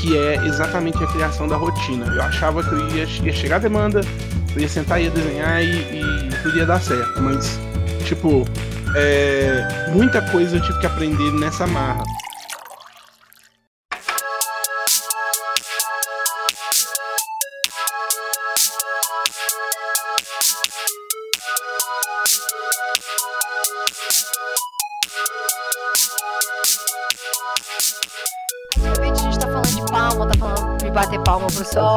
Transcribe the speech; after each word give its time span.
que 0.00 0.16
é 0.16 0.36
exatamente 0.46 1.02
a 1.02 1.06
criação 1.06 1.46
da 1.46 1.56
rotina. 1.56 2.06
Eu 2.06 2.22
achava 2.22 2.62
que 2.62 2.72
eu 2.72 2.88
ia, 2.88 3.04
ia 3.04 3.32
chegar 3.32 3.56
a 3.56 3.58
demanda, 3.60 4.00
eu 4.54 4.60
ia 4.60 4.68
sentar, 4.68 5.00
ia 5.00 5.10
desenhar 5.10 5.62
e, 5.62 5.68
e 5.68 6.30
tudo 6.42 6.56
ia 6.56 6.66
dar 6.66 6.80
certo, 6.80 7.20
mas, 7.20 7.60
tipo, 8.04 8.46
é, 8.96 9.90
muita 9.92 10.22
coisa 10.22 10.56
eu 10.56 10.60
tive 10.62 10.78
que 10.80 10.86
aprender 10.86 11.30
nessa 11.32 11.66
marra. 11.66 12.02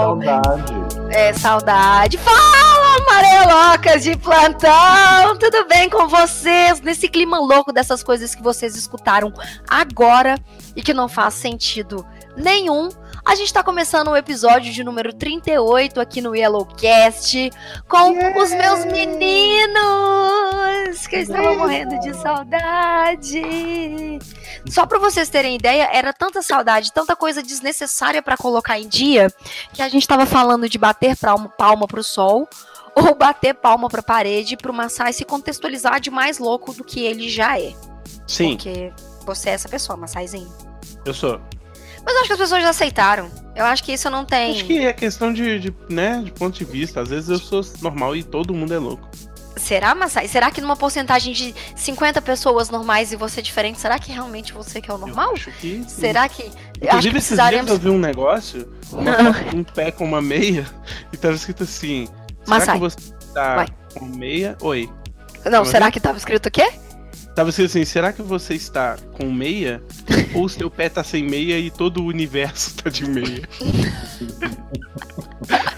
Saudade. 0.04 0.74
É, 1.12 1.32
saudade. 1.32 2.18
Fala, 2.18 2.98
amarelocas 2.98 4.04
de 4.04 4.18
plantão! 4.18 5.38
Tudo 5.40 5.66
bem 5.66 5.90
com 5.90 6.10
vocês? 6.10 6.82
Nesse 6.82 7.08
clima 7.08 7.40
louco 7.40 7.72
dessas 7.72 8.04
coisas 8.04 8.36
que 8.36 8.44
vocês 8.44 8.76
escutaram 8.76 9.32
agora 9.66 10.38
e 10.76 10.82
que 10.82 10.94
não 10.94 11.08
faz 11.08 11.36
sentido 11.36 12.06
nenhum. 12.36 12.90
A 13.26 13.36
gente 13.36 13.54
tá 13.54 13.64
começando 13.64 14.10
o 14.10 14.18
episódio 14.18 14.72
de 14.72 14.84
número 14.84 15.14
38 15.14 16.00
aqui 16.00 16.20
no 16.22 16.36
Yellowcast 16.36 17.50
com 17.88 18.12
os 18.38 18.52
meus 18.52 18.86
meninos 18.86 19.78
que 21.08 21.16
eu 21.16 21.22
estava 21.22 21.56
morrendo 21.56 21.98
de 22.00 22.14
saudade. 22.16 23.42
Só 24.70 24.86
pra 24.86 25.00
vocês 25.00 25.30
terem 25.30 25.56
ideia, 25.56 25.90
era 25.92 26.12
tanta 26.12 26.42
saudade, 26.42 26.92
tanta 26.92 27.16
coisa 27.16 27.42
desnecessária 27.42 28.22
pra 28.22 28.36
colocar 28.38 28.78
em 28.78 28.88
dia, 28.88 29.34
que 29.74 29.82
a 29.82 29.88
gente 29.88 30.08
tava 30.08 30.26
falando 30.26 30.68
de 30.68 30.78
bater 30.78 31.16
palma, 31.16 31.48
palma 31.50 31.88
pro 31.88 32.04
sol 32.04 32.48
ou 32.94 33.16
bater 33.16 33.54
palma 33.54 33.88
pra 33.90 34.04
parede 34.04 34.58
pro 34.58 34.74
Massai 34.74 35.14
se 35.14 35.24
contextualizar 35.24 36.00
de 36.02 36.12
mais 36.12 36.40
louco 36.40 36.74
do 36.74 36.84
que 36.84 37.00
ele 37.06 37.30
já 37.30 37.58
é. 37.58 37.74
Sim, 38.28 38.56
Porque 38.58 38.92
você 39.26 39.50
é 39.50 39.54
essa 39.54 39.70
pessoa, 39.70 39.98
Massaizinho. 39.98 40.52
eu 41.06 41.14
sou. 41.14 41.40
Mas 42.06 42.14
eu 42.16 42.20
acho 42.20 42.28
que 42.28 42.34
as 42.34 42.40
pessoas 42.40 42.62
já 42.64 42.70
aceitaram. 42.70 43.30
Eu 43.56 43.66
acho 43.66 43.84
que 43.84 43.94
isso 43.94 44.10
não 44.10 44.26
tem. 44.26 44.52
Acho 44.52 44.66
que 44.66 44.80
é 44.86 44.92
questão 44.94 45.32
de, 45.32 45.60
de, 45.60 45.74
né, 45.90 46.22
de 46.24 46.32
ponto 46.32 46.58
de 46.58 46.66
vista. 46.66 47.02
Às 47.02 47.10
vezes 47.10 47.30
eu 47.30 47.38
sou 47.38 47.62
normal 47.82 48.16
e 48.16 48.24
todo 48.24 48.54
mundo 48.54 48.74
é 48.74 48.80
louco. 48.80 49.08
Será, 49.56 49.94
Massai? 49.94 50.28
Será 50.28 50.50
que 50.50 50.60
numa 50.60 50.76
porcentagem 50.76 51.32
de 51.32 51.54
50 51.76 52.20
pessoas 52.24 52.72
normais 52.72 53.12
e 53.12 53.16
você 53.16 53.40
diferente, 53.40 53.80
será 53.80 54.00
que 54.00 54.12
realmente 54.12 54.52
você 54.52 54.82
que 54.82 54.90
é 54.90 54.94
o 54.94 54.98
normal? 54.98 55.28
Eu 55.30 55.34
acho 55.36 55.52
que. 55.52 55.84
sim. 55.84 55.88
Será 55.88 56.28
que. 56.28 56.42
Eu 56.42 56.48
acho 56.50 56.52
que 56.52 56.86
Inclusive, 56.88 56.98
esses 56.98 57.10
dias 57.10 57.12
precisaremos. 57.50 57.70
eu 57.72 57.78
vi 57.78 57.90
um 57.90 58.00
negócio, 58.00 58.68
uma- 58.92 59.30
um 59.56 59.64
pé 59.64 59.92
com 59.92 60.04
uma 60.06 60.22
meia, 60.22 60.66
e 61.14 61.18
tava 61.18 61.36
escrito 61.36 61.62
assim: 61.64 62.08
Será 62.44 62.58
Massai, 62.60 62.74
que 62.74 62.80
você 62.80 62.98
tá 63.34 63.56
vai. 63.58 63.68
com 63.94 64.06
meia? 64.06 64.58
Oi. 64.60 64.90
Não, 65.46 65.60
Como 65.60 65.66
será 65.66 65.86
é? 65.88 65.92
que 65.92 66.00
tava 66.00 66.18
escrito 66.18 66.48
o 66.48 66.52
quê? 66.52 66.72
Tava 67.36 67.50
escrito 67.50 67.70
assim: 67.70 67.86
será 67.86 68.14
que 68.14 68.22
você 68.22 68.54
está 68.54 68.98
com 69.14 69.32
meia? 69.32 69.82
ou 70.36 70.48
seu 70.48 70.70
pé 70.70 70.90
tá 70.90 71.04
sem 71.04 71.24
meia 71.24 71.58
e 71.58 71.72
todo 71.72 72.04
o 72.04 72.06
universo 72.06 72.76
tá 72.76 72.90
de 72.90 73.10
meia? 73.10 73.42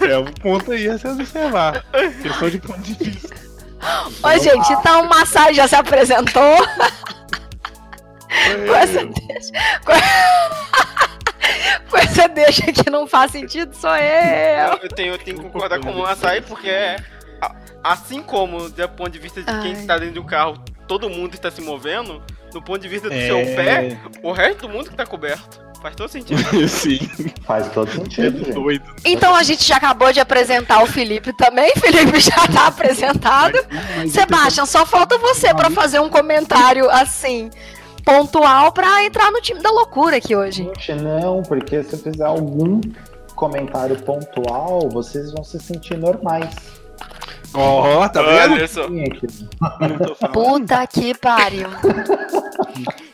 é 0.00 0.18
um 0.18 0.32
ponto 0.32 0.72
aí 0.72 0.88
a 0.88 0.98
se 0.98 1.06
observar. 1.08 1.84
Questão 2.22 2.50
de 2.50 2.58
ponto 2.58 2.80
de 2.80 2.94
vista. 2.94 3.34
Oi, 4.22 4.40
gente, 4.40 4.72
então 4.72 5.02
o 5.02 5.08
Massai 5.08 5.52
já 5.54 5.68
se 5.68 5.76
apresentou. 5.76 6.56
Com 8.66 8.74
essa 8.74 9.06
deixa. 9.06 9.52
Com... 11.90 11.96
essa 11.96 12.28
deixa 12.28 12.70
que 12.72 12.90
não 12.90 13.06
faz 13.06 13.32
sentido, 13.32 13.74
sou 13.74 13.96
eu. 13.96 14.78
Eu 14.82 14.88
tenho, 14.88 15.14
eu 15.14 15.18
tenho 15.18 15.38
que 15.38 15.44
concordar 15.44 15.80
com 15.80 15.94
o 15.94 16.04
açaí, 16.04 16.42
porque 16.42 16.68
é. 16.68 16.96
Assim 17.82 18.20
como, 18.20 18.68
do 18.68 18.88
ponto 18.88 19.10
de 19.10 19.18
vista 19.20 19.40
de 19.40 19.46
quem 19.60 19.74
Ai. 19.74 19.80
está 19.80 19.96
dentro 19.96 20.16
do 20.16 20.24
carro, 20.24 20.60
todo 20.86 21.08
mundo 21.10 21.34
está 21.34 21.50
se 21.50 21.60
movendo, 21.60 22.22
do 22.52 22.62
ponto 22.62 22.78
de 22.80 22.88
vista 22.88 23.08
do 23.08 23.14
É. 23.14 23.26
seu 23.26 23.36
pé, 23.56 23.98
o 24.22 24.32
resto 24.32 24.62
do 24.62 24.68
mundo 24.68 24.88
que 24.90 24.96
tá 24.96 25.04
coberto. 25.06 25.64
Faz 25.82 25.94
todo 25.94 26.08
sentido. 26.08 26.40
Sim, 26.68 26.98
Faz 27.44 27.70
todo 27.70 27.88
é 27.90 27.94
sentido, 27.94 28.38
gente. 28.38 28.52
doido. 28.52 28.84
Então 29.04 29.34
a 29.34 29.42
gente 29.42 29.62
já 29.62 29.76
acabou 29.76 30.12
de 30.12 30.18
apresentar 30.18 30.82
o 30.82 30.86
Felipe 30.86 31.32
também. 31.36 31.70
Felipe 31.76 32.18
já 32.18 32.46
tá 32.48 32.68
apresentado. 32.68 33.58
Sebastião, 34.10 34.64
só 34.66 34.84
falta 34.86 35.18
você 35.18 35.54
pra 35.54 35.70
fazer 35.70 36.00
um 36.00 36.08
comentário 36.08 36.88
assim, 36.90 37.50
pontual, 38.04 38.72
pra 38.72 39.04
entrar 39.04 39.30
no 39.30 39.40
time 39.40 39.60
da 39.60 39.70
loucura 39.70 40.16
aqui 40.16 40.34
hoje. 40.34 40.64
Gente, 40.64 40.94
não, 41.02 41.42
porque 41.42 41.82
se 41.84 41.92
eu 41.92 41.98
fizer 41.98 42.24
algum 42.24 42.80
comentário 43.34 43.96
pontual, 44.02 44.88
vocês 44.88 45.30
vão 45.30 45.44
se 45.44 45.58
sentir 45.60 45.96
normais. 45.98 46.48
Ó, 47.56 48.08
tá 48.08 48.22
vendo? 48.22 48.54
Olha 48.54 48.68
só. 48.68 48.86
Falando. 49.58 50.16
Puta 50.32 50.86
que 50.86 51.14
pariu. 51.14 51.68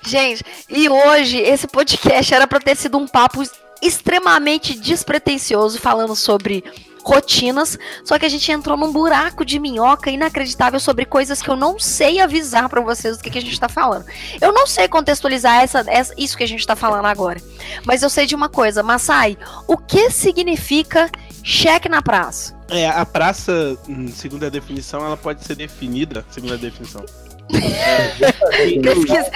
Gente, 0.04 0.44
e 0.68 0.88
hoje 0.88 1.38
esse 1.38 1.66
podcast 1.66 2.34
era 2.34 2.46
pra 2.46 2.60
ter 2.60 2.76
sido 2.76 2.98
um 2.98 3.06
papo 3.06 3.42
extremamente 3.80 4.78
despretensioso 4.78 5.78
falando 5.78 6.14
sobre 6.16 6.64
rotinas, 7.04 7.76
só 8.04 8.16
que 8.16 8.24
a 8.24 8.28
gente 8.28 8.52
entrou 8.52 8.76
num 8.76 8.92
buraco 8.92 9.44
de 9.44 9.58
minhoca 9.58 10.08
inacreditável 10.08 10.78
sobre 10.78 11.04
coisas 11.04 11.42
que 11.42 11.48
eu 11.50 11.56
não 11.56 11.76
sei 11.76 12.20
avisar 12.20 12.68
pra 12.68 12.80
vocês 12.80 13.16
do 13.16 13.24
que, 13.24 13.30
que 13.30 13.38
a 13.38 13.42
gente 13.42 13.58
tá 13.58 13.68
falando. 13.68 14.04
Eu 14.40 14.52
não 14.52 14.68
sei 14.68 14.86
contextualizar 14.86 15.62
essa, 15.62 15.84
essa- 15.88 16.14
isso 16.16 16.36
que 16.36 16.44
a 16.44 16.48
gente 16.48 16.64
tá 16.64 16.76
falando 16.76 17.06
agora, 17.06 17.40
mas 17.84 18.04
eu 18.04 18.08
sei 18.10 18.24
de 18.24 18.36
uma 18.36 18.48
coisa, 18.48 18.84
Masai, 18.84 19.36
o 19.66 19.76
que 19.76 20.10
significa 20.10 21.10
cheque 21.42 21.88
na 21.88 22.00
praça? 22.02 22.54
É, 22.70 22.88
a 22.88 23.04
praça, 23.04 23.76
hum, 23.88 24.08
segundo 24.08 24.44
a 24.46 24.48
definição, 24.48 25.04
ela 25.04 25.16
pode 25.16 25.44
ser 25.44 25.54
definida, 25.56 26.24
segundo 26.30 26.54
a 26.54 26.56
definição. 26.56 27.04
Pesquisa- 28.82 29.30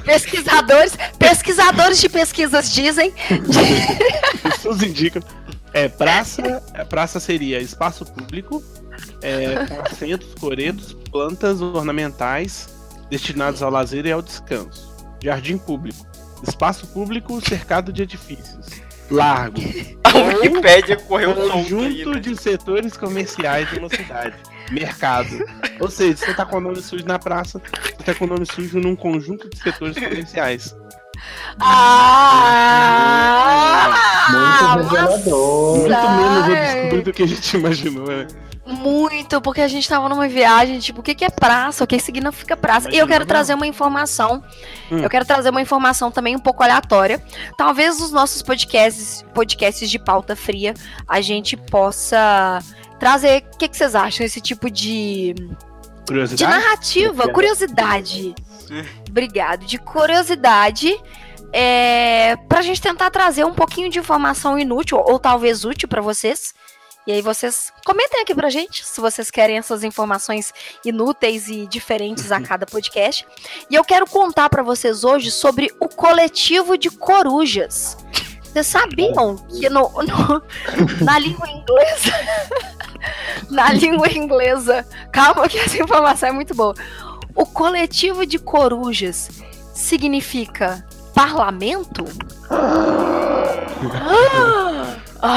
Pesquisadores, 0.04 0.92
pesquisadores 1.18 2.00
de 2.00 2.08
pesquisas 2.08 2.72
dizem 2.72 3.12
Pessoas 4.42 4.82
indicam. 4.82 5.22
É, 5.72 5.88
praça, 5.88 6.42
praça 6.88 7.20
seria 7.20 7.60
espaço 7.60 8.04
público, 8.04 8.62
é, 9.22 9.66
com 9.66 9.80
assentos, 9.82 10.34
coretos, 10.40 10.96
plantas 11.12 11.60
ornamentais 11.60 12.68
destinados 13.08 13.62
ao 13.62 13.70
lazer 13.70 14.06
e 14.06 14.12
ao 14.12 14.20
descanso. 14.22 14.90
Jardim 15.22 15.58
público. 15.58 16.04
Espaço 16.46 16.86
público 16.88 17.40
cercado 17.46 17.92
de 17.92 18.02
edifícios. 18.02 18.66
Largo. 19.10 19.60
A 20.04 20.38
Wikipédia 20.38 20.96
correu 20.96 21.34
solto 21.34 21.52
aí, 21.52 21.62
Conjunto 21.70 22.10
né? 22.10 22.20
de 22.20 22.36
setores 22.36 22.96
comerciais 22.96 23.70
de 23.70 23.78
uma 23.78 23.88
cidade. 23.88 24.34
Mercado. 24.70 25.28
Ou 25.78 25.90
seja, 25.90 26.16
você 26.16 26.34
tá 26.34 26.44
com 26.44 26.56
o 26.56 26.60
nome 26.60 26.80
sujo 26.80 27.04
na 27.04 27.18
praça, 27.18 27.60
você 27.96 28.04
tá 28.04 28.14
com 28.14 28.24
o 28.24 28.28
nome 28.28 28.46
sujo 28.46 28.78
num 28.78 28.96
conjunto 28.96 29.48
de 29.48 29.58
setores 29.58 29.96
comerciais. 29.98 30.76
Ah! 31.60 32.90
Muito 34.30 34.94
revelador. 34.94 35.78
Muito 35.78 35.88
menos 35.88 36.44
Ai. 36.44 36.82
obscuro 36.82 37.02
do 37.02 37.12
que 37.12 37.22
a 37.22 37.26
gente 37.26 37.56
imaginou, 37.56 38.06
né? 38.06 38.26
Muito, 38.70 39.40
porque 39.40 39.60
a 39.60 39.68
gente 39.68 39.88
tava 39.88 40.08
numa 40.08 40.28
viagem, 40.28 40.78
tipo, 40.78 41.00
o 41.00 41.02
que, 41.02 41.14
que 41.14 41.24
é 41.24 41.30
praça? 41.30 41.82
O 41.82 41.86
que 41.86 41.98
significa 41.98 42.56
praça? 42.56 42.88
E 42.88 42.92
eu 42.92 43.06
quero 43.06 43.24
Imagina, 43.24 43.26
trazer 43.26 43.54
uma 43.54 43.66
informação. 43.66 44.42
Hum. 44.90 44.98
Eu 44.98 45.10
quero 45.10 45.24
trazer 45.24 45.50
uma 45.50 45.60
informação 45.60 46.10
também 46.10 46.36
um 46.36 46.38
pouco 46.38 46.62
aleatória. 46.62 47.22
Talvez 47.56 48.00
nos 48.00 48.12
nossos 48.12 48.42
podcasts, 48.42 49.24
podcasts 49.34 49.90
de 49.90 49.98
pauta 49.98 50.36
fria, 50.36 50.74
a 51.06 51.20
gente 51.20 51.56
possa 51.56 52.60
trazer. 52.98 53.44
O 53.52 53.58
que, 53.58 53.68
que 53.68 53.76
vocês 53.76 53.94
acham? 53.94 54.24
Esse 54.24 54.40
tipo 54.40 54.70
de, 54.70 55.34
de 55.34 55.56
Curiosidade? 56.06 56.50
narrativa, 56.50 57.28
curiosidade. 57.28 58.34
Obrigado. 59.08 59.66
De 59.66 59.78
curiosidade. 59.78 60.96
É, 61.52 62.36
pra 62.48 62.62
gente 62.62 62.80
tentar 62.80 63.10
trazer 63.10 63.44
um 63.44 63.52
pouquinho 63.52 63.90
de 63.90 63.98
informação 63.98 64.56
inútil, 64.56 64.98
ou, 64.98 65.18
talvez 65.18 65.64
útil 65.64 65.88
pra 65.88 66.00
vocês. 66.00 66.54
E 67.06 67.12
aí 67.12 67.22
vocês 67.22 67.72
comentem 67.84 68.20
aqui 68.20 68.34
pra 68.34 68.50
gente 68.50 68.86
se 68.86 69.00
vocês 69.00 69.30
querem 69.30 69.56
essas 69.58 69.82
informações 69.82 70.52
inúteis 70.84 71.48
e 71.48 71.66
diferentes 71.66 72.30
a 72.30 72.40
cada 72.42 72.66
podcast. 72.66 73.26
E 73.70 73.74
eu 73.74 73.82
quero 73.84 74.06
contar 74.06 74.48
pra 74.48 74.62
vocês 74.62 75.02
hoje 75.02 75.30
sobre 75.30 75.72
o 75.80 75.88
coletivo 75.88 76.76
de 76.76 76.90
corujas. 76.90 77.96
Vocês 78.44 78.66
sabiam 78.66 79.36
que 79.36 79.68
no, 79.70 79.88
no- 80.02 80.42
na 81.04 81.18
língua 81.18 81.48
inglesa. 81.48 82.12
na 83.48 83.72
língua 83.72 84.10
inglesa. 84.12 84.86
Calma, 85.12 85.48
que 85.48 85.58
essa 85.58 85.80
informação 85.82 86.28
é 86.28 86.32
muito 86.32 86.54
boa. 86.54 86.74
O 87.34 87.46
coletivo 87.46 88.26
de 88.26 88.38
corujas 88.38 89.30
significa 89.72 90.84
parlamento? 91.14 92.04
Ah! 94.00 94.96
Oh 95.22 95.28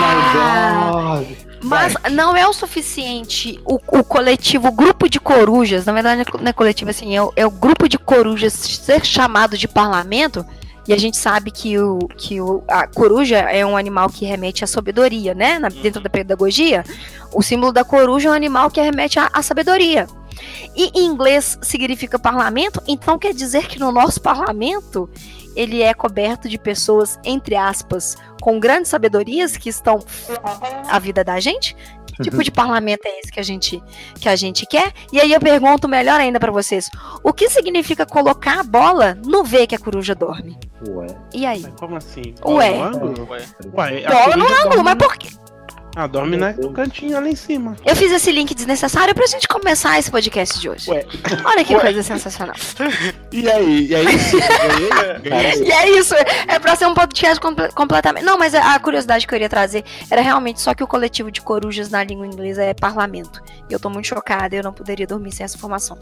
my 0.00 1.26
God. 1.26 1.36
Mas 1.62 1.94
não 2.10 2.36
é 2.36 2.46
o 2.46 2.52
suficiente 2.52 3.60
o, 3.64 3.76
o 3.76 4.02
coletivo, 4.02 4.68
o 4.68 4.72
grupo 4.72 5.08
de 5.08 5.20
corujas, 5.20 5.86
na 5.86 5.92
verdade 5.92 6.24
não 6.40 6.48
é 6.48 6.52
coletivo 6.52 6.90
assim, 6.90 7.14
é 7.16 7.22
o, 7.22 7.32
é 7.36 7.46
o 7.46 7.50
grupo 7.50 7.88
de 7.88 7.96
corujas 7.98 8.52
ser 8.52 9.04
chamado 9.04 9.56
de 9.56 9.68
parlamento, 9.68 10.44
E 10.86 10.92
a 10.92 10.98
gente 10.98 11.16
sabe 11.16 11.50
que, 11.50 11.78
o, 11.78 11.98
que 12.16 12.40
o, 12.40 12.64
a 12.66 12.86
coruja 12.88 13.38
é 13.38 13.64
um 13.64 13.76
animal 13.76 14.08
que 14.08 14.24
remete 14.24 14.64
à 14.64 14.66
sabedoria, 14.66 15.32
né? 15.32 15.58
Na, 15.58 15.68
dentro 15.68 16.02
da 16.02 16.10
pedagogia, 16.10 16.84
o 17.32 17.42
símbolo 17.42 17.72
da 17.72 17.84
coruja 17.84 18.28
é 18.28 18.32
um 18.32 18.34
animal 18.34 18.70
que 18.70 18.80
remete 18.80 19.18
à, 19.18 19.30
à 19.32 19.42
sabedoria. 19.42 20.08
E 20.74 20.90
em 20.98 21.06
inglês 21.06 21.58
significa 21.62 22.18
parlamento, 22.18 22.82
então 22.88 23.18
quer 23.18 23.32
dizer 23.32 23.68
que 23.68 23.78
no 23.78 23.92
nosso 23.92 24.20
parlamento 24.20 25.08
ele 25.56 25.82
é 25.82 25.92
coberto 25.94 26.48
de 26.48 26.58
pessoas, 26.58 27.18
entre 27.24 27.54
aspas, 27.54 28.16
com 28.40 28.58
grandes 28.58 28.90
sabedorias 28.90 29.56
que 29.56 29.68
estão 29.68 30.00
a 30.88 30.98
vida 30.98 31.22
da 31.22 31.38
gente? 31.40 31.76
Que 32.16 32.22
tipo 32.24 32.42
de 32.42 32.50
parlamento 32.52 33.06
é 33.06 33.20
esse 33.20 33.32
que 33.32 33.40
a 33.40 33.42
gente 33.42 33.82
que 34.20 34.28
a 34.28 34.36
gente 34.36 34.66
quer? 34.66 34.92
E 35.12 35.20
aí 35.20 35.32
eu 35.32 35.40
pergunto 35.40 35.88
melhor 35.88 36.20
ainda 36.20 36.38
para 36.38 36.52
vocês: 36.52 36.90
o 37.22 37.32
que 37.32 37.48
significa 37.48 38.04
colocar 38.04 38.60
a 38.60 38.64
bola 38.64 39.18
no 39.24 39.44
V 39.44 39.66
que 39.66 39.74
a 39.74 39.78
coruja 39.78 40.14
dorme? 40.14 40.58
Ué. 40.88 41.06
E 41.32 41.46
aí? 41.46 41.64
Como 41.78 41.96
assim? 41.96 42.34
Ué. 42.44 42.76
No 42.76 42.84
ângulo? 42.84 43.28
Ué. 43.30 43.42
Ué, 43.74 44.02
Bola 44.02 44.36
no 44.36 44.44
ângulo, 44.44 44.70
dorme 44.70 44.82
mas 44.84 44.94
por 44.96 45.16
quê? 45.16 45.28
Ah, 45.94 46.06
dorme 46.06 46.36
né, 46.38 46.54
no 46.58 46.72
cantinho 46.72 47.16
ali 47.18 47.30
em 47.30 47.36
cima. 47.36 47.76
Eu 47.84 47.94
fiz 47.94 48.10
esse 48.10 48.32
link 48.32 48.54
desnecessário 48.54 49.14
pra 49.14 49.26
gente 49.26 49.46
começar 49.46 49.98
esse 49.98 50.10
podcast 50.10 50.58
de 50.58 50.68
hoje. 50.68 50.90
Ué. 50.90 51.04
Olha 51.44 51.62
que 51.64 51.74
Ué. 51.74 51.80
coisa 51.80 52.02
sensacional. 52.02 52.54
E 53.32 53.48
aí? 53.50 53.84
E 53.84 53.86
ganhei? 53.88 54.06
Ganhei? 55.22 55.62
E 55.64 55.72
é 55.72 55.90
isso, 55.98 56.14
é 56.46 56.58
pra 56.58 56.76
ser 56.76 56.86
um 56.86 56.94
podcast 56.94 57.40
comple- 57.40 57.70
completamente. 57.72 58.24
Não, 58.24 58.36
mas 58.38 58.54
a 58.54 58.78
curiosidade 58.78 59.26
que 59.26 59.32
eu 59.32 59.36
queria 59.36 59.48
trazer 59.48 59.84
era 60.10 60.20
realmente 60.20 60.60
só 60.60 60.74
que 60.74 60.84
o 60.84 60.86
coletivo 60.86 61.30
de 61.30 61.40
corujas 61.40 61.88
na 61.90 62.04
língua 62.04 62.26
inglesa 62.26 62.62
é 62.62 62.74
parlamento. 62.74 63.42
E 63.70 63.72
eu 63.72 63.80
tô 63.80 63.88
muito 63.88 64.06
chocada, 64.06 64.54
eu 64.54 64.62
não 64.62 64.72
poderia 64.72 65.06
dormir 65.06 65.32
sem 65.32 65.44
essa 65.44 65.56
informação. 65.56 65.98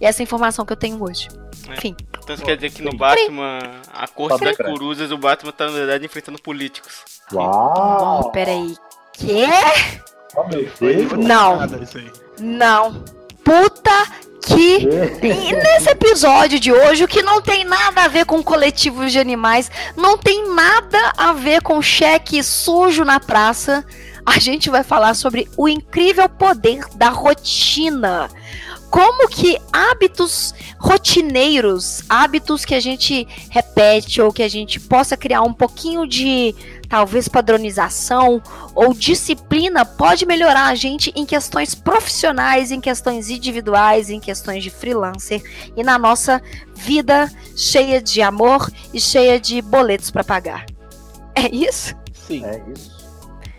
E 0.00 0.04
essa 0.04 0.22
informação 0.22 0.64
que 0.66 0.72
eu 0.72 0.76
tenho 0.76 1.02
hoje. 1.02 1.28
Enfim, 1.70 1.96
Então 2.22 2.34
isso 2.34 2.44
quer 2.44 2.56
dizer 2.56 2.70
que 2.70 2.82
no 2.82 2.94
Batman, 2.96 3.58
a 3.92 4.06
corte 4.06 4.38
Pode 4.38 4.44
das 4.44 4.56
corujas, 4.56 5.10
o 5.10 5.16
Batman 5.18 5.52
tá, 5.52 5.66
na 5.66 5.72
verdade, 5.72 6.04
enfrentando 6.04 6.40
políticos. 6.40 7.04
Uau! 7.32 8.20
oh, 8.24 8.30
peraí. 8.30 8.76
Quê? 9.18 9.46
Não. 11.16 11.56
Nada 11.56 11.82
isso 11.82 11.98
aí. 11.98 12.10
Não. 12.38 13.02
Puta 13.42 14.06
que. 14.46 14.86
E 15.22 15.52
nesse 15.52 15.90
episódio 15.90 16.60
de 16.60 16.72
hoje, 16.72 17.04
o 17.04 17.08
que 17.08 17.22
não 17.22 17.40
tem 17.40 17.64
nada 17.64 18.02
a 18.02 18.08
ver 18.08 18.26
com 18.26 18.42
coletivos 18.42 19.10
de 19.10 19.18
animais, 19.18 19.70
não 19.96 20.18
tem 20.18 20.48
nada 20.52 21.12
a 21.16 21.32
ver 21.32 21.62
com 21.62 21.80
cheque 21.80 22.42
sujo 22.42 23.04
na 23.04 23.18
praça, 23.18 23.84
a 24.24 24.38
gente 24.38 24.68
vai 24.68 24.82
falar 24.82 25.14
sobre 25.14 25.48
o 25.56 25.68
incrível 25.68 26.28
poder 26.28 26.84
da 26.94 27.08
rotina. 27.08 28.28
Como 28.90 29.28
que 29.28 29.58
hábitos 29.72 30.54
rotineiros, 30.78 32.02
hábitos 32.08 32.64
que 32.64 32.74
a 32.74 32.80
gente 32.80 33.26
repete 33.50 34.22
ou 34.22 34.32
que 34.32 34.42
a 34.42 34.48
gente 34.48 34.78
possa 34.78 35.16
criar 35.16 35.42
um 35.42 35.52
pouquinho 35.52 36.06
de 36.06 36.54
talvez 36.88 37.28
padronização 37.28 38.42
ou 38.74 38.92
disciplina 38.92 39.84
pode 39.84 40.26
melhorar 40.26 40.66
a 40.66 40.74
gente 40.74 41.12
em 41.14 41.24
questões 41.24 41.74
profissionais, 41.74 42.70
em 42.70 42.80
questões 42.80 43.30
individuais, 43.30 44.10
em 44.10 44.20
questões 44.20 44.62
de 44.62 44.70
freelancer 44.70 45.42
e 45.76 45.82
na 45.82 45.98
nossa 45.98 46.42
vida 46.74 47.30
cheia 47.56 48.00
de 48.00 48.22
amor 48.22 48.70
e 48.92 49.00
cheia 49.00 49.40
de 49.40 49.60
boletos 49.62 50.10
para 50.10 50.24
pagar. 50.24 50.66
É 51.34 51.54
isso? 51.54 51.94
Sim. 52.12 52.44
É 52.44 52.62
isso. 52.72 52.96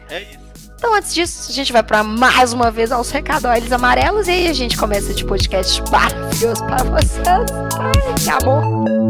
É 0.09 0.21
isso. 0.21 0.47
Então, 0.77 0.93
antes 0.93 1.13
disso, 1.13 1.49
a 1.49 1.53
gente 1.53 1.73
vai 1.73 1.81
para 1.81 2.03
mais 2.03 2.53
uma 2.53 2.69
vez 2.69 2.91
aos 2.91 3.09
recadóides 3.09 3.71
amarelos 3.71 4.27
e 4.27 4.31
aí 4.31 4.47
a 4.47 4.53
gente 4.53 4.77
começa 4.77 5.11
de 5.11 5.25
podcast 5.25 5.81
maravilhoso 5.91 6.63
para 6.65 6.83
vocês. 6.83 7.25
Ai, 7.25 8.13
que 8.23 8.29
amor! 8.29 9.06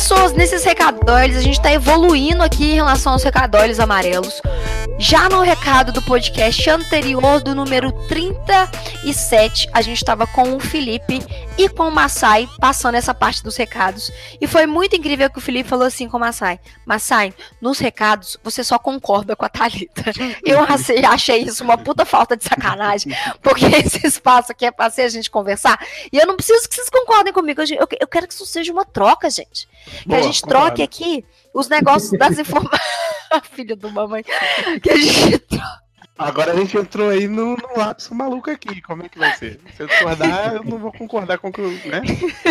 Pessoas, 0.00 0.32
nesses 0.32 0.64
recadóides, 0.64 1.36
a 1.36 1.42
gente 1.42 1.60
tá 1.60 1.70
evoluindo 1.70 2.42
aqui 2.42 2.70
em 2.70 2.74
relação 2.76 3.12
aos 3.12 3.22
recadóides 3.22 3.78
amarelos. 3.78 4.40
Já 4.98 5.28
no 5.28 5.42
recado 5.42 5.92
do 5.92 6.00
podcast 6.00 6.70
anterior, 6.70 7.42
do 7.42 7.54
número 7.54 7.92
37, 8.08 9.68
a 9.74 9.82
gente 9.82 10.02
tava 10.02 10.26
com 10.26 10.56
o 10.56 10.60
Felipe 10.60 11.22
e 11.58 11.68
com 11.68 11.88
o 11.88 11.90
Massai 11.90 12.48
passando 12.58 12.94
essa 12.94 13.12
parte 13.12 13.42
dos 13.42 13.56
recados. 13.56 14.10
E 14.40 14.46
foi 14.46 14.64
muito 14.64 14.96
incrível 14.96 15.28
que 15.28 15.38
o 15.38 15.40
Felipe 15.40 15.68
falou 15.68 15.86
assim 15.86 16.08
com 16.08 16.16
o 16.16 16.20
Massai: 16.20 16.58
Massai, 16.86 17.34
nos 17.60 17.78
recados 17.78 18.38
você 18.42 18.64
só 18.64 18.78
concorda 18.78 19.36
com 19.36 19.44
a 19.44 19.50
Thalita. 19.50 20.12
Eu 20.44 20.60
achei, 20.60 21.04
achei 21.04 21.42
isso 21.42 21.62
uma 21.62 21.76
puta 21.76 22.06
falta 22.06 22.38
de 22.38 22.44
sacanagem, 22.44 23.14
porque 23.42 23.66
esse 23.76 24.06
espaço 24.06 24.50
aqui 24.52 24.64
é 24.64 24.70
pra 24.70 24.88
ser 24.88 25.02
a 25.02 25.08
gente 25.10 25.30
conversar. 25.30 25.78
E 26.10 26.16
eu 26.16 26.26
não 26.26 26.36
preciso 26.36 26.66
que 26.66 26.74
vocês 26.74 26.88
concordem 26.88 27.34
comigo. 27.34 27.60
Eu, 27.60 27.86
eu 28.00 28.06
quero 28.06 28.26
que 28.26 28.32
isso 28.32 28.46
seja 28.46 28.72
uma 28.72 28.84
troca, 28.86 29.28
gente. 29.28 29.68
Que 30.06 30.14
a 30.14 30.22
gente 30.22 30.42
troque 30.42 30.82
aqui 30.82 31.24
os 31.54 31.68
negócios 31.68 32.18
das 32.18 32.38
informações. 32.38 32.80
Filho 33.52 33.76
do 33.76 33.90
mamãe. 33.90 34.22
Que 34.82 34.90
a 34.90 34.96
gente 34.96 35.38
troque. 35.38 35.80
Agora 36.18 36.52
a 36.52 36.56
gente 36.56 36.76
entrou 36.76 37.08
aí 37.08 37.26
no, 37.26 37.56
no 37.56 37.78
lapso 37.78 38.14
maluco 38.14 38.50
aqui. 38.50 38.82
Como 38.82 39.06
é 39.06 39.08
que 39.08 39.18
vai 39.18 39.34
ser? 39.36 39.58
Se 39.74 39.82
eu 39.82 39.86
discordar, 39.86 40.56
eu 40.56 40.64
não 40.64 40.78
vou 40.78 40.92
concordar 40.92 41.38
com 41.38 41.48
o 41.48 41.52
que 41.52 41.62
eu. 41.62 41.70
Né? 41.70 42.02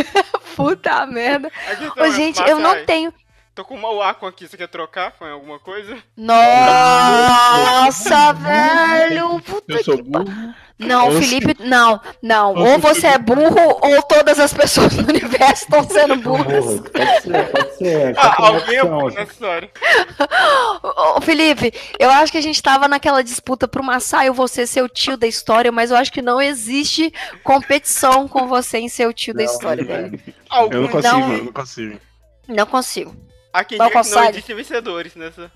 Puta 0.55 1.05
merda. 1.05 1.51
A 1.69 1.75
questão 1.75 2.03
Ô, 2.03 2.07
é, 2.07 2.11
gente, 2.11 2.41
eu 2.41 2.57
não 2.59 2.83
tenho. 2.85 3.13
Tô 3.53 3.63
com 3.63 3.75
uma 3.75 3.93
Wacom 3.93 4.25
aqui, 4.25 4.47
você 4.47 4.57
quer 4.57 4.69
trocar 4.69 5.11
com 5.11 5.23
alguma 5.25 5.59
coisa? 5.59 5.97
Nossa, 6.17 8.33
velho. 8.33 9.39
Puta 9.41 9.73
Eu 9.73 9.83
sou 9.83 9.97
que 9.97 10.03
pa- 10.09 10.23
burro. 10.23 10.55
Não, 10.79 11.07
Ou 11.07 11.11
se- 11.21 11.27
Felipe, 11.27 11.61
não, 11.63 11.99
não. 12.21 12.53
ou 12.55 12.65
Ou 12.65 12.75
se 12.75 12.79
você 12.79 13.07
é 13.07 13.17
burro, 13.17 13.59
ou 13.81 14.01
todas 14.03 14.39
as 14.39 14.53
pessoas 14.53 14.95
no 14.95 15.03
universo 15.09 15.63
estão 15.65 15.83
sendo 15.83 16.15
burras. 16.15 16.63
Burro. 16.65 16.83
Pode 16.89 17.21
ser, 17.21 17.47
pode 17.51 17.75
ser. 17.77 18.13
Ah, 18.17 18.35
é 18.39 18.41
a 18.41 18.47
alguém 18.47 18.75
é 18.77 18.85
burro 18.85 19.09
nessa 19.09 19.31
história. 19.33 19.69
Ô, 21.17 21.21
Felipe, 21.21 21.73
eu 21.99 22.09
acho 22.09 22.31
que 22.31 22.37
a 22.37 22.41
gente 22.41 22.63
tava 22.63 22.87
naquela 22.87 23.21
disputa 23.23 23.67
pro 23.67 23.83
Massai 23.83 24.29
você 24.31 24.65
ser 24.65 24.81
o 24.81 24.87
tio 24.89 25.17
da 25.17 25.27
história, 25.27 25.71
mas 25.71 25.91
eu 25.91 25.97
acho 25.97 26.11
que 26.13 26.21
não 26.21 26.41
existe 26.41 27.13
competição 27.43 28.27
com 28.27 28.47
você 28.47 28.77
em 28.77 28.87
ser 28.89 29.07
o 29.07 29.13
tio 29.13 29.33
da 29.33 29.43
Não, 29.43 29.51
história, 29.51 29.83
não 29.83 29.93
é. 29.93 30.01
velho. 30.03 30.21
Eu 30.71 30.81
não 30.81 30.87
consigo, 30.87 31.17
Não. 31.19 31.33
eu 31.33 31.43
não 31.43 31.51
consigo. 31.53 31.99
Não 32.47 32.65
consigo. 32.65 33.15
Quem 33.67 33.77
Não 33.77 33.87
que 33.89 33.93
não 33.95 34.01
consegue. 34.03 34.29
existem 34.37 34.55
vencedores 34.55 35.15
nessa. 35.15 35.51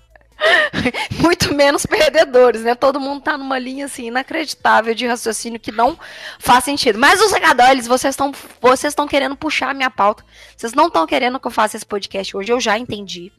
Muito 1.20 1.54
menos 1.54 1.86
perdedores, 1.86 2.62
né? 2.62 2.74
Todo 2.74 3.00
mundo 3.00 3.22
tá 3.22 3.38
numa 3.38 3.58
linha 3.58 3.86
assim 3.86 4.06
inacreditável 4.06 4.94
de 4.94 5.06
raciocínio 5.06 5.60
que 5.60 5.72
não 5.72 5.98
faz 6.38 6.64
sentido. 6.64 6.98
Mas 6.98 7.20
os 7.20 7.32
regadores, 7.32 7.86
vocês 7.86 8.12
estão 8.12 8.32
vocês 8.60 8.92
estão 8.92 9.06
querendo 9.06 9.36
puxar 9.36 9.70
a 9.70 9.74
minha 9.74 9.90
pauta. 9.90 10.24
Vocês 10.56 10.72
não 10.72 10.88
estão 10.88 11.06
querendo 11.06 11.40
que 11.40 11.46
eu 11.46 11.50
faça 11.50 11.76
esse 11.76 11.86
podcast 11.86 12.36
hoje, 12.36 12.52
eu 12.52 12.60
já 12.60 12.78
entendi. 12.78 13.32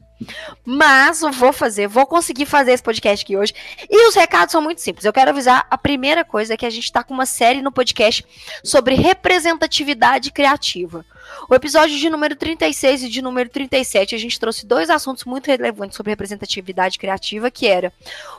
Mas 0.64 1.20
eu 1.22 1.30
vou 1.30 1.52
fazer, 1.52 1.86
vou 1.86 2.06
conseguir 2.06 2.46
fazer 2.46 2.72
esse 2.72 2.82
podcast 2.82 3.22
aqui 3.24 3.36
hoje. 3.36 3.54
E 3.88 4.08
os 4.08 4.14
recados 4.14 4.52
são 4.52 4.62
muito 4.62 4.80
simples. 4.80 5.04
Eu 5.04 5.12
quero 5.12 5.30
avisar, 5.30 5.66
a 5.70 5.76
primeira 5.76 6.24
coisa 6.24 6.54
é 6.54 6.56
que 6.56 6.64
a 6.64 6.70
gente 6.70 6.90
tá 6.90 7.04
com 7.04 7.12
uma 7.12 7.26
série 7.26 7.60
no 7.60 7.70
podcast 7.70 8.24
sobre 8.64 8.94
representatividade 8.94 10.32
criativa. 10.32 11.04
O 11.48 11.54
episódio 11.54 11.96
de 11.96 12.10
número 12.10 12.34
36 12.34 13.04
e 13.04 13.08
de 13.08 13.22
número 13.22 13.48
37, 13.48 14.14
a 14.14 14.18
gente 14.18 14.38
trouxe 14.38 14.66
dois 14.66 14.90
assuntos 14.90 15.24
muito 15.24 15.46
relevantes 15.46 15.96
sobre 15.96 16.10
representatividade 16.10 16.98
criativa, 16.98 17.50
que 17.50 17.66
era 17.66 17.92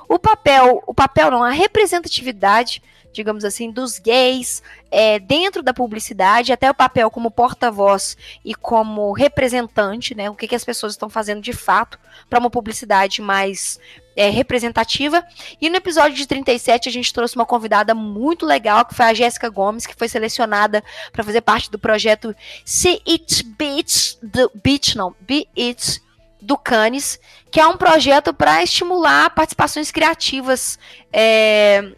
o 0.08 0.20
papel, 0.20 0.84
o 0.86 0.94
papel 0.94 1.32
não, 1.32 1.44
a 1.44 1.52
representatividade, 1.52 2.82
digamos 3.14 3.46
assim, 3.46 3.72
dos 3.72 3.98
gays 4.00 4.62
é, 4.92 5.20
dentro 5.20 5.64
da 5.64 5.74
publicidade, 5.74 6.52
até 6.52 6.70
o 6.70 6.76
papel 6.76 7.10
como 7.10 7.32
porta-voz 7.32 8.18
e 8.44 8.54
como 8.54 9.12
representante, 9.14 10.14
né? 10.14 10.30
O 10.30 10.36
que, 10.36 10.48
que 10.48 10.56
as 10.56 10.66
pessoas 10.66 10.94
estão 10.94 11.10
fazendo 11.10 11.42
de 11.42 11.54
fato 11.54 11.98
para 12.30 12.40
uma 12.40 12.50
publicidade 12.50 13.22
mais 13.22 13.80
é, 14.18 14.30
representativa. 14.30 15.24
E 15.62 15.70
no 15.70 15.76
episódio 15.76 16.18
de 16.18 16.26
37 16.26 16.90
a 16.90 16.92
gente 16.92 17.14
trouxe 17.14 17.36
uma 17.36 17.46
convidada 17.46 17.94
muito 17.94 18.46
legal, 18.46 18.84
que 18.84 18.96
foi 18.96 19.06
a 19.06 19.14
Jéssica 19.14 19.48
Gomes, 19.48 19.86
que 19.86 19.96
foi 19.96 20.10
selecionada 20.10 20.84
para 21.14 21.24
fazer 21.24 21.42
parte 21.42 21.70
do 21.70 21.78
projeto 21.78 22.36
See 22.66 23.00
It 23.08 23.44
Beach, 23.44 24.18
do, 24.22 24.52
Beach 24.62 24.98
não, 24.98 25.16
Be 25.22 25.48
It 25.56 26.02
do 26.42 26.58
Cannes, 26.58 27.20
que 27.52 27.60
é 27.60 27.68
um 27.68 27.78
projeto 27.78 28.34
para 28.34 28.64
estimular 28.64 29.30
participações 29.30 29.92
criativas 29.92 30.80
é, 31.14 31.92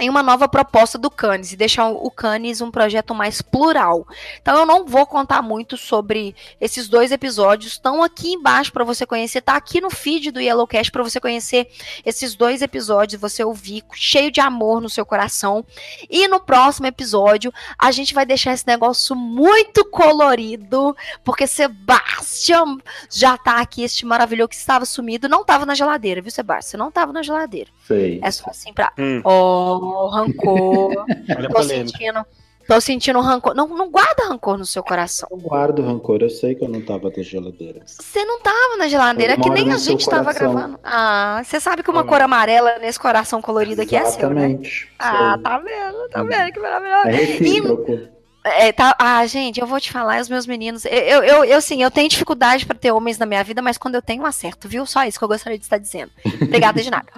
em 0.00 0.08
uma 0.08 0.22
nova 0.22 0.48
proposta 0.48 0.96
do 0.96 1.10
Cannes 1.10 1.52
e 1.52 1.56
deixar 1.56 1.88
o 1.88 2.10
Cannes 2.10 2.60
um 2.60 2.70
projeto 2.70 3.14
mais 3.14 3.42
plural. 3.42 4.06
Então 4.40 4.58
eu 4.58 4.66
não 4.66 4.86
vou 4.86 5.06
contar 5.06 5.42
muito 5.42 5.76
sobre 5.76 6.34
esses 6.60 6.88
dois 6.88 7.12
episódios. 7.12 7.72
Estão 7.72 8.02
aqui 8.02 8.32
embaixo 8.32 8.72
para 8.72 8.82
você 8.82 9.04
conhecer, 9.04 9.42
tá 9.42 9.54
aqui 9.56 9.80
no 9.80 9.90
feed 9.90 10.30
do 10.30 10.40
Yellowcast 10.40 10.90
para 10.90 11.02
você 11.02 11.20
conhecer 11.20 11.70
esses 12.04 12.34
dois 12.34 12.62
episódios, 12.62 13.20
você 13.20 13.44
ouvir 13.44 13.84
cheio 13.92 14.30
de 14.30 14.40
amor 14.40 14.80
no 14.80 14.88
seu 14.88 15.04
coração. 15.04 15.64
E 16.08 16.26
no 16.26 16.40
próximo 16.40 16.86
episódio 16.86 17.52
a 17.78 17.90
gente 17.90 18.14
vai 18.14 18.24
deixar 18.24 18.54
esse 18.54 18.66
negócio 18.66 19.14
muito 19.14 19.84
colorido, 19.84 20.96
porque 21.22 21.46
Sebastian 21.46 22.78
já 23.10 23.36
tá 23.36 23.60
aqui, 23.60 23.82
este 23.82 24.06
maravilhoso 24.06 24.48
que 24.48 24.54
estava 24.54 24.86
sumido, 24.86 25.28
não 25.28 25.42
estava 25.42 25.66
na 25.66 25.74
geladeira, 25.74 26.22
viu, 26.22 26.30
Sebastian? 26.30 26.78
Não 26.78 26.88
estava 26.88 27.12
na 27.12 27.22
geladeira. 27.22 27.70
Sei. 27.90 28.20
É 28.22 28.30
só 28.30 28.48
assim 28.50 28.72
pra. 28.72 28.92
Hum. 28.96 29.20
Oh, 29.24 30.06
rancor. 30.06 31.04
Olha 31.36 31.48
tô 31.48 31.54
polêmica. 31.54 31.98
sentindo. 31.98 32.24
Tô 32.68 32.80
sentindo 32.80 33.20
rancor. 33.20 33.52
Não, 33.52 33.66
não 33.66 33.90
guarda 33.90 34.28
rancor 34.28 34.56
no 34.56 34.64
seu 34.64 34.80
coração. 34.80 35.28
Eu 35.28 35.38
guardo 35.38 35.82
rancor, 35.82 36.20
eu 36.22 36.30
sei 36.30 36.54
que 36.54 36.62
eu 36.62 36.68
não 36.68 36.80
tava 36.80 37.10
da 37.10 37.20
geladeira. 37.20 37.80
Você 37.84 38.24
não 38.24 38.40
tava 38.40 38.76
na 38.78 38.86
geladeira, 38.86 39.36
que 39.36 39.50
nem 39.50 39.72
a 39.72 39.76
gente 39.76 40.08
tava 40.08 40.32
coração. 40.32 40.52
gravando. 40.54 40.78
Ah, 40.84 41.42
você 41.44 41.58
sabe 41.58 41.82
que 41.82 41.90
uma 41.90 42.02
Olha. 42.02 42.08
cor 42.08 42.20
amarela 42.20 42.78
nesse 42.78 43.00
coração 43.00 43.42
colorido 43.42 43.82
aqui 43.82 43.96
é 43.96 44.04
seu, 44.04 44.30
né? 44.30 44.42
Exatamente. 44.50 44.88
Ah, 45.00 45.36
tá 45.42 45.58
vendo? 45.58 46.08
Tá 46.10 46.22
vendo? 46.22 46.52
Que 46.52 46.60
maravilhoso. 46.60 47.08
É 47.08 47.12
recíproco. 47.12 47.98
É, 48.42 48.72
tá, 48.72 48.96
ah, 48.98 49.26
gente, 49.26 49.60
eu 49.60 49.66
vou 49.66 49.78
te 49.78 49.92
falar, 49.92 50.20
os 50.20 50.28
meus 50.28 50.46
meninos. 50.46 50.84
Eu, 50.86 51.22
eu, 51.22 51.44
eu, 51.44 51.60
sim, 51.60 51.82
eu 51.82 51.90
tenho 51.90 52.08
dificuldade 52.08 52.64
pra 52.64 52.76
ter 52.76 52.90
homens 52.90 53.18
na 53.18 53.26
minha 53.26 53.44
vida, 53.44 53.60
mas 53.60 53.76
quando 53.76 53.96
eu 53.96 54.02
tenho, 54.02 54.24
acerto, 54.24 54.68
viu? 54.68 54.86
Só 54.86 55.04
isso 55.04 55.18
que 55.18 55.24
eu 55.24 55.28
gostaria 55.28 55.58
de 55.58 55.64
estar 55.64 55.78
dizendo. 55.78 56.10
Obrigada 56.42 56.82
de 56.82 56.90
nada. 56.90 57.12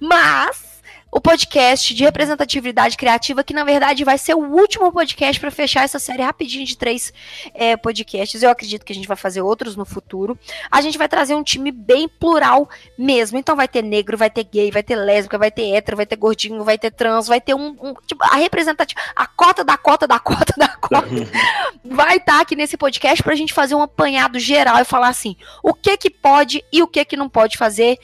Mas. 0.00 0.71
O 1.14 1.20
podcast 1.20 1.94
de 1.94 2.04
representatividade 2.04 2.96
criativa, 2.96 3.44
que 3.44 3.52
na 3.52 3.64
verdade 3.64 4.02
vai 4.02 4.16
ser 4.16 4.32
o 4.34 4.38
último 4.38 4.90
podcast 4.90 5.38
para 5.38 5.50
fechar 5.50 5.84
essa 5.84 5.98
série 5.98 6.22
rapidinho 6.22 6.64
de 6.64 6.74
três 6.74 7.12
é, 7.52 7.76
podcasts. 7.76 8.42
Eu 8.42 8.48
acredito 8.48 8.82
que 8.82 8.94
a 8.94 8.94
gente 8.94 9.06
vai 9.06 9.16
fazer 9.16 9.42
outros 9.42 9.76
no 9.76 9.84
futuro. 9.84 10.38
A 10.70 10.80
gente 10.80 10.96
vai 10.96 11.06
trazer 11.06 11.34
um 11.34 11.42
time 11.42 11.70
bem 11.70 12.08
plural 12.08 12.66
mesmo. 12.96 13.36
Então 13.36 13.54
vai 13.54 13.68
ter 13.68 13.82
negro, 13.82 14.16
vai 14.16 14.30
ter 14.30 14.42
gay, 14.44 14.70
vai 14.70 14.82
ter 14.82 14.96
lésbica, 14.96 15.36
vai 15.36 15.50
ter 15.50 15.74
hétero, 15.74 15.98
vai 15.98 16.06
ter 16.06 16.16
gordinho, 16.16 16.64
vai 16.64 16.78
ter 16.78 16.90
trans, 16.90 17.28
vai 17.28 17.42
ter 17.42 17.52
um, 17.52 17.76
um 17.82 17.94
tipo, 18.06 18.24
a 18.24 18.36
representativa, 18.36 18.98
a 19.14 19.26
cota 19.26 19.62
da 19.62 19.76
cota 19.76 20.08
da 20.08 20.18
cota 20.18 20.54
da 20.56 20.68
cota 20.68 21.06
vai 21.84 22.16
estar 22.16 22.40
aqui 22.40 22.56
nesse 22.56 22.78
podcast 22.78 23.22
pra 23.22 23.34
gente 23.34 23.52
fazer 23.52 23.74
um 23.74 23.82
apanhado 23.82 24.38
geral 24.38 24.80
e 24.80 24.84
falar 24.84 25.08
assim, 25.08 25.36
o 25.62 25.74
que 25.74 25.98
que 25.98 26.08
pode 26.08 26.64
e 26.72 26.82
o 26.82 26.88
que 26.88 27.04
que 27.04 27.18
não 27.18 27.28
pode 27.28 27.58
fazer, 27.58 27.98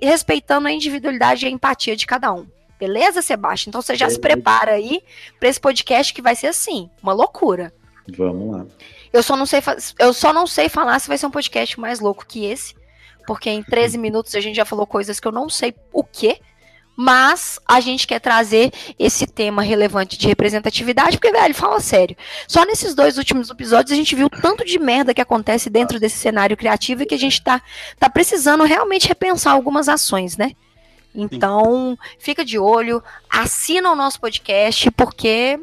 respeitando 0.00 0.68
a 0.68 0.72
individualidade 0.72 1.44
e 1.44 1.48
a 1.48 1.50
empatia 1.50 1.96
de 1.96 2.06
cada 2.06 2.32
um. 2.32 2.43
Beleza, 2.78 3.22
Sebastião? 3.22 3.70
Então 3.70 3.82
você 3.82 3.94
já 3.94 4.08
se 4.08 4.18
Beleza. 4.18 4.20
prepara 4.20 4.72
aí 4.72 5.02
pra 5.38 5.48
esse 5.48 5.60
podcast 5.60 6.12
que 6.12 6.22
vai 6.22 6.34
ser 6.34 6.48
assim, 6.48 6.90
uma 7.02 7.12
loucura. 7.12 7.72
Vamos 8.16 8.54
lá. 8.56 8.66
Eu 9.12 9.22
só 9.22 9.36
não 9.36 9.46
sei, 9.46 9.60
eu 9.98 10.12
só 10.12 10.32
não 10.32 10.46
sei 10.46 10.68
falar 10.68 10.98
se 10.98 11.08
vai 11.08 11.16
ser 11.16 11.26
um 11.26 11.30
podcast 11.30 11.78
mais 11.78 12.00
louco 12.00 12.26
que 12.26 12.44
esse, 12.44 12.74
porque 13.26 13.48
em 13.48 13.62
13 13.62 13.96
minutos 13.98 14.34
a 14.34 14.40
gente 14.40 14.56
já 14.56 14.64
falou 14.64 14.86
coisas 14.86 15.18
que 15.20 15.26
eu 15.26 15.32
não 15.32 15.48
sei 15.48 15.74
o 15.92 16.04
quê, 16.04 16.40
mas 16.96 17.58
a 17.66 17.80
gente 17.80 18.06
quer 18.06 18.20
trazer 18.20 18.72
esse 18.98 19.26
tema 19.26 19.62
relevante 19.62 20.16
de 20.16 20.28
representatividade, 20.28 21.16
porque, 21.18 21.32
velho, 21.32 21.54
fala 21.54 21.80
sério. 21.80 22.16
Só 22.46 22.64
nesses 22.64 22.94
dois 22.94 23.18
últimos 23.18 23.50
episódios 23.50 23.92
a 23.92 23.96
gente 23.96 24.14
viu 24.14 24.30
tanto 24.30 24.64
de 24.64 24.78
merda 24.78 25.14
que 25.14 25.20
acontece 25.20 25.68
dentro 25.68 25.98
desse 25.98 26.18
cenário 26.18 26.56
criativo 26.56 27.02
e 27.02 27.06
que 27.06 27.14
a 27.14 27.18
gente 27.18 27.42
tá, 27.42 27.60
tá 27.98 28.08
precisando 28.08 28.64
realmente 28.64 29.08
repensar 29.08 29.52
algumas 29.52 29.88
ações, 29.88 30.36
né? 30.36 30.52
Então, 31.14 31.96
fica 32.18 32.44
de 32.44 32.58
olho, 32.58 33.02
assina 33.30 33.92
o 33.92 33.96
nosso 33.96 34.20
podcast, 34.20 34.90
porque 34.90 35.60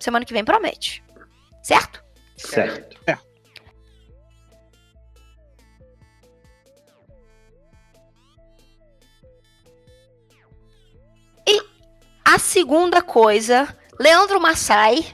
semana 0.00 0.24
que 0.24 0.32
vem 0.32 0.44
promete. 0.44 1.02
Certo? 1.62 2.02
Certo. 2.36 2.94
A 12.34 12.38
segunda 12.40 13.00
coisa, 13.00 13.68
Leandro 14.00 14.40
Massai. 14.40 15.06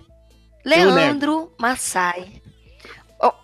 Leandro 0.65 1.53
Massai. 1.59 2.41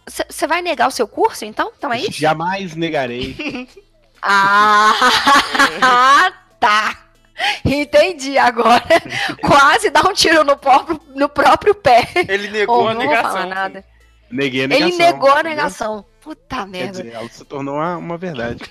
Você 0.07 0.47
vai 0.47 0.63
negar 0.63 0.89
o 0.89 0.91
seu 0.91 1.07
curso, 1.07 1.45
então? 1.45 1.71
Então 1.77 1.93
é 1.93 2.01
isso? 2.01 2.13
Jamais 2.13 2.75
negarei. 2.75 3.37
Ah, 4.23 4.93
tá. 6.61 6.97
Entendi 7.65 8.39
agora. 8.39 8.83
Quase 9.43 9.91
dá 9.91 10.01
um 10.03 10.13
tiro 10.13 10.43
no 10.45 10.57
próprio, 10.57 11.01
no 11.15 11.29
próprio 11.29 11.75
pé. 11.75 12.09
Ele 12.29 12.49
negou 12.49 12.85
Oh, 12.85 12.89
a 12.89 12.95
não 12.95 13.01
vou 13.03 13.11
negação. 13.11 13.33
falar 13.33 13.47
nada. 13.47 13.85
Neguei 14.31 14.65
a 14.65 14.69
negação. 14.69 14.89
Ele 14.89 14.99
negou 14.99 15.31
a 15.33 15.43
negação. 15.43 16.05
Puta 16.21 16.57
Quer 16.57 16.67
merda. 16.67 17.03
dizer, 17.03 17.15
ela 17.15 17.29
se 17.29 17.45
tornou 17.45 17.75
uma, 17.77 17.97
uma 17.97 18.17
verdade. 18.19 18.65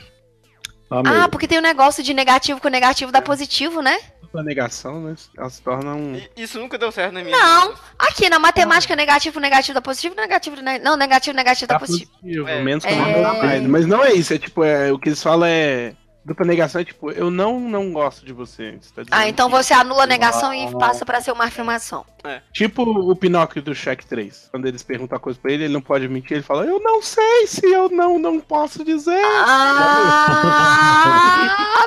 Amei. 0.90 1.12
Ah, 1.14 1.28
porque 1.30 1.48
tem 1.48 1.58
um 1.60 1.62
negócio 1.64 2.04
de 2.04 2.14
negativo 2.14 2.60
com 2.62 2.68
negativo 2.70 3.12
dá 3.12 3.22
positivo, 3.22 3.82
né? 3.82 3.98
A 4.38 4.44
negação, 4.44 5.02
né? 5.02 5.16
Ela 5.38 5.50
se 5.50 5.62
torna 5.62 5.94
um. 5.96 6.22
Isso 6.36 6.60
nunca 6.60 6.78
deu 6.78 6.92
certo 6.92 7.14
na 7.14 7.24
minha 7.24 7.38
Não. 7.38 7.70
vida. 7.70 7.80
Aqui 7.98 8.30
na 8.30 8.38
matemática, 8.38 8.94
negativo, 8.94 9.40
negativo 9.40 9.74
dá 9.74 9.82
positivo, 9.82 10.14
negativo, 10.14 10.58
ne- 10.58 10.78
não, 10.80 10.98
negativo, 10.98 11.34
negativo 11.34 11.68
dá 11.68 11.76
Tá 11.76 11.80
positivo. 11.80 12.12
positivo, 12.20 12.48
É. 12.50 12.62
menos 12.62 12.84
que 12.84 12.92
É. 12.92 13.22
dá 13.22 13.34
mais. 13.34 13.64
Mas 13.64 13.86
não 13.86 14.04
é 14.04 14.12
isso, 14.14 14.34
é 14.34 14.38
tipo, 14.38 14.62
é, 14.62 14.92
o 14.92 15.00
que 15.00 15.08
eles 15.08 15.24
falam 15.24 15.48
é. 15.48 15.94
Dupla 16.26 16.46
negação 16.46 16.82
é 16.82 16.84
tipo, 16.84 17.12
eu 17.12 17.30
não, 17.30 17.60
não 17.60 17.94
gosto 17.94 18.26
de 18.26 18.34
você. 18.34 18.80
você 18.82 18.92
tá. 18.96 19.04
Ah, 19.12 19.30
então 19.30 19.48
você 19.48 19.76
anula 19.76 20.04
a 20.04 20.08
negação 20.08 20.52
e 20.52 20.72
passa 20.76 21.06
pra 21.06 21.22
ser 21.22 21.32
uma 21.32 21.44
afirmação. 21.46 22.04
Tipo 22.52 22.82
o 22.82 23.16
Pinóquio 23.16 23.62
do 23.62 23.76
Shrek 23.76 24.08
3. 24.08 24.48
Quando 24.50 24.66
eles 24.66 24.82
perguntam 24.82 25.16
a 25.16 25.20
coisa 25.20 25.38
pra 25.40 25.52
ele, 25.52 25.66
ele 25.66 25.74
não 25.74 25.82
pode 25.82 26.08
mentir, 26.08 26.38
ele 26.38 26.42
fala, 26.42 26.66
eu 26.66 26.80
não 26.80 27.00
sei 27.00 27.46
se 27.46 27.64
eu 27.68 27.90
não, 27.90 28.18
não 28.18 28.40
posso 28.40 28.84
dizer. 28.84 29.22
Ah, 29.24 30.18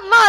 mas. 0.08 0.28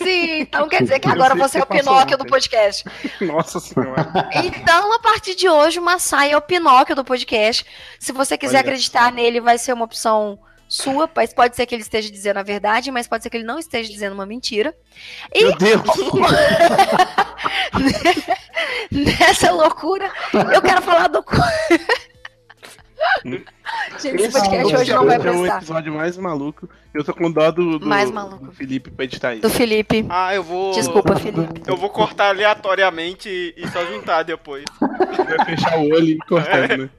Então 0.00 0.68
quer 0.68 0.82
dizer 0.82 0.98
que 0.98 1.08
agora 1.08 1.34
você 1.34 1.58
é 1.58 1.62
o 1.62 1.66
Pinóquio 1.66 2.18
do 2.18 2.26
podcast. 2.26 2.84
Nossa 3.20 3.60
senhora. 3.60 4.28
Então, 4.32 4.92
a 4.92 4.98
partir 4.98 5.34
de 5.34 5.48
hoje, 5.48 5.78
o 5.78 5.82
Massai 5.82 6.32
é 6.32 6.36
o 6.36 6.42
Pinóquio 6.42 6.96
do 6.96 7.04
podcast. 7.04 7.64
Se 7.98 8.12
você 8.12 8.36
quiser 8.36 8.58
Olha 8.58 8.60
acreditar 8.60 9.10
só. 9.10 9.14
nele, 9.14 9.40
vai 9.40 9.58
ser 9.58 9.72
uma 9.72 9.84
opção 9.84 10.38
sua, 10.74 11.08
mas 11.14 11.32
pode 11.32 11.54
ser 11.54 11.66
que 11.66 11.74
ele 11.74 11.82
esteja 11.82 12.10
dizendo 12.10 12.38
a 12.38 12.42
verdade, 12.42 12.90
mas 12.90 13.06
pode 13.06 13.22
ser 13.22 13.30
que 13.30 13.36
ele 13.36 13.44
não 13.44 13.58
esteja 13.58 13.90
dizendo 13.90 14.12
uma 14.12 14.26
mentira. 14.26 14.74
E 15.32 15.44
Meu 15.44 15.56
Deus. 15.56 15.82
nessa 18.90 19.52
loucura, 19.52 20.10
eu 20.52 20.60
quero 20.60 20.82
falar 20.82 21.08
do. 21.08 21.24
Gente, 24.00 24.22
esse 24.22 24.32
podcast 24.32 24.76
hoje 24.76 24.92
não 24.92 25.06
vai 25.06 25.16
Esse 25.16 25.28
é 25.28 25.30
o 25.30 25.38
prestar. 25.38 25.56
episódio 25.58 25.94
mais 25.94 26.16
maluco. 26.16 26.68
Eu 26.92 27.04
tô 27.04 27.14
com 27.14 27.30
dó 27.30 27.50
do, 27.50 27.78
do, 27.78 27.86
Mais 27.86 28.10
maluco. 28.10 28.46
do 28.46 28.52
Felipe 28.52 28.90
pra 28.90 29.04
editar 29.04 29.34
isso. 29.34 29.42
Do 29.42 29.50
Felipe. 29.50 30.06
Ah, 30.08 30.34
eu 30.34 30.42
vou. 30.42 30.72
Desculpa, 30.72 31.16
Felipe. 31.16 31.62
Eu 31.66 31.76
vou 31.76 31.90
cortar 31.90 32.30
aleatoriamente 32.30 33.28
e, 33.28 33.54
e 33.56 33.68
só 33.68 33.84
juntar 33.86 34.22
depois. 34.22 34.64
Vai 34.80 35.44
fechar 35.44 35.78
o 35.78 35.90
olho 35.90 36.08
e 36.08 36.18
cortando, 36.18 36.76
né? 36.84 36.90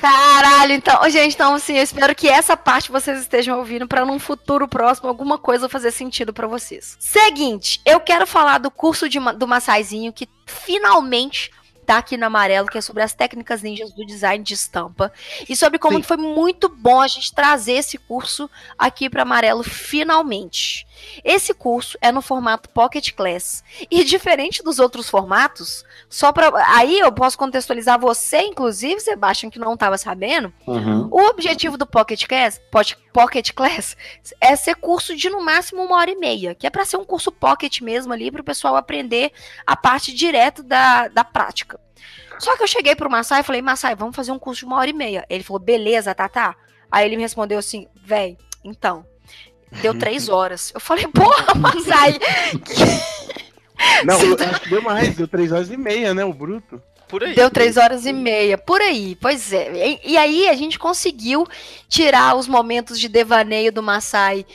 Caralho, 0.00 0.72
então, 0.72 1.08
gente, 1.10 1.34
então 1.34 1.54
assim, 1.54 1.76
eu 1.76 1.82
espero 1.82 2.14
que 2.14 2.28
essa 2.28 2.56
parte 2.56 2.90
vocês 2.90 3.20
estejam 3.20 3.58
ouvindo 3.58 3.86
pra 3.86 4.04
num 4.04 4.18
futuro 4.18 4.68
próximo 4.68 5.08
alguma 5.08 5.38
coisa 5.38 5.68
fazer 5.68 5.90
sentido 5.90 6.32
pra 6.32 6.46
vocês. 6.46 6.96
Seguinte, 7.00 7.80
eu 7.84 8.00
quero 8.00 8.26
falar 8.26 8.58
do 8.58 8.70
curso 8.70 9.08
de, 9.08 9.18
do 9.36 9.46
Massaizinho 9.46 10.12
que 10.12 10.28
finalmente 10.46 11.50
tá 11.84 11.98
aqui 11.98 12.16
no 12.16 12.26
amarelo, 12.26 12.66
que 12.66 12.78
é 12.78 12.80
sobre 12.80 13.02
as 13.02 13.12
técnicas 13.12 13.62
ninjas 13.62 13.92
do 13.92 14.04
design 14.04 14.42
de 14.42 14.54
estampa 14.54 15.12
e 15.48 15.54
sobre 15.54 15.78
como 15.78 15.98
Sim. 15.98 16.02
foi 16.02 16.16
muito 16.16 16.68
bom 16.68 17.00
a 17.00 17.06
gente 17.06 17.32
trazer 17.32 17.74
esse 17.74 17.98
curso 17.98 18.50
aqui 18.78 19.08
para 19.08 19.22
amarelo 19.22 19.62
finalmente. 19.62 20.86
Esse 21.24 21.52
curso 21.54 21.98
é 22.00 22.10
no 22.10 22.22
formato 22.22 22.68
Pocket 22.70 23.12
Class 23.12 23.62
e 23.90 24.04
diferente 24.04 24.62
dos 24.62 24.78
outros 24.78 25.08
formatos, 25.08 25.84
só 26.08 26.32
para 26.32 26.50
aí 26.76 26.98
eu 26.98 27.12
posso 27.12 27.36
contextualizar 27.38 27.98
você, 27.98 28.40
inclusive, 28.42 29.00
Sebastião, 29.00 29.50
que 29.50 29.58
não 29.58 29.74
estava 29.74 29.98
sabendo. 29.98 30.52
Uhum. 30.66 31.08
O 31.10 31.20
objetivo 31.28 31.76
do 31.76 31.86
Pocket 31.86 32.26
Class, 32.26 32.60
Pocket- 32.70 33.52
Class 33.54 33.96
é 34.40 34.56
ser 34.56 34.76
curso 34.76 35.16
de 35.16 35.30
no 35.30 35.44
máximo 35.44 35.82
uma 35.82 35.96
hora 35.96 36.10
e 36.10 36.16
meia, 36.16 36.54
que 36.54 36.66
é 36.66 36.70
para 36.70 36.84
ser 36.84 36.96
um 36.96 37.04
curso 37.04 37.30
pocket 37.30 37.80
mesmo 37.80 38.12
ali, 38.12 38.30
para 38.30 38.40
o 38.40 38.44
pessoal 38.44 38.76
aprender 38.76 39.32
a 39.66 39.76
parte 39.76 40.12
direto 40.12 40.62
da, 40.62 41.08
da 41.08 41.24
prática. 41.24 41.78
Só 42.38 42.56
que 42.56 42.62
eu 42.62 42.66
cheguei 42.66 42.96
pro 42.96 43.10
Massai 43.10 43.40
e 43.40 43.44
falei, 43.44 43.62
Massai, 43.62 43.94
vamos 43.94 44.16
fazer 44.16 44.32
um 44.32 44.38
curso 44.38 44.60
de 44.60 44.66
uma 44.66 44.76
hora 44.76 44.90
e 44.90 44.92
meia. 44.92 45.24
Ele 45.30 45.44
falou, 45.44 45.60
beleza, 45.60 46.14
tá, 46.14 46.28
tá. 46.28 46.56
Aí 46.90 47.06
ele 47.06 47.16
me 47.16 47.22
respondeu 47.22 47.58
assim, 47.58 47.86
véi, 47.94 48.36
então, 48.64 49.06
deu 49.82 49.98
três 49.98 50.28
horas. 50.28 50.72
Eu 50.74 50.80
falei, 50.80 51.06
porra, 51.08 51.54
Massai, 51.56 52.18
Não, 54.04 54.20
eu 54.22 54.34
acho 54.34 54.60
que 54.60 54.70
deu 54.70 54.82
mais, 54.82 55.14
deu 55.16 55.28
3 55.28 55.52
horas 55.52 55.70
e 55.70 55.76
meia, 55.76 56.14
né? 56.14 56.24
O 56.24 56.32
bruto. 56.32 56.80
Por 57.08 57.22
aí. 57.22 57.34
Deu 57.34 57.50
três 57.50 57.76
horas 57.76 58.06
e 58.06 58.12
meia, 58.12 58.56
por 58.56 58.80
aí, 58.80 59.16
pois 59.20 59.52
é. 59.52 60.00
E, 60.04 60.12
e 60.12 60.16
aí 60.16 60.48
a 60.48 60.54
gente 60.54 60.78
conseguiu 60.78 61.46
tirar 61.88 62.34
os 62.34 62.48
momentos 62.48 62.98
de 62.98 63.08
devaneio 63.08 63.70
do 63.70 63.82
Massai 63.82 64.46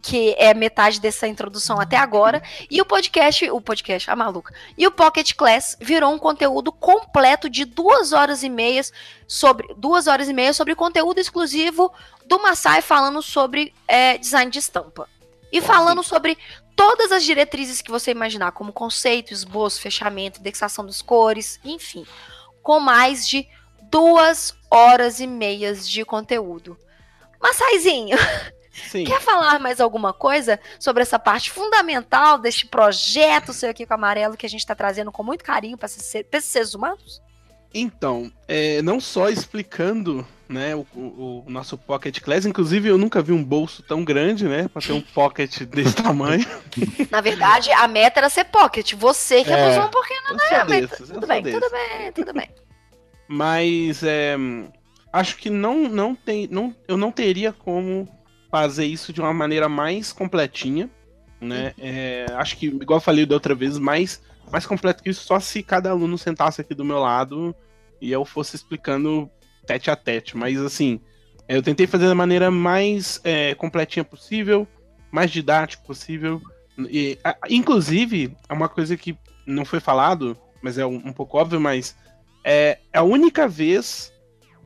que 0.00 0.34
é 0.38 0.52
metade 0.54 1.00
dessa 1.00 1.26
introdução 1.26 1.80
até 1.80 1.96
agora. 1.96 2.42
E 2.70 2.80
o 2.80 2.84
podcast, 2.84 3.50
o 3.50 3.60
podcast, 3.60 4.10
a 4.10 4.16
maluca. 4.16 4.54
E 4.76 4.86
o 4.86 4.90
Pocket 4.90 5.34
Class 5.34 5.76
virou 5.80 6.12
um 6.12 6.18
conteúdo 6.18 6.72
completo 6.72 7.48
de 7.48 7.64
duas 7.64 8.12
horas 8.12 8.42
e 8.42 8.48
meias 8.48 8.92
sobre 9.26 9.74
duas 9.76 10.06
horas 10.06 10.28
e 10.28 10.32
meia 10.32 10.52
sobre 10.52 10.74
conteúdo 10.74 11.18
exclusivo 11.18 11.92
do 12.26 12.40
Masai 12.40 12.82
falando 12.82 13.22
sobre 13.22 13.74
é, 13.86 14.18
design 14.18 14.50
de 14.50 14.58
estampa. 14.58 15.08
E 15.52 15.60
falando 15.60 16.02
sobre 16.02 16.36
todas 16.74 17.12
as 17.12 17.24
diretrizes 17.24 17.80
que 17.80 17.90
você 17.90 18.10
imaginar, 18.10 18.52
como 18.52 18.72
conceito, 18.72 19.32
esboço, 19.32 19.80
fechamento, 19.80 20.40
indexação 20.40 20.84
das 20.84 21.00
cores, 21.00 21.60
enfim. 21.64 22.04
Com 22.62 22.80
mais 22.80 23.28
de 23.28 23.46
duas 23.82 24.56
horas 24.70 25.20
e 25.20 25.26
meias 25.26 25.88
de 25.88 26.04
conteúdo. 26.04 26.76
Massaizinho, 27.40 28.16
Sim. 28.90 29.04
quer 29.04 29.20
falar 29.20 29.58
mais 29.60 29.80
alguma 29.80 30.12
coisa 30.12 30.58
sobre 30.78 31.02
essa 31.02 31.18
parte 31.18 31.50
fundamental 31.50 32.38
deste 32.38 32.66
projeto 32.66 33.52
seu 33.52 33.70
aqui 33.70 33.86
com 33.86 33.92
o 33.92 33.96
amarelo 33.96 34.36
que 34.36 34.46
a 34.46 34.48
gente 34.48 34.60
está 34.60 34.74
trazendo 34.74 35.12
com 35.12 35.22
muito 35.22 35.44
carinho 35.44 35.76
para 35.78 35.86
esses, 35.86 36.24
seres 36.44 36.74
humanos? 36.74 37.22
Então, 37.76 38.30
é, 38.46 38.80
não 38.82 39.00
só 39.00 39.28
explicando 39.28 40.24
né, 40.48 40.76
o, 40.76 40.86
o- 40.94 41.44
o 41.46 41.50
nosso 41.50 41.76
Pocket 41.76 42.20
Class, 42.20 42.46
inclusive 42.46 42.88
eu 42.88 42.96
nunca 42.96 43.20
vi 43.20 43.32
um 43.32 43.42
bolso 43.42 43.82
tão 43.82 44.04
grande, 44.04 44.46
né? 44.46 44.68
Pra 44.68 44.80
ter 44.80 44.92
um 44.92 45.00
pocket 45.00 45.62
desse 45.66 45.96
tamanho. 45.96 46.46
Na 47.10 47.20
verdade, 47.20 47.72
a 47.72 47.88
meta 47.88 48.20
era 48.20 48.28
ser 48.28 48.44
pocket. 48.44 48.92
Você 48.94 49.42
que 49.42 49.50
É. 49.52 49.60
abusou 49.64 49.86
um 49.86 49.90
pouquinho. 49.90 50.20
Desses, 50.66 51.00
eu 51.00 51.14
Tudo 51.14 51.26
bem, 51.26 51.42
tudo 51.42 51.70
bem, 51.70 52.12
tudo 52.12 52.32
bem. 52.34 52.48
Mas 53.26 54.02
é, 54.04 54.36
acho 55.12 55.36
que 55.36 55.50
não, 55.50 55.88
não 55.88 56.14
tem. 56.14 56.46
Não, 56.50 56.74
eu 56.86 56.96
não 56.96 57.10
teria 57.10 57.52
como 57.52 58.08
fazer 58.54 58.84
isso 58.84 59.12
de 59.12 59.20
uma 59.20 59.34
maneira 59.34 59.68
mais 59.68 60.12
completinha. 60.12 60.88
Né? 61.40 61.74
É, 61.76 62.26
acho 62.36 62.56
que, 62.56 62.66
igual 62.66 62.98
eu 62.98 63.02
falei 63.04 63.26
da 63.26 63.34
outra 63.34 63.52
vez, 63.52 63.76
mais, 63.78 64.22
mais 64.48 64.64
completo 64.64 65.02
que 65.02 65.10
isso, 65.10 65.24
só 65.24 65.40
se 65.40 65.60
cada 65.60 65.90
aluno 65.90 66.16
sentasse 66.16 66.60
aqui 66.60 66.72
do 66.72 66.84
meu 66.84 67.00
lado 67.00 67.52
e 68.00 68.12
eu 68.12 68.24
fosse 68.24 68.54
explicando 68.54 69.28
tete 69.66 69.90
a 69.90 69.96
tete. 69.96 70.36
Mas 70.36 70.56
assim, 70.60 71.00
eu 71.48 71.64
tentei 71.64 71.84
fazer 71.88 72.06
da 72.06 72.14
maneira 72.14 72.48
mais 72.48 73.20
é, 73.24 73.56
completinha 73.56 74.04
possível, 74.04 74.68
mais 75.10 75.32
didático 75.32 75.84
possível. 75.84 76.40
E, 76.78 77.18
a- 77.24 77.36
inclusive, 77.50 78.36
é 78.48 78.52
uma 78.52 78.68
coisa 78.68 78.96
que 78.96 79.18
não 79.44 79.64
foi 79.64 79.80
falado, 79.80 80.38
mas 80.62 80.78
é 80.78 80.86
um, 80.86 81.02
um 81.08 81.12
pouco 81.12 81.38
óbvio, 81.38 81.60
mas 81.60 81.96
é 82.44 82.78
a 82.92 83.02
única 83.02 83.48
vez, 83.48 84.12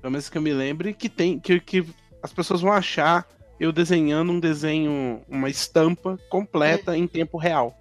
pelo 0.03 0.11
menos 0.11 0.29
que 0.29 0.37
eu 0.37 0.43
me 0.43 0.53
lembre, 0.53 0.93
que 0.93 1.09
tem 1.09 1.41
que, 1.41 1.59
que 1.59 1.87
as 2.23 2.35
pessoas 2.35 2.61
vão 2.61 2.71
achar 2.71 3.27
eu 3.59 3.73
desenhando 3.73 4.33
um 4.33 4.41
desenho, 4.41 5.23
uma 5.29 5.49
estampa 5.49 6.19
completa 6.29 6.97
em 6.97 7.07
tempo 7.07 7.37
real. 7.39 7.77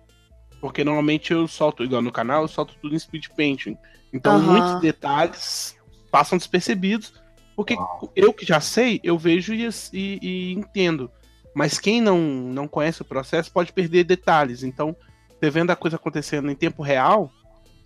Porque 0.59 0.83
normalmente 0.83 1.31
eu 1.31 1.47
solto, 1.47 1.83
igual 1.83 2.01
no 2.01 2.11
canal, 2.11 2.41
eu 2.41 2.47
solto 2.47 2.75
tudo 2.81 2.95
em 2.95 2.99
speed 2.99 3.27
painting. 3.35 3.77
Então 4.11 4.33
Aham. 4.35 4.41
muitos 4.43 4.75
detalhes 4.75 5.75
passam 6.11 6.37
despercebidos, 6.37 7.13
porque 7.55 7.75
eu 8.15 8.33
que 8.33 8.45
já 8.45 8.59
sei, 8.59 8.99
eu 9.03 9.17
vejo 9.17 9.53
e, 9.53 9.67
e- 9.93 10.19
e 10.21 10.53
entendo. 10.53 11.11
Mas 11.53 11.79
quem 11.79 12.01
não, 12.01 12.19
não 12.19 12.67
conhece 12.67 13.01
o 13.01 13.05
processo 13.05 13.51
pode 13.51 13.73
perder 13.73 14.03
detalhes. 14.03 14.63
Então, 14.63 14.95
você 15.39 15.49
vendo 15.49 15.71
a 15.71 15.75
coisa 15.75 15.95
acontecendo 15.97 16.49
em 16.51 16.55
tempo 16.55 16.83
real, 16.83 17.31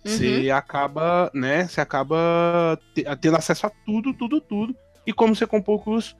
você 0.04 0.50
acaba, 0.50 1.30
né? 1.32 1.66
Você 1.68 1.80
acaba 1.80 2.78
te- 2.94 3.04
tendo 3.20 3.36
acesso 3.36 3.66
a 3.66 3.70
tudo, 3.86 4.12
tudo, 4.12 4.40
tudo. 4.40 4.74
E 5.06 5.12
como 5.12 5.34
você 5.34 5.46
comprou 5.46 5.76
o 5.76 5.80
curso, 5.80 6.16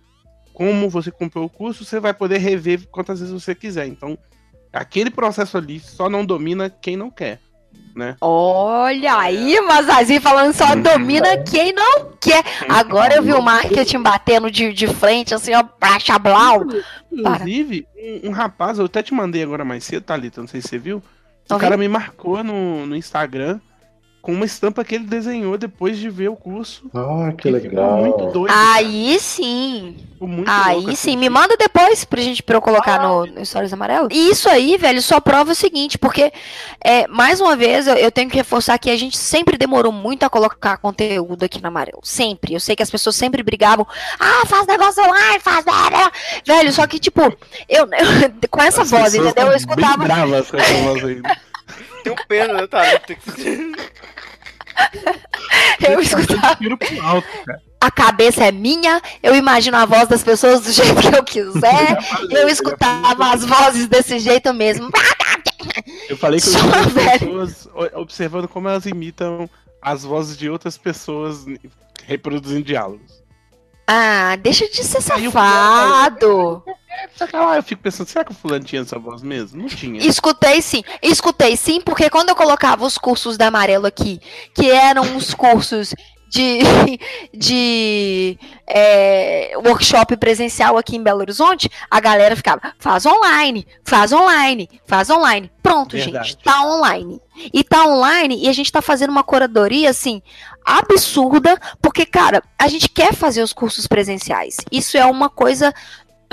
como 0.52 0.88
você 0.88 1.10
comprou 1.10 1.44
o 1.44 1.50
curso, 1.50 1.84
você 1.84 1.98
vai 1.98 2.12
poder 2.12 2.38
rever 2.38 2.86
quantas 2.90 3.20
vezes 3.20 3.32
você 3.32 3.54
quiser. 3.54 3.86
Então, 3.86 4.18
aquele 4.72 5.10
processo 5.10 5.56
ali 5.56 5.80
só 5.80 6.08
não 6.08 6.24
domina 6.24 6.70
quem 6.70 6.96
não 6.96 7.10
quer, 7.10 7.40
né? 7.94 8.16
Olha 8.20 9.16
aí, 9.16 9.60
Masazinho 9.60 10.20
falando 10.20 10.52
só 10.52 10.74
domina 10.74 11.38
quem 11.38 11.72
não 11.72 12.12
quer. 12.20 12.42
Agora 12.68 13.14
eu 13.14 13.22
vi 13.22 13.32
o 13.32 13.42
marketing 13.42 14.02
batendo 14.02 14.50
de, 14.50 14.72
de 14.72 14.86
frente, 14.86 15.34
assim, 15.34 15.54
ó, 15.54 15.62
pracha 15.62 16.18
blau. 16.18 16.64
Inclusive, 17.10 17.86
um, 17.96 18.28
um 18.28 18.32
rapaz, 18.32 18.78
eu 18.78 18.86
até 18.86 19.02
te 19.02 19.14
mandei 19.14 19.42
agora 19.42 19.64
mais 19.64 19.84
cedo, 19.84 20.04
Thalita, 20.04 20.40
não 20.40 20.48
sei 20.48 20.60
se 20.60 20.68
você 20.68 20.78
viu. 20.78 21.02
O 21.50 21.58
cara 21.58 21.76
me 21.76 21.88
marcou 21.88 22.42
no, 22.42 22.86
no 22.86 22.96
Instagram 22.96 23.60
com 24.22 24.32
uma 24.32 24.44
estampa 24.44 24.84
que 24.84 24.94
ele 24.94 25.04
desenhou 25.04 25.58
depois 25.58 25.98
de 25.98 26.08
ver 26.08 26.28
o 26.30 26.36
curso. 26.36 26.88
Ah, 26.94 27.32
que 27.36 27.50
ficou 27.50 27.52
legal. 27.52 27.96
muito 27.96 28.26
doido. 28.26 28.54
Aí 28.56 29.18
sim. 29.18 29.96
Ficou 30.12 30.28
muito 30.28 30.46
louco, 30.48 30.62
Aí 30.68 30.78
assim. 30.84 30.94
sim, 30.94 31.16
me 31.16 31.28
manda 31.28 31.56
depois 31.56 32.04
pra 32.04 32.20
gente 32.22 32.40
pra 32.40 32.54
eu 32.56 32.62
colocar 32.62 33.00
no, 33.02 33.26
no 33.26 33.44
Stories 33.44 33.72
Amarelo. 33.72 34.06
E 34.12 34.30
isso 34.30 34.48
aí, 34.48 34.76
velho, 34.76 35.02
só 35.02 35.18
prova 35.18 35.50
o 35.50 35.54
seguinte, 35.56 35.98
porque, 35.98 36.32
é, 36.84 37.08
mais 37.08 37.40
uma 37.40 37.56
vez, 37.56 37.88
eu, 37.88 37.94
eu 37.96 38.12
tenho 38.12 38.30
que 38.30 38.36
reforçar 38.36 38.78
que 38.78 38.88
a 38.90 38.96
gente 38.96 39.18
sempre 39.18 39.58
demorou 39.58 39.90
muito 39.90 40.22
a 40.22 40.30
colocar 40.30 40.76
conteúdo 40.76 41.44
aqui 41.44 41.60
no 41.60 41.66
Amarelo. 41.66 41.98
Sempre. 42.04 42.54
Eu 42.54 42.60
sei 42.60 42.76
que 42.76 42.82
as 42.84 42.90
pessoas 42.90 43.16
sempre 43.16 43.42
brigavam. 43.42 43.84
Ah, 44.20 44.46
faz 44.46 44.64
negócio 44.68 45.02
online, 45.02 45.40
faz. 45.40 45.64
blá, 45.64 45.90
blá." 45.90 46.12
Velho, 46.46 46.72
só 46.72 46.86
que, 46.86 47.00
tipo, 47.00 47.22
eu, 47.68 47.86
eu- 47.86 47.88
com 48.48 48.62
essa 48.62 48.82
As 48.82 48.90
voz, 48.92 49.14
entendeu? 49.14 49.30
Eu 49.30 49.34
tão 49.34 49.48
bem 49.48 49.56
escutava. 49.56 49.96
bravas 50.04 50.48
com 50.48 50.56
essa 50.58 50.74
voz 50.84 51.04
aí. 51.04 51.20
Tenho 52.04 52.16
pena, 52.28 52.52
né, 52.54 52.66
tá? 52.66 52.82
Eu 55.88 56.00
escutava. 56.00 56.58
Alto. 57.02 57.28
A 57.80 57.90
cabeça 57.90 58.44
é 58.44 58.52
minha, 58.52 59.02
eu 59.22 59.34
imagino 59.34 59.76
a 59.76 59.84
voz 59.84 60.08
das 60.08 60.22
pessoas 60.22 60.60
do 60.60 60.70
jeito 60.72 61.00
que 61.00 61.16
eu 61.16 61.24
quiser. 61.24 61.98
Eu 62.30 62.48
escutava 62.48 63.32
as 63.32 63.44
vozes 63.44 63.88
desse 63.88 64.18
jeito 64.20 64.54
mesmo. 64.54 64.88
Eu 66.08 66.16
falei 66.16 66.40
que 66.40 66.48
eu 66.48 66.54
as 66.54 67.18
pessoas 67.18 67.68
observando 67.94 68.46
como 68.46 68.68
elas 68.68 68.86
imitam 68.86 69.48
as 69.80 70.04
vozes 70.04 70.36
de 70.36 70.48
outras 70.48 70.78
pessoas 70.78 71.44
reproduzindo 72.04 72.62
diálogos. 72.62 73.22
Ah, 73.86 74.36
deixa 74.36 74.68
de 74.68 74.82
ser 74.84 75.12
Aí 75.12 75.26
o 75.26 75.32
safado. 75.32 76.62
Lá 77.32 77.56
eu 77.56 77.62
fico 77.62 77.82
pensando, 77.82 78.08
será 78.08 78.24
que 78.24 78.32
o 78.32 78.34
fulano 78.34 78.64
tinha 78.64 78.82
essa 78.82 78.98
voz 78.98 79.22
mesmo? 79.22 79.62
Não 79.62 79.68
tinha. 79.68 80.00
Escutei 80.06 80.60
sim, 80.62 80.82
escutei 81.02 81.56
sim, 81.56 81.80
porque 81.80 82.10
quando 82.10 82.30
eu 82.30 82.36
colocava 82.36 82.84
os 82.84 82.98
cursos 82.98 83.36
da 83.36 83.46
Amarelo 83.46 83.86
aqui, 83.86 84.20
que 84.54 84.70
eram 84.70 85.16
os 85.16 85.34
cursos 85.34 85.94
de, 86.32 86.60
de 87.36 88.38
é, 88.66 89.52
workshop 89.56 90.16
presencial 90.16 90.78
aqui 90.78 90.96
em 90.96 91.02
Belo 91.02 91.20
Horizonte, 91.20 91.70
a 91.90 92.00
galera 92.00 92.34
ficava, 92.34 92.72
faz 92.78 93.04
online, 93.04 93.66
faz 93.84 94.12
online, 94.12 94.68
faz 94.86 95.10
online. 95.10 95.52
Pronto, 95.62 95.96
Verdade. 95.96 96.30
gente, 96.30 96.42
tá 96.42 96.62
online. 96.62 97.20
E 97.52 97.62
tá 97.62 97.84
online 97.86 98.42
e 98.42 98.48
a 98.48 98.52
gente 98.52 98.72
tá 98.72 98.80
fazendo 98.80 99.10
uma 99.10 99.22
curadoria, 99.22 99.90
assim, 99.90 100.22
absurda, 100.64 101.58
porque, 101.80 102.06
cara, 102.06 102.42
a 102.58 102.66
gente 102.66 102.88
quer 102.88 103.12
fazer 103.14 103.42
os 103.42 103.52
cursos 103.52 103.86
presenciais. 103.86 104.56
Isso 104.70 104.96
é 104.96 105.04
uma 105.04 105.28
coisa 105.28 105.72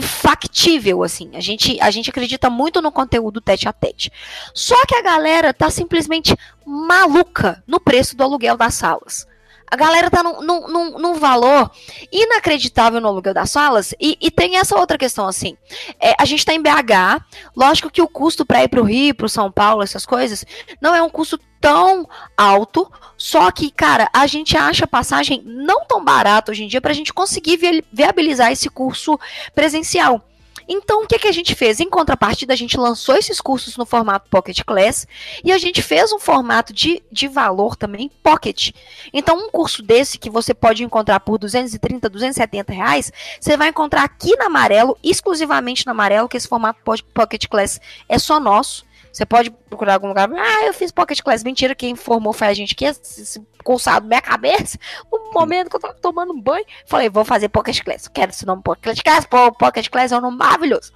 factível, 0.02 1.04
assim. 1.04 1.32
A 1.36 1.40
gente, 1.40 1.80
a 1.82 1.92
gente 1.92 2.10
acredita 2.10 2.50
muito 2.50 2.82
no 2.82 2.92
conteúdo 2.92 3.42
tete 3.42 3.68
a 3.68 3.74
tete. 3.74 4.12
Só 4.54 4.86
que 4.86 4.96
a 4.96 5.02
galera 5.02 5.54
tá 5.54 5.70
simplesmente 5.70 6.36
maluca 6.66 7.64
no 7.68 7.80
preço 7.80 8.16
do 8.16 8.24
aluguel 8.24 8.58
das 8.58 8.74
salas. 8.76 9.28
A 9.72 9.76
galera 9.76 10.10
tá 10.10 10.24
num, 10.24 10.42
num, 10.42 10.98
num- 10.98 11.14
valor 11.14 11.70
inacreditável 12.12 13.00
no 13.02 13.08
aluguel 13.08 13.34
das 13.34 13.52
salas. 13.52 13.94
E, 14.00 14.18
e 14.22 14.32
tem 14.32 14.58
essa 14.58 14.78
outra 14.78 14.98
questão, 14.98 15.28
assim. 15.28 15.58
É, 16.00 16.14
a 16.20 16.26
gente 16.26 16.46
tá 16.46 16.54
em 16.54 16.62
BH. 16.62 17.24
Lógico 17.56 17.90
que 17.90 18.02
o 18.02 18.08
custo 18.08 18.46
para 18.46 18.64
ir 18.64 18.68
pro 18.70 18.84
Rio, 18.84 19.14
pro 19.16 19.30
São 19.30 19.52
Paulo, 19.52 19.84
essas 19.84 20.06
coisas, 20.06 20.46
não 20.82 20.96
é 20.96 21.02
um 21.02 21.10
custo 21.10 21.40
tão 21.60 22.08
alto. 22.38 22.92
Só 23.18 23.52
que, 23.52 23.70
cara, 23.70 24.10
a 24.14 24.26
gente 24.28 24.56
acha 24.58 24.88
passagem 24.88 25.42
não 25.46 25.86
tão 25.86 26.04
barata 26.04 26.52
hoje 26.52 26.64
em 26.64 26.68
dia 26.68 26.80
pra 26.82 26.94
gente 26.94 27.14
conseguir 27.14 27.58
vi- 27.58 27.84
viabilizar 27.92 28.52
esse 28.52 28.70
curso 28.70 29.20
presencial. 29.54 30.24
Então, 30.72 31.04
o 31.04 31.08
que, 31.08 31.18
que 31.18 31.28
a 31.28 31.32
gente 31.32 31.56
fez? 31.56 31.80
Em 31.80 31.90
contrapartida, 31.90 32.54
a 32.54 32.56
gente 32.56 32.78
lançou 32.78 33.16
esses 33.16 33.42
cursos 33.42 33.76
no 33.76 33.86
formato 33.88 34.30
Pocket 34.30 34.62
Class 34.64 35.08
e 35.44 35.52
a 35.52 35.58
gente 35.58 35.82
fez 35.82 36.14
um 36.14 36.20
formato 36.20 36.72
de, 36.72 37.02
de 37.12 37.28
valor 37.28 37.76
também 37.76 38.12
Pocket. 38.22 38.70
Então, 39.12 39.36
um 39.36 39.50
curso 39.50 39.82
desse 39.82 40.20
que 40.20 40.30
você 40.30 40.54
pode 40.54 40.84
encontrar 40.84 41.20
por 41.22 41.40
230, 41.40 42.08
270 42.08 42.72
reais, 42.72 43.12
você 43.42 43.58
vai 43.58 43.70
encontrar 43.70 44.04
aqui 44.04 44.36
na 44.36 44.46
Amarelo, 44.46 44.96
exclusivamente 45.04 45.86
na 45.88 45.92
Amarelo, 45.92 46.30
que 46.30 46.38
esse 46.38 46.48
formato 46.48 46.80
po- 46.86 47.04
Pocket 47.14 47.48
Class 47.48 47.82
é 48.08 48.20
só 48.20 48.40
nosso. 48.40 48.88
Você 49.12 49.26
pode 49.26 49.50
procurar 49.50 49.96
algum 49.96 50.08
lugar. 50.08 50.30
Ah, 50.32 50.66
eu 50.66 50.74
fiz 50.74 50.92
Pocket 50.92 51.22
Class. 51.22 51.44
Mentira, 51.44 51.74
quem 51.76 51.92
informou 51.92 52.32
foi 52.32 52.48
a 52.48 52.54
gente 52.54 52.76
que 52.76 52.86
esse, 52.86 53.22
esse 53.22 53.48
coçado 53.64 54.08
minha 54.08 54.22
cabeça. 54.22 54.78
No 55.12 55.32
momento 55.34 55.70
que 55.70 55.76
eu 55.76 55.80
tava 55.80 55.96
tomando 55.96 56.34
um 56.34 56.42
banho, 56.42 56.66
falei, 56.86 57.10
vou 57.10 57.26
fazer 57.26 57.50
Pocket 57.50 57.82
Class. 57.84 58.08
Quero 58.08 58.32
esse 58.32 58.46
nome 58.46 58.62
Pocket 58.62 59.02
Class. 59.02 59.26
Pô, 59.26 59.52
Pocket 59.52 59.90
Class 59.90 60.12
é 60.12 60.18
um 60.18 60.22
nome 60.22 60.38
maravilhoso. 60.38 60.94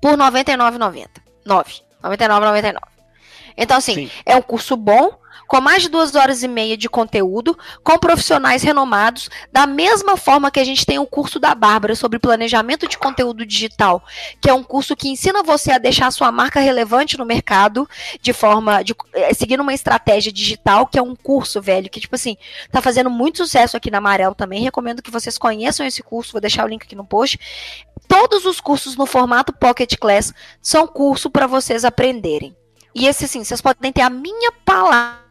Por 0.00 0.12
R$ 0.12 0.16
99,90. 0.16 1.08
9. 1.44 1.72
R$ 2.02 2.10
99,99. 2.10 2.78
Então, 3.56 3.76
assim, 3.76 3.94
Sim. 3.94 4.10
é 4.24 4.36
um 4.36 4.42
curso 4.42 4.76
bom, 4.76 5.18
com 5.48 5.60
mais 5.62 5.82
de 5.82 5.88
duas 5.88 6.14
horas 6.14 6.42
e 6.42 6.48
meia 6.48 6.76
de 6.76 6.90
conteúdo, 6.90 7.58
com 7.82 7.98
profissionais 7.98 8.62
renomados, 8.62 9.30
da 9.50 9.66
mesma 9.66 10.16
forma 10.16 10.50
que 10.50 10.60
a 10.60 10.64
gente 10.64 10.84
tem 10.84 10.98
o 10.98 11.06
curso 11.06 11.40
da 11.40 11.54
Bárbara 11.54 11.96
sobre 11.96 12.18
planejamento 12.18 12.86
de 12.86 12.98
conteúdo 12.98 13.46
digital, 13.46 14.04
que 14.42 14.50
é 14.50 14.52
um 14.52 14.62
curso 14.62 14.94
que 14.94 15.08
ensina 15.08 15.42
você 15.42 15.72
a 15.72 15.78
deixar 15.78 16.08
a 16.08 16.10
sua 16.10 16.30
marca 16.30 16.60
relevante 16.60 17.16
no 17.16 17.24
mercado 17.24 17.88
de 18.20 18.32
forma 18.34 18.82
de 18.84 18.94
eh, 19.14 19.32
seguindo 19.32 19.60
uma 19.60 19.72
estratégia 19.72 20.30
digital, 20.30 20.86
que 20.86 20.98
é 20.98 21.02
um 21.02 21.16
curso, 21.16 21.62
velho, 21.62 21.88
que 21.88 21.98
tipo 21.98 22.14
assim, 22.14 22.36
tá 22.70 22.82
fazendo 22.82 23.08
muito 23.08 23.38
sucesso 23.38 23.74
aqui 23.74 23.90
na 23.90 23.98
Amarelo 23.98 24.34
também. 24.34 24.62
Recomendo 24.62 25.02
que 25.02 25.10
vocês 25.10 25.38
conheçam 25.38 25.86
esse 25.86 26.02
curso, 26.02 26.32
vou 26.32 26.42
deixar 26.42 26.66
o 26.66 26.68
link 26.68 26.82
aqui 26.82 26.94
no 26.94 27.06
post. 27.06 27.40
Todos 28.06 28.44
os 28.44 28.60
cursos 28.60 28.96
no 28.96 29.06
formato 29.06 29.52
Pocket 29.52 29.96
Class 29.96 30.34
são 30.60 30.86
curso 30.86 31.30
para 31.30 31.46
vocês 31.46 31.86
aprenderem. 31.86 32.54
E 32.94 33.06
esse 33.06 33.26
sim, 33.26 33.42
vocês 33.42 33.60
podem 33.62 33.92
ter 33.92 34.02
a 34.02 34.10
minha 34.10 34.52
palavra 34.64 35.27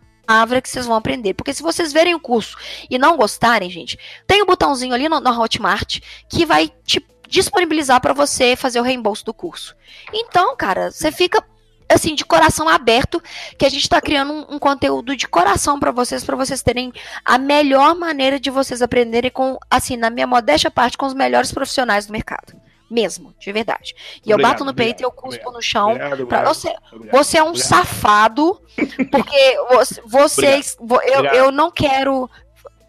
que 0.61 0.69
vocês 0.69 0.85
vão 0.85 0.95
aprender. 0.95 1.33
Porque 1.33 1.53
se 1.53 1.63
vocês 1.63 1.93
verem 1.93 2.13
o 2.13 2.19
curso 2.19 2.57
e 2.89 2.97
não 2.97 3.17
gostarem, 3.17 3.69
gente, 3.69 3.97
tem 4.25 4.43
um 4.43 4.45
botãozinho 4.45 4.93
ali 4.93 5.07
no 5.07 5.41
Hotmart 5.41 5.99
que 6.29 6.45
vai 6.45 6.71
te 6.85 7.05
disponibilizar 7.27 7.99
para 8.01 8.13
você 8.13 8.55
fazer 8.55 8.79
o 8.79 8.83
reembolso 8.83 9.25
do 9.25 9.33
curso. 9.33 9.75
Então, 10.13 10.55
cara, 10.55 10.91
você 10.91 11.11
fica 11.11 11.43
assim 11.89 12.15
de 12.15 12.25
coração 12.25 12.67
aberto 12.67 13.21
que 13.57 13.65
a 13.65 13.69
gente 13.69 13.83
está 13.83 14.01
criando 14.01 14.33
um, 14.33 14.55
um, 14.55 14.59
conteúdo 14.59 15.15
de 15.15 15.25
coração 15.25 15.79
para 15.79 15.89
vocês 15.89 16.21
para 16.23 16.35
vocês 16.35 16.61
terem 16.61 16.91
a 17.23 17.37
melhor 17.37 17.95
maneira 17.95 18.37
de 18.37 18.49
vocês 18.49 18.81
aprenderem 18.81 19.31
com 19.31 19.57
assim 19.69 19.95
na 19.95 20.09
minha 20.09 20.27
modéstia 20.27 20.69
parte 20.69 20.97
com 20.97 21.05
os 21.05 21.13
melhores 21.13 21.49
profissionais 21.49 22.05
do 22.05 22.11
mercado 22.11 22.53
mesmo, 22.89 23.33
de 23.39 23.51
verdade. 23.51 23.93
E 24.25 24.31
obrigado, 24.33 24.39
eu 24.39 24.41
bato 24.41 24.65
no 24.65 24.73
peito 24.73 25.01
e 25.01 25.05
eu 25.05 25.11
cuspo 25.11 25.49
obrigado, 25.49 25.53
no 25.53 25.61
chão. 25.61 26.27
Pra 26.27 26.43
você, 26.43 26.73
você 27.11 27.37
é 27.37 27.43
um 27.43 27.55
safado, 27.55 28.61
porque 29.11 29.57
você, 29.69 30.01
vocês. 30.05 30.77
Eu, 31.05 31.25
eu 31.25 31.51
não 31.51 31.71
quero 31.71 32.29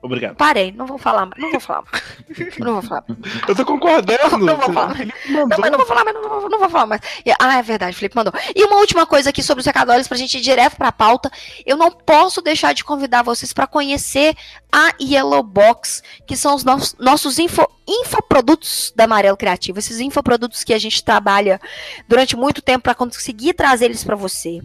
Obrigado. 0.01 0.37
Parei, 0.37 0.71
não 0.71 0.87
vou 0.87 0.97
falar, 0.97 1.29
não 1.37 1.51
vou 1.51 1.61
falar. 1.61 1.85
Não 2.59 2.75
vou 2.75 2.83
falar. 2.83 3.05
Eu 3.49 3.55
tô 3.55 3.65
concordando. 3.65 4.39
Não, 4.39 4.57
vou 4.57 4.73
falar. 4.73 4.95
Não, 5.29 5.49
mas 5.49 5.71
não 5.71 5.79
vou 5.79 5.87
falar, 5.87 6.05
mas 6.05 6.15
não 6.15 6.29
vou, 6.29 6.49
não 6.49 6.59
vou 6.59 6.69
falar 6.69 6.87
mais. 6.87 7.01
Ah, 7.41 7.59
é 7.59 7.63
verdade, 7.63 7.97
Felipe 7.97 8.15
mandou. 8.15 8.33
E 8.55 8.65
uma 8.65 8.77
última 8.77 9.07
coisa 9.07 9.31
aqui 9.31 9.43
sobre 9.43 9.61
os 9.61 9.67
recadores 9.67 10.07
pra 10.07 10.17
gente 10.17 10.39
ir 10.39 10.41
direto 10.41 10.77
pra 10.77 10.93
pauta. 10.93 11.31
Eu 11.65 11.77
não 11.77 11.91
posso 11.91 12.41
deixar 12.41 12.75
de 12.75 12.85
convidar 12.85 13.23
vocês 13.23 13.53
para 13.53 13.67
conhecer 13.67 14.37
a 14.71 14.93
Yellow 15.01 15.43
Box, 15.43 16.03
que 16.27 16.37
são 16.37 16.55
os 16.55 16.63
nossos, 16.63 16.95
nossos 16.99 17.39
info, 17.39 17.67
infoprodutos 17.89 18.93
da 18.95 19.05
Amarelo 19.05 19.37
Criativo. 19.37 19.79
Esses 19.79 19.99
infoprodutos 19.99 20.63
que 20.63 20.75
a 20.75 20.79
gente 20.79 21.03
trabalha 21.03 21.59
durante 22.07 22.37
muito 22.37 22.61
tempo 22.61 22.85
para 22.85 22.95
conseguir 22.95 23.55
trazer 23.55 23.87
eles 23.87 24.05
para 24.05 24.15
você. 24.15 24.61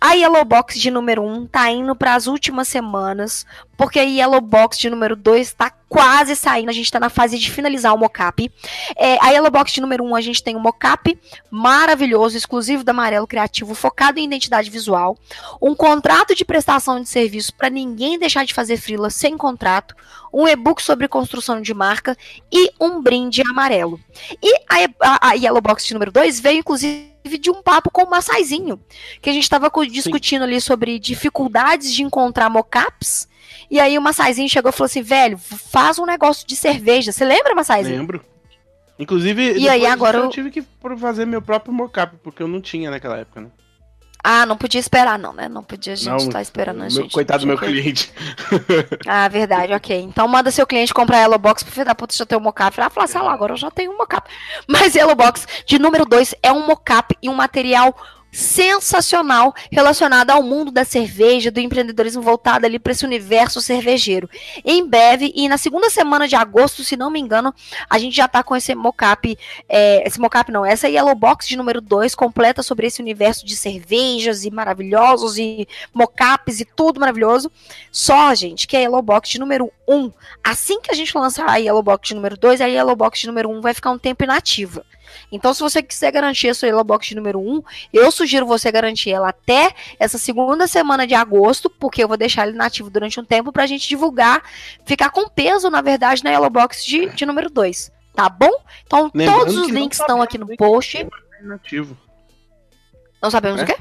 A 0.00 0.12
Yellow 0.12 0.44
Box 0.44 0.78
de 0.78 0.90
número 0.90 1.22
1 1.22 1.32
um 1.32 1.46
tá 1.46 1.68
indo 1.70 1.94
para 1.96 2.14
as 2.14 2.26
últimas 2.26 2.68
semanas, 2.68 3.44
porque 3.76 3.98
a 3.98 4.02
Yellow 4.02 4.40
Box 4.40 4.77
de 4.78 4.90
número 4.90 5.16
2 5.16 5.46
está 5.46 5.72
quase 5.88 6.36
saindo, 6.36 6.68
a 6.68 6.72
gente 6.72 6.84
está 6.84 7.00
na 7.00 7.08
fase 7.08 7.38
de 7.38 7.50
finalizar 7.50 7.94
o 7.94 7.98
mocap. 7.98 8.50
É, 8.96 9.16
a 9.24 9.30
Yellow 9.30 9.50
Box 9.50 9.72
de 9.72 9.80
número 9.80 10.04
1, 10.04 10.08
um, 10.08 10.14
a 10.14 10.20
gente 10.20 10.42
tem 10.42 10.54
um 10.54 10.60
mocap 10.60 11.18
maravilhoso, 11.50 12.36
exclusivo 12.36 12.84
da 12.84 12.92
Amarelo 12.92 13.26
Criativo, 13.26 13.74
focado 13.74 14.18
em 14.18 14.24
identidade 14.24 14.70
visual, 14.70 15.16
um 15.60 15.74
contrato 15.74 16.34
de 16.34 16.44
prestação 16.44 17.00
de 17.00 17.08
serviço 17.08 17.54
para 17.54 17.70
ninguém 17.70 18.18
deixar 18.18 18.44
de 18.44 18.52
fazer 18.52 18.76
freela 18.76 19.08
sem 19.10 19.36
contrato, 19.36 19.94
um 20.32 20.46
e-book 20.46 20.82
sobre 20.82 21.08
construção 21.08 21.60
de 21.62 21.72
marca 21.72 22.16
e 22.52 22.70
um 22.78 23.00
brinde 23.00 23.42
amarelo. 23.42 23.98
E 24.42 24.54
a, 24.68 24.88
a, 25.00 25.28
a 25.30 25.32
Yellow 25.32 25.62
Box 25.62 25.86
de 25.86 25.94
número 25.94 26.12
2 26.12 26.40
veio, 26.40 26.58
inclusive, 26.58 27.08
de 27.40 27.50
um 27.50 27.62
papo 27.62 27.90
com 27.90 28.04
o 28.04 28.10
Massaizinho, 28.10 28.80
que 29.20 29.30
a 29.30 29.32
gente 29.32 29.42
estava 29.42 29.70
discutindo 29.90 30.42
Sim. 30.42 30.48
ali 30.48 30.60
sobre 30.60 30.98
dificuldades 30.98 31.92
de 31.92 32.02
encontrar 32.02 32.48
mocaps 32.50 33.28
e 33.70 33.78
aí 33.78 33.98
o 33.98 34.02
Massaizinho 34.02 34.48
chegou 34.48 34.70
e 34.70 34.72
falou 34.72 34.86
assim: 34.86 35.02
velho, 35.02 35.38
faz 35.38 35.98
um 35.98 36.06
negócio 36.06 36.46
de 36.46 36.56
cerveja. 36.56 37.12
Você 37.12 37.24
lembra, 37.24 37.54
Massaizinho? 37.54 37.98
Lembro. 37.98 38.24
Inclusive, 38.98 39.56
e 39.56 39.68
aí, 39.68 39.86
agora 39.86 40.18
eu 40.18 40.28
tive 40.28 40.50
que 40.50 40.64
fazer 40.98 41.24
meu 41.24 41.40
próprio 41.40 41.72
mocap, 41.72 42.16
porque 42.22 42.42
eu 42.42 42.48
não 42.48 42.60
tinha 42.60 42.90
naquela 42.90 43.16
época, 43.16 43.42
né? 43.42 43.48
Ah, 44.22 44.44
não 44.44 44.56
podia 44.56 44.80
esperar, 44.80 45.16
não, 45.16 45.32
né? 45.32 45.48
Não 45.48 45.62
podia 45.62 45.92
a 45.92 45.96
gente 45.96 46.16
estar 46.16 46.32
tá 46.32 46.42
esperando 46.42 46.78
a 46.78 46.80
meu, 46.80 46.90
gente. 46.90 47.12
Coitado 47.12 47.40
do 47.40 47.46
meu 47.46 47.56
cliente. 47.58 48.12
Ah, 49.06 49.28
verdade, 49.28 49.72
ok. 49.72 49.96
Então 50.00 50.26
manda 50.26 50.50
seu 50.50 50.66
cliente 50.66 50.92
comprar 50.92 51.20
Yellow 51.20 51.38
Box 51.38 51.62
pro 51.62 51.72
filho 51.72 51.86
da 51.86 51.94
puta 51.94 52.14
já 52.16 52.26
ter 52.26 52.36
um 52.36 52.40
mocap. 52.40 52.78
Ela 52.78 52.90
fala, 52.90 53.06
sei 53.06 53.20
lá, 53.20 53.32
agora 53.32 53.52
eu 53.52 53.56
já 53.56 53.70
tenho 53.70 53.92
um 53.92 53.96
mocap. 53.96 54.28
Mas 54.66 54.96
Yellow 54.96 55.14
Box 55.14 55.46
de 55.64 55.78
número 55.78 56.04
2 56.04 56.34
é 56.42 56.52
um 56.52 56.66
mocap 56.66 57.16
e 57.22 57.28
um 57.28 57.34
material 57.34 57.96
sensacional 58.30 59.54
relacionada 59.70 60.32
ao 60.32 60.42
mundo 60.42 60.70
da 60.70 60.84
cerveja, 60.84 61.50
do 61.50 61.60
empreendedorismo 61.60 62.22
voltado 62.22 62.66
ali 62.66 62.78
para 62.78 62.92
esse 62.92 63.04
universo 63.04 63.60
cervejeiro. 63.60 64.28
Em 64.64 64.86
breve, 64.86 65.32
e 65.34 65.48
na 65.48 65.56
segunda 65.56 65.88
semana 65.90 66.28
de 66.28 66.36
agosto, 66.36 66.84
se 66.84 66.96
não 66.96 67.10
me 67.10 67.20
engano, 67.20 67.54
a 67.88 67.98
gente 67.98 68.16
já 68.16 68.26
está 68.26 68.42
com 68.42 68.54
esse 68.54 68.74
mocap, 68.74 69.36
é, 69.68 70.06
esse 70.06 70.20
mocap 70.20 70.50
não, 70.52 70.64
essa 70.64 70.88
Yellow 70.88 71.14
Box 71.14 71.48
de 71.48 71.56
número 71.56 71.80
2, 71.80 72.14
completa 72.14 72.62
sobre 72.62 72.86
esse 72.86 73.00
universo 73.00 73.46
de 73.46 73.56
cervejas 73.56 74.44
e 74.44 74.50
maravilhosos 74.50 75.38
e 75.38 75.66
mocaps 75.92 76.60
e 76.60 76.64
tudo 76.64 77.00
maravilhoso. 77.00 77.50
Só, 77.90 78.34
gente, 78.34 78.66
que 78.66 78.76
a 78.76 78.80
Yellow 78.80 79.02
Box 79.02 79.30
de 79.30 79.38
número 79.38 79.70
1, 79.86 79.96
um, 79.96 80.12
assim 80.44 80.80
que 80.80 80.90
a 80.90 80.94
gente 80.94 81.16
lançar 81.16 81.48
a 81.48 81.56
Yellow 81.56 81.82
Box 81.82 82.08
de 82.08 82.14
número 82.14 82.36
2, 82.36 82.60
a 82.60 82.66
Yellow 82.66 82.94
Box 82.94 83.20
de 83.20 83.26
número 83.26 83.48
1 83.48 83.56
um 83.56 83.60
vai 83.60 83.72
ficar 83.72 83.90
um 83.90 83.98
tempo 83.98 84.22
inativa. 84.24 84.84
Então, 85.30 85.54
se 85.54 85.60
você 85.60 85.82
quiser 85.82 86.10
garantir 86.10 86.48
a 86.48 86.54
sua 86.54 86.68
Yellow 86.68 86.84
Box 86.84 87.14
número 87.14 87.38
1, 87.38 87.62
eu 87.92 88.10
sugiro 88.10 88.46
você 88.46 88.70
garantir 88.70 89.10
ela 89.10 89.28
até 89.28 89.74
essa 89.98 90.18
segunda 90.18 90.66
semana 90.66 91.06
de 91.06 91.14
agosto, 91.14 91.70
porque 91.70 92.02
eu 92.02 92.08
vou 92.08 92.16
deixar 92.16 92.46
ele 92.46 92.56
nativo 92.56 92.90
durante 92.90 93.20
um 93.20 93.24
tempo 93.24 93.52
pra 93.52 93.66
gente 93.66 93.88
divulgar, 93.88 94.42
ficar 94.84 95.10
com 95.10 95.28
peso, 95.28 95.70
na 95.70 95.80
verdade, 95.80 96.24
na 96.24 96.30
Yellow 96.30 96.50
Box 96.50 96.84
de, 96.84 97.08
de 97.10 97.26
número 97.26 97.50
2. 97.50 97.92
Tá 98.14 98.28
bom? 98.28 98.50
Então, 98.84 99.10
Lembrando 99.14 99.38
todos 99.38 99.56
os 99.56 99.68
links 99.68 100.00
estão 100.00 100.20
aqui 100.20 100.38
no 100.38 100.56
post. 100.56 101.06
Inativo. 101.40 101.96
Não 103.22 103.30
sabemos 103.30 103.60
é? 103.60 103.64
o 103.64 103.66
quê? 103.66 103.76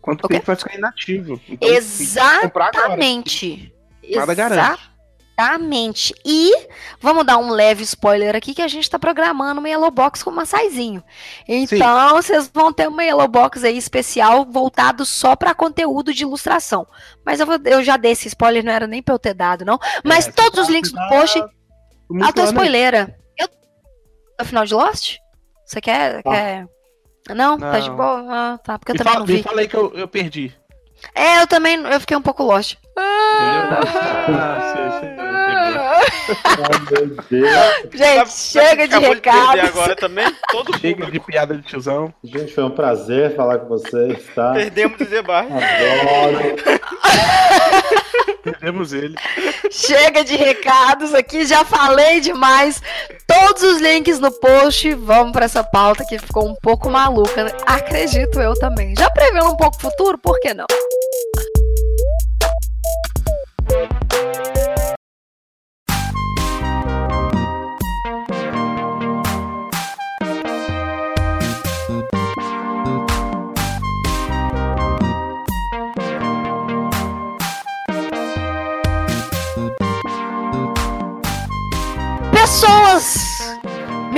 Quanto 0.00 0.24
o 0.24 0.28
tempo 0.28 0.46
vai 0.46 0.56
ficar 0.56 0.74
inativo? 0.74 1.40
Então, 1.48 1.68
Exatamente. 1.68 3.74
Nada 4.14 4.34
garante. 4.34 4.90
Exatamente. 5.40 6.14
E 6.24 6.52
vamos 7.00 7.24
dar 7.24 7.38
um 7.38 7.50
leve 7.50 7.82
spoiler 7.82 8.36
aqui 8.36 8.54
que 8.54 8.62
a 8.62 8.68
gente 8.68 8.84
está 8.84 8.98
programando 8.98 9.60
uma 9.60 9.68
Yellow 9.68 9.90
Box 9.90 10.22
com 10.22 10.30
uma 10.30 10.44
saizinho. 10.44 11.02
Então, 11.48 12.08
Sim. 12.08 12.14
vocês 12.14 12.50
vão 12.52 12.72
ter 12.72 12.88
uma 12.88 13.02
Yellow 13.02 13.26
Box 13.26 13.64
aí 13.64 13.76
especial 13.76 14.44
voltado 14.44 15.04
só 15.06 15.34
para 15.34 15.54
conteúdo 15.54 16.12
de 16.12 16.22
ilustração. 16.22 16.86
Mas 17.24 17.40
eu, 17.40 17.46
vou, 17.46 17.58
eu 17.64 17.82
já 17.82 17.96
dei 17.96 18.12
esse 18.12 18.28
spoiler, 18.28 18.64
não 18.64 18.72
era 18.72 18.86
nem 18.86 19.02
para 19.02 19.14
eu 19.14 19.18
ter 19.18 19.34
dado, 19.34 19.64
não. 19.64 19.78
Mas 20.04 20.28
é, 20.28 20.32
todos 20.32 20.60
os 20.60 20.68
links 20.68 20.92
no 20.92 21.08
post. 21.08 21.42
A 22.22 22.32
tua 22.32 22.44
spoileira. 22.44 23.16
Eu... 23.38 23.48
No 24.38 24.44
final 24.44 24.66
de 24.66 24.74
Lost? 24.74 25.16
Você 25.64 25.80
quer. 25.80 26.18
Ah. 26.18 26.30
quer... 26.30 26.66
Não? 27.28 27.56
não? 27.56 27.58
Tá 27.58 27.78
de 27.78 27.90
boa? 27.90 28.26
Ah, 28.28 28.58
tá. 28.58 28.78
Porque 28.78 28.92
eu 28.92 28.94
me 28.94 28.98
também 28.98 29.12
fala, 29.12 29.20
não 29.20 29.26
vi. 29.26 29.34
Me 29.34 29.42
falei 29.42 29.68
que 29.68 29.76
eu, 29.76 29.92
eu 29.94 30.08
perdi. 30.08 30.54
É, 31.14 31.40
eu 31.40 31.46
também. 31.46 31.76
Eu 31.76 32.00
fiquei 32.00 32.16
um 32.16 32.22
pouco 32.22 32.42
lost. 32.42 32.76
Ah, 33.02 34.60
Gente, 37.92 38.30
chega 38.32 38.86
de 38.86 38.98
recado. 38.98 39.60
agora 39.60 39.96
também, 39.96 40.26
todo 40.50 40.78
Chega 40.78 41.10
de 41.10 41.20
piada 41.20 41.56
de 41.56 41.62
tiozão. 41.62 42.12
Gente, 42.22 42.54
foi 42.54 42.64
um 42.64 42.70
prazer 42.70 43.34
falar 43.34 43.58
com 43.58 43.68
vocês, 43.68 44.18
tá? 44.34 44.52
Perdemos 44.52 45.00
o 45.00 45.04
Zebar. 45.04 45.44
Adoro. 45.44 46.56
Perdemos 48.42 48.92
ele. 48.92 49.14
Chega 49.70 50.24
de 50.24 50.36
recados 50.36 51.14
aqui, 51.14 51.44
já 51.46 51.64
falei 51.64 52.20
demais. 52.20 52.80
Todos 53.26 53.62
os 53.62 53.80
links 53.80 54.18
no 54.18 54.30
post. 54.32 54.92
Vamos 54.94 55.32
para 55.32 55.44
essa 55.44 55.62
pauta 55.62 56.04
que 56.08 56.18
ficou 56.18 56.48
um 56.48 56.54
pouco 56.62 56.88
maluca. 56.90 57.54
Acredito 57.66 58.40
eu 58.40 58.54
também. 58.54 58.94
Já 58.98 59.10
prevendo 59.10 59.46
um 59.46 59.56
pouco 59.56 59.76
o 59.76 59.80
futuro, 59.80 60.18
por 60.18 60.38
que 60.40 60.54
não? 60.54 60.66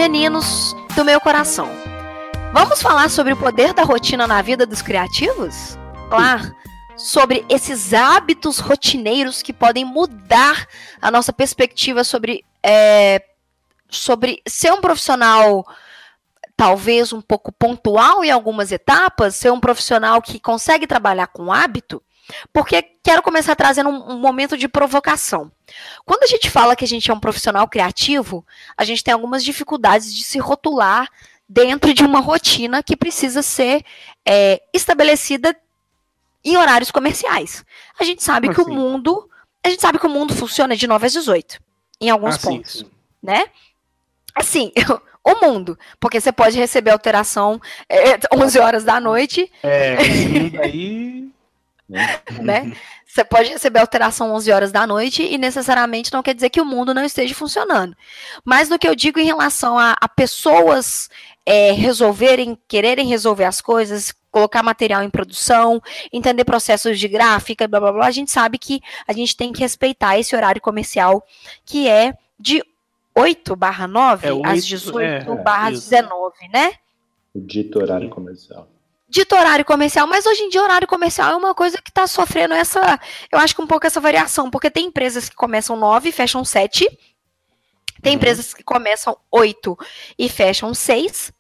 Meninos 0.03 0.75
do 0.97 1.05
meu 1.05 1.21
coração. 1.21 1.69
Vamos 2.53 2.83
falar 2.83 3.09
sobre 3.09 3.35
o 3.35 3.37
poder 3.37 3.73
da 3.73 3.85
rotina 3.85 4.27
na 4.27 4.43
vida 4.43 4.67
dos 4.67 4.83
criativos? 4.83 5.79
Claro, 6.11 6.53
sobre 6.97 7.45
esses 7.49 7.95
hábitos 7.95 8.59
rotineiros 8.59 9.43
que 9.43 9.53
podem 9.53 9.85
mudar 9.85 10.67
a 11.01 11.09
nossa 11.09 11.33
perspectiva 11.33 12.03
sobre, 12.03 12.45
é, 12.65 13.23
sobre 13.89 14.43
ser 14.45 14.73
um 14.73 14.81
profissional 14.81 15.65
talvez 16.57 17.13
um 17.13 17.21
pouco 17.21 17.53
pontual 17.53 18.25
em 18.25 18.31
algumas 18.33 18.73
etapas, 18.73 19.37
ser 19.37 19.53
um 19.53 19.61
profissional 19.61 20.21
que 20.21 20.41
consegue 20.41 20.85
trabalhar 20.85 21.29
com 21.29 21.53
hábito. 21.53 22.03
Porque 22.53 22.83
quero 23.03 23.23
começar 23.23 23.55
trazendo 23.55 23.91
um, 23.91 24.13
um, 24.13 24.19
momento 24.19 24.57
de 24.57 24.69
provocação. 24.69 25.51
Quando 26.05 26.23
a 26.23 26.27
gente 26.27 26.51
fala 26.51 26.77
que 26.77 26.85
a 26.85 26.89
gente 26.89 27.11
é 27.11 27.15
um 27.15 27.21
profissional 27.21 27.67
criativo, 27.69 28.45
a 28.77 28.85
gente 28.85 29.03
tem 29.03 29.13
algumas 29.13 29.45
dificuldades 29.45 30.15
de 30.15 30.25
se 30.25 30.39
rotular 30.39 31.09
dentro 31.49 31.93
de 31.93 32.05
uma 32.05 32.21
rotina 32.21 32.83
que 32.83 32.97
precisa 32.97 33.43
ser 33.43 33.85
é, 34.27 34.63
estabelecida 34.73 35.55
em 36.45 36.57
horários 36.57 36.91
comerciais. 36.91 37.65
A 37.99 38.05
gente 38.05 38.23
sabe 38.23 38.49
que 38.53 38.61
o 38.61 38.65
assim? 38.65 38.75
mundo, 38.75 39.29
a 39.65 39.69
gente 39.69 39.81
sabe 39.81 39.99
que 39.99 40.07
o 40.07 40.11
mundo 40.11 40.35
funciona 40.35 40.77
de 40.77 40.87
9 40.87 41.07
às 41.07 41.13
18, 41.13 41.61
em 42.01 42.11
alguns 42.11 42.37
ah, 42.37 42.39
pontos, 42.39 42.73
sim, 42.73 42.79
sim. 42.85 42.91
né? 43.23 43.47
Assim, 44.35 44.73
o 45.25 45.47
mundo, 45.47 45.79
porque 46.01 46.21
você 46.21 46.33
pode 46.33 46.59
receber 46.59 46.91
alteração 46.91 47.61
é, 47.89 48.19
11 48.35 48.59
horas 48.59 48.85
da 48.85 48.99
noite. 48.99 49.51
É, 49.63 49.97
aí 50.61 51.12
né? 52.41 52.73
Você 53.07 53.23
pode 53.23 53.51
receber 53.51 53.81
alteração 53.81 54.33
11 54.33 54.51
horas 54.51 54.73
da 54.73 54.87
noite 54.87 55.23
e 55.23 55.37
necessariamente 55.37 56.13
não 56.13 56.23
quer 56.23 56.35
dizer 56.35 56.49
que 56.49 56.61
o 56.61 56.65
mundo 56.65 56.95
não 56.95 57.05
esteja 57.05 57.35
funcionando. 57.35 57.95
Mas 58.45 58.71
no 58.71 58.79
que 58.79 58.89
eu 58.89 58.95
digo 58.95 59.21
em 59.21 59.27
relação 59.27 59.79
a, 59.79 59.95
a 60.01 60.09
pessoas 60.09 61.11
é, 61.45 61.73
resolverem, 61.73 62.59
quererem 62.67 63.07
resolver 63.07 63.45
as 63.45 63.61
coisas, 63.61 64.15
colocar 64.31 64.63
material 64.63 65.03
em 65.03 65.11
produção, 65.11 65.83
entender 66.11 66.45
processos 66.45 66.99
de 66.99 67.07
gráfica, 67.07 67.69
blá 67.69 67.81
blá 67.81 67.93
blá, 67.93 68.07
a 68.07 68.11
gente 68.11 68.31
sabe 68.31 68.59
que 68.59 68.81
a 69.07 69.13
gente 69.13 69.37
tem 69.37 69.53
que 69.53 69.61
respeitar 69.61 70.19
esse 70.19 70.35
horário 70.35 70.63
comercial 70.63 71.23
que 71.67 71.87
é 71.87 72.15
de 72.41 72.65
8 73.15 73.55
barra 73.55 73.87
9 73.87 74.27
é, 74.27 74.31
às 74.49 74.65
18 74.65 74.99
é, 75.01 75.43
barra 75.43 75.71
19, 75.71 76.33
né? 76.51 76.73
O 77.35 77.41
dito 77.41 77.79
horário 77.79 78.09
comercial 78.09 78.72
dito 79.13 79.37
horário 79.37 79.63
comercial, 79.63 80.07
mas 80.07 80.25
hoje 80.25 80.43
em 80.43 80.49
dia 80.49 80.63
horário 80.63 80.89
comercial 80.89 81.33
é 81.33 81.37
uma 81.37 81.55
coisa 81.55 81.77
que 81.83 81.91
está 81.91 82.07
sofrendo 82.07 82.55
essa, 82.55 82.99
eu 83.31 83.39
acho 83.39 83.55
que 83.55 83.61
um 83.61 83.67
pouco 83.67 83.87
essa 83.87 84.01
variação, 84.01 84.51
porque 84.51 84.71
tem 84.71 84.87
empresas 84.87 85.29
que 85.29 85.37
começam 85.37 85.77
9 85.77 86.09
e 86.09 86.13
fecham 86.13 86.43
7, 86.43 86.89
tem 88.01 88.13
uhum. 88.13 88.17
empresas 88.17 88.55
que 88.55 88.65
começam 88.65 89.15
8 89.31 89.79
e 90.19 90.31
fecham 90.31 90.73
6, 90.73 91.31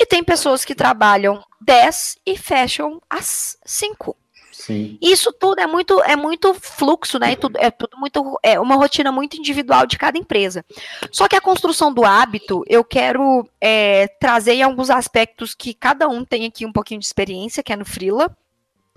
e 0.00 0.06
tem 0.06 0.24
pessoas 0.24 0.64
que 0.64 0.74
trabalham 0.74 1.44
10 1.60 2.16
e 2.24 2.34
fecham 2.34 3.00
às 3.10 3.58
5. 3.62 4.16
Sim. 4.62 4.96
Isso 5.02 5.32
tudo 5.32 5.60
é 5.60 5.66
muito, 5.66 6.00
é 6.04 6.14
muito 6.14 6.54
fluxo, 6.54 7.18
né? 7.18 7.32
É 7.32 7.36
tudo, 7.36 7.58
é 7.58 7.68
tudo 7.68 7.96
muito, 7.98 8.38
é 8.44 8.60
uma 8.60 8.76
rotina 8.76 9.10
muito 9.10 9.36
individual 9.36 9.86
de 9.86 9.98
cada 9.98 10.16
empresa. 10.16 10.64
Só 11.10 11.26
que 11.26 11.34
a 11.34 11.40
construção 11.40 11.92
do 11.92 12.04
hábito, 12.04 12.62
eu 12.68 12.84
quero 12.84 13.44
é, 13.60 14.06
trazer 14.20 14.62
alguns 14.62 14.88
aspectos 14.88 15.52
que 15.52 15.74
cada 15.74 16.08
um 16.08 16.24
tem 16.24 16.46
aqui 16.46 16.64
um 16.64 16.72
pouquinho 16.72 17.00
de 17.00 17.06
experiência, 17.06 17.60
que 17.60 17.72
é 17.72 17.76
no 17.76 17.84
Frila. 17.84 18.30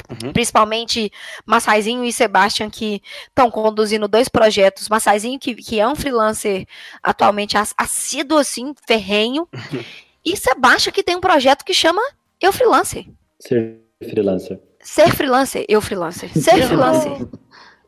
Uhum. 0.08 0.32
Principalmente 0.34 1.12
Massaizinho 1.48 2.06
e 2.06 2.14
Sebastian, 2.14 2.70
que 2.70 3.02
estão 3.28 3.50
conduzindo 3.50 4.08
dois 4.08 4.30
projetos. 4.30 4.88
Massaizinho, 4.88 5.40
que, 5.40 5.56
que 5.56 5.80
é 5.80 5.88
um 5.88 5.96
freelancer 5.96 6.68
atualmente 7.02 7.58
assíduo, 7.76 8.38
assim, 8.38 8.76
ferrenho. 8.88 9.48
Uhum. 9.52 9.84
E 10.28 10.36
Sebastian, 10.36 10.92
que 10.92 11.04
tem 11.04 11.16
um 11.16 11.22
projeto 11.22 11.64
que 11.64 11.72
chama 11.72 12.02
Eu 12.42 12.52
Freelancer. 12.52 13.06
Ser 13.40 13.80
freelancer. 14.10 14.60
Ser 14.86 15.16
freelancer, 15.16 15.66
eu 15.68 15.82
freelancer. 15.82 16.32
Ser 16.32 16.64
freelancer. 16.64 17.28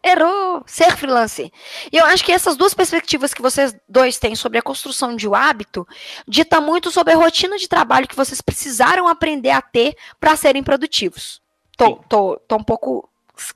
Errou! 0.04 0.64
Ser 0.66 0.98
freelancer. 0.98 1.52
E 1.92 1.98
eu 1.98 2.06
acho 2.06 2.26
que 2.26 2.32
essas 2.32 2.58
duas 2.58 2.74
perspectivas 2.74 3.36
que 3.36 3.42
vocês 3.42 3.76
dois 3.88 4.18
têm 4.18 4.36
sobre 4.36 4.58
a 4.58 4.64
construção 4.64 5.16
de 5.16 5.28
um 5.28 5.36
hábito 5.36 5.88
dita 6.28 6.60
muito 6.60 6.90
sobre 6.90 7.14
a 7.14 7.16
rotina 7.16 7.56
de 7.56 7.68
trabalho 7.68 8.08
que 8.08 8.16
vocês 8.16 8.42
precisaram 8.42 9.08
aprender 9.08 9.52
a 9.52 9.62
ter 9.62 9.96
para 10.20 10.36
serem 10.36 10.64
produtivos. 10.64 11.40
Tô, 11.78 11.98
tô, 12.10 12.42
tô 12.48 12.56
um 12.56 12.64
pouco 12.64 13.08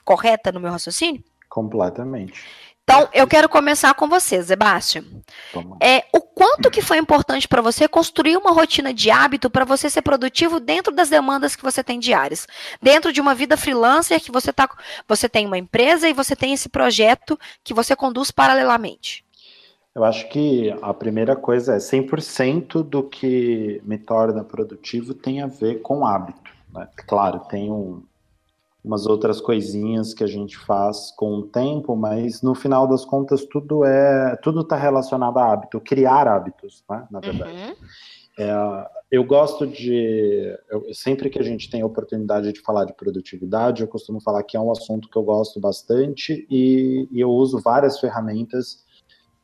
correta 0.06 0.52
no 0.52 0.60
meu 0.60 0.72
raciocínio? 0.72 1.24
Completamente. 1.50 2.46
Então, 2.92 3.08
eu 3.14 3.26
quero 3.26 3.48
começar 3.48 3.94
com 3.94 4.10
você, 4.10 4.44
Sebastião. 4.44 5.06
É, 5.82 6.04
o 6.14 6.20
quanto 6.20 6.70
que 6.70 6.82
foi 6.82 6.98
importante 6.98 7.48
para 7.48 7.62
você 7.62 7.88
construir 7.88 8.36
uma 8.36 8.52
rotina 8.52 8.94
de 8.94 9.10
hábito 9.10 9.50
para 9.50 9.64
você 9.64 9.90
ser 9.90 10.02
produtivo 10.02 10.60
dentro 10.60 10.94
das 10.94 11.10
demandas 11.10 11.56
que 11.56 11.64
você 11.64 11.82
tem 11.82 12.02
diárias? 12.02 12.46
Dentro 12.82 13.14
de 13.14 13.22
uma 13.22 13.34
vida 13.34 13.56
freelancer 13.56 14.20
que 14.20 14.30
você 14.30 14.52
tá, 14.52 14.70
você 15.08 15.30
tem 15.30 15.46
uma 15.46 15.58
empresa 15.58 16.10
e 16.10 16.14
você 16.14 16.36
tem 16.36 16.52
esse 16.52 16.68
projeto 16.68 17.40
que 17.64 17.74
você 17.74 17.96
conduz 17.96 18.30
paralelamente. 18.30 19.24
Eu 19.96 20.04
acho 20.04 20.28
que 20.28 20.76
a 20.82 20.94
primeira 20.94 21.34
coisa 21.34 21.76
é 21.76 21.78
100% 21.78 22.84
do 22.84 23.04
que 23.04 23.82
me 23.86 23.98
torna 23.98 24.44
produtivo 24.44 25.14
tem 25.14 25.42
a 25.42 25.48
ver 25.48 25.82
com 25.82 26.06
hábito. 26.06 26.52
Né? 26.74 26.90
Claro, 27.08 27.40
tem 27.40 27.72
um, 27.72 28.04
umas 28.84 29.06
outras 29.06 29.40
coisinhas 29.40 30.14
que 30.14 30.24
a 30.24 30.28
gente 30.28 30.58
faz 30.58 31.12
com 31.12 31.36
o 31.36 31.44
tempo, 31.44 31.96
mas 31.96 32.42
no 32.42 32.56
final 32.56 32.88
das 32.88 33.06
contas 33.06 33.46
tudo 33.46 33.86
é 33.86 34.36
tudo 34.38 34.62
está 34.62 34.76
relacionado 34.76 35.38
a 35.38 35.54
hábito, 35.54 35.80
criar 35.80 36.28
hábitos, 36.28 36.84
né, 36.90 37.08
na 37.12 37.20
verdade. 37.20 37.52
Uhum. 37.52 37.76
É, 38.40 38.90
eu 39.12 39.24
gosto 39.24 39.68
de 39.68 40.58
eu, 40.70 40.94
sempre 40.94 41.30
que 41.30 41.38
a 41.38 41.44
gente 41.44 41.70
tem 41.70 41.82
a 41.82 41.86
oportunidade 41.86 42.52
de 42.52 42.62
falar 42.62 42.86
de 42.86 42.94
produtividade, 42.94 43.82
eu 43.82 43.88
costumo 43.88 44.20
falar 44.22 44.42
que 44.44 44.58
é 44.58 44.60
um 44.60 44.72
assunto 44.72 45.10
que 45.10 45.18
eu 45.18 45.24
gosto 45.24 45.60
bastante 45.60 46.48
e, 46.50 47.08
e 47.12 47.20
eu 47.20 47.30
uso 47.30 47.60
várias 47.62 48.00
ferramentas 48.00 48.84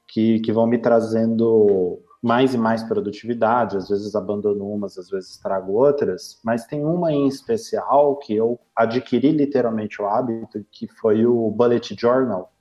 que, 0.08 0.40
que 0.40 0.52
vão 0.52 0.66
me 0.66 0.80
trazendo 0.80 2.00
mais 2.22 2.54
e 2.54 2.58
mais 2.58 2.84
produtividade, 2.84 3.78
às 3.78 3.90
vezes 3.90 4.16
abandono 4.16 4.68
umas, 4.68 4.98
às 4.98 5.10
vezes 5.10 5.38
trago 5.38 5.74
outras, 5.74 6.40
mas 6.44 6.66
tem 6.66 6.84
uma 6.84 7.12
em 7.12 7.28
especial 7.28 8.16
que 8.18 8.36
eu 8.36 8.60
adquiri 8.76 9.32
literalmente 9.32 10.02
o 10.02 10.06
hábito, 10.06 10.66
que 10.72 10.88
foi 10.88 11.26
o 11.26 11.50
Bullet 11.52 11.96
Journal. 12.00 12.52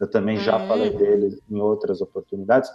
Eu 0.00 0.10
também 0.10 0.36
já 0.38 0.58
uhum. 0.58 0.66
falei 0.66 0.90
dele 0.90 1.40
em 1.50 1.60
outras 1.60 2.00
oportunidades, 2.00 2.70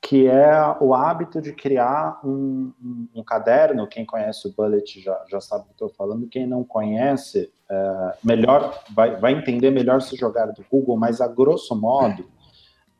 que 0.00 0.26
é 0.26 0.52
o 0.80 0.94
hábito 0.94 1.40
de 1.40 1.52
criar 1.52 2.20
um, 2.24 2.72
um, 2.82 3.08
um 3.16 3.24
caderno. 3.24 3.86
Quem 3.86 4.06
conhece 4.06 4.48
o 4.48 4.52
Bullet 4.52 5.00
já, 5.00 5.24
já 5.28 5.40
sabe 5.40 5.64
o 5.64 5.66
que 5.66 5.72
estou 5.72 5.88
falando. 5.90 6.28
Quem 6.28 6.46
não 6.46 6.64
conhece, 6.64 7.52
é, 7.70 8.16
melhor 8.22 8.82
vai, 8.94 9.16
vai 9.16 9.32
entender 9.32 9.70
melhor 9.70 10.00
se 10.00 10.16
jogar 10.16 10.46
do 10.46 10.64
Google, 10.70 10.96
mas 10.96 11.20
a 11.20 11.28
grosso 11.28 11.74
modo 11.74 12.24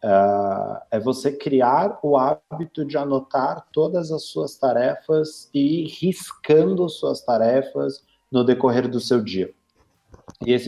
Uh, 0.02 0.80
é 0.90 0.98
você 0.98 1.30
criar 1.30 1.98
o 2.02 2.16
hábito 2.16 2.86
de 2.86 2.96
anotar 2.96 3.66
todas 3.70 4.10
as 4.10 4.24
suas 4.24 4.56
tarefas 4.56 5.50
e 5.52 5.84
ir 5.84 5.88
riscando 5.88 6.88
suas 6.88 7.20
tarefas 7.20 8.02
no 8.32 8.42
decorrer 8.42 8.88
do 8.88 8.98
seu 8.98 9.22
dia. 9.22 9.52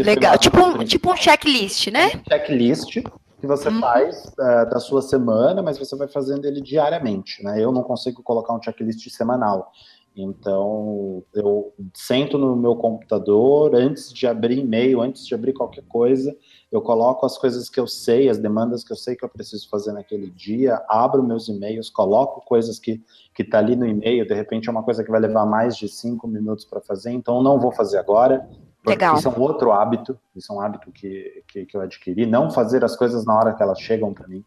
Legal, 0.05 0.37
tipo 0.38 0.59
um, 0.59 0.85
tipo 0.85 1.11
um 1.11 1.16
checklist, 1.16 1.87
né? 1.88 2.09
Um 2.09 2.25
checklist 2.29 3.03
que 3.40 3.47
você 3.47 3.68
uhum. 3.71 3.81
faz 3.81 4.27
uh, 4.38 4.71
da 4.71 4.79
sua 4.79 5.03
semana, 5.03 5.62
mas 5.62 5.79
você 5.79 5.97
vai 5.97 6.07
fazendo 6.09 6.45
ele 6.45 6.61
diariamente, 6.61 7.42
né? 7.42 7.61
Eu 7.61 7.73
não 7.73 7.83
consigo 7.83 8.23
colocar 8.23 8.55
um 8.55 8.62
checklist 8.62 9.09
semanal. 9.11 9.73
Então, 10.14 11.22
eu 11.35 11.72
sento 11.94 12.37
no 12.37 12.55
meu 12.55 12.77
computador, 12.77 13.75
antes 13.75 14.12
de 14.12 14.27
abrir 14.27 14.59
e-mail, 14.59 15.01
antes 15.01 15.27
de 15.27 15.35
abrir 15.35 15.55
qualquer 15.55 15.85
coisa, 15.88 16.37
eu 16.70 16.83
coloco 16.83 17.25
as 17.25 17.38
coisas 17.38 17.70
que 17.70 17.81
eu 17.81 17.87
sei, 17.87 18.29
as 18.29 18.38
demandas 18.38 18.85
que 18.85 18.92
eu 18.92 18.96
sei 18.96 19.16
que 19.16 19.25
eu 19.25 19.29
preciso 19.29 19.68
fazer 19.70 19.92
naquele 19.92 20.29
dia, 20.31 20.83
abro 20.88 21.22
meus 21.22 21.48
e-mails, 21.48 21.88
coloco 21.88 22.42
coisas 22.42 22.79
que 22.79 23.03
que 23.35 23.42
está 23.42 23.59
ali 23.59 23.75
no 23.75 23.87
e-mail, 23.87 24.27
de 24.27 24.35
repente 24.35 24.68
é 24.68 24.72
uma 24.72 24.83
coisa 24.83 25.03
que 25.03 25.11
vai 25.11 25.20
levar 25.20 25.46
mais 25.46 25.77
de 25.77 25.88
cinco 25.88 26.29
minutos 26.29 26.64
para 26.64 26.81
fazer, 26.81 27.12
então 27.12 27.42
não 27.42 27.59
vou 27.59 27.72
fazer 27.72 27.98
agora. 27.98 28.48
Legal. 28.87 29.16
Isso 29.16 29.29
é 29.29 29.31
um 29.31 29.40
outro 29.40 29.72
hábito, 29.72 30.18
isso 30.35 30.53
é 30.53 30.57
um 30.57 30.61
hábito 30.61 30.90
que, 30.90 31.42
que, 31.48 31.64
que 31.64 31.77
eu 31.77 31.81
adquiri, 31.81 32.27
não 32.27 32.51
fazer 32.51 32.85
as 32.85 32.96
coisas 32.96 33.25
na 33.25 33.35
hora 33.35 33.55
que 33.55 33.62
elas 33.62 33.81
chegam 33.81 34.12
para 34.12 34.27
mim. 34.27 34.44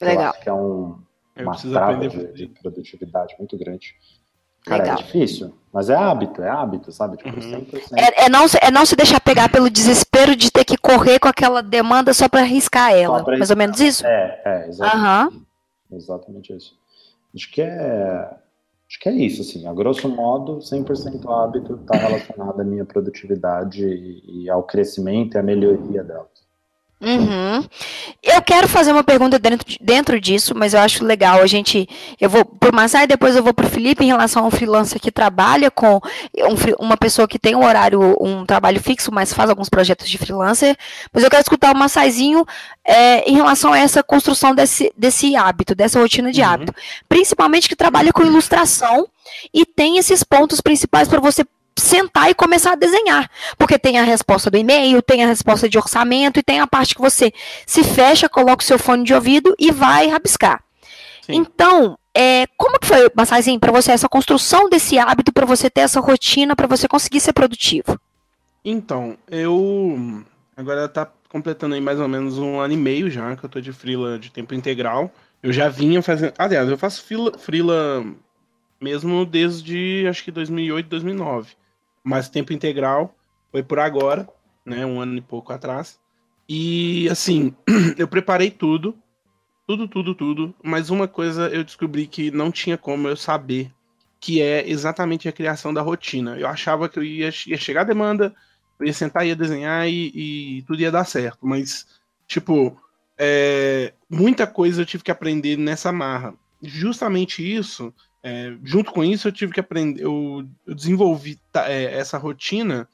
Legal. 0.00 0.24
Eu 0.24 0.30
acho 0.30 0.40
que 0.40 0.48
é 0.48 0.52
um, 0.52 0.98
uma 1.38 1.56
trava 1.56 2.08
de, 2.08 2.32
de 2.32 2.48
produtividade 2.48 3.36
muito 3.38 3.56
grande. 3.56 3.94
Cara, 4.64 4.82
é 4.82 4.86
Legal. 4.86 4.98
é 4.98 5.02
difícil, 5.02 5.54
mas 5.72 5.88
é 5.88 5.94
hábito, 5.94 6.42
é 6.42 6.48
hábito, 6.48 6.92
sabe? 6.92 7.16
Tipo, 7.16 7.28
uhum. 7.30 7.66
é, 7.96 8.24
é, 8.24 8.28
não, 8.28 8.44
é 8.60 8.70
não 8.70 8.84
se 8.84 8.96
deixar 8.96 9.20
pegar 9.20 9.48
pelo 9.48 9.70
desespero 9.70 10.36
de 10.36 10.50
ter 10.50 10.64
que 10.64 10.76
correr 10.76 11.18
com 11.18 11.28
aquela 11.28 11.62
demanda 11.62 12.12
só 12.12 12.28
para 12.28 12.40
arriscar 12.40 12.92
ela. 12.92 13.22
Pra 13.24 13.38
mais 13.38 13.50
ou 13.50 13.56
menos 13.56 13.80
isso? 13.80 14.06
É, 14.06 14.42
é, 14.44 14.68
exatamente. 14.68 15.34
Uhum. 15.34 15.42
Exatamente 15.92 16.56
isso. 16.56 16.74
Acho 17.34 17.50
que 17.50 17.62
é. 17.62 18.30
Acho 18.88 18.98
que 18.98 19.08
é 19.08 19.12
isso, 19.12 19.42
assim. 19.42 19.66
A 19.68 19.72
grosso 19.72 20.08
modo, 20.08 20.58
100% 20.58 21.24
hábito 21.30 21.76
está 21.76 21.96
relacionado 21.96 22.60
à 22.60 22.64
minha 22.64 22.84
produtividade 22.84 23.84
e, 23.86 24.44
e 24.44 24.50
ao 24.50 24.64
crescimento 24.64 25.36
e 25.36 25.38
à 25.38 25.42
melhoria 25.42 26.02
delas. 26.02 26.39
Uhum. 27.00 27.64
Eu 28.22 28.42
quero 28.42 28.68
fazer 28.68 28.92
uma 28.92 29.02
pergunta 29.02 29.38
dentro, 29.38 29.66
dentro 29.80 30.20
disso, 30.20 30.54
mas 30.54 30.74
eu 30.74 30.80
acho 30.80 31.02
legal 31.02 31.40
a 31.40 31.46
gente. 31.46 31.88
Eu 32.20 32.28
vou 32.28 32.44
por 32.44 32.72
Massai, 32.72 33.06
depois 33.06 33.34
eu 33.34 33.42
vou 33.42 33.54
para 33.54 33.66
o 33.66 33.70
Felipe 33.70 34.04
em 34.04 34.08
relação 34.08 34.44
ao 34.44 34.50
freelancer 34.50 35.00
que 35.00 35.10
trabalha 35.10 35.70
com 35.70 35.96
um, 35.96 36.84
uma 36.84 36.98
pessoa 36.98 37.26
que 37.26 37.38
tem 37.38 37.54
um 37.54 37.64
horário, 37.64 38.16
um 38.20 38.44
trabalho 38.44 38.80
fixo, 38.82 39.10
mas 39.10 39.32
faz 39.32 39.48
alguns 39.48 39.70
projetos 39.70 40.10
de 40.10 40.18
freelancer. 40.18 40.76
Mas 41.12 41.24
eu 41.24 41.30
quero 41.30 41.42
escutar 41.42 41.74
o 41.74 41.78
Massaizinho 41.78 42.44
é, 42.84 43.28
em 43.28 43.34
relação 43.34 43.72
a 43.72 43.78
essa 43.78 44.02
construção 44.02 44.54
desse, 44.54 44.92
desse 44.94 45.34
hábito, 45.34 45.74
dessa 45.74 45.98
rotina 45.98 46.30
de 46.30 46.42
uhum. 46.42 46.48
hábito. 46.48 46.74
Principalmente 47.08 47.68
que 47.68 47.76
trabalha 47.76 48.12
com 48.12 48.22
ilustração 48.22 49.08
e 49.54 49.64
tem 49.64 49.96
esses 49.96 50.22
pontos 50.22 50.60
principais 50.60 51.08
para 51.08 51.20
você 51.20 51.46
sentar 51.78 52.30
e 52.30 52.34
começar 52.34 52.72
a 52.72 52.76
desenhar. 52.76 53.30
Porque 53.58 53.78
tem 53.78 53.98
a 53.98 54.02
resposta 54.02 54.50
do 54.50 54.56
e-mail, 54.56 55.02
tem 55.02 55.24
a 55.24 55.26
resposta 55.26 55.68
de 55.68 55.78
orçamento 55.78 56.38
e 56.38 56.42
tem 56.42 56.60
a 56.60 56.66
parte 56.66 56.94
que 56.94 57.00
você 57.00 57.32
se 57.66 57.82
fecha, 57.82 58.28
coloca 58.28 58.62
o 58.62 58.66
seu 58.66 58.78
fone 58.78 59.04
de 59.04 59.14
ouvido 59.14 59.54
e 59.58 59.70
vai 59.70 60.08
rabiscar. 60.08 60.62
Sim. 61.22 61.34
Então, 61.34 61.98
é, 62.14 62.46
como 62.56 62.78
que 62.78 62.86
foi, 62.86 63.10
Massaizinho, 63.14 63.60
para 63.60 63.72
você 63.72 63.92
essa 63.92 64.08
construção 64.08 64.68
desse 64.68 64.98
hábito, 64.98 65.32
para 65.32 65.46
você 65.46 65.70
ter 65.70 65.82
essa 65.82 66.00
rotina, 66.00 66.56
para 66.56 66.66
você 66.66 66.88
conseguir 66.88 67.20
ser 67.20 67.32
produtivo? 67.32 67.98
Então, 68.64 69.16
eu 69.30 70.24
agora 70.56 70.88
tá 70.88 71.10
completando 71.28 71.74
aí 71.74 71.80
mais 71.80 72.00
ou 72.00 72.08
menos 72.08 72.38
um 72.38 72.58
ano 72.58 72.74
e 72.74 72.76
meio 72.76 73.08
já 73.08 73.36
que 73.36 73.44
eu 73.44 73.48
tô 73.48 73.60
de 73.60 73.72
frila 73.72 74.18
de 74.18 74.30
tempo 74.30 74.54
integral. 74.54 75.10
Eu 75.42 75.52
já 75.52 75.68
vinha 75.68 76.02
fazendo, 76.02 76.34
aliás, 76.36 76.68
eu 76.68 76.76
faço 76.76 77.02
frila, 77.02 77.38
frila 77.38 78.04
mesmo 78.80 79.26
desde 79.26 80.06
acho 80.08 80.24
que 80.24 80.30
2008, 80.30 80.88
2009. 80.88 81.54
Mas 82.02 82.28
tempo 82.28 82.52
integral 82.52 83.14
foi 83.52 83.62
por 83.62 83.78
agora, 83.78 84.28
né, 84.64 84.86
um 84.86 85.00
ano 85.00 85.16
e 85.16 85.20
pouco 85.20 85.52
atrás. 85.52 85.98
E 86.48 87.08
assim, 87.08 87.54
eu 87.98 88.08
preparei 88.08 88.50
tudo, 88.50 88.96
tudo, 89.66 89.86
tudo, 89.86 90.14
tudo, 90.14 90.54
mas 90.62 90.90
uma 90.90 91.06
coisa 91.06 91.48
eu 91.48 91.62
descobri 91.62 92.06
que 92.06 92.30
não 92.30 92.50
tinha 92.50 92.76
como 92.76 93.06
eu 93.06 93.16
saber, 93.16 93.70
que 94.18 94.40
é 94.42 94.68
exatamente 94.68 95.28
a 95.28 95.32
criação 95.32 95.72
da 95.72 95.82
rotina. 95.82 96.36
Eu 96.38 96.48
achava 96.48 96.88
que 96.88 96.98
eu 96.98 97.04
ia, 97.04 97.30
ia 97.46 97.56
chegar 97.56 97.82
a 97.82 97.84
demanda, 97.84 98.34
eu 98.78 98.86
ia 98.86 98.92
sentar, 98.92 99.26
ia 99.26 99.36
desenhar 99.36 99.88
e, 99.88 100.58
e 100.58 100.62
tudo 100.62 100.80
ia 100.80 100.90
dar 100.90 101.04
certo, 101.04 101.38
mas, 101.46 101.86
tipo, 102.26 102.76
é, 103.18 103.92
muita 104.08 104.46
coisa 104.46 104.82
eu 104.82 104.86
tive 104.86 105.04
que 105.04 105.10
aprender 105.10 105.56
nessa 105.56 105.92
marra. 105.92 106.34
Justamente 106.62 107.42
isso 107.42 107.94
é, 108.22 108.54
junto 108.62 108.92
com 108.92 109.02
isso, 109.02 109.28
eu 109.28 109.32
tive 109.32 109.52
que 109.52 109.60
aprender, 109.60 110.02
eu, 110.02 110.46
eu 110.66 110.74
desenvolvi 110.74 111.38
é, 111.54 111.84
essa 111.98 112.18
rotina 112.18 112.86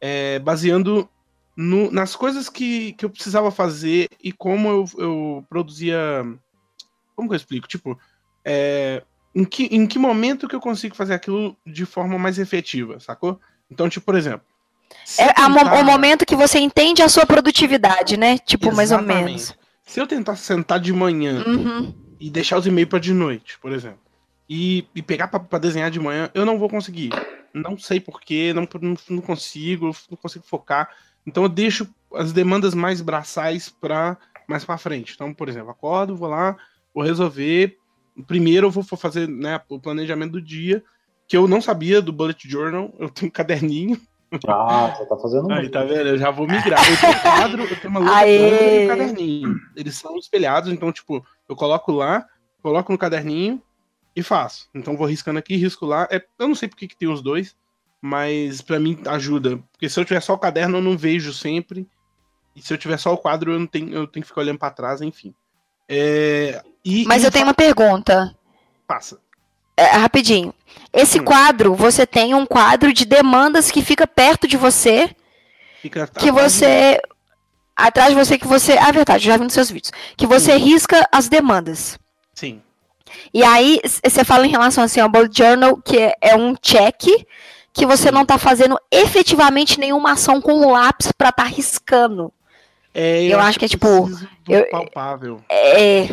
é, 0.00 0.38
baseando 0.38 1.08
no, 1.56 1.90
nas 1.90 2.14
coisas 2.14 2.48
que, 2.48 2.92
que 2.92 3.04
eu 3.04 3.10
precisava 3.10 3.50
fazer 3.50 4.08
e 4.22 4.30
como 4.30 4.68
eu, 4.68 4.84
eu 4.98 5.44
produzia. 5.48 5.98
Como 7.16 7.28
que 7.28 7.34
eu 7.34 7.36
explico? 7.36 7.66
Tipo, 7.66 7.98
é, 8.44 9.02
em, 9.34 9.44
que, 9.44 9.64
em 9.64 9.84
que 9.84 9.98
momento 9.98 10.46
que 10.46 10.54
eu 10.54 10.60
consigo 10.60 10.94
fazer 10.94 11.14
aquilo 11.14 11.56
de 11.66 11.84
forma 11.84 12.16
mais 12.16 12.38
efetiva, 12.38 13.00
sacou? 13.00 13.40
Então, 13.68 13.88
tipo, 13.88 14.06
por 14.06 14.14
exemplo. 14.14 14.46
É 15.18 15.26
tentar... 15.32 15.74
o 15.80 15.84
momento 15.84 16.24
que 16.24 16.36
você 16.36 16.60
entende 16.60 17.02
a 17.02 17.08
sua 17.08 17.26
produtividade, 17.26 18.16
né? 18.16 18.38
Tipo, 18.38 18.68
Exatamente. 18.68 18.76
mais 18.76 18.92
ou 18.92 19.02
menos. 19.02 19.58
Se 19.84 20.00
eu 20.00 20.06
tentar 20.06 20.36
sentar 20.36 20.78
de 20.78 20.92
manhã 20.92 21.42
uhum. 21.44 21.94
e 22.20 22.30
deixar 22.30 22.58
os 22.58 22.66
e-mails 22.66 22.88
para 22.88 23.00
de 23.00 23.12
noite, 23.12 23.58
por 23.58 23.72
exemplo 23.72 24.07
e, 24.48 24.86
e 24.94 25.02
pegar 25.02 25.28
para 25.28 25.58
desenhar 25.58 25.90
de 25.90 26.00
manhã, 26.00 26.30
eu 26.34 26.46
não 26.46 26.58
vou 26.58 26.68
conseguir. 26.68 27.10
Não 27.52 27.76
sei 27.78 28.00
porquê, 28.00 28.52
não, 28.54 28.66
não, 28.80 28.94
não 29.10 29.20
consigo, 29.20 29.90
não 30.10 30.16
consigo 30.16 30.44
focar. 30.46 30.88
Então 31.26 31.42
eu 31.42 31.48
deixo 31.48 31.86
as 32.14 32.32
demandas 32.32 32.74
mais 32.74 33.00
braçais 33.00 33.68
para 33.68 34.16
mais 34.48 34.64
para 34.64 34.78
frente. 34.78 35.12
Então, 35.14 35.34
por 35.34 35.48
exemplo, 35.48 35.70
acordo, 35.70 36.16
vou 36.16 36.28
lá, 36.28 36.56
vou 36.94 37.04
resolver. 37.04 37.76
Primeiro 38.26 38.68
eu 38.68 38.70
vou 38.70 38.82
fazer 38.82 39.28
né, 39.28 39.60
o 39.68 39.78
planejamento 39.78 40.32
do 40.32 40.42
dia, 40.42 40.82
que 41.26 41.36
eu 41.36 41.46
não 41.46 41.60
sabia 41.60 42.00
do 42.00 42.12
Bullet 42.12 42.48
Journal. 42.48 42.90
Eu 42.98 43.10
tenho 43.10 43.28
um 43.28 43.32
caderninho. 43.32 44.00
Ah, 44.46 44.94
você 44.94 45.06
tá 45.06 45.16
fazendo 45.16 45.52
Aí, 45.52 45.68
tá 45.68 45.84
vendo? 45.84 46.08
Eu 46.08 46.18
já 46.18 46.30
vou 46.30 46.46
migrar. 46.46 46.80
Eu 46.90 46.96
tenho 46.98 47.12
um 47.12 47.20
quadro, 47.20 47.62
eu 47.62 47.80
tenho 47.80 47.90
uma 47.90 48.00
louca 48.00 48.26
e 48.26 48.84
um 48.84 48.88
caderninho. 48.88 49.56
Eles 49.76 49.96
são 49.96 50.16
espelhados, 50.16 50.72
então, 50.72 50.90
tipo, 50.90 51.24
eu 51.48 51.54
coloco 51.54 51.92
lá, 51.92 52.26
coloco 52.62 52.90
no 52.90 52.98
caderninho, 52.98 53.62
e 54.18 54.22
faço. 54.22 54.68
Então 54.74 54.96
vou 54.96 55.06
riscando 55.06 55.38
aqui, 55.38 55.54
risco 55.54 55.86
lá. 55.86 56.08
É, 56.10 56.20
eu 56.38 56.48
não 56.48 56.54
sei 56.54 56.68
porque 56.68 56.88
que 56.88 56.96
tem 56.96 57.08
os 57.08 57.22
dois, 57.22 57.54
mas 58.02 58.60
para 58.60 58.80
mim 58.80 58.98
ajuda. 59.06 59.58
Porque 59.70 59.88
se 59.88 59.98
eu 59.98 60.04
tiver 60.04 60.20
só 60.20 60.34
o 60.34 60.38
caderno, 60.38 60.78
eu 60.78 60.82
não 60.82 60.98
vejo 60.98 61.32
sempre. 61.32 61.86
E 62.54 62.60
se 62.60 62.74
eu 62.74 62.78
tiver 62.78 62.98
só 62.98 63.14
o 63.14 63.18
quadro, 63.18 63.52
eu 63.52 63.58
não 63.60 63.66
tenho, 63.66 63.94
eu 63.94 64.08
tenho 64.08 64.24
que 64.24 64.28
ficar 64.28 64.40
olhando 64.40 64.58
para 64.58 64.72
trás, 64.72 65.00
enfim. 65.00 65.32
É, 65.88 66.60
e, 66.84 67.04
mas 67.06 67.22
e 67.22 67.26
eu 67.26 67.30
tenho 67.30 67.46
uma 67.46 67.54
pergunta. 67.54 68.36
Passa. 68.88 69.20
É, 69.76 69.84
rapidinho. 69.84 70.52
Esse 70.92 71.20
hum. 71.20 71.24
quadro, 71.24 71.76
você 71.76 72.04
tem 72.04 72.34
um 72.34 72.44
quadro 72.44 72.92
de 72.92 73.04
demandas 73.04 73.70
que 73.70 73.82
fica 73.82 74.04
perto 74.04 74.48
de 74.48 74.56
você. 74.56 75.14
Fica 75.80 76.08
que 76.08 76.32
você. 76.32 77.00
Atrás 77.76 78.10
de 78.10 78.16
você 78.16 78.36
que 78.36 78.48
você. 78.48 78.76
Ah, 78.78 78.90
verdade, 78.90 79.24
já 79.24 79.36
vi 79.36 79.44
nos 79.44 79.52
seus 79.52 79.70
vídeos. 79.70 79.92
Que 80.16 80.26
você 80.26 80.58
Sim. 80.58 80.64
risca 80.64 81.08
as 81.12 81.28
demandas. 81.28 81.96
Sim. 82.34 82.60
E 83.32 83.42
aí, 83.42 83.80
você 83.84 84.24
fala 84.24 84.46
em 84.46 84.50
relação 84.50 84.84
assim, 84.84 85.00
ao 85.00 85.08
bullet 85.08 85.36
journal, 85.36 85.76
que 85.76 85.98
é, 85.98 86.14
é 86.20 86.36
um 86.36 86.54
check 86.54 87.04
que 87.72 87.86
você 87.86 88.10
não 88.10 88.22
está 88.22 88.38
fazendo 88.38 88.76
efetivamente 88.90 89.78
nenhuma 89.78 90.12
ação 90.12 90.40
com 90.40 90.52
o 90.54 90.72
lápis 90.72 91.12
para 91.12 91.28
estar 91.28 91.44
tá 91.44 91.48
riscando. 91.48 92.32
É, 92.92 93.22
eu, 93.24 93.32
eu 93.32 93.40
acho, 93.40 93.58
que 93.58 93.64
é 93.64 93.68
tipo. 93.68 94.10
Eu, 94.48 94.68
palpável. 94.70 95.40
É. 95.48 96.08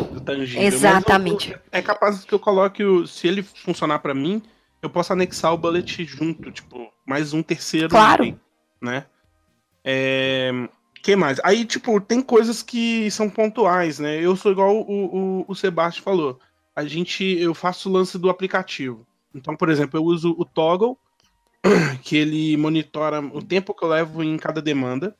Exatamente. 0.58 1.52
Eu, 1.52 1.58
é 1.72 1.82
capaz 1.82 2.24
que 2.24 2.32
eu 2.32 2.38
coloque 2.38 2.84
o. 2.84 3.06
Se 3.06 3.26
ele 3.26 3.42
funcionar 3.42 3.98
para 3.98 4.14
mim, 4.14 4.40
eu 4.80 4.88
posso 4.88 5.12
anexar 5.12 5.52
o 5.52 5.58
bullet 5.58 6.04
junto, 6.04 6.52
tipo, 6.52 6.92
mais 7.04 7.32
um 7.32 7.42
terceiro. 7.42 7.88
Claro. 7.88 8.38
Né? 8.80 9.04
É. 9.84 10.52
que 11.02 11.16
mais? 11.16 11.40
Aí, 11.42 11.64
tipo, 11.64 12.00
tem 12.00 12.22
coisas 12.22 12.62
que 12.62 13.10
são 13.10 13.28
pontuais, 13.28 13.98
né? 13.98 14.20
Eu 14.20 14.36
sou 14.36 14.52
igual 14.52 14.76
o, 14.76 15.40
o, 15.40 15.44
o 15.48 15.54
Sebastião 15.54 16.04
falou 16.04 16.38
a 16.76 16.84
gente 16.84 17.24
eu 17.24 17.54
faço 17.54 17.88
o 17.88 17.92
lance 17.92 18.18
do 18.18 18.28
aplicativo. 18.28 19.06
Então, 19.34 19.56
por 19.56 19.70
exemplo, 19.70 19.98
eu 19.98 20.04
uso 20.04 20.34
o 20.38 20.44
Toggle, 20.44 20.98
que 22.02 22.16
ele 22.16 22.56
monitora 22.58 23.20
o 23.20 23.42
tempo 23.42 23.74
que 23.74 23.82
eu 23.82 23.88
levo 23.88 24.22
em 24.22 24.36
cada 24.36 24.60
demanda. 24.60 25.16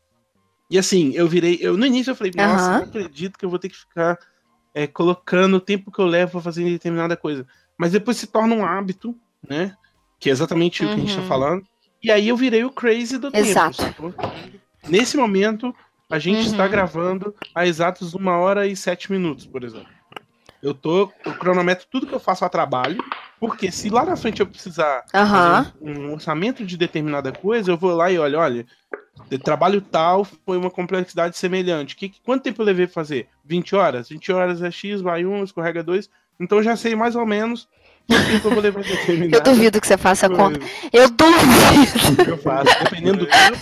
E 0.70 0.78
assim, 0.78 1.12
eu 1.14 1.26
virei. 1.26 1.58
Eu, 1.60 1.76
no 1.76 1.86
início 1.86 2.10
eu 2.10 2.16
falei, 2.16 2.32
nossa, 2.36 2.64
uhum. 2.64 2.78
não 2.78 2.84
acredito 2.84 3.38
que 3.38 3.44
eu 3.44 3.50
vou 3.50 3.58
ter 3.58 3.70
que 3.70 3.76
ficar 3.76 4.18
é, 4.74 4.86
colocando 4.86 5.56
o 5.56 5.60
tempo 5.60 5.90
que 5.90 5.98
eu 5.98 6.06
levo 6.06 6.32
pra 6.32 6.40
fazer 6.42 6.64
determinada 6.64 7.16
coisa. 7.16 7.46
Mas 7.78 7.92
depois 7.92 8.16
se 8.16 8.26
torna 8.26 8.54
um 8.54 8.64
hábito, 8.64 9.16
né? 9.48 9.74
Que 10.18 10.28
é 10.28 10.32
exatamente 10.32 10.84
uhum. 10.84 10.90
o 10.90 10.94
que 10.94 11.00
a 11.00 11.04
gente 11.04 11.14
tá 11.14 11.22
uhum. 11.22 11.28
falando. 11.28 11.66
E 12.02 12.10
aí 12.10 12.28
eu 12.28 12.36
virei 12.36 12.64
o 12.64 12.70
crazy 12.70 13.16
do 13.16 13.30
Exato. 13.34 13.82
tempo. 13.82 14.14
Nesse 14.88 15.16
momento, 15.16 15.74
a 16.10 16.18
gente 16.18 16.40
uhum. 16.40 16.52
está 16.52 16.68
gravando 16.68 17.34
a 17.54 17.66
exatos 17.66 18.14
uma 18.14 18.36
hora 18.36 18.66
e 18.66 18.76
sete 18.76 19.10
minutos, 19.10 19.46
por 19.46 19.64
exemplo. 19.64 19.95
Eu 20.66 20.74
tô, 20.74 21.12
eu 21.24 21.33
cronometro 21.35 21.87
tudo 21.88 22.09
que 22.09 22.12
eu 22.12 22.18
faço 22.18 22.44
a 22.44 22.48
trabalho, 22.48 22.98
porque 23.38 23.70
se 23.70 23.88
lá 23.88 24.05
na 24.05 24.16
frente 24.16 24.40
eu 24.40 24.46
precisar 24.48 25.05
uhum. 25.14 25.64
um, 25.81 26.09
um 26.09 26.12
orçamento 26.14 26.66
de 26.66 26.76
determinada 26.76 27.31
coisa, 27.31 27.70
eu 27.70 27.76
vou 27.76 27.94
lá 27.94 28.11
e 28.11 28.18
olho, 28.18 28.37
olha, 28.37 28.66
trabalho 29.44 29.81
tal 29.81 30.24
foi 30.24 30.59
uma 30.59 30.68
complexidade 30.68 31.37
semelhante. 31.37 31.94
Que, 31.94 32.12
quanto 32.24 32.42
tempo 32.42 32.62
eu 32.62 32.66
levei 32.66 32.87
pra 32.87 32.94
fazer? 32.94 33.29
20 33.44 33.76
horas? 33.76 34.09
20 34.09 34.33
horas 34.33 34.61
é 34.61 34.68
X, 34.68 35.00
vai 35.00 35.24
1, 35.24 35.44
escorrega 35.44 35.85
2. 35.85 36.11
Então 36.40 36.59
eu 36.59 36.64
já 36.64 36.74
sei 36.74 36.96
mais 36.96 37.14
ou 37.14 37.24
menos 37.24 37.68
quanto 38.09 38.26
tempo 38.26 38.48
eu 38.48 38.52
vou 38.52 38.61
levar 38.61 38.83
Eu 39.33 39.42
duvido 39.42 39.81
que 39.81 39.87
você 39.87 39.96
faça 39.96 40.26
a 40.26 40.31
conta. 40.31 40.59
Eu 40.92 41.09
duvido. 41.11 42.29
Eu 42.29 42.38
faço, 42.38 42.76
dependendo 42.83 43.18
do 43.18 43.26
tempo. 43.26 43.57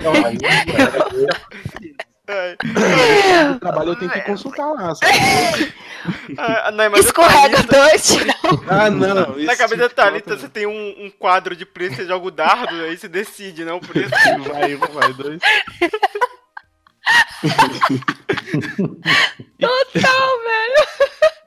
O 0.00 1.96
trabalho 3.60 3.90
eu 3.90 3.96
tenho 3.96 4.10
que 4.10 4.20
consultar 4.22 4.72
lá. 4.72 4.92
Ah, 6.38 6.70
não, 6.70 6.96
Escorrega 6.96 7.62
dois. 7.62 8.16
Ah, 8.68 8.90
não. 8.90 9.36
Na 9.36 9.56
cabeça 9.56 9.76
da 9.76 9.88
Thalita, 9.88 10.36
você 10.36 10.48
tem 10.48 10.66
um, 10.66 11.06
um, 11.06 11.10
quadro 11.10 11.54
de 11.54 11.66
preço, 11.66 11.96
você 11.96 12.06
joga 12.06 12.26
o 12.26 12.30
dardo, 12.30 12.74
aí 12.82 12.96
você 12.96 13.08
decide, 13.08 13.64
não 13.64 13.76
o 13.76 13.80
preço. 13.80 14.10
Vai, 14.50 14.76
vai, 14.76 15.12
dois. 15.12 15.40
Total, 19.60 20.42
velho. 20.42 20.86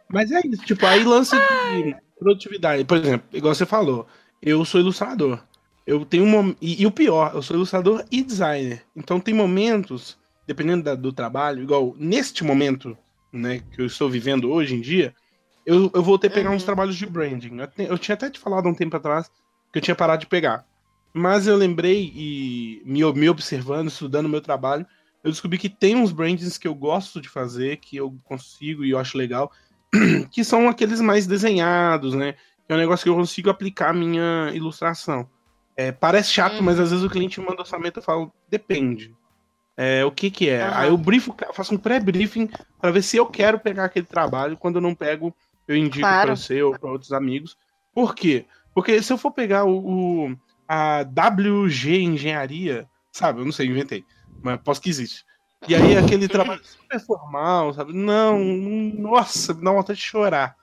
Mas 0.10 0.32
é 0.32 0.42
isso, 0.46 0.64
tipo, 0.64 0.86
aí 0.86 1.04
lance 1.04 1.36
de 1.36 1.96
produtividade. 2.20 2.86
Por 2.86 2.98
exemplo, 2.98 3.28
igual 3.34 3.56
você 3.56 3.66
falou, 3.66 4.08
eu 4.42 4.64
sou 4.64 4.80
ilustrador. 4.80 5.40
Eu 5.86 6.06
tenho 6.06 6.24
um. 6.24 6.56
E, 6.62 6.82
e 6.82 6.86
o 6.86 6.92
pior, 6.92 7.32
eu 7.34 7.42
sou 7.42 7.56
ilustrador 7.56 8.04
e 8.12 8.24
designer. 8.24 8.84
Então 8.96 9.20
tem 9.20 9.34
momentos 9.34 10.18
dependendo 10.46 10.84
da, 10.84 10.96
do 10.96 11.14
trabalho, 11.14 11.64
igual 11.64 11.96
neste 11.98 12.44
momento, 12.44 12.98
né, 13.32 13.62
que 13.72 13.82
eu 13.82 13.86
estou 13.86 14.10
vivendo 14.10 14.52
hoje 14.52 14.76
em 14.76 14.82
dia, 14.82 15.14
eu, 15.66 15.90
eu 15.94 16.04
voltei 16.04 16.30
a 16.30 16.34
pegar 16.34 16.50
uhum. 16.50 16.56
uns 16.56 16.64
trabalhos 16.64 16.96
de 16.96 17.06
branding. 17.06 17.60
Eu, 17.60 17.68
te, 17.68 17.84
eu, 17.84 17.98
tinha 17.98 18.16
até 18.16 18.30
te 18.30 18.40
falado 18.40 18.68
um 18.68 18.74
tempo 18.74 18.96
atrás 18.96 19.30
que 19.72 19.80
eu 19.80 19.82
tinha 19.82 19.96
parado 19.96 20.22
de 20.22 20.28
pegar. 20.28 20.66
Mas 21.14 21.48
eu 21.48 21.56
lembrei 21.56 22.12
e 22.14 22.82
me, 22.86 23.02
me 23.14 23.30
observando, 23.30 23.88
estudando 23.88 24.26
o 24.26 24.30
meu 24.30 24.42
trabalho, 24.42 24.86
eu 25.24 25.32
descobri 25.32 25.58
que 25.58 25.70
tem 25.70 25.96
uns 25.96 26.12
brandings 26.12 26.58
que 26.58 26.68
eu 26.68 26.76
gosto 26.76 27.22
de 27.22 27.30
fazer, 27.30 27.78
que 27.78 27.96
eu 27.96 28.18
consigo 28.24 28.84
e 28.84 28.90
eu 28.90 29.00
acho 29.00 29.18
legal, 29.18 29.52
que 30.32 30.44
são 30.44 30.68
aqueles 30.68 31.00
mais 31.00 31.26
desenhados, 31.26 32.14
né? 32.14 32.34
Que 32.66 32.74
é 32.74 32.76
um 32.76 32.80
negócio 32.80 33.04
que 33.04 33.10
eu 33.10 33.16
consigo 33.16 33.50
aplicar 33.50 33.92
a 33.92 33.94
minha 33.94 34.52
ilustração. 34.54 35.30
É, 35.78 35.92
parece 35.92 36.32
chato, 36.32 36.58
uhum. 36.58 36.64
mas 36.64 36.80
às 36.80 36.92
vezes 36.92 37.06
o 37.06 37.10
cliente 37.10 37.40
manda 37.40 37.62
orçamento 37.62 37.98
e 37.98 38.00
eu 38.00 38.04
falo, 38.04 38.34
depende. 38.50 39.16
É, 39.76 40.06
o 40.06 40.12
que 40.12 40.30
que 40.30 40.50
é? 40.50 40.64
Aí 40.64 40.90
eu 40.90 40.98
briefo, 40.98 41.36
faço 41.54 41.74
um 41.74 41.78
pré-briefing 41.78 42.50
para 42.80 42.92
ver 42.92 43.02
se 43.02 43.18
eu 43.18 43.26
quero 43.26 43.60
pegar 43.60 43.86
aquele 43.86 44.06
trabalho. 44.06 44.58
Quando 44.58 44.76
eu 44.76 44.82
não 44.82 44.94
pego, 44.94 45.36
eu 45.68 45.76
indico 45.76 46.02
claro. 46.02 46.28
para 46.28 46.36
você 46.36 46.62
ou 46.62 46.78
para 46.78 46.92
outros 46.92 47.12
amigos. 47.12 47.58
Por 47.94 48.14
quê? 48.14 48.46
Porque 48.74 49.02
se 49.02 49.12
eu 49.12 49.18
for 49.18 49.32
pegar 49.32 49.66
o, 49.66 50.28
o, 50.28 50.38
a 50.68 51.02
WG 51.02 52.02
Engenharia, 52.02 52.88
sabe? 53.12 53.42
Eu 53.42 53.46
não 53.46 53.52
sei, 53.52 53.68
inventei, 53.68 54.04
mas 54.44 54.60
posso 54.62 54.82
que 54.82 54.90
existe. 54.90 55.26
E 55.68 55.76
aí 55.76 55.98
aquele 55.98 56.28
trabalho 56.28 56.62
super 56.64 57.00
formal, 57.00 57.74
sabe? 57.74 57.94
Não, 57.94 58.38
nossa, 58.40 59.54
me 59.54 59.64
dá 59.64 59.72
vontade 59.72 60.00
de 60.00 60.06
chorar. 60.06 60.56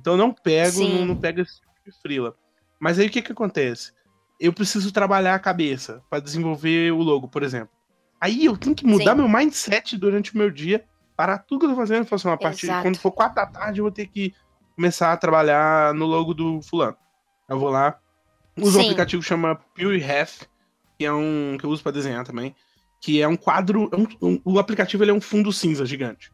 Então 0.00 0.14
eu 0.14 0.16
não 0.16 0.32
pego, 0.32 0.80
não, 0.80 1.06
não, 1.06 1.16
pego 1.16 1.40
esse 1.40 1.60
tipo 1.60 1.72
de 1.84 1.92
frila. 2.00 2.34
Mas 2.80 2.98
aí 2.98 3.06
o 3.06 3.10
que 3.10 3.20
que 3.20 3.32
acontece? 3.32 3.92
Eu 4.40 4.52
preciso 4.52 4.92
trabalhar 4.92 5.34
a 5.34 5.40
cabeça 5.40 6.02
para 6.08 6.20
desenvolver 6.20 6.92
o 6.92 7.02
logo, 7.02 7.28
por 7.28 7.42
exemplo. 7.42 7.77
Aí 8.20 8.44
eu 8.44 8.56
tenho 8.56 8.74
que 8.74 8.86
mudar 8.86 9.12
Sim. 9.12 9.18
meu 9.18 9.28
mindset 9.28 9.96
durante 9.96 10.34
o 10.34 10.38
meu 10.38 10.50
dia, 10.50 10.84
parar 11.16 11.38
tudo 11.38 11.60
que 11.60 11.66
eu 11.66 11.70
tô 11.70 11.76
fazendo 11.76 12.04
e 12.04 12.06
falar 12.06 12.16
assim, 12.16 12.28
a 12.28 12.36
partir 12.36 12.66
de 12.66 12.82
quando 12.82 12.98
for 12.98 13.12
quatro 13.12 13.36
da 13.36 13.46
tarde 13.46 13.80
eu 13.80 13.84
vou 13.84 13.92
ter 13.92 14.06
que 14.06 14.34
começar 14.74 15.12
a 15.12 15.16
trabalhar 15.16 15.94
no 15.94 16.06
logo 16.06 16.34
do 16.34 16.60
fulano. 16.62 16.96
Eu 17.48 17.58
vou 17.58 17.70
lá, 17.70 17.98
uso 18.56 18.72
Sim. 18.72 18.78
um 18.78 18.82
aplicativo 18.82 19.22
que 19.22 19.28
chama 19.28 19.56
Pure 19.74 20.02
Half, 20.02 20.42
que 20.98 21.04
é 21.04 21.12
um 21.12 21.56
que 21.58 21.64
eu 21.64 21.70
uso 21.70 21.82
para 21.82 21.92
desenhar 21.92 22.24
também, 22.24 22.54
que 23.00 23.22
é 23.22 23.28
um 23.28 23.36
quadro, 23.36 23.90
um, 23.92 24.28
um, 24.28 24.40
o 24.44 24.58
aplicativo 24.58 25.04
ele 25.04 25.12
é 25.12 25.14
um 25.14 25.20
fundo 25.20 25.52
cinza 25.52 25.86
gigante. 25.86 26.32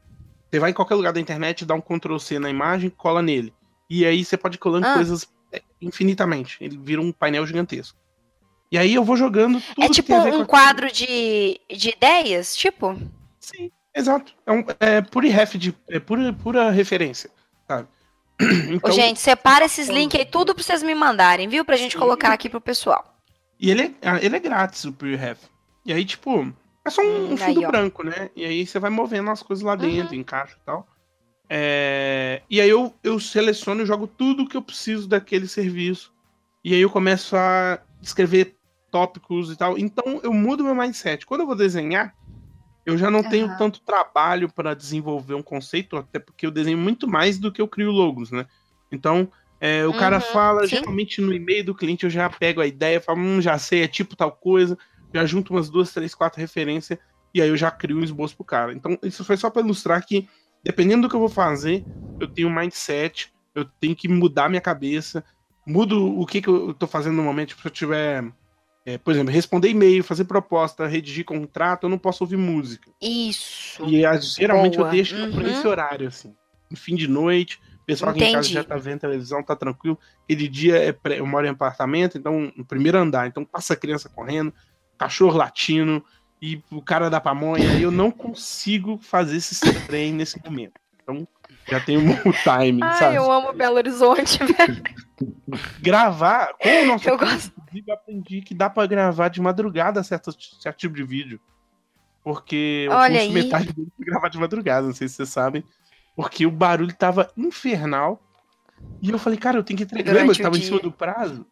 Você 0.51 0.59
vai 0.59 0.71
em 0.71 0.75
qualquer 0.75 0.95
lugar 0.95 1.13
da 1.13 1.21
internet, 1.21 1.65
dá 1.65 1.75
um 1.75 1.81
Ctrl 1.81 2.19
C 2.19 2.39
na 2.39 2.49
imagem, 2.49 2.89
cola 2.89 3.21
nele. 3.21 3.53
E 3.91 4.07
aí 4.07 4.25
você 4.25 4.37
pode 4.37 4.57
colando 4.57 4.87
ah. 4.87 4.95
coisas 4.95 5.29
é, 5.53 5.61
infinitamente. 5.81 6.57
Ele 6.61 6.79
vira 6.79 7.01
um 7.01 7.13
painel 7.13 7.47
gigantesco. 7.47 7.99
E 8.75 8.77
aí 8.77 8.93
eu 8.93 9.05
vou 9.05 9.17
jogando 9.17 9.61
tudo 9.61 9.85
É 9.85 9.89
tipo 9.89 10.13
um 10.13 10.45
quadro 10.45 10.91
de, 10.91 11.61
de 11.71 11.91
ideias, 11.91 12.57
tipo? 12.57 13.01
Sim, 13.39 13.71
exato. 13.95 14.35
É, 14.45 14.51
um, 14.51 14.65
é 14.81 15.01
pura 15.01 15.29
ref 15.29 15.55
de 15.55 15.73
é 15.89 16.01
pura, 16.01 16.33
pura 16.33 16.71
referência, 16.73 17.31
sabe? 17.69 17.87
Então, 18.75 18.91
Ô, 18.91 18.93
gente, 18.93 19.21
separa 19.21 19.65
esses 19.65 19.89
links 19.89 20.19
aí 20.19 20.27
tudo 20.27 20.57
pra 20.57 20.65
vocês 20.65 20.83
me 20.83 20.93
mandarem, 20.93 21.47
viu? 21.47 21.65
Pra 21.65 21.77
gente 21.77 21.93
sim. 21.93 21.99
colocar 22.01 22.33
aqui 22.33 22.49
pro 22.49 22.61
pessoal. 22.61 23.17
E 23.61 23.71
ele 23.71 23.83
é, 24.03 24.09
ah, 24.09 24.19
ele 24.21 24.35
é 24.35 24.41
grátis, 24.41 24.85
o 24.85 24.93
Pure 24.93 25.15
Ref. 25.15 25.39
E 25.87 25.93
aí, 25.93 26.05
tipo, 26.05 26.53
é 26.85 26.91
só 26.91 27.01
um, 27.01 27.35
um 27.35 27.37
fundo 27.37 27.61
aí, 27.61 27.67
branco, 27.69 28.03
né? 28.03 28.29
E 28.35 28.45
aí 28.45 28.67
você 28.67 28.81
vai 28.81 28.91
movendo 28.91 29.31
as 29.31 29.41
coisas 29.41 29.65
lá 29.65 29.77
dentro, 29.77 30.15
uhum. 30.15 30.21
encaixa 30.21 30.57
e 30.61 30.67
tal. 30.67 30.85
É... 31.49 32.43
E 32.51 32.61
aí 32.61 32.71
eu, 32.71 32.93
eu 33.05 33.21
seleciono 33.21 33.83
e 33.83 33.87
jogo 33.87 34.09
tudo 34.09 34.49
que 34.49 34.57
eu 34.57 34.63
preciso 34.63 35.07
daquele 35.07 35.47
serviço. 35.47 36.13
E 36.65 36.75
aí 36.75 36.81
eu 36.81 36.91
começo 36.91 37.37
a 37.37 37.79
escrever 38.03 38.57
tópicos 38.95 39.51
e 39.51 39.57
tal. 39.57 39.77
Então 39.77 40.21
eu 40.23 40.33
mudo 40.33 40.63
meu 40.63 40.73
mindset. 40.73 41.27
Quando 41.27 41.41
eu 41.41 41.47
vou 41.49 41.57
desenhar, 41.57 42.15
eu 42.87 42.97
já 42.97 43.11
não 43.11 43.23
uhum. 43.23 43.29
tenho 43.29 43.59
tanto 43.59 43.81
trabalho 43.81 44.49
para 44.49 44.73
desenvolver 44.73 45.35
um 45.35 45.43
conceito, 45.43 45.97
até 45.97 46.21
porque 46.21 46.47
eu 46.47 46.51
desenho 46.53 46.79
muito 46.79 47.09
mais 47.09 47.37
do 47.37 47.51
que 47.51 47.61
eu 47.61 47.67
crio 47.67 47.91
logos, 47.91 48.31
né? 48.31 48.47
Então, 48.93 49.29
é, 49.61 49.85
o 49.85 49.91
uhum, 49.91 49.99
cara 49.99 50.21
fala, 50.21 50.63
sim. 50.63 50.77
geralmente 50.77 51.21
no 51.21 51.33
e-mail 51.33 51.65
do 51.65 51.75
cliente 51.75 52.05
eu 52.05 52.11
já 52.11 52.31
pego 52.31 52.61
a 52.61 52.67
ideia, 52.69 53.01
falo, 53.01 53.19
hum, 53.19 53.41
já 53.41 53.59
sei, 53.59 53.83
é 53.83 53.89
tipo 53.89 54.15
tal 54.15 54.31
coisa, 54.31 54.79
já 55.13 55.27
junto 55.27 55.53
umas 55.53 55.69
duas, 55.69 55.93
três, 55.93 56.15
quatro 56.15 56.41
referências, 56.41 56.97
e 57.35 57.43
aí 57.43 57.49
eu 57.49 57.57
já 57.57 57.73
crio 57.73 57.99
um 57.99 58.05
esboço 58.05 58.37
pro 58.37 58.45
cara. 58.45 58.73
Então, 58.73 58.97
isso 59.03 59.25
foi 59.25 59.37
só 59.37 59.51
para 59.51 59.63
ilustrar 59.63 60.07
que 60.07 60.29
dependendo 60.63 61.03
do 61.03 61.09
que 61.09 61.17
eu 61.17 61.21
vou 61.21 61.29
fazer, 61.29 61.85
eu 62.21 62.29
tenho 62.29 62.47
um 62.47 62.55
mindset, 62.55 63.33
eu 63.57 63.65
tenho 63.65 63.97
que 63.97 64.07
mudar 64.07 64.49
minha 64.49 64.61
cabeça, 64.61 65.25
mudo 65.67 66.21
o 66.21 66.25
que, 66.27 66.41
que 66.41 66.49
eu 66.49 66.75
tô 66.75 66.87
fazendo 66.87 67.17
no 67.17 67.23
momento. 67.23 67.49
Tipo, 67.49 67.63
se 67.63 67.69
eu 67.69 67.73
tiver, 67.73 68.25
é, 68.87 68.99
por 68.99 69.13
exemplo, 69.13 69.33
responder 69.33 69.71
e-mail, 69.71 70.05
fazer 70.05 70.25
proposta, 70.25 70.87
redigir 70.87 71.25
contrato, 71.25 71.85
eu 71.85 71.89
não 71.89 71.99
posso 71.99 72.23
ouvir 72.23 72.37
música. 72.37 72.91
Isso. 73.01 73.85
E 73.87 74.03
geralmente 74.21 74.77
Boa. 74.77 74.89
eu 74.89 74.93
deixo 74.93 75.17
uhum. 75.17 75.33
por 75.33 75.45
esse 75.47 75.67
horário, 75.67 76.09
assim. 76.09 76.35
No 76.71 76.77
fim 76.77 76.95
de 76.95 77.09
noite, 77.09 77.61
o 77.83 77.87
pessoal 77.87 78.11
aqui 78.11 78.25
em 78.25 78.33
casa 78.33 78.49
já 78.49 78.65
tá 78.65 78.77
vendo 78.77 79.01
televisão, 79.01 79.43
tá 79.43 79.57
tranquilo. 79.57 79.99
Aquele 80.25 80.49
dia 80.49 80.77
é 80.77 80.93
pré, 80.93 81.19
eu 81.19 81.27
moro 81.27 81.47
em 81.47 81.51
apartamento, 81.51 82.19
então 82.19 82.53
no 82.57 82.65
primeiro 82.65 82.99
andar, 82.99 83.27
então 83.27 83.45
passa 83.45 83.73
a 83.73 83.77
criança 83.77 84.09
correndo, 84.09 84.53
cachorro 84.99 85.37
latino, 85.37 86.05
e 86.43 86.63
o 86.71 86.83
cara 86.83 87.09
da 87.09 87.21
pamonha, 87.21 87.81
eu 87.81 87.91
não 87.91 88.11
consigo 88.11 88.99
fazer 88.99 89.39
esse 89.39 89.59
trem 89.87 90.13
nesse 90.13 90.39
momento. 90.45 90.75
Então, 91.03 91.27
já 91.69 91.81
tem 91.81 91.97
um 91.99 92.15
timing, 92.45 92.83
Ai, 92.83 92.99
sabe? 92.99 93.17
eu 93.17 93.31
amo 93.31 93.53
Belo 93.53 93.77
Horizonte, 93.77 94.39
velho. 94.45 94.83
Gravar, 95.81 96.55
com 96.61 96.83
o 96.83 96.87
nosso 96.87 97.09
eu 97.09 97.17
gosto. 97.17 97.53
inclusive, 97.59 97.91
aprendi 97.93 98.41
que 98.43 98.55
dá 98.55 98.69
pra 98.69 98.87
gravar 98.87 99.29
de 99.29 99.41
madrugada 99.41 100.03
certo, 100.03 100.33
certo 100.61 100.77
tipo 100.79 100.95
de 100.95 101.05
vídeo. 101.05 101.41
Porque 102.23 102.89
Olha 102.91 103.25
eu 103.25 103.33
metade 103.33 103.73
dele 103.73 103.89
pra 103.97 104.07
gravar 104.07 104.29
de 104.29 104.39
madrugada, 104.39 104.87
não 104.87 104.95
sei 104.95 105.09
se 105.09 105.17
vocês 105.17 105.29
sabem. 105.29 105.63
Porque 106.17 106.47
o 106.47 106.51
barulho 106.51 106.95
tava 106.95 107.31
infernal. 107.37 108.21
E 109.03 109.11
eu 109.11 109.19
falei, 109.19 109.39
cara, 109.39 109.59
eu 109.59 109.65
tenho 109.65 109.77
que 109.77 109.85
entregar. 109.85 110.13
Lembra 110.15 110.35
que 110.35 110.43
tava 110.43 110.57
dia. 110.57 110.65
em 110.65 110.67
cima 110.67 110.81
do 110.81 110.91
prazo? 110.93 111.47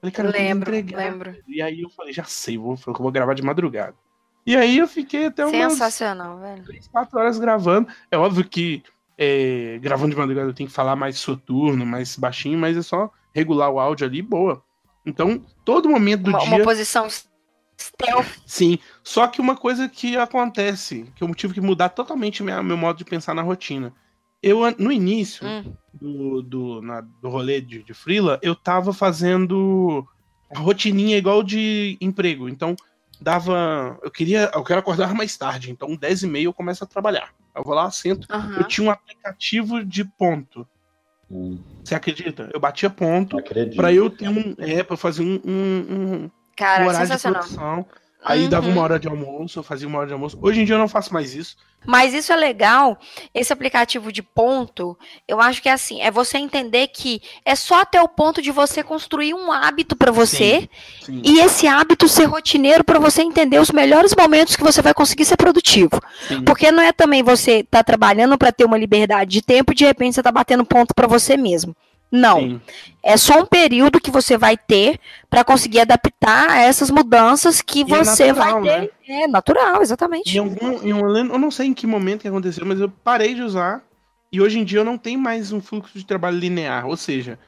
Falei, 0.00 0.12
cara, 0.12 0.30
lembro, 0.30 0.74
eu 0.74 0.78
entregar. 0.80 0.98
lembro. 1.04 1.36
E 1.46 1.60
aí 1.62 1.80
eu 1.82 1.90
falei, 1.90 2.12
já 2.12 2.24
sei, 2.24 2.56
vou, 2.58 2.74
vou 2.76 3.12
gravar 3.12 3.34
de 3.34 3.42
madrugada. 3.42 3.94
E 4.46 4.56
aí 4.56 4.78
eu 4.78 4.88
fiquei 4.88 5.26
até 5.26 5.44
umas 5.44 5.72
Sensacional, 5.72 6.38
velho. 6.38 6.64
3, 6.64 6.88
4 6.88 7.18
horas 7.18 7.38
gravando. 7.38 7.88
É 8.10 8.16
óbvio 8.16 8.44
que 8.48 8.82
é, 9.18 9.78
gravando 9.82 10.10
de 10.12 10.16
madrugada 10.16 10.48
eu 10.48 10.54
tenho 10.54 10.68
que 10.68 10.74
falar 10.74 10.94
mais 10.94 11.18
soturno, 11.18 11.84
mais 11.84 12.16
baixinho, 12.16 12.56
mas 12.56 12.76
é 12.76 12.82
só 12.82 13.10
regular 13.34 13.68
o 13.68 13.80
áudio 13.80 14.06
ali, 14.06 14.22
boa. 14.22 14.62
Então, 15.04 15.44
todo 15.64 15.88
momento 15.88 16.22
do 16.22 16.30
uma, 16.30 16.38
dia. 16.38 16.56
Uma 16.56 16.64
posição 16.64 17.08
stealth. 17.10 18.26
Sim. 18.46 18.78
Só 19.02 19.26
que 19.26 19.40
uma 19.40 19.56
coisa 19.56 19.88
que 19.88 20.16
acontece, 20.16 21.10
que 21.16 21.24
eu 21.24 21.34
tive 21.34 21.54
que 21.54 21.60
mudar 21.60 21.88
totalmente 21.88 22.42
minha, 22.42 22.62
meu 22.62 22.76
modo 22.76 22.98
de 22.98 23.04
pensar 23.04 23.34
na 23.34 23.42
rotina. 23.42 23.92
Eu, 24.40 24.60
no 24.78 24.92
início 24.92 25.44
hum. 25.44 25.74
do, 25.92 26.42
do, 26.42 26.82
na, 26.82 27.00
do 27.00 27.28
rolê 27.28 27.60
de, 27.60 27.82
de 27.82 27.92
Freela, 27.92 28.38
eu 28.40 28.54
tava 28.54 28.92
fazendo 28.92 30.06
rotininha 30.54 31.16
igual 31.16 31.42
de 31.42 31.98
emprego. 32.00 32.48
Então, 32.48 32.76
dava. 33.20 33.98
Eu 34.02 34.10
queria. 34.10 34.50
Eu 34.54 34.64
quero 34.64 34.80
acordar 34.80 35.14
mais 35.14 35.36
tarde, 35.36 35.70
então 35.70 35.96
10 35.96 36.22
e 36.22 36.26
meia 36.26 36.44
eu 36.44 36.52
começo 36.52 36.84
a 36.84 36.86
trabalhar. 36.86 37.30
Eu 37.54 37.64
vou 37.64 37.74
lá, 37.74 37.90
sento. 37.90 38.26
Uhum. 38.32 38.56
Eu 38.56 38.64
tinha 38.64 38.86
um 38.86 38.90
aplicativo 38.90 39.84
de 39.84 40.04
ponto. 40.04 40.66
Hum. 41.30 41.58
Você 41.84 41.94
acredita? 41.94 42.48
Eu 42.52 42.60
batia 42.60 42.88
ponto 42.88 43.36
para 43.76 43.92
eu 43.92 44.08
ter 44.08 44.28
um. 44.28 44.54
É, 44.58 44.82
pra 44.82 44.96
fazer 44.96 45.22
um, 45.22 45.40
um, 45.44 45.86
um, 46.24 46.30
Cara, 46.56 46.84
um 46.84 46.88
horário 46.88 47.08
de 47.08 47.20
produção. 47.20 47.86
Aí 48.24 48.44
uhum. 48.44 48.48
dava 48.48 48.68
uma 48.68 48.82
hora 48.82 48.98
de 48.98 49.06
almoço, 49.06 49.58
eu 49.58 49.62
fazia 49.62 49.86
uma 49.86 49.98
hora 49.98 50.08
de 50.08 50.12
almoço. 50.12 50.38
Hoje 50.42 50.60
em 50.60 50.64
dia 50.64 50.74
eu 50.74 50.78
não 50.78 50.88
faço 50.88 51.12
mais 51.14 51.34
isso. 51.34 51.56
Mas 51.86 52.12
isso 52.12 52.32
é 52.32 52.36
legal. 52.36 52.98
Esse 53.32 53.52
aplicativo 53.52 54.10
de 54.10 54.22
ponto, 54.22 54.98
eu 55.26 55.40
acho 55.40 55.62
que 55.62 55.68
é 55.68 55.72
assim, 55.72 56.00
é 56.00 56.10
você 56.10 56.36
entender 56.36 56.88
que 56.88 57.22
é 57.44 57.54
só 57.54 57.82
até 57.82 58.02
o 58.02 58.08
ponto 58.08 58.42
de 58.42 58.50
você 58.50 58.82
construir 58.82 59.32
um 59.34 59.52
hábito 59.52 59.94
para 59.94 60.10
você 60.10 60.68
sim, 61.00 61.20
sim. 61.20 61.22
e 61.24 61.38
esse 61.38 61.68
hábito 61.68 62.08
ser 62.08 62.24
rotineiro 62.24 62.82
para 62.82 62.98
você 62.98 63.22
entender 63.22 63.60
os 63.60 63.70
melhores 63.70 64.12
momentos 64.18 64.56
que 64.56 64.64
você 64.64 64.82
vai 64.82 64.92
conseguir 64.92 65.24
ser 65.24 65.36
produtivo. 65.36 66.00
Sim. 66.26 66.42
Porque 66.42 66.72
não 66.72 66.82
é 66.82 66.92
também 66.92 67.22
você 67.22 67.62
tá 67.62 67.84
trabalhando 67.84 68.36
para 68.36 68.50
ter 68.50 68.64
uma 68.64 68.76
liberdade 68.76 69.30
de 69.30 69.42
tempo 69.42 69.72
e 69.72 69.76
de 69.76 69.84
repente 69.84 70.16
você 70.16 70.22
tá 70.22 70.32
batendo 70.32 70.64
ponto 70.64 70.92
para 70.92 71.06
você 71.06 71.36
mesmo. 71.36 71.74
Não. 72.10 72.40
Sim. 72.40 72.60
É 73.02 73.16
só 73.16 73.40
um 73.40 73.46
período 73.46 74.00
que 74.00 74.10
você 74.10 74.36
vai 74.36 74.56
ter 74.56 74.98
para 75.28 75.44
conseguir 75.44 75.80
adaptar 75.80 76.50
a 76.50 76.60
essas 76.60 76.90
mudanças 76.90 77.60
que 77.60 77.80
e 77.80 77.82
é 77.82 78.04
você 78.04 78.24
é 78.24 78.32
natural, 78.32 78.62
vai 78.62 78.80
ter. 78.80 78.80
Né? 79.08 79.22
É 79.22 79.26
natural, 79.26 79.82
exatamente. 79.82 80.36
Em 80.36 80.40
algum, 80.40 80.82
em 80.82 80.92
um, 80.92 81.16
eu 81.16 81.38
não 81.38 81.50
sei 81.50 81.66
em 81.66 81.74
que 81.74 81.86
momento 81.86 82.22
que 82.22 82.28
aconteceu, 82.28 82.64
mas 82.66 82.80
eu 82.80 82.90
parei 83.04 83.34
de 83.34 83.42
usar 83.42 83.82
e 84.32 84.40
hoje 84.40 84.58
em 84.58 84.64
dia 84.64 84.80
eu 84.80 84.84
não 84.84 84.98
tenho 84.98 85.18
mais 85.18 85.52
um 85.52 85.60
fluxo 85.60 85.98
de 85.98 86.04
trabalho 86.04 86.38
linear. 86.38 86.86
Ou 86.86 86.96
seja, 86.96 87.38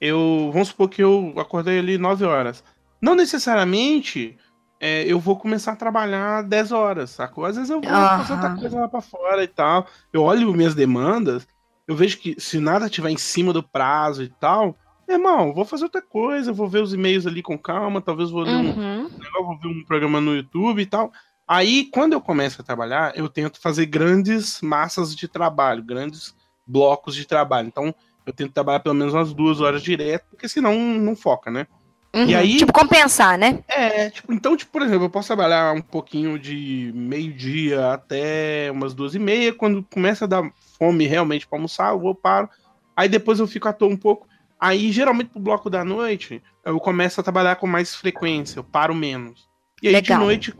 eu 0.00 0.50
vamos 0.52 0.68
supor 0.68 0.88
que 0.88 1.02
eu 1.02 1.34
acordei 1.36 1.78
ali 1.78 1.98
9 1.98 2.24
horas. 2.24 2.62
Não 3.00 3.14
necessariamente 3.14 4.36
é, 4.80 5.04
eu 5.04 5.20
vou 5.20 5.36
começar 5.36 5.72
a 5.72 5.76
trabalhar 5.76 6.42
10 6.42 6.72
horas, 6.72 7.10
sacou? 7.10 7.44
Às 7.44 7.56
vezes 7.56 7.70
eu 7.70 7.80
vou 7.80 7.90
uhum. 7.90 8.18
fazer 8.18 8.32
outra 8.32 8.56
coisa 8.56 8.80
lá 8.80 8.88
pra 8.88 9.00
fora 9.02 9.44
e 9.44 9.48
tal. 9.48 9.86
Eu 10.12 10.22
olho 10.22 10.52
minhas 10.54 10.74
demandas 10.74 11.46
eu 11.90 11.96
vejo 11.96 12.18
que 12.18 12.36
se 12.38 12.60
nada 12.60 12.88
tiver 12.88 13.10
em 13.10 13.16
cima 13.16 13.52
do 13.52 13.64
prazo 13.64 14.22
e 14.22 14.28
tal, 14.28 14.78
irmão, 15.08 15.52
vou 15.52 15.64
fazer 15.64 15.82
outra 15.82 16.00
coisa, 16.00 16.52
vou 16.52 16.68
ver 16.68 16.80
os 16.80 16.94
e-mails 16.94 17.26
ali 17.26 17.42
com 17.42 17.58
calma, 17.58 18.00
talvez 18.00 18.30
vou 18.30 18.42
ler 18.42 18.54
uhum. 18.54 19.06
um, 19.06 19.08
vou 19.42 19.58
ver 19.58 19.66
um 19.66 19.84
programa 19.84 20.20
no 20.20 20.36
YouTube 20.36 20.80
e 20.80 20.86
tal. 20.86 21.12
Aí, 21.48 21.86
quando 21.92 22.12
eu 22.12 22.20
começo 22.20 22.60
a 22.60 22.64
trabalhar, 22.64 23.18
eu 23.18 23.28
tento 23.28 23.60
fazer 23.60 23.86
grandes 23.86 24.60
massas 24.60 25.16
de 25.16 25.26
trabalho, 25.26 25.82
grandes 25.82 26.32
blocos 26.64 27.16
de 27.16 27.26
trabalho. 27.26 27.66
Então, 27.66 27.92
eu 28.24 28.32
tento 28.32 28.52
trabalhar 28.52 28.78
pelo 28.78 28.94
menos 28.94 29.12
umas 29.12 29.34
duas 29.34 29.60
horas 29.60 29.82
direto, 29.82 30.26
porque 30.30 30.48
senão 30.48 30.78
não 30.78 31.16
foca, 31.16 31.50
né? 31.50 31.66
Uhum, 32.12 32.26
e 32.26 32.34
aí, 32.34 32.56
tipo, 32.56 32.72
compensar, 32.72 33.38
né? 33.38 33.62
É, 33.68 34.10
tipo, 34.10 34.32
então, 34.32 34.56
tipo, 34.56 34.72
por 34.72 34.82
exemplo, 34.82 35.04
eu 35.04 35.10
posso 35.10 35.28
trabalhar 35.28 35.72
um 35.72 35.80
pouquinho 35.80 36.38
de 36.38 36.90
meio-dia 36.94 37.92
até 37.92 38.68
umas 38.72 38.92
duas 38.94 39.14
e 39.14 39.18
meia. 39.18 39.54
Quando 39.54 39.84
começa 39.84 40.24
a 40.24 40.28
dar 40.28 40.50
fome 40.76 41.06
realmente 41.06 41.46
para 41.46 41.56
almoçar, 41.56 41.92
eu 41.92 42.00
vou 42.00 42.14
paro. 42.14 42.48
Aí 42.96 43.08
depois 43.08 43.38
eu 43.38 43.46
fico 43.46 43.68
à 43.68 43.72
toa 43.72 43.88
um 43.88 43.96
pouco. 43.96 44.26
Aí, 44.58 44.90
geralmente, 44.90 45.30
pro 45.30 45.40
bloco 45.40 45.70
da 45.70 45.84
noite, 45.84 46.42
eu 46.64 46.80
começo 46.80 47.20
a 47.20 47.24
trabalhar 47.24 47.56
com 47.56 47.66
mais 47.66 47.94
frequência, 47.94 48.58
eu 48.58 48.64
paro 48.64 48.94
menos. 48.94 49.48
E 49.80 49.86
aí, 49.86 49.94
Legal. 49.94 50.18
de 50.18 50.24
noite. 50.24 50.54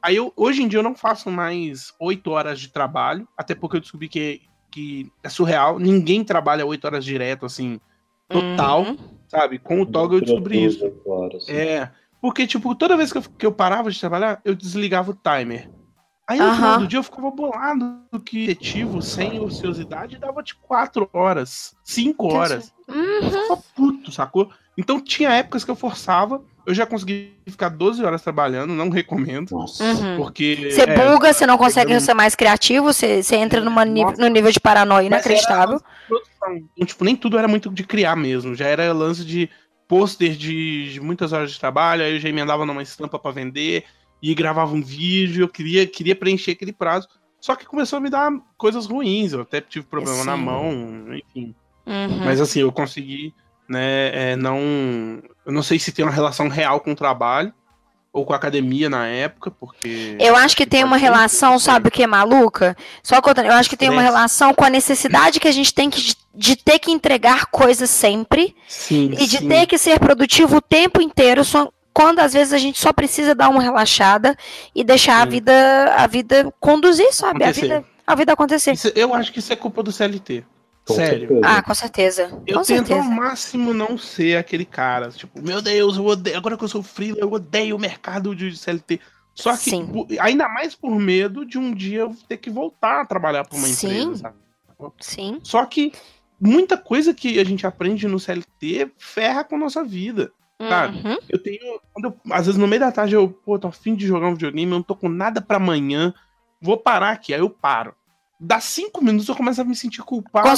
Aí, 0.00 0.16
eu, 0.16 0.32
hoje 0.36 0.62
em 0.62 0.68
dia, 0.68 0.78
eu 0.78 0.84
não 0.84 0.94
faço 0.94 1.30
mais 1.30 1.92
oito 2.00 2.30
horas 2.30 2.60
de 2.60 2.68
trabalho, 2.68 3.26
até 3.36 3.56
porque 3.56 3.76
eu 3.76 3.80
descobri 3.80 4.08
que, 4.08 4.40
que 4.70 5.10
é 5.22 5.28
surreal. 5.28 5.80
Ninguém 5.80 6.22
trabalha 6.22 6.64
oito 6.64 6.84
horas 6.84 7.04
direto, 7.04 7.44
assim, 7.44 7.80
total. 8.28 8.82
Uhum 8.82 9.21
sabe? 9.32 9.58
Com 9.58 9.80
o 9.80 9.86
Toggle 9.86 10.18
eu 10.18 10.20
descobri 10.20 10.64
isso. 10.64 10.84
É, 11.48 11.88
Porque, 12.20 12.46
tipo, 12.46 12.74
toda 12.74 12.96
vez 12.98 13.10
que 13.10 13.18
eu, 13.18 13.22
que 13.22 13.46
eu 13.46 13.52
parava 13.52 13.90
de 13.90 13.98
trabalhar, 13.98 14.40
eu 14.44 14.54
desligava 14.54 15.10
o 15.10 15.14
timer. 15.14 15.70
Aí 16.28 16.38
no 16.38 16.54
final 16.54 16.70
Aham. 16.70 16.78
do 16.80 16.86
dia 16.86 16.98
eu 16.98 17.02
ficava 17.02 17.30
bolado 17.30 18.00
que 18.24 18.50
ativo, 18.50 19.02
sem 19.02 19.40
ociosidade, 19.40 20.18
dava 20.18 20.42
tipo 20.42 20.60
4 20.62 21.08
horas, 21.12 21.74
5 21.82 22.32
horas. 22.32 22.72
Uhum. 22.86 22.94
Eu 22.96 23.30
ficava 23.30 23.62
puto, 23.74 24.12
sacou? 24.12 24.50
Então 24.78 25.00
tinha 25.00 25.30
épocas 25.30 25.64
que 25.64 25.70
eu 25.70 25.76
forçava, 25.76 26.42
eu 26.66 26.74
já 26.74 26.86
consegui 26.86 27.32
ficar 27.46 27.68
12 27.68 28.04
horas 28.04 28.22
trabalhando, 28.22 28.72
não 28.72 28.88
recomendo. 28.88 29.50
Nossa. 29.50 29.82
Uhum. 29.84 30.16
Porque. 30.16 30.70
Você 30.70 30.82
é, 30.82 30.94
buga, 30.94 31.32
você 31.32 31.46
não 31.46 31.58
consegue 31.58 31.88
pegando- 31.88 32.04
ser 32.04 32.14
mais 32.14 32.34
criativo, 32.34 32.92
você, 32.92 33.22
você 33.22 33.36
entra 33.36 33.60
numa 33.60 33.84
Nossa. 33.84 34.20
no 34.20 34.28
nível 34.28 34.50
de 34.50 34.60
paranoia 34.60 35.06
inacreditável. 35.06 35.80
era. 36.10 36.22
Então, 36.76 36.86
tipo, 36.86 37.04
nem 37.04 37.16
tudo 37.16 37.38
era 37.38 37.48
muito 37.48 37.70
de 37.70 37.84
criar 37.84 38.16
mesmo. 38.16 38.54
Já 38.54 38.66
era 38.66 38.92
lance 38.92 39.24
de 39.24 39.48
pôster 39.86 40.34
de, 40.34 40.92
de 40.94 41.00
muitas 41.00 41.32
horas 41.32 41.52
de 41.52 41.60
trabalho, 41.60 42.02
aí 42.02 42.14
eu 42.14 42.20
já 42.20 42.28
emendava 42.28 42.64
numa 42.64 42.82
estampa 42.82 43.18
pra 43.18 43.30
vender 43.30 43.84
e 44.22 44.34
gravava 44.34 44.74
um 44.74 44.82
vídeo, 44.82 45.42
eu 45.42 45.48
queria, 45.48 45.86
queria 45.86 46.16
preencher 46.16 46.52
aquele 46.52 46.72
prazo. 46.72 47.08
Só 47.40 47.56
que 47.56 47.66
começou 47.66 47.96
a 47.96 48.00
me 48.00 48.08
dar 48.08 48.30
coisas 48.56 48.86
ruins, 48.86 49.32
eu 49.32 49.42
até 49.42 49.60
tive 49.60 49.84
problema 49.84 50.24
na 50.24 50.36
mão, 50.36 50.72
enfim. 51.12 51.54
Uhum. 51.84 52.24
Mas 52.24 52.40
assim, 52.40 52.60
eu 52.60 52.70
consegui, 52.70 53.34
né, 53.68 54.30
é, 54.32 54.36
não... 54.36 55.20
Eu 55.44 55.52
não 55.52 55.62
sei 55.62 55.78
se 55.78 55.92
tem 55.92 56.04
uma 56.04 56.12
relação 56.12 56.48
real 56.48 56.80
com 56.80 56.92
o 56.92 56.96
trabalho, 56.96 57.52
ou 58.12 58.26
com 58.26 58.32
a 58.34 58.36
academia 58.36 58.90
na 58.90 59.06
época, 59.06 59.50
porque... 59.50 60.16
Eu 60.20 60.36
acho 60.36 60.54
que 60.54 60.66
tem 60.66 60.84
uma 60.84 60.98
relação, 60.98 61.58
sabe 61.58 61.88
o 61.88 61.90
que, 61.90 62.06
maluca? 62.06 62.76
Só 63.02 63.22
contando, 63.22 63.46
eu 63.46 63.54
acho 63.54 63.70
que 63.70 63.76
tem 63.76 63.88
uma 63.88 64.02
relação 64.02 64.52
com 64.52 64.64
a 64.64 64.70
necessidade 64.70 65.40
que 65.40 65.48
a 65.48 65.52
gente 65.52 65.72
tem 65.72 65.88
que, 65.88 66.00
de, 66.00 66.16
de 66.34 66.56
ter 66.56 66.78
que 66.78 66.90
entregar 66.92 67.46
coisas 67.46 67.88
sempre 67.88 68.54
Sim, 68.68 69.12
e 69.18 69.26
de 69.26 69.38
sim. 69.38 69.48
ter 69.48 69.66
que 69.66 69.78
ser 69.78 69.98
produtivo 69.98 70.56
o 70.56 70.60
tempo 70.60 71.00
inteiro, 71.00 71.42
só, 71.42 71.72
quando 71.94 72.18
às 72.18 72.34
vezes 72.34 72.52
a 72.52 72.58
gente 72.58 72.78
só 72.78 72.92
precisa 72.92 73.34
dar 73.34 73.48
uma 73.48 73.62
relaxada 73.62 74.36
e 74.74 74.84
deixar 74.84 75.22
a 75.22 75.24
Sim. 75.24 75.30
vida 75.30 75.94
a 75.96 76.06
vida 76.06 76.54
conduzir, 76.60 77.12
sabe? 77.14 77.44
A 77.44 77.50
vida, 77.50 77.82
a 78.06 78.14
vida 78.14 78.32
acontecer. 78.34 78.72
Isso- 78.72 78.92
eu 78.94 79.14
acho 79.14 79.32
que 79.32 79.38
isso 79.38 79.52
é 79.54 79.56
culpa 79.56 79.82
do 79.82 79.90
CLT. 79.90 80.44
Com 80.86 80.94
Sério. 80.94 81.28
certeza. 81.28 81.40
Ah, 81.44 81.62
com 81.62 81.74
certeza. 81.74 82.22
Eu 82.46 82.58
com 82.58 82.64
tento 82.64 82.86
certeza. 82.88 82.94
ao 82.96 83.04
máximo 83.04 83.72
não 83.72 83.96
ser 83.96 84.36
aquele 84.36 84.64
cara, 84.64 85.10
tipo, 85.10 85.40
meu 85.40 85.62
Deus, 85.62 85.96
eu 85.96 86.04
odeio, 86.04 86.36
agora 86.36 86.56
que 86.56 86.64
eu 86.64 86.68
sou 86.68 86.82
freela, 86.82 87.18
eu 87.20 87.30
odeio 87.32 87.76
o 87.76 87.78
mercado 87.78 88.34
de 88.34 88.56
CLT. 88.56 89.00
Só 89.34 89.52
que, 89.56 89.70
Sim. 89.70 90.06
ainda 90.20 90.48
mais 90.48 90.74
por 90.74 90.90
medo 90.98 91.46
de 91.46 91.56
um 91.58 91.72
dia 91.72 92.00
eu 92.00 92.16
ter 92.28 92.36
que 92.36 92.50
voltar 92.50 93.00
a 93.00 93.06
trabalhar 93.06 93.44
para 93.46 93.56
uma 93.56 93.66
Sim. 93.66 94.02
empresa, 94.02 94.16
sabe? 94.22 94.36
Sim. 95.00 95.40
Só 95.44 95.64
que 95.64 95.92
muita 96.40 96.76
coisa 96.76 97.14
que 97.14 97.38
a 97.38 97.44
gente 97.44 97.66
aprende 97.66 98.06
no 98.08 98.18
CLT 98.18 98.90
ferra 98.98 99.44
com 99.44 99.54
a 99.54 99.58
nossa 99.58 99.84
vida. 99.84 100.32
Sabe? 100.60 100.98
Uhum. 101.04 101.16
Eu 101.28 101.42
tenho. 101.42 101.80
Quando 101.92 102.04
eu- 102.06 102.16
às 102.32 102.46
vezes 102.46 102.60
no 102.60 102.68
meio 102.68 102.78
da 102.80 102.92
tarde 102.92 103.14
eu, 103.14 103.28
pô, 103.28 103.58
tô 103.58 103.66
afim 103.68 103.94
de 103.96 104.06
jogar 104.06 104.28
um 104.28 104.34
videogame, 104.34 104.70
eu 104.70 104.76
não 104.76 104.82
tô 104.82 104.94
com 104.94 105.08
nada 105.08 105.40
pra 105.40 105.56
amanhã, 105.56 106.14
vou 106.60 106.76
parar 106.76 107.10
aqui, 107.10 107.32
aí 107.34 107.40
eu 107.40 107.50
paro. 107.50 107.94
Dá 108.44 108.58
cinco 108.58 109.04
minutos 109.04 109.28
eu 109.28 109.36
começo 109.36 109.60
a 109.60 109.64
me 109.64 109.76
sentir 109.76 110.02
culpado. 110.02 110.48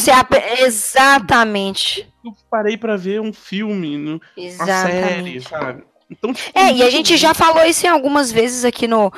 Exatamente. 0.61 2.07
Eu 2.24 2.32
parei 2.51 2.76
pra 2.78 2.97
ver 2.97 3.20
um 3.20 3.32
filme, 3.32 3.99
no- 3.99 4.12
uma 4.12 4.20
série, 4.66 5.37
Exatamente. 5.37 5.49
sabe? 5.49 5.85
Então, 6.11 6.32
tipo, 6.32 6.59
É, 6.59 6.72
e 6.72 6.82
a 6.82 6.89
gente 6.91 7.16
já 7.16 7.35
falou 7.35 7.64
isso 7.64 7.85
em 7.87 7.89
algumas 7.91 8.30
vezes 8.32 8.64
aqui 8.64 8.87
no, 8.89 9.12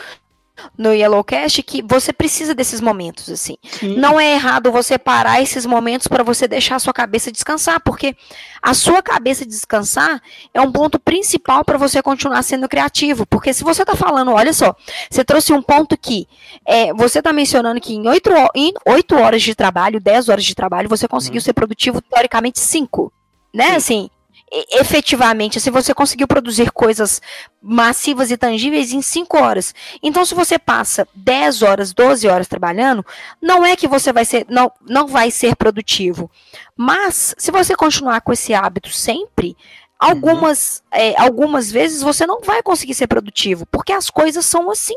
no 0.77 0.93
Yellowcast, 0.93 1.63
que 1.63 1.83
você 1.83 2.13
precisa 2.13 2.55
desses 2.55 2.81
momentos, 2.81 3.31
assim. 3.31 3.57
sim, 3.63 3.97
Não 3.97 4.19
é 4.19 4.33
errado 4.35 4.71
você 4.73 4.99
parar 4.99 5.41
esses 5.43 5.67
momentos 5.67 6.07
para 6.09 6.23
você 6.23 6.49
deixar 6.49 6.77
a 6.77 6.79
sua 6.79 6.93
cabeça 6.93 7.31
descansar, 7.33 7.81
porque 7.81 8.17
a 8.63 8.75
sua 8.75 9.03
cabeça 9.03 9.45
descansar 9.47 10.21
é 10.53 10.61
um 10.61 10.73
ponto 10.73 10.99
principal 10.99 11.65
para 11.65 11.79
você 11.79 12.03
continuar 12.03 12.43
sendo 12.43 12.69
criativo. 12.69 13.27
Porque 13.27 13.53
se 13.53 13.63
você 13.65 13.83
está 13.83 13.95
falando, 13.95 14.33
olha 14.33 14.53
só, 14.53 14.75
você 15.11 15.25
trouxe 15.25 15.53
um 15.53 15.63
ponto 15.63 15.97
que 15.97 16.27
é, 16.67 16.93
você 16.95 17.19
está 17.19 17.33
mencionando 17.33 17.81
que 17.81 17.95
em 17.95 18.07
oito 18.09 18.31
em 18.55 18.73
oito 18.87 19.15
horas 19.17 19.43
de 19.43 19.55
trabalho, 19.55 20.01
10 20.01 20.29
horas 20.29 20.45
de 20.45 20.55
trabalho, 20.55 20.89
você 20.89 21.07
conseguiu 21.07 21.39
Uhum. 21.39 21.45
ser 21.45 21.53
produtivo, 21.53 22.01
teoricamente, 22.01 22.59
cinco. 22.61 23.13
Né? 23.55 23.69
Sim. 23.71 23.77
Assim, 23.77 24.11
efetivamente, 24.53 25.61
se 25.61 25.71
você 25.71 25.93
conseguiu 25.93 26.27
produzir 26.27 26.71
coisas 26.71 27.21
massivas 27.61 28.31
e 28.31 28.37
tangíveis 28.37 28.93
em 28.93 29.03
5 29.03 29.37
horas. 29.37 29.75
Então, 30.03 30.25
se 30.25 30.35
você 30.35 30.59
passa 30.59 31.07
10 31.15 31.63
horas, 31.63 31.93
12 31.93 32.29
horas 32.29 32.47
trabalhando, 32.47 33.05
não 33.43 33.65
é 33.65 33.75
que 33.75 33.89
você 33.89 34.13
vai 34.13 34.25
ser, 34.25 34.47
não, 34.49 34.71
não 34.89 35.07
vai 35.07 35.31
ser 35.31 35.57
produtivo. 35.57 36.31
Mas, 36.77 37.35
se 37.37 37.51
você 37.51 37.75
continuar 37.75 38.21
com 38.21 38.33
esse 38.33 38.55
hábito 38.55 38.91
sempre, 38.91 39.57
algumas, 39.99 40.83
é, 40.93 41.21
algumas 41.21 41.71
vezes 41.71 42.03
você 42.03 42.27
não 42.27 42.41
vai 42.41 42.63
conseguir 42.63 42.95
ser 42.95 43.07
produtivo, 43.09 43.67
porque 43.67 43.93
as 43.93 44.11
coisas 44.11 44.47
são 44.47 44.71
assim. 44.71 44.97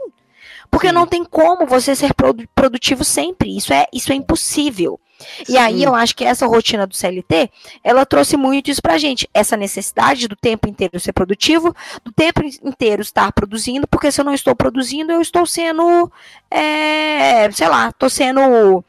Porque 0.69 0.87
Sim. 0.89 0.93
não 0.93 1.07
tem 1.07 1.25
como 1.25 1.65
você 1.65 1.95
ser 1.95 2.13
produ- 2.13 2.47
produtivo 2.53 3.03
sempre. 3.03 3.57
Isso 3.57 3.73
é, 3.73 3.87
isso 3.91 4.11
é 4.11 4.15
impossível. 4.15 4.99
E 5.47 5.57
aí 5.57 5.83
eu 5.83 5.93
acho 5.95 6.15
que 6.15 6.23
essa 6.23 6.47
rotina 6.47 6.87
do 6.87 6.95
CLT, 6.95 7.49
ela 7.83 8.05
trouxe 8.05 8.37
muito 8.37 8.69
isso 8.69 8.81
pra 8.81 8.97
gente, 8.97 9.29
essa 9.33 9.57
necessidade 9.57 10.27
do 10.27 10.35
tempo 10.35 10.67
inteiro 10.67 10.99
ser 10.99 11.13
produtivo, 11.13 11.75
do 12.03 12.11
tempo 12.11 12.41
inteiro 12.43 13.01
estar 13.01 13.31
produzindo, 13.31 13.87
porque 13.87 14.11
se 14.11 14.21
eu 14.21 14.25
não 14.25 14.33
estou 14.33 14.55
produzindo, 14.55 15.11
eu 15.11 15.21
estou 15.21 15.45
sendo, 15.45 16.11
é, 16.49 17.49
sei 17.51 17.67
lá, 17.67 17.89
estou 17.89 18.09
sendo, 18.09 18.83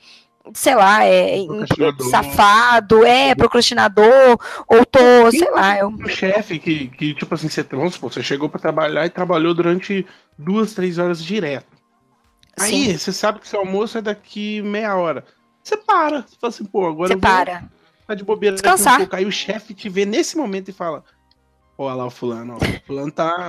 sei 0.55 0.75
lá, 0.75 1.05
é, 1.05 1.39
safado, 2.11 3.05
é, 3.05 3.35
procrastinador, 3.35 4.39
ou 4.67 4.85
tô, 4.87 5.31
sei 5.31 5.51
lá, 5.51 5.79
eu, 5.79 5.89
um 5.89 6.09
chefe 6.09 6.59
que, 6.59 6.89
que, 6.89 7.15
tipo 7.15 7.35
assim, 7.35 7.49
você, 7.49 7.63
vamos 7.63 7.95
supor, 7.95 8.13
você 8.13 8.23
chegou 8.23 8.49
pra 8.49 8.61
trabalhar 8.61 9.07
e 9.07 9.11
trabalhou 9.11 9.55
durante 9.55 10.07
duas, 10.39 10.75
três 10.75 10.99
horas 10.99 11.23
direto. 11.23 11.79
Aí, 12.59 12.71
sim, 12.71 12.99
você 12.99 13.13
sabe 13.13 13.41
que 13.41 13.49
seu 13.49 13.61
almoço 13.61 13.99
é 13.99 14.03
daqui 14.03 14.61
meia 14.63 14.95
hora. 14.97 15.25
Você 15.63 15.77
para. 15.77 16.23
Você 16.23 16.37
fala 16.41 16.49
assim, 16.53 16.65
pô, 16.65 16.87
agora 16.87 17.09
você 17.09 17.15
eu 17.15 17.19
vou 17.21 17.31
para. 17.31 17.65
tá 18.07 18.15
de 18.15 18.25
bobeira 18.25 18.55
Descansar. 18.55 18.95
um 18.95 18.99
pouco. 18.99 19.17
Aí 19.17 19.25
o 19.27 19.33
chefe 19.33 19.75
te 19.75 19.89
vê 19.89 20.05
nesse 20.05 20.37
momento 20.37 20.69
e 20.69 20.73
fala: 20.73 21.05
Ó, 21.79 21.85
olha 21.85 21.95
lá 21.95 22.07
o 22.07 22.11
fulano, 22.11 22.55
ó. 22.55 22.57
O 22.57 22.87
fulano 22.87 23.11
tá, 23.13 23.49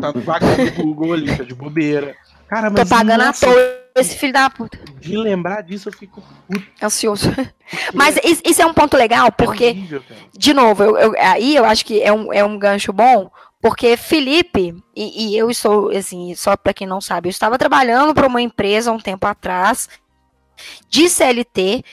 tá 0.00 0.12
vagando 0.12 0.64
no 0.64 0.84
Google 0.84 1.12
ali, 1.14 1.36
tá 1.36 1.42
de 1.44 1.54
bobeira. 1.54 2.14
Cara, 2.48 2.70
mas 2.70 2.88
Tô 2.88 2.94
pagando 2.94 3.22
à 3.22 3.32
toa 3.32 3.84
esse 3.96 4.16
filho 4.16 4.32
da 4.32 4.50
puta, 4.50 4.76
de 5.00 5.16
lembrar 5.16 5.62
disso 5.62 5.88
eu 5.88 5.92
fico 5.92 6.22
puto. 6.48 6.64
ansioso. 6.82 7.30
Mas 7.94 8.16
is- 8.24 8.42
isso 8.44 8.60
é 8.60 8.66
um 8.66 8.74
ponto 8.74 8.96
legal, 8.96 9.30
porque 9.32 9.68
horrível, 9.70 10.02
cara. 10.06 10.20
de 10.32 10.52
novo, 10.52 10.82
eu- 10.82 10.96
eu- 10.98 11.14
aí 11.18 11.54
eu 11.56 11.64
acho 11.64 11.84
que 11.86 12.02
é 12.02 12.12
um, 12.12 12.32
é 12.32 12.44
um 12.44 12.58
gancho 12.58 12.92
bom, 12.92 13.30
porque 13.62 13.96
Felipe, 13.96 14.74
e, 14.94 15.30
e 15.32 15.36
eu 15.38 15.48
estou, 15.48 15.90
assim, 15.90 16.34
só 16.34 16.56
para 16.56 16.74
quem 16.74 16.86
não 16.86 17.00
sabe, 17.00 17.28
eu 17.28 17.30
estava 17.30 17.56
trabalhando 17.56 18.12
para 18.12 18.26
uma 18.26 18.42
empresa 18.42 18.90
um 18.92 18.98
tempo 19.00 19.26
atrás, 19.26 19.88
de 20.88 21.08
CLT, 21.08 21.84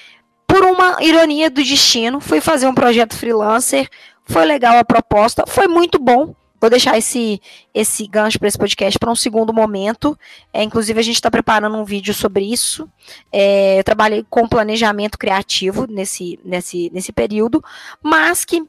por 0.47 0.63
uma 0.65 0.97
ironia 1.01 1.49
do 1.49 1.63
destino, 1.63 2.19
fui 2.19 2.41
fazer 2.41 2.67
um 2.67 2.73
projeto 2.73 3.15
freelancer, 3.15 3.87
foi 4.25 4.45
legal 4.45 4.77
a 4.77 4.83
proposta, 4.83 5.45
foi 5.47 5.67
muito 5.67 5.97
bom. 5.97 6.35
Vou 6.59 6.69
deixar 6.69 6.95
esse, 6.95 7.41
esse 7.73 8.05
gancho 8.05 8.37
para 8.37 8.47
esse 8.47 8.57
podcast 8.57 8.99
para 8.99 9.09
um 9.09 9.15
segundo 9.15 9.51
momento. 9.51 10.15
É, 10.53 10.61
inclusive, 10.61 10.99
a 10.99 11.03
gente 11.03 11.15
está 11.15 11.31
preparando 11.31 11.75
um 11.75 11.83
vídeo 11.83 12.13
sobre 12.13 12.45
isso. 12.45 12.87
É, 13.31 13.79
eu 13.79 13.83
trabalhei 13.83 14.23
com 14.29 14.47
planejamento 14.47 15.17
criativo 15.17 15.87
nesse, 15.89 16.39
nesse, 16.45 16.91
nesse 16.93 17.11
período, 17.11 17.63
mas 18.03 18.45
que 18.45 18.63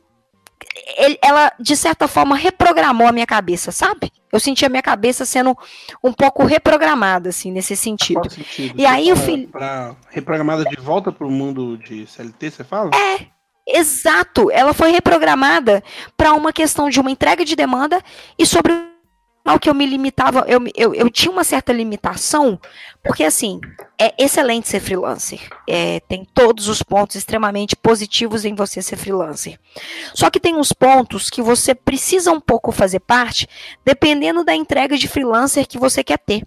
ela, 1.22 1.52
de 1.58 1.76
certa 1.76 2.06
forma, 2.08 2.36
reprogramou 2.36 3.06
a 3.06 3.12
minha 3.12 3.26
cabeça, 3.26 3.72
sabe? 3.72 4.12
Eu 4.32 4.40
senti 4.40 4.64
a 4.64 4.68
minha 4.68 4.82
cabeça 4.82 5.24
sendo 5.24 5.56
um 6.02 6.12
pouco 6.12 6.44
reprogramada, 6.44 7.28
assim, 7.28 7.50
nesse 7.50 7.76
sentido. 7.76 8.28
Sentido? 8.30 8.80
E 8.80 8.86
aí 8.86 9.12
o 9.12 9.16
filho- 9.16 9.50
reprogramada 10.10 10.64
de 10.64 10.76
volta 10.76 11.12
pro 11.12 11.30
mundo 11.30 11.76
de 11.76 12.06
CLT, 12.06 12.50
você 12.50 12.64
fala? 12.64 12.90
É, 12.94 13.26
exato. 13.66 14.50
Ela 14.50 14.72
foi 14.72 14.90
reprogramada 14.90 15.82
para 16.16 16.32
uma 16.32 16.52
questão 16.52 16.88
de 16.88 16.98
uma 17.00 17.10
entrega 17.10 17.44
de 17.44 17.54
demanda 17.54 18.02
e 18.38 18.46
sobre 18.46 18.72
o 19.44 19.58
que 19.58 19.68
eu 19.68 19.74
me 19.74 19.84
limitava, 19.84 20.44
eu, 20.46 20.60
eu, 20.74 20.94
eu 20.94 21.10
tinha 21.10 21.32
uma 21.32 21.42
certa 21.42 21.72
limitação, 21.72 22.60
porque 23.02 23.24
assim, 23.24 23.60
é 23.98 24.14
excelente 24.16 24.68
ser 24.68 24.78
freelancer. 24.78 25.40
É, 25.68 25.98
tem 26.00 26.24
todos 26.24 26.68
os 26.68 26.82
pontos 26.82 27.16
extremamente 27.16 27.74
positivos 27.74 28.44
em 28.44 28.54
você 28.54 28.80
ser 28.80 28.96
freelancer. 28.96 29.58
Só 30.14 30.30
que 30.30 30.38
tem 30.38 30.54
uns 30.54 30.72
pontos 30.72 31.28
que 31.28 31.42
você 31.42 31.74
precisa 31.74 32.30
um 32.30 32.40
pouco 32.40 32.70
fazer 32.70 33.00
parte, 33.00 33.48
dependendo 33.84 34.44
da 34.44 34.54
entrega 34.54 34.96
de 34.96 35.08
freelancer 35.08 35.66
que 35.66 35.78
você 35.78 36.04
quer 36.04 36.18
ter. 36.18 36.44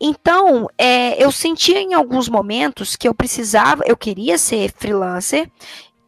Então, 0.00 0.66
é, 0.78 1.22
eu 1.22 1.30
sentia 1.30 1.78
em 1.78 1.92
alguns 1.92 2.26
momentos 2.26 2.96
que 2.96 3.06
eu 3.06 3.14
precisava, 3.14 3.84
eu 3.86 3.96
queria 3.96 4.38
ser 4.38 4.72
freelancer, 4.74 5.50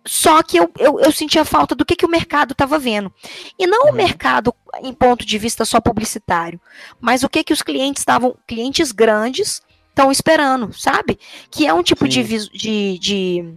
só 0.04 0.42
que 0.42 0.56
eu, 0.56 0.70
eu, 0.78 1.00
eu 1.00 1.12
sentia 1.12 1.44
falta 1.44 1.74
do 1.74 1.84
que, 1.84 1.96
que 1.96 2.06
o 2.06 2.10
mercado 2.10 2.52
estava 2.52 2.78
vendo. 2.78 3.12
E 3.58 3.66
não 3.66 3.84
o 3.86 3.90
Uhum. 3.90 3.94
mercado 3.94 4.54
em 4.82 4.92
ponto 4.92 5.24
de 5.24 5.38
vista 5.38 5.64
só 5.64 5.80
publicitário, 5.80 6.60
mas 7.00 7.22
o 7.22 7.28
que, 7.28 7.44
que 7.44 7.52
os 7.52 7.62
clientes 7.62 8.00
estavam, 8.00 8.36
clientes 8.46 8.90
grandes, 8.92 9.62
estão 9.90 10.10
esperando, 10.10 10.72
sabe? 10.72 11.18
Que 11.50 11.66
é 11.66 11.74
um 11.74 11.82
tipo 11.82 12.08
de, 12.08 12.22
de, 12.22 12.98
de, 12.98 13.54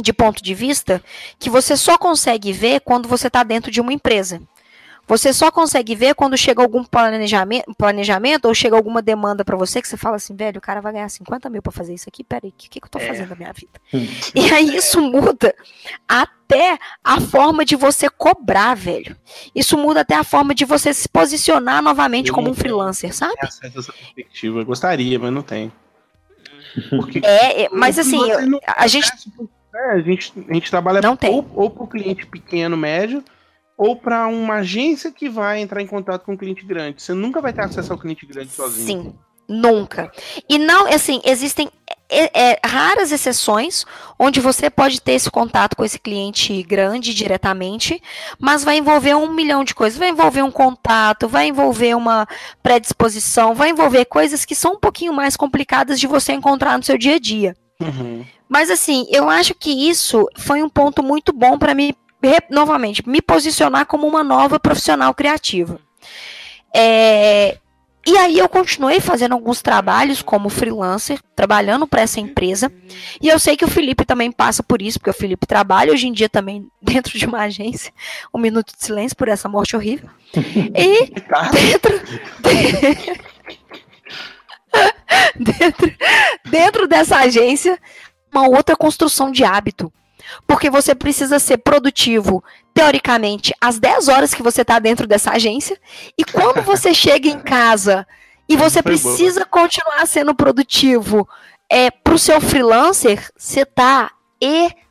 de 0.00 0.12
ponto 0.12 0.42
de 0.42 0.54
vista 0.54 1.02
que 1.38 1.50
você 1.50 1.76
só 1.76 1.98
consegue 1.98 2.52
ver 2.52 2.80
quando 2.80 3.08
você 3.08 3.26
está 3.26 3.42
dentro 3.42 3.70
de 3.70 3.80
uma 3.80 3.92
empresa. 3.92 4.40
Você 5.08 5.32
só 5.32 5.50
consegue 5.52 5.94
ver 5.94 6.14
quando 6.14 6.36
chega 6.36 6.60
algum 6.62 6.82
planejamento, 6.84 7.72
planejamento 7.78 8.46
ou 8.46 8.54
chega 8.54 8.74
alguma 8.76 9.00
demanda 9.00 9.44
para 9.44 9.56
você 9.56 9.80
que 9.80 9.86
você 9.86 9.96
fala 9.96 10.16
assim, 10.16 10.34
velho, 10.34 10.58
o 10.58 10.60
cara 10.60 10.80
vai 10.80 10.92
ganhar 10.92 11.08
50 11.08 11.48
mil 11.48 11.62
para 11.62 11.70
fazer 11.72 11.94
isso 11.94 12.08
aqui, 12.08 12.24
peraí, 12.24 12.50
o 12.50 12.52
que, 12.56 12.68
que 12.68 12.84
eu 12.84 12.88
tô 12.90 12.98
É. 12.98 13.06
fazendo 13.06 13.28
da 13.28 13.36
minha 13.36 13.52
vida? 13.52 13.80
E 14.34 14.52
aí 14.52 14.76
isso 14.76 15.00
muda 15.00 15.54
até 16.08 16.78
a 17.04 17.20
forma 17.20 17.64
de 17.64 17.76
você 17.76 18.08
cobrar, 18.08 18.74
velho. 18.74 19.16
Isso 19.54 19.76
muda 19.78 20.00
até 20.00 20.14
a 20.16 20.24
forma 20.24 20.54
de 20.54 20.64
você 20.64 20.92
se 20.92 21.08
posicionar 21.08 21.80
novamente 21.82 22.28
Eu 22.28 22.34
como 22.34 22.50
um 22.50 22.54
freelancer, 22.54 23.14
sabe? 23.14 23.34
Essa 23.42 23.92
perspectiva. 23.92 24.60
Eu 24.60 24.64
gostaria, 24.66 25.18
mas 25.18 25.32
não 25.32 25.42
tem. 25.42 25.72
Porque 26.90 27.20
É, 27.24 27.62
é, 27.64 27.68
mas 27.70 27.98
assim, 27.98 28.20
a 28.66 28.86
gente 28.86 29.08
é, 29.74 29.90
a 29.92 29.98
gente 30.00 30.32
a 30.48 30.54
gente 30.54 30.70
trabalha 30.70 31.00
Não 31.00 31.16
tem. 31.16 31.32
ou, 31.32 31.46
ou 31.54 31.70
para 31.70 31.84
o 31.84 31.86
cliente 31.86 32.26
pequeno, 32.26 32.76
médio, 32.76 33.22
ou 33.76 33.96
para 33.96 34.26
uma 34.26 34.56
agência 34.56 35.12
que 35.12 35.28
vai 35.28 35.60
entrar 35.60 35.82
em 35.82 35.86
contato 35.86 36.24
com 36.24 36.32
um 36.32 36.36
cliente 36.36 36.64
grande. 36.64 37.02
Você 37.02 37.12
nunca 37.12 37.40
vai 37.40 37.52
ter 37.52 37.62
acesso 37.62 37.92
ao 37.92 37.98
cliente 37.98 38.24
grande 38.24 38.50
sozinho. 38.50 38.86
Sim, 38.86 39.14
nunca. 39.48 40.10
E 40.48 40.58
não, 40.58 40.86
assim, 40.86 41.20
existem 41.24 41.68
é, 42.08 42.52
é, 42.52 42.60
raras 42.64 43.10
exceções 43.10 43.84
onde 44.18 44.40
você 44.40 44.70
pode 44.70 45.00
ter 45.00 45.12
esse 45.12 45.30
contato 45.30 45.76
com 45.76 45.84
esse 45.84 45.98
cliente 45.98 46.62
grande 46.62 47.12
diretamente, 47.12 48.00
mas 48.38 48.64
vai 48.64 48.78
envolver 48.78 49.14
um 49.14 49.32
milhão 49.32 49.64
de 49.64 49.74
coisas. 49.74 49.98
Vai 49.98 50.10
envolver 50.10 50.42
um 50.42 50.50
contato, 50.50 51.28
vai 51.28 51.48
envolver 51.48 51.94
uma 51.94 52.26
predisposição, 52.62 53.54
vai 53.54 53.70
envolver 53.70 54.04
coisas 54.06 54.44
que 54.44 54.54
são 54.54 54.74
um 54.74 54.80
pouquinho 54.80 55.12
mais 55.12 55.36
complicadas 55.36 56.00
de 56.00 56.06
você 56.06 56.32
encontrar 56.32 56.78
no 56.78 56.84
seu 56.84 56.96
dia 56.96 57.16
a 57.16 57.18
dia. 57.18 57.56
Uhum. 57.80 58.24
Mas 58.48 58.70
assim, 58.70 59.06
eu 59.10 59.28
acho 59.28 59.54
que 59.54 59.70
isso 59.88 60.26
foi 60.38 60.62
um 60.62 60.68
ponto 60.68 61.02
muito 61.02 61.32
bom 61.32 61.58
para 61.58 61.74
me, 61.74 61.94
novamente, 62.50 63.08
me 63.08 63.20
posicionar 63.20 63.86
como 63.86 64.06
uma 64.06 64.22
nova 64.22 64.58
profissional 64.58 65.14
criativa. 65.14 65.78
É, 66.74 67.58
e 68.06 68.16
aí 68.16 68.38
eu 68.38 68.48
continuei 68.48 69.00
fazendo 69.00 69.32
alguns 69.32 69.60
trabalhos 69.60 70.22
como 70.22 70.48
freelancer, 70.48 71.18
trabalhando 71.34 71.88
para 71.88 72.02
essa 72.02 72.20
empresa. 72.20 72.70
E 73.20 73.28
eu 73.28 73.36
sei 73.36 73.56
que 73.56 73.64
o 73.64 73.68
Felipe 73.68 74.04
também 74.04 74.30
passa 74.30 74.62
por 74.62 74.80
isso, 74.80 75.00
porque 75.00 75.10
o 75.10 75.14
Felipe 75.14 75.44
trabalha 75.44 75.92
hoje 75.92 76.06
em 76.06 76.12
dia 76.12 76.28
também 76.28 76.68
dentro 76.80 77.18
de 77.18 77.26
uma 77.26 77.40
agência. 77.40 77.92
Um 78.32 78.38
minuto 78.38 78.72
de 78.72 78.84
silêncio 78.84 79.16
por 79.16 79.26
essa 79.26 79.48
morte 79.48 79.74
horrível. 79.74 80.08
E 80.76 81.10
dentro, 81.50 82.00
dentro, 85.36 85.92
dentro 86.48 86.86
dessa 86.86 87.16
agência, 87.16 87.78
uma 88.32 88.48
outra 88.48 88.76
construção 88.76 89.32
de 89.32 89.42
hábito. 89.42 89.92
Porque 90.46 90.70
você 90.70 90.94
precisa 90.94 91.38
ser 91.38 91.58
produtivo, 91.58 92.42
teoricamente, 92.72 93.54
às 93.60 93.78
10 93.78 94.08
horas 94.08 94.34
que 94.34 94.42
você 94.42 94.62
está 94.62 94.78
dentro 94.78 95.06
dessa 95.06 95.32
agência. 95.32 95.78
E 96.18 96.24
quando 96.24 96.62
você 96.66 96.92
chega 96.94 97.28
em 97.28 97.38
casa 97.40 98.06
e 98.48 98.56
você 98.56 98.82
Foi 98.82 98.96
boa. 98.96 99.14
precisa 99.14 99.44
continuar 99.44 100.06
sendo 100.06 100.34
produtivo 100.34 101.28
é, 101.70 101.90
para 101.90 102.14
o 102.14 102.18
seu 102.18 102.40
freelancer, 102.40 103.30
você 103.36 103.64
tá 103.64 104.12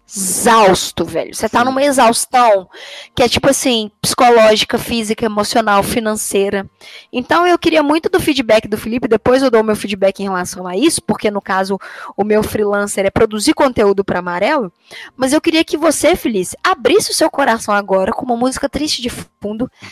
exausto, 0.07 1.03
velho. 1.03 1.33
Você 1.33 1.49
tá 1.49 1.63
numa 1.65 1.83
exaustão 1.83 2.69
que 3.15 3.23
é 3.23 3.27
tipo 3.27 3.49
assim, 3.49 3.91
psicológica, 4.01 4.77
física, 4.77 5.25
emocional, 5.25 5.81
financeira. 5.83 6.69
Então 7.11 7.45
eu 7.45 7.57
queria 7.57 7.81
muito 7.81 8.09
do 8.09 8.19
feedback 8.19 8.67
do 8.67 8.77
Felipe, 8.77 9.07
depois 9.07 9.41
eu 9.41 9.51
dou 9.51 9.61
o 9.61 9.63
meu 9.63 9.75
feedback 9.75 10.19
em 10.19 10.25
relação 10.25 10.67
a 10.67 10.77
isso, 10.77 11.01
porque 11.01 11.31
no 11.31 11.41
caso 11.41 11.79
o 12.15 12.23
meu 12.23 12.43
freelancer 12.43 13.05
é 13.05 13.09
produzir 13.09 13.53
conteúdo 13.53 14.03
para 14.03 14.19
Amarelo, 14.19 14.71
mas 15.17 15.33
eu 15.33 15.41
queria 15.41 15.63
que 15.63 15.77
você, 15.77 16.15
Felice, 16.15 16.57
abrisse 16.63 17.11
o 17.11 17.13
seu 17.13 17.29
coração 17.29 17.73
agora 17.73 18.11
com 18.11 18.25
uma 18.25 18.37
música 18.37 18.69
triste 18.69 19.01
de 19.01 19.09
fundo 19.09 19.34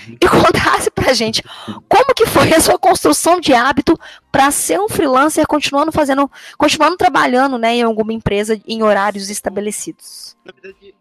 e 0.09 0.17
contasse 0.27 0.89
pra 0.91 1.13
gente 1.13 1.43
como 1.87 2.13
que 2.15 2.25
foi 2.25 2.53
a 2.53 2.59
sua 2.59 2.77
construção 2.79 3.39
de 3.39 3.53
hábito 3.53 3.99
para 4.31 4.49
ser 4.51 4.79
um 4.79 4.89
freelancer 4.89 5.45
continuando 5.45 5.91
fazendo, 5.91 6.29
continuando 6.57 6.97
trabalhando, 6.97 7.57
né, 7.57 7.75
em 7.75 7.83
alguma 7.83 8.13
empresa 8.13 8.59
em 8.67 8.81
horários 8.81 9.29
estabelecidos. 9.29 10.35
Na 10.45 10.51
verdade. 10.51 10.95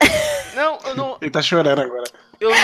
Não, 0.54 0.78
eu 0.84 0.94
não. 0.94 1.16
Ele 1.20 1.30
tá 1.30 1.40
chorando 1.40 1.80
agora. 1.80 2.04
Eu 2.38 2.50
não, 2.50 2.56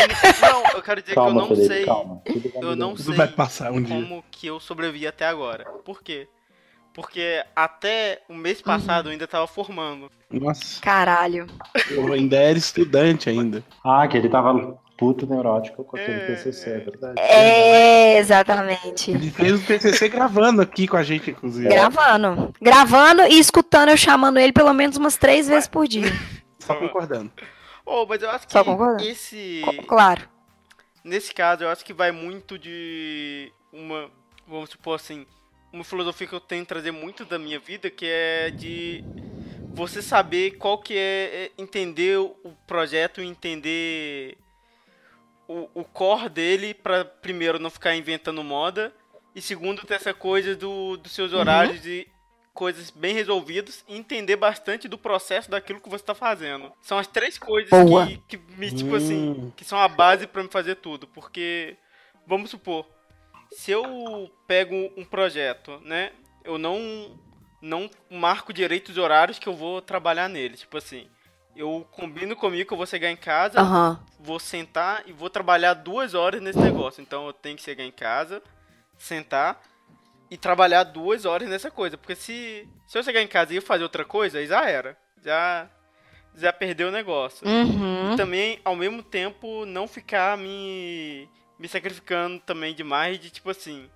não, 0.63 0.71
eu 0.75 0.83
quero 0.83 1.01
dizer 1.01 1.15
que 1.15 1.19
eu 1.19 1.25
Calma, 1.25 1.41
não 1.41 1.49
Felipe, 1.49 1.67
sei 1.69 1.85
calma. 1.85 2.23
Eu 2.61 2.77
não 2.77 2.97
sei 2.97 3.15
vai 3.15 3.29
passar 3.29 3.71
um 3.73 3.81
dia. 3.81 3.95
como 3.95 4.25
que 4.31 4.47
eu 4.49 4.59
sobrevivi 4.59 5.07
até 5.07 5.25
agora. 5.27 5.65
Por 5.85 6.03
quê? 6.03 6.29
Porque 6.99 7.45
até 7.55 8.23
o 8.29 8.35
mês 8.35 8.61
passado 8.61 9.07
eu 9.09 9.13
ainda 9.13 9.29
tava 9.29 9.47
formando. 9.47 10.11
Nossa, 10.29 10.81
Caralho. 10.81 11.47
eu 11.89 12.13
ainda 12.13 12.35
era 12.37 12.59
estudante 12.59 13.31
ainda. 13.31 13.63
Ah, 13.85 14.09
que 14.09 14.17
ele 14.17 14.29
tava 14.29 14.77
puto 14.97 15.25
neurótico 15.25 15.85
com 15.85 15.97
aquele 15.97 16.19
É, 16.23 16.27
TCC, 16.27 16.71
é 16.71 16.79
verdade. 16.79 17.21
É, 17.21 18.19
exatamente. 18.19 19.13
Ele 19.13 19.31
fez 19.31 19.53
o 19.63 19.65
TCC 19.65 20.09
gravando 20.09 20.61
aqui 20.61 20.89
com 20.89 20.97
a 20.97 21.05
gente, 21.05 21.31
inclusive. 21.31 21.69
Gravando. 21.69 22.53
Gravando 22.61 23.23
e 23.23 23.39
escutando 23.39 23.91
eu 23.91 23.97
chamando 23.97 24.41
ele 24.41 24.53
pelo 24.53 24.75
menos 24.75 24.97
umas 24.97 25.17
três 25.17 25.47
vezes 25.47 25.69
por 25.69 25.87
dia. 25.87 26.11
Só 26.59 26.75
concordando. 26.75 27.31
Oh, 27.87 28.05
mas 28.07 28.21
eu 28.21 28.31
acho 28.31 28.45
que 28.45 28.53
Só 28.53 28.65
concorda? 28.65 29.05
esse. 29.05 29.63
Claro. 29.87 30.23
Nesse 31.05 31.33
caso, 31.33 31.63
eu 31.63 31.71
acho 31.71 31.85
que 31.85 31.93
vai 31.93 32.11
muito 32.11 32.59
de 32.59 33.53
uma. 33.73 34.11
Vamos 34.49 34.71
supor 34.71 34.97
assim. 34.97 35.25
Uma 35.73 35.85
filosofia 35.85 36.27
que 36.27 36.33
eu 36.35 36.41
tenho 36.41 36.63
que 36.63 36.69
trazer 36.69 36.91
muito 36.91 37.25
da 37.25 37.39
minha 37.39 37.59
vida, 37.59 37.91
que 37.91 38.07
é 38.07 38.51
de 38.51 39.05
você 39.75 40.01
saber 40.01 40.53
qual 40.53 40.79
que 40.79 40.95
é, 40.97 40.99
é 40.99 41.51
entender 41.59 42.19
o 42.19 42.35
projeto, 42.67 43.21
entender 43.21 44.37
o, 45.47 45.69
o 45.75 45.85
core 45.85 46.29
dele 46.29 46.75
pra 46.75 47.05
primeiro 47.05 47.59
não 47.59 47.71
ficar 47.71 47.95
inventando 47.95 48.43
moda 48.43 48.93
e 49.35 49.41
segundo 49.41 49.87
ter 49.87 49.95
essa 49.95 50.13
coisa 50.15 50.57
do, 50.57 50.97
dos 50.97 51.13
seus 51.13 51.33
horários 51.33 51.87
e 51.87 52.09
coisas 52.53 52.91
bem 52.91 53.15
resolvidas 53.15 53.85
e 53.87 53.97
entender 53.97 54.35
bastante 54.35 54.89
do 54.89 54.99
processo 54.99 55.49
daquilo 55.49 55.81
que 55.81 55.89
você 55.89 56.03
tá 56.03 56.15
fazendo. 56.15 56.73
São 56.81 56.99
as 56.99 57.07
três 57.07 57.39
coisas 57.39 57.71
Boa. 57.71 58.07
que, 58.07 58.37
que 58.37 58.37
me, 58.57 58.73
tipo 58.73 58.97
assim, 58.97 59.31
Hum. 59.31 59.53
que 59.57 59.65
são 59.65 59.79
a 59.79 59.87
base 59.87 60.27
pra 60.27 60.43
me 60.43 60.49
fazer 60.49 60.75
tudo, 60.77 61.07
porque 61.07 61.77
vamos 62.27 62.51
supor, 62.51 62.85
se 63.51 63.71
eu 63.71 64.31
pego 64.47 64.75
um 64.97 65.05
projeto, 65.05 65.81
né, 65.85 66.13
eu 66.45 66.59
não 66.59 67.19
não 67.61 67.91
marco 68.09 68.53
direito 68.53 68.91
os 68.91 68.99
horários 68.99 69.39
que 69.39 69.49
eu 69.49 69.55
vou 69.55 69.83
trabalhar 69.83 70.29
nele, 70.29 70.57
tipo 70.57 70.79
assim, 70.79 71.09
eu 71.59 71.85
combino 71.91 72.37
comigo 72.37 72.69
que 72.69 72.73
eu 72.73 72.77
vou 72.77 72.87
chegar 72.87 73.11
em 73.11 73.17
casa, 73.17 73.61
vou 74.21 74.39
sentar 74.39 75.03
e 75.07 75.13
vou 75.13 75.29
trabalhar 75.29 75.75
duas 75.75 76.15
horas 76.15 76.41
nesse 76.41 76.59
negócio. 76.59 77.03
Então 77.03 77.27
eu 77.27 77.33
tenho 77.33 77.57
que 77.57 77.63
chegar 77.63 77.83
em 77.83 77.91
casa, 77.91 78.41
sentar 78.97 79.61
e 80.31 80.37
trabalhar 80.37 80.85
duas 80.85 81.25
horas 81.25 81.49
nessa 81.49 81.69
coisa. 81.69 81.99
Porque 81.99 82.15
se, 82.15 82.69
se 82.87 82.97
eu 82.97 83.03
chegar 83.03 83.23
em 83.23 83.27
casa 83.27 83.53
e 83.53 83.57
eu 83.57 83.63
fazer 83.63 83.83
outra 83.83 84.05
coisa, 84.05 84.39
aí 84.39 84.47
já 84.47 84.69
era. 84.69 84.97
Já, 85.21 85.69
já 86.37 86.53
perdeu 86.53 86.89
o 86.89 86.93
negócio. 86.93 87.45
Uhum. 87.45 88.13
E 88.13 88.17
também, 88.17 88.61
ao 88.65 88.77
mesmo 88.77 89.03
tempo, 89.03 89.67
não 89.67 89.89
ficar 89.89 90.39
me, 90.39 91.29
me 91.59 91.69
sacrificando 91.69 92.39
também 92.41 92.75
demais 92.75 93.19
de 93.19 93.31
tipo 93.31 93.51
assim. 93.51 93.89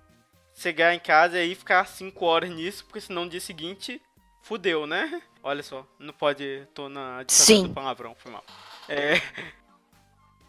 Chegar 0.55 0.93
em 0.93 0.99
casa 0.99 1.37
e 1.37 1.41
aí 1.41 1.55
ficar 1.55 1.85
cinco 1.87 2.25
horas 2.25 2.49
nisso, 2.49 2.85
porque 2.85 3.01
senão 3.01 3.23
no 3.23 3.29
dia 3.29 3.39
seguinte 3.39 3.99
fudeu, 4.43 4.85
né? 4.85 5.21
Olha 5.41 5.63
só, 5.63 5.85
não 5.97 6.13
pode. 6.13 6.67
tô 6.73 6.87
na 6.87 7.23
Sim. 7.27 7.63
do 7.63 7.73
palavrão, 7.73 8.15
foi 8.17 8.31
mal. 8.31 8.43
É. 8.87 9.21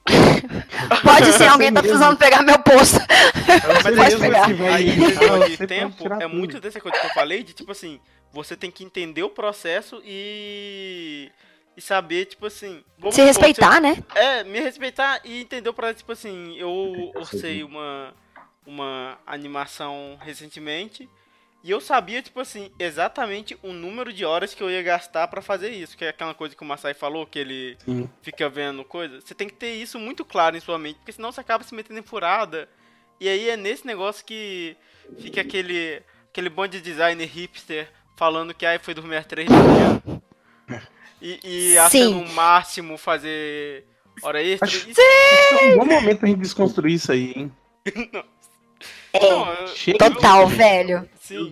Pode 1.02 1.32
ser, 1.32 1.46
alguém 1.46 1.72
tá 1.72 1.80
precisando 1.80 2.16
pegar 2.18 2.42
meu 2.42 2.58
posto. 2.58 2.98
Você 3.00 3.82
Pode 3.82 3.96
mesmo 3.96 4.20
pegar. 4.20 4.46
Aí, 4.74 4.90
você 4.90 5.48
de 5.50 5.56
pode 5.56 5.66
tempo, 5.66 6.12
é 6.20 6.26
muito 6.26 6.60
dessa 6.60 6.78
coisa 6.78 6.98
que 6.98 7.06
eu 7.06 7.10
falei, 7.10 7.42
de 7.42 7.54
tipo 7.54 7.72
assim, 7.72 7.98
você 8.30 8.56
tem 8.56 8.70
que 8.70 8.84
entender 8.84 9.22
o 9.22 9.30
processo 9.30 10.02
e. 10.04 11.30
E 11.76 11.80
saber, 11.80 12.26
tipo 12.26 12.46
assim. 12.46 12.84
Se 13.10 13.22
respeitar, 13.22 13.80
né? 13.80 13.96
eu- 14.14 14.22
é, 14.22 14.44
me 14.44 14.60
respeitar 14.60 15.20
e 15.24 15.40
entender 15.40 15.68
o 15.68 15.74
processo, 15.74 15.98
tipo 15.98 16.12
assim, 16.12 16.56
eu 16.56 17.10
orcei 17.16 17.64
uma, 17.64 18.14
uma 18.66 19.18
animação 19.26 20.16
recentemente. 20.20 21.08
E 21.64 21.70
eu 21.70 21.80
sabia, 21.80 22.20
tipo 22.20 22.38
assim, 22.40 22.70
exatamente 22.78 23.58
o 23.62 23.72
número 23.72 24.12
de 24.12 24.22
horas 24.24 24.54
que 24.54 24.62
eu 24.62 24.70
ia 24.70 24.82
gastar 24.82 25.26
pra 25.28 25.40
fazer 25.40 25.70
isso. 25.70 25.96
Que 25.96 26.04
é 26.04 26.10
aquela 26.10 26.34
coisa 26.34 26.54
que 26.54 26.62
o 26.62 26.66
Masai 26.66 26.92
falou, 26.92 27.26
que 27.26 27.38
ele 27.38 27.76
Sim. 27.84 28.08
fica 28.22 28.48
vendo 28.50 28.84
coisa. 28.84 29.20
Você 29.20 29.34
tem 29.34 29.48
que 29.48 29.54
ter 29.54 29.72
isso 29.74 29.98
muito 29.98 30.24
claro 30.26 30.56
em 30.56 30.60
sua 30.60 30.78
mente, 30.78 30.96
porque 30.96 31.12
senão 31.12 31.32
você 31.32 31.40
acaba 31.40 31.64
se 31.64 31.74
metendo 31.74 31.98
em 31.98 32.02
furada. 32.02 32.68
E 33.18 33.28
aí 33.28 33.48
é 33.48 33.56
nesse 33.56 33.86
negócio 33.86 34.24
que 34.26 34.76
fica 35.18 35.40
aquele, 35.40 36.02
aquele 36.30 36.50
bando 36.50 36.68
de 36.72 36.82
designer 36.82 37.26
hipster 37.26 37.88
falando 38.14 38.52
que 38.54 38.66
ai, 38.66 38.78
foi 38.78 38.92
dormir 38.92 39.16
às 39.16 39.26
três 39.26 39.48
da 39.48 39.56
manhã. 39.56 40.02
E, 41.26 41.40
e 41.42 41.70
Sim. 41.70 41.78
achando 41.78 42.18
o 42.20 42.32
máximo 42.34 42.98
fazer 42.98 43.86
hora 44.22 44.42
extra. 44.42 44.68
Acho- 44.68 44.90
Isso, 44.90 45.00
É 45.00 45.74
um 45.74 45.78
bom 45.78 45.86
momento 45.86 46.18
pra 46.18 46.28
gente 46.28 46.40
desconstruir 46.40 46.94
isso 46.96 47.10
aí, 47.10 47.32
hein? 47.34 47.52
não, 49.14 49.52
eu- 49.54 49.66
Chega 49.68 50.10
Total, 50.10 50.46
velho. 50.46 51.08
sim. 51.20 51.50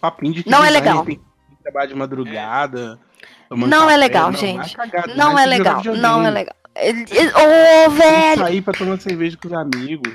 papinho 0.00 0.32
de 0.34 0.42
que 0.44 0.50
Não 0.50 0.64
é 0.64 0.70
legal. 0.70 1.04
Tem 1.04 1.20
trabalhar 1.62 1.86
de 1.86 1.94
madrugada. 1.94 2.98
Não 3.50 3.66
é 3.68 3.70
café, 3.84 3.96
legal, 3.98 4.32
não, 4.32 4.38
gente. 4.38 4.76
vai 4.76 4.88
cagar, 4.90 5.16
Não 5.16 5.38
é 5.38 5.44
legal, 5.46 5.82
não 5.84 6.26
é 6.26 6.30
legal. 6.30 6.56
Ô, 6.74 7.90
velho! 7.90 8.38
Sair 8.40 8.62
pra 8.62 8.72
tomar 8.72 8.98
cerveja 8.98 9.36
com 9.36 9.48
os 9.48 9.52
amigos. 9.54 10.12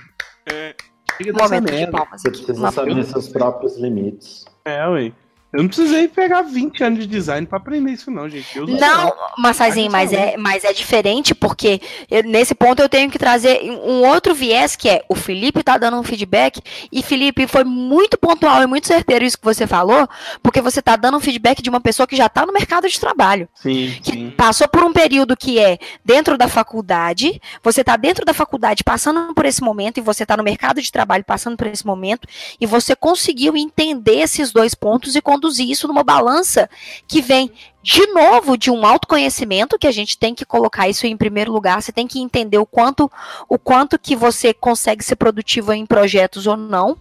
É, 0.51 0.73
Chega 1.17 1.33
Momento 1.33 1.65
de 1.65 1.71
merda. 1.71 1.91
palmas 1.91 2.21
Você 2.21 2.27
aqui. 2.29 2.37
precisa 2.43 2.59
Uma- 2.59 2.71
saber 2.71 3.03
seus 3.05 3.27
próprios 3.29 3.77
limites. 3.77 4.45
É, 4.65 4.87
ué. 4.87 5.11
Eu 5.53 5.61
não 5.63 5.69
precisei 5.69 6.07
pegar 6.09 6.41
20 6.41 6.83
anos 6.83 6.99
de 6.99 7.07
design 7.07 7.47
pra 7.47 7.57
aprender 7.57 7.91
isso, 7.91 8.11
não, 8.11 8.27
gente. 8.29 8.59
Do 8.59 8.67
Não, 8.67 8.77
céu. 9.07 9.15
Massaizinho, 9.37 9.89
mas 9.89 10.11
é, 10.11 10.35
mas 10.37 10.63
é 10.65 10.73
diferente 10.73 11.33
porque 11.33 11.79
eu- 12.11 12.21
nesse 12.23 12.53
ponto 12.53 12.81
eu 12.81 12.89
tenho 12.89 13.09
que 13.09 13.17
trazer 13.17 13.61
um 13.63 14.05
outro 14.05 14.35
viés 14.35 14.75
que 14.75 14.89
é 14.89 15.03
o 15.07 15.15
Felipe 15.15 15.63
tá 15.63 15.77
dando 15.77 15.97
um 15.97 16.03
feedback 16.03 16.61
e 16.91 17.01
Felipe 17.01 17.47
foi 17.47 17.63
muito 17.63 18.17
pontual 18.17 18.61
e 18.61 18.67
muito 18.67 18.87
certeiro 18.87 19.23
isso 19.23 19.37
que 19.37 19.45
você 19.45 19.65
falou, 19.65 20.07
porque 20.43 20.59
você 20.61 20.81
tá 20.81 20.95
dando 20.97 21.17
um 21.17 21.21
feedback 21.21 21.61
de 21.61 21.69
uma 21.69 21.79
pessoa 21.79 22.05
que 22.05 22.15
já 22.17 22.27
tá 22.27 22.45
no 22.45 22.51
mercado 22.51 22.87
de 22.89 22.99
trabalho, 22.99 23.47
Sim, 23.55 23.97
que 24.03 24.11
sim. 24.11 24.29
passou 24.31 24.67
por 24.67 24.83
um 24.83 24.91
período 24.91 25.35
que 25.37 25.57
é 25.59 25.77
dentro 26.03 26.37
da 26.37 26.47
faculdade, 26.49 27.41
você 27.63 27.83
tá 27.83 27.95
dentro 27.95 28.25
da 28.25 28.33
faculdade 28.33 28.83
passando 28.83 29.33
por 29.33 29.45
esse 29.45 29.61
momento 29.63 29.97
e 29.97 30.01
você 30.01 30.25
tá 30.25 30.35
no 30.35 30.43
mercado 30.43 30.81
de 30.81 30.91
trabalho 30.91 31.23
passando 31.23 31.55
por 31.55 31.67
esse 31.67 31.85
momento 31.85 32.27
e 32.59 32.65
você 32.65 32.95
conseguiu 32.95 33.55
entender 33.55 34.19
esses 34.19 34.51
dois 34.51 34.75
pontos 34.75 35.15
e 35.15 35.21
conduzir 35.37 35.69
isso 35.69 35.87
numa 35.87 36.03
balança 36.03 36.67
que 37.07 37.21
vem 37.21 37.51
de 37.83 38.05
novo 38.07 38.57
de 38.57 38.69
um 38.69 38.85
autoconhecimento 38.85 39.77
que 39.79 39.87
a 39.87 39.91
gente 39.91 40.17
tem 40.17 40.33
que 40.35 40.43
colocar 40.45 40.89
isso 40.89 41.05
em 41.07 41.15
primeiro 41.15 41.53
lugar. 41.53 41.81
Você 41.81 41.91
tem 41.91 42.07
que 42.07 42.19
entender 42.19 42.57
o 42.57 42.65
quanto 42.65 43.09
o 43.47 43.57
quanto 43.57 43.97
que 43.99 44.15
você 44.15 44.53
consegue 44.53 45.03
ser 45.05 45.15
produtivo 45.15 45.71
em 45.71 45.85
projetos 45.85 46.47
ou 46.47 46.57
não 46.57 46.97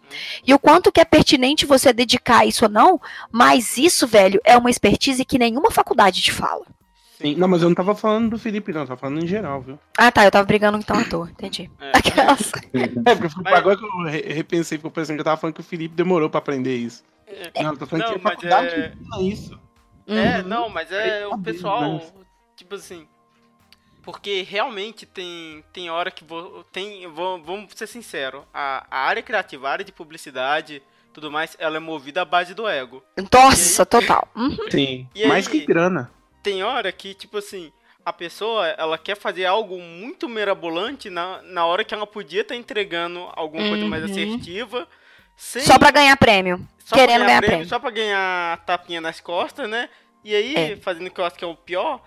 e 0.47 0.55
o 0.55 0.59
quanto 0.59 0.93
que 0.93 1.01
é 1.01 1.05
pertinente 1.05 1.67
você 1.67 1.93
dedicar 1.93 2.47
isso 2.47 2.67
ou 2.67 2.71
não. 2.71 3.01
Mas 3.33 3.77
isso, 3.79 4.07
velho, 4.07 4.41
é 4.45 4.57
uma 4.57 4.71
expertise 4.71 5.25
que 5.25 5.39
nenhuma 5.39 5.71
faculdade 5.71 6.21
te 6.23 6.31
fala. 6.31 6.65
Sim. 7.21 7.35
Não, 7.35 7.49
mas 7.49 7.63
eu 7.63 7.69
não 7.71 7.75
tava 7.75 7.95
falando 7.95 8.29
do 8.31 8.39
Felipe, 8.39 8.73
não. 8.75 8.83
Eu 8.83 8.87
tava 8.89 9.01
falando 9.01 9.25
em 9.25 9.27
geral, 9.27 9.63
viu? 9.63 9.79
Ah, 9.97 10.13
tá. 10.13 10.23
Eu 10.27 10.31
tava 10.31 10.45
brigando 10.45 10.77
então 10.77 10.99
à 10.99 11.03
toa. 11.05 11.31
Entendi. 11.31 11.71
é. 11.81 11.93
Aquelas. 11.97 12.53
É, 13.07 13.15
porque 13.15 13.35
agora 13.49 13.77
que 13.77 13.85
eu 13.85 14.05
re- 14.05 14.35
repensei, 14.35 14.77
ficou 14.77 14.91
pensando 14.91 15.17
que 15.17 15.21
eu 15.23 15.25
tava 15.25 15.39
falando 15.41 15.55
que 15.55 15.63
o 15.63 15.65
Felipe 15.65 15.95
demorou 15.97 16.29
pra 16.29 16.39
aprender 16.39 16.77
isso. 16.77 17.03
É. 17.55 17.63
Não, 17.63 17.73
eu 17.73 17.79
tô 17.79 17.87
falando 17.87 18.05
Não, 18.07 18.13
que 18.15 18.19
a 18.19 18.23
mas 18.23 18.33
faculdade 18.35 18.75
é- 18.75 18.93
ensina 19.01 19.23
isso. 19.23 19.61
É, 20.09 20.39
Uhum. 20.41 20.49
não, 20.49 20.69
mas 20.69 20.91
é 20.93 21.19
Aí 21.19 21.25
o 21.27 21.31
tá 21.31 21.39
pessoal, 21.39 21.83
né? 21.95 22.01
tipo 22.57 22.75
assim, 22.77 23.07
porque 24.03 24.43
realmente 24.43 25.05
tem, 25.05 25.65
tem 25.73 25.91
hora 25.91 26.11
que 26.11 26.23
vo, 26.25 26.65
tem, 26.73 27.07
vamos, 27.09 27.45
vamos 27.45 27.73
ser 27.75 27.87
sinceros, 27.89 28.43
a, 28.55 28.87
a 28.91 28.99
área 29.01 29.23
criativa, 29.23 29.69
a 29.69 29.73
área 29.73 29.85
de 29.85 29.91
publicidade, 29.93 30.81
tudo 31.13 31.31
mais, 31.31 31.57
ela 31.59 31.77
é 31.77 31.81
movida 31.81 32.23
à 32.23 32.25
base 32.25 32.55
do 32.55 32.69
ego. 32.69 33.03
Nossa, 33.33 33.85
total. 33.85 34.29
Uhum. 34.37 34.57
Sim. 34.71 35.09
E 35.15 35.27
Mais 35.27 35.47
aí- 35.49 35.53
que 35.61 35.67
grana. 35.67 36.11
Tem 36.43 36.63
hora 36.63 36.93
que, 36.93 37.13
tipo 37.15 37.39
assim, 37.39 37.73
a 38.05 38.13
pessoa, 38.13 38.69
ela 38.69 38.97
quer 38.97 39.17
fazer 39.17 39.45
algo 39.47 39.81
muito 39.81 40.29
mirabolante 40.29 41.11
na, 41.11 41.43
na 41.43 41.67
hora 41.67 41.83
que 41.83 41.93
ela 41.93 42.07
podia 42.07 42.43
estar 42.43 42.55
entregando 42.55 43.29
alguma 43.35 43.69
coisa 43.69 43.85
mais 43.87 44.05
Uhum. 44.05 44.11
assertiva, 44.11 44.87
sem, 45.37 45.63
Só 45.63 45.77
pra 45.77 45.91
ganhar 45.91 46.17
prêmio. 46.17 46.65
Só 46.87 46.95
querendo 46.95 47.25
ganhar 47.25 47.43
prêmio. 47.43 47.69
Só 47.69 47.79
pra 47.81 47.91
ganhar 47.91 48.65
tapinha 48.65 49.01
nas 49.01 49.21
costas, 49.21 49.69
né? 49.69 49.89
E 50.25 50.35
aí, 50.35 50.55
É. 50.55 50.77
fazendo 50.77 51.09
o 51.09 51.11
que 51.11 51.21
eu 51.21 51.25
acho 51.25 51.37
que 51.37 51.45
é 51.45 51.49
o 51.49 51.55
pior, 51.57 52.01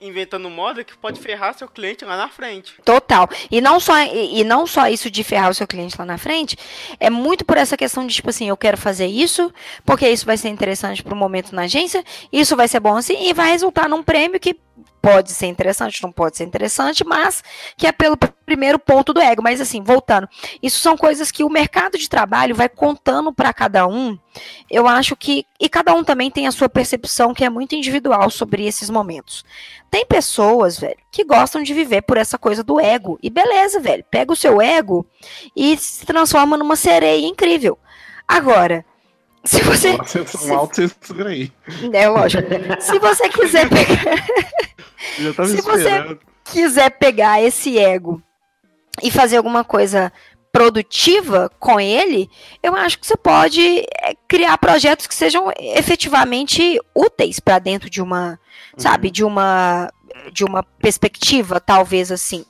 inventando 0.00 0.50
moda 0.50 0.82
que 0.82 0.96
pode 0.98 1.20
ferrar 1.20 1.54
seu 1.54 1.68
cliente 1.68 2.04
lá 2.04 2.16
na 2.16 2.28
frente. 2.28 2.74
Total. 2.84 3.28
E 3.48 3.60
não 3.60 3.78
só 3.78 3.96
e, 4.02 4.40
e 4.40 4.44
não 4.44 4.66
só 4.66 4.88
isso 4.88 5.08
de 5.08 5.22
ferrar 5.22 5.50
o 5.50 5.54
seu 5.54 5.68
cliente 5.68 5.94
lá 5.96 6.04
na 6.04 6.18
frente, 6.18 6.56
é 6.98 7.08
muito 7.08 7.44
por 7.44 7.56
essa 7.56 7.76
questão 7.76 8.04
de 8.04 8.12
tipo 8.12 8.28
assim, 8.28 8.48
eu 8.48 8.56
quero 8.56 8.76
fazer 8.76 9.06
isso, 9.06 9.52
porque 9.84 10.08
isso 10.08 10.26
vai 10.26 10.36
ser 10.36 10.48
interessante 10.48 11.00
para 11.00 11.14
o 11.14 11.16
momento 11.16 11.54
na 11.54 11.62
agência, 11.62 12.04
isso 12.32 12.56
vai 12.56 12.66
ser 12.66 12.80
bom 12.80 12.96
assim 12.96 13.28
e 13.28 13.32
vai 13.32 13.52
resultar 13.52 13.88
num 13.88 14.02
prêmio 14.02 14.40
que 14.40 14.56
pode 15.00 15.32
ser 15.32 15.46
interessante, 15.46 16.02
não 16.02 16.12
pode 16.12 16.36
ser 16.36 16.44
interessante, 16.44 17.04
mas 17.04 17.42
que 17.76 17.86
é 17.86 17.92
pelo 17.92 18.16
pr- 18.16 18.28
primeiro 18.44 18.78
ponto 18.78 19.12
do 19.12 19.20
ego. 19.20 19.42
Mas 19.42 19.60
assim, 19.60 19.82
voltando, 19.82 20.28
isso 20.62 20.80
são 20.80 20.96
coisas 20.96 21.30
que 21.30 21.44
o 21.44 21.50
mercado 21.50 21.96
de 21.96 22.08
trabalho 22.08 22.54
vai 22.54 22.68
contando 22.68 23.32
para 23.32 23.52
cada 23.52 23.86
um. 23.86 24.18
Eu 24.70 24.86
acho 24.86 25.16
que 25.16 25.44
e 25.60 25.68
cada 25.68 25.94
um 25.94 26.04
também 26.04 26.30
tem 26.30 26.46
a 26.46 26.52
sua 26.52 26.68
percepção 26.68 27.34
que 27.34 27.44
é 27.44 27.50
muito 27.50 27.74
individual 27.74 28.30
sobre 28.30 28.66
esses 28.66 28.90
momentos. 28.90 29.44
Tem 29.90 30.04
pessoas, 30.04 30.78
velho, 30.78 30.98
que 31.10 31.24
gostam 31.24 31.62
de 31.62 31.72
viver 31.72 32.02
por 32.02 32.16
essa 32.16 32.36
coisa 32.38 32.62
do 32.62 32.78
ego. 32.78 33.18
E 33.22 33.30
beleza, 33.30 33.80
velho. 33.80 34.04
Pega 34.10 34.32
o 34.32 34.36
seu 34.36 34.60
ego 34.60 35.06
e 35.56 35.76
se 35.76 36.04
transforma 36.04 36.56
numa 36.56 36.76
sereia 36.76 37.26
incrível. 37.26 37.78
Agora, 38.26 38.84
se 39.44 39.60
você. 39.62 39.96
Um 40.46 40.54
alto 40.56 40.76
censura 40.76 41.30
aí. 41.30 41.52
É 41.92 42.08
lógico. 42.08 42.42
Se 42.80 42.98
você 42.98 43.28
quiser 43.28 43.68
pegar, 43.70 44.26
já 45.18 45.34
tava 45.34 45.48
Se 45.48 45.60
você- 45.62 46.18
quiser 46.44 46.90
pegar 46.90 47.42
esse 47.42 47.78
ego 47.78 48.22
e 49.02 49.10
fazer 49.10 49.36
alguma 49.36 49.62
coisa 49.64 50.10
produtiva 50.50 51.50
com 51.58 51.78
ele, 51.78 52.28
eu 52.62 52.74
acho 52.74 52.98
que 52.98 53.06
você 53.06 53.16
pode 53.16 53.80
é, 53.80 54.14
criar 54.26 54.56
projetos 54.58 55.06
que 55.06 55.14
sejam 55.14 55.52
efetivamente 55.58 56.80
úteis 56.94 57.38
para 57.38 57.58
dentro 57.58 57.88
de 57.90 58.02
uma, 58.02 58.38
sabe, 58.76 59.10
de 59.10 59.22
uma 59.24 59.90
de 60.32 60.44
uma 60.44 60.62
perspectiva, 60.62 61.60
talvez 61.60 62.10
assim. 62.10 62.44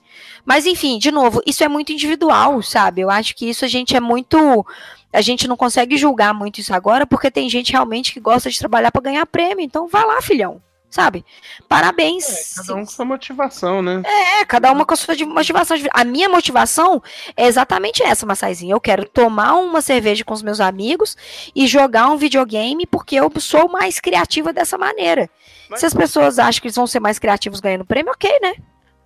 Mas 0.45 0.64
enfim, 0.64 0.99
de 0.99 1.11
novo, 1.11 1.43
isso 1.47 1.62
é 1.62 1.68
muito 1.68 1.93
individual, 1.93 2.62
sabe? 2.62 3.03
Eu 3.03 3.11
acho 3.11 3.34
que 3.36 3.49
isso 3.51 3.64
a 3.64 3.68
gente 3.68 3.95
é 3.95 4.01
muito 4.01 4.64
a 5.12 5.20
gente 5.20 5.46
não 5.48 5.56
consegue 5.56 5.96
julgar 5.96 6.32
muito 6.34 6.61
isso 6.61 6.74
agora, 6.74 7.06
porque 7.06 7.30
tem 7.30 7.48
gente 7.48 7.72
realmente 7.72 8.12
que 8.12 8.20
gosta 8.20 8.50
de 8.50 8.59
trabalhar 8.59 8.90
para 8.92 9.02
ganhar 9.02 9.26
prêmio. 9.26 9.64
Então 9.64 9.86
vai 9.88 10.04
lá, 10.04 10.20
filhão. 10.22 10.62
Sabe? 10.90 11.22
Parabéns. 11.68 12.54
Cada 12.56 12.74
um 12.74 12.80
com 12.80 12.86
sua 12.86 13.04
motivação, 13.04 13.82
né? 13.82 14.02
É, 14.40 14.44
cada 14.46 14.72
uma 14.72 14.86
com 14.86 14.94
a 14.94 14.96
sua 14.96 15.14
motivação. 15.26 15.76
A 15.92 16.02
minha 16.02 16.30
motivação 16.30 17.02
é 17.36 17.46
exatamente 17.46 18.02
essa, 18.02 18.24
Massaizinha. 18.24 18.72
Eu 18.74 18.80
quero 18.80 19.04
tomar 19.04 19.54
uma 19.56 19.82
cerveja 19.82 20.24
com 20.24 20.32
os 20.32 20.42
meus 20.42 20.61
amigos 20.61 21.14
e 21.54 21.66
jogar 21.66 22.09
um 22.09 22.16
videogame 22.16 22.86
porque 22.86 23.16
eu 23.16 23.30
sou 23.38 23.68
mais 23.68 24.00
criativa 24.00 24.50
dessa 24.50 24.78
maneira. 24.78 25.28
Mas- 25.68 25.80
Se 25.80 25.86
as 25.86 25.92
pessoas 25.92 26.38
acham 26.38 26.62
que 26.62 26.68
eles 26.68 26.76
vão 26.76 26.86
ser 26.86 27.00
mais 27.00 27.18
criativos 27.18 27.61
ganhando 27.61 27.84
prêmio, 27.84 28.11
ok, 28.11 28.38
né? 28.40 28.54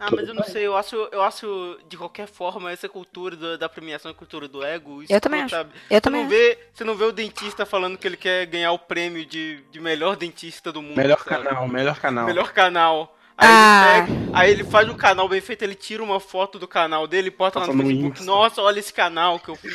Ah, 0.05 0.09
mas 0.11 0.27
eu 0.29 0.35
não 0.35 0.43
sei, 0.45 0.67
eu 0.67 0.77
acho, 0.77 0.97
eu 1.13 1.23
acho 1.23 1.79
de 1.89 1.97
qualquer 1.97 2.27
forma 2.27 2.73
essa 2.73 2.89
cultura 2.89 3.37
do- 3.37 3.57
da 3.57 3.69
premiação 3.69 4.11
e 4.11 4.15
cultura 4.15 4.49
do 4.49 4.65
ego. 4.65 5.03
Isso 5.03 5.13
Eu 5.13 5.21
também 5.21 5.43
acho. 5.43 5.55
Eu 5.55 5.67
Você 5.89 6.01
também 6.01 6.21
não, 6.23 6.29
acho. 6.29 6.37
vê, 6.37 6.59
você 6.73 6.85
não 6.85 6.95
vê 6.97 7.05
o 7.05 7.13
dentista 7.13 7.65
falando 7.65 7.97
que 7.97 8.07
ele 8.07 8.17
quer 8.17 8.47
ganhar 8.47 8.73
o 8.73 8.79
prêmio 8.79 9.25
de, 9.25 9.63
de 9.71 9.81
melhor 9.81 10.17
dentista 10.17 10.73
do 10.73 10.83
mundo. 10.83 10.97
Melhor 10.97 11.19
sabe? 11.19 11.45
canal, 11.45 11.69
melhor 11.69 11.99
canal. 12.01 12.27
Melhor 12.27 12.53
canal. 12.53 13.17
Aí, 13.37 13.49
Ah. 13.49 13.99
ele 13.99 14.07
pega, 14.07 14.39
aí 14.39 14.51
ele 14.51 14.65
faz 14.65 14.89
um 14.89 14.95
canal 14.95 15.29
bem 15.29 15.41
feito, 15.41 15.63
ele 15.63 15.75
tira 15.75 16.03
uma 16.03 16.21
foto 16.21 16.59
do 16.59 16.69
canal 16.69 17.07
dele 17.07 17.29
e 17.29 17.31
bota 17.31 17.59
lá 17.61 17.67
no 17.67 17.73
Facebook. 17.83 18.23
Nossa, 18.25 18.61
olha 18.61 18.79
esse 18.79 18.93
canal 18.93 19.39
que 19.41 19.49
eu 19.49 19.57
fiz. 19.57 19.73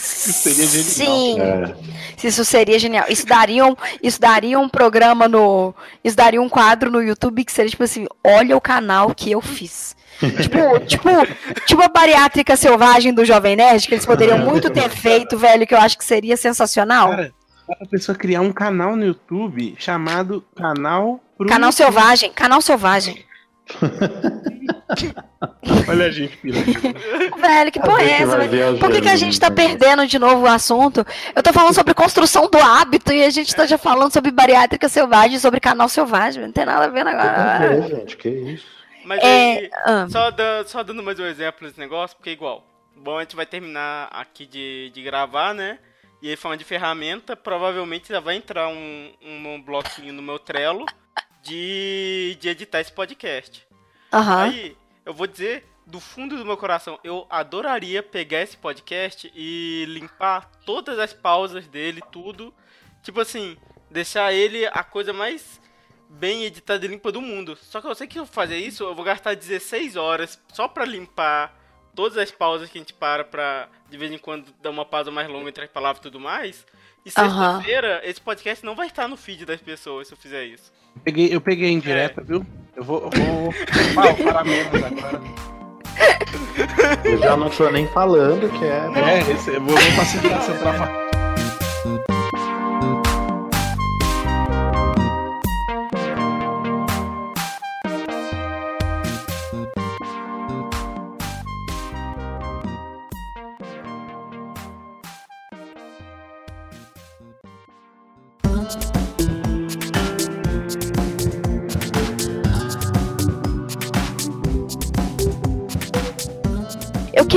Seria 0.00 0.66
genial. 0.66 0.84
Sim, 0.84 1.40
É, 1.40 2.26
isso 2.26 2.44
seria 2.44 2.78
genial. 2.78 3.06
Isso 3.08 3.26
daria, 3.26 3.64
um, 3.66 3.76
isso 4.02 4.20
daria 4.20 4.58
um 4.58 4.68
programa 4.68 5.28
no. 5.28 5.74
Isso 6.02 6.16
daria 6.16 6.40
um 6.40 6.48
quadro 6.48 6.90
no 6.90 7.02
YouTube 7.02 7.44
que 7.44 7.52
seria 7.52 7.70
tipo 7.70 7.84
assim: 7.84 8.06
olha 8.24 8.56
o 8.56 8.60
canal 8.60 9.14
que 9.14 9.30
eu 9.30 9.40
fiz. 9.40 9.96
tipo, 10.42 10.80
tipo, 10.86 11.08
tipo 11.66 11.82
a 11.82 11.88
bariátrica 11.88 12.56
selvagem 12.56 13.12
do 13.12 13.24
Jovem 13.24 13.56
Nerd, 13.56 13.86
que 13.86 13.94
eles 13.94 14.06
poderiam 14.06 14.38
muito 14.38 14.70
ter 14.70 14.88
feito, 14.88 15.38
velho, 15.38 15.66
que 15.66 15.74
eu 15.74 15.78
acho 15.78 15.96
que 15.96 16.04
seria 16.04 16.36
sensacional. 16.36 17.10
Cara, 17.10 17.32
pra 17.66 17.86
pessoa 17.86 18.16
criar 18.16 18.40
um 18.40 18.52
canal 18.52 18.96
no 18.96 19.04
YouTube 19.04 19.74
chamado 19.78 20.44
Canal 20.54 21.20
pro 21.38 21.48
Canal 21.48 21.72
Selvagem, 21.72 22.32
canal 22.32 22.60
Selvagem. 22.60 23.24
Olha 25.88 26.06
a 26.06 26.10
gente, 26.10 26.36
pira. 26.36 26.58
Velho, 26.60 27.72
que 27.72 27.80
porra 27.80 28.02
é 28.02 28.22
essa, 28.22 28.38
velho? 28.38 28.78
Por 28.78 28.90
que, 28.90 29.00
que 29.00 29.08
a 29.08 29.16
gente 29.16 29.38
tá 29.38 29.48
negócio. 29.50 29.78
perdendo 29.78 30.06
de 30.06 30.18
novo 30.18 30.42
o 30.42 30.46
assunto? 30.48 31.04
Eu 31.34 31.42
tô 31.42 31.52
falando 31.52 31.74
sobre 31.74 31.94
construção 31.94 32.48
do 32.48 32.58
hábito 32.58 33.12
e 33.12 33.24
a 33.24 33.30
gente 33.30 33.54
tá 33.54 33.66
já 33.66 33.78
falando 33.78 34.12
sobre 34.12 34.30
bariátrica 34.30 34.88
selvagem, 34.88 35.38
sobre 35.38 35.60
canal 35.60 35.88
selvagem. 35.88 36.42
Não 36.44 36.52
tem 36.52 36.64
nada 36.66 36.84
a 36.84 36.88
ver 36.88 37.06
agora. 37.06 37.80
Ver, 37.80 37.88
gente, 37.96 38.16
que 38.16 38.28
isso. 38.28 38.66
Mas 39.04 39.20
É, 39.22 39.52
aí, 39.58 39.70
ah. 39.86 40.06
só, 40.10 40.30
da- 40.30 40.64
só 40.66 40.82
dando 40.82 41.02
mais 41.02 41.18
um 41.18 41.24
exemplo 41.26 41.66
desse 41.66 41.80
negócio, 41.80 42.16
porque 42.16 42.30
é 42.30 42.34
igual. 42.34 42.66
Bom, 42.96 43.16
a 43.16 43.22
gente 43.22 43.34
vai 43.34 43.46
terminar 43.46 44.08
aqui 44.12 44.44
de, 44.44 44.90
de 44.92 45.02
gravar, 45.02 45.54
né? 45.54 45.78
E 46.22 46.28
aí 46.28 46.36
falando 46.36 46.58
de 46.58 46.66
ferramenta, 46.66 47.34
provavelmente 47.34 48.10
já 48.10 48.20
vai 48.20 48.36
entrar 48.36 48.68
um, 48.68 49.10
um 49.22 49.62
bloquinho 49.62 50.12
no 50.12 50.20
meu 50.20 50.38
Trello 50.38 50.84
de, 51.42 52.36
de 52.40 52.48
editar 52.48 52.80
esse 52.80 52.92
podcast. 52.92 53.66
Aham. 54.12 54.42
Aí, 54.42 54.76
eu 55.04 55.14
vou 55.14 55.26
dizer 55.26 55.66
do 55.86 56.00
fundo 56.00 56.36
do 56.36 56.44
meu 56.44 56.56
coração, 56.56 56.98
eu 57.02 57.26
adoraria 57.28 58.02
pegar 58.02 58.42
esse 58.42 58.56
podcast 58.56 59.30
e 59.34 59.84
limpar 59.88 60.48
todas 60.64 60.98
as 60.98 61.12
pausas 61.12 61.66
dele, 61.66 62.00
tudo. 62.12 62.54
Tipo 63.02 63.20
assim, 63.20 63.56
deixar 63.90 64.32
ele 64.32 64.66
a 64.66 64.84
coisa 64.84 65.12
mais 65.12 65.60
bem 66.08 66.44
editada 66.44 66.84
e 66.84 66.88
limpa 66.88 67.10
do 67.10 67.20
mundo. 67.20 67.56
Só 67.60 67.80
que 67.80 67.86
eu 67.86 67.94
sei 67.94 68.06
que 68.06 68.14
se 68.14 68.18
eu 68.20 68.26
fazer 68.26 68.56
isso, 68.56 68.84
eu 68.84 68.94
vou 68.94 69.04
gastar 69.04 69.34
16 69.34 69.96
horas 69.96 70.40
só 70.52 70.68
pra 70.68 70.84
limpar 70.84 71.58
todas 71.94 72.16
as 72.16 72.30
pausas 72.30 72.70
que 72.70 72.78
a 72.78 72.80
gente 72.80 72.94
para 72.94 73.24
pra 73.24 73.68
de 73.88 73.98
vez 73.98 74.12
em 74.12 74.18
quando 74.18 74.52
dar 74.62 74.70
uma 74.70 74.84
pausa 74.84 75.10
mais 75.10 75.28
longa 75.28 75.48
entre 75.48 75.64
as 75.64 75.70
palavras 75.70 75.98
e 75.98 76.02
tudo 76.02 76.20
mais. 76.20 76.64
E 77.04 77.10
sexta-feira, 77.10 78.00
esse 78.04 78.20
podcast 78.20 78.64
não 78.64 78.74
vai 78.74 78.86
estar 78.86 79.08
no 79.08 79.16
feed 79.16 79.44
das 79.44 79.60
pessoas 79.60 80.06
se 80.06 80.14
eu 80.14 80.18
fizer 80.18 80.44
isso. 80.44 80.72
Peguei, 81.04 81.34
eu 81.34 81.40
peguei 81.40 81.70
em 81.70 81.78
direta, 81.78 82.22
viu? 82.22 82.44
Eu 82.76 82.84
vou, 82.84 83.02
eu 83.02 83.10
vou 83.10 83.54
ah, 83.96 84.24
parar 84.24 84.44
menos 84.44 84.74
agora. 84.74 85.20
Eu 87.04 87.18
já 87.18 87.36
não 87.36 87.50
tô 87.50 87.70
nem 87.70 87.86
falando 87.88 88.48
que 88.58 88.64
é. 88.64 88.90
É, 88.96 89.32
esse, 89.32 89.50
eu 89.50 89.60
vou, 89.60 89.76
vou 89.76 89.92
facilitar 89.92 90.42
seu 90.42 90.58
trabalho. 90.58 91.09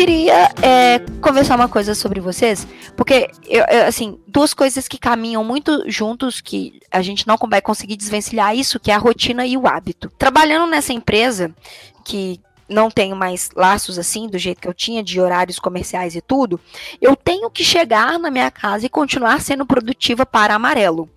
Queria 0.04 0.49
é, 0.62 0.99
conversar 1.22 1.56
uma 1.56 1.70
coisa 1.70 1.95
sobre 1.95 2.20
vocês, 2.20 2.68
porque, 2.97 3.30
eu, 3.45 3.64
eu, 3.70 3.86
assim, 3.86 4.20
duas 4.28 4.54
coisas 4.54 4.86
que 4.86 4.97
caminham 4.97 5.45
muito 5.45 5.89
juntos, 5.89 6.41
que 6.41 6.82
a 6.91 7.01
gente 7.01 7.26
não 7.26 7.38
vai 7.49 7.62
conseguir 7.62 7.95
desvencilhar 7.95 8.54
isso, 8.54 8.82
que 8.82 8.91
é 8.91 8.95
a 8.95 8.97
rotina 8.97 9.45
e 9.45 9.56
o 9.56 9.66
hábito. 9.66 10.12
Trabalhando 10.18 10.70
nessa 10.70 10.91
empresa, 10.91 11.56
que 12.04 12.38
não 12.68 12.91
tenho 12.91 13.16
mais 13.16 13.49
laços 13.56 13.97
assim, 13.97 14.28
do 14.28 14.38
jeito 14.38 14.60
que 14.60 14.68
eu 14.68 14.74
tinha, 14.74 15.01
de 15.01 15.22
horários 15.22 15.58
comerciais 15.58 16.18
e 16.18 16.22
tudo, 16.22 16.60
eu 16.99 17.16
tenho 17.16 17.49
que 17.49 17.64
chegar 17.64 18.20
na 18.20 18.30
minha 18.30 18.51
casa 18.51 18.86
e 18.86 18.89
continuar 18.89 19.39
sendo 19.39 19.66
produtiva 19.66 20.26
para 20.26 20.54
amarelo. 20.54 21.10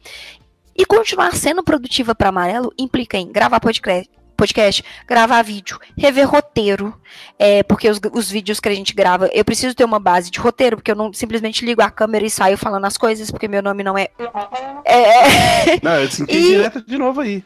E 0.76 0.86
continuar 0.86 1.34
sendo 1.34 1.64
produtiva 1.64 2.14
para 2.14 2.28
amarelo 2.28 2.72
implica 2.78 3.18
em 3.18 3.32
gravar 3.32 3.58
podcast, 3.58 4.08
podcast, 4.36 4.84
gravar 5.06 5.42
vídeo, 5.42 5.78
rever 5.96 6.28
roteiro, 6.28 6.94
é, 7.38 7.62
porque 7.62 7.88
os, 7.88 8.00
os, 8.12 8.30
vídeos 8.30 8.60
que 8.60 8.68
a 8.68 8.74
gente 8.74 8.94
grava, 8.94 9.28
eu 9.32 9.44
preciso 9.44 9.74
ter 9.74 9.84
uma 9.84 9.98
base 9.98 10.30
de 10.30 10.38
roteiro, 10.38 10.76
porque 10.76 10.90
eu 10.90 10.96
não 10.96 11.12
simplesmente 11.12 11.64
ligo 11.64 11.82
a 11.82 11.90
câmera 11.90 12.24
e 12.24 12.30
saio 12.30 12.58
falando 12.58 12.84
as 12.84 12.96
coisas, 12.96 13.30
porque 13.30 13.48
meu 13.48 13.62
nome 13.62 13.82
não 13.82 13.96
é. 13.96 14.08
é... 14.84 15.80
Não, 15.82 16.00
eu 16.00 16.10
senti 16.10 16.36
e... 16.36 16.42
direto 16.42 16.82
de 16.82 16.98
novo 16.98 17.20
aí. 17.20 17.42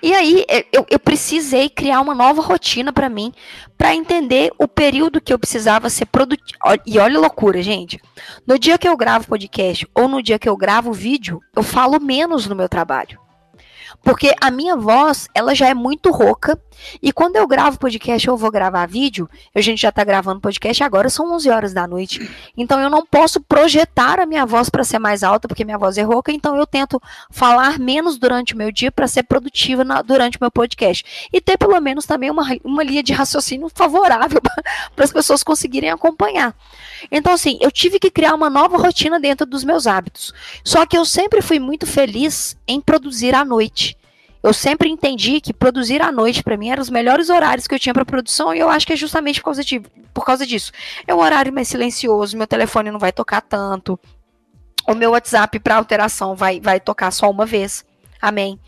E 0.00 0.14
aí, 0.14 0.46
eu, 0.72 0.86
eu 0.88 0.98
precisei 0.98 1.68
criar 1.68 2.00
uma 2.00 2.14
nova 2.14 2.40
rotina 2.40 2.92
para 2.92 3.08
mim, 3.08 3.32
para 3.76 3.94
entender 3.94 4.52
o 4.56 4.68
período 4.68 5.20
que 5.20 5.32
eu 5.32 5.38
precisava 5.38 5.90
ser 5.90 6.06
produtivo. 6.06 6.58
E 6.86 6.98
olha 6.98 7.18
a 7.18 7.20
loucura, 7.20 7.60
gente. 7.60 8.00
No 8.46 8.58
dia 8.58 8.78
que 8.78 8.88
eu 8.88 8.96
gravo 8.96 9.26
podcast 9.26 9.88
ou 9.92 10.06
no 10.06 10.22
dia 10.22 10.38
que 10.38 10.48
eu 10.48 10.56
gravo 10.56 10.92
vídeo, 10.92 11.40
eu 11.54 11.64
falo 11.64 11.98
menos 11.98 12.46
no 12.46 12.54
meu 12.54 12.68
trabalho. 12.68 13.18
Porque 14.02 14.34
a 14.40 14.50
minha 14.50 14.76
voz, 14.76 15.28
ela 15.34 15.54
já 15.54 15.68
é 15.68 15.74
muito 15.74 16.10
rouca. 16.10 16.60
E 17.02 17.12
quando 17.12 17.36
eu 17.36 17.46
gravo 17.46 17.78
podcast 17.78 18.30
ou 18.30 18.36
vou 18.36 18.50
gravar 18.50 18.86
vídeo, 18.86 19.28
a 19.54 19.60
gente 19.60 19.82
já 19.82 19.92
tá 19.92 20.02
gravando 20.02 20.40
podcast 20.40 20.82
agora, 20.82 21.10
são 21.10 21.32
11 21.34 21.50
horas 21.50 21.74
da 21.74 21.86
noite. 21.86 22.30
Então 22.56 22.80
eu 22.80 22.88
não 22.88 23.04
posso 23.04 23.40
projetar 23.40 24.18
a 24.18 24.26
minha 24.26 24.46
voz 24.46 24.70
para 24.70 24.82
ser 24.82 24.98
mais 24.98 25.22
alta, 25.22 25.46
porque 25.46 25.64
minha 25.64 25.78
voz 25.78 25.98
é 25.98 26.02
rouca. 26.02 26.32
Então 26.32 26.56
eu 26.56 26.66
tento 26.66 27.00
falar 27.30 27.78
menos 27.78 28.18
durante 28.18 28.54
o 28.54 28.56
meu 28.56 28.72
dia 28.72 28.90
para 28.90 29.06
ser 29.06 29.24
produtiva 29.24 29.84
na, 29.84 30.00
durante 30.02 30.36
o 30.36 30.40
meu 30.40 30.50
podcast. 30.50 31.28
E 31.32 31.40
ter 31.40 31.58
pelo 31.58 31.78
menos 31.80 32.06
também 32.06 32.30
uma, 32.30 32.46
uma 32.64 32.82
linha 32.82 33.02
de 33.02 33.12
raciocínio 33.12 33.70
favorável 33.74 34.40
para 34.96 35.04
as 35.04 35.12
pessoas 35.12 35.42
conseguirem 35.42 35.90
acompanhar. 35.90 36.54
Então, 37.10 37.32
assim, 37.32 37.58
eu 37.60 37.70
tive 37.70 37.98
que 37.98 38.10
criar 38.10 38.34
uma 38.34 38.50
nova 38.50 38.76
rotina 38.76 39.18
dentro 39.20 39.46
dos 39.46 39.64
meus 39.64 39.86
hábitos. 39.86 40.32
Só 40.64 40.86
que 40.86 40.96
eu 40.96 41.04
sempre 41.04 41.42
fui 41.42 41.58
muito 41.58 41.86
feliz 41.86 42.56
em 42.66 42.80
produzir 42.80 43.34
à 43.34 43.44
noite. 43.44 43.79
Eu 44.42 44.52
sempre 44.54 44.88
entendi 44.88 45.40
que 45.40 45.52
produzir 45.52 46.00
à 46.00 46.10
noite 46.10 46.42
para 46.42 46.56
mim 46.56 46.70
eram 46.70 46.82
os 46.82 46.90
melhores 46.90 47.28
horários 47.28 47.66
que 47.66 47.74
eu 47.74 47.78
tinha 47.78 47.92
para 47.92 48.04
produção 48.04 48.54
e 48.54 48.58
eu 48.58 48.68
acho 48.68 48.86
que 48.86 48.92
é 48.92 48.96
justamente 48.96 49.40
por 49.40 49.46
causa, 49.46 49.64
de, 49.64 49.80
por 50.14 50.24
causa 50.24 50.46
disso. 50.46 50.72
É 51.06 51.14
um 51.14 51.20
horário 51.20 51.52
mais 51.52 51.68
silencioso, 51.68 52.36
meu 52.36 52.46
telefone 52.46 52.90
não 52.90 52.98
vai 52.98 53.12
tocar 53.12 53.42
tanto, 53.42 54.00
o 54.86 54.94
meu 54.94 55.10
WhatsApp 55.10 55.58
para 55.60 55.76
alteração 55.76 56.34
vai, 56.34 56.60
vai 56.60 56.80
tocar 56.80 57.10
só 57.10 57.30
uma 57.30 57.44
vez. 57.44 57.84
Amém. 58.20 58.58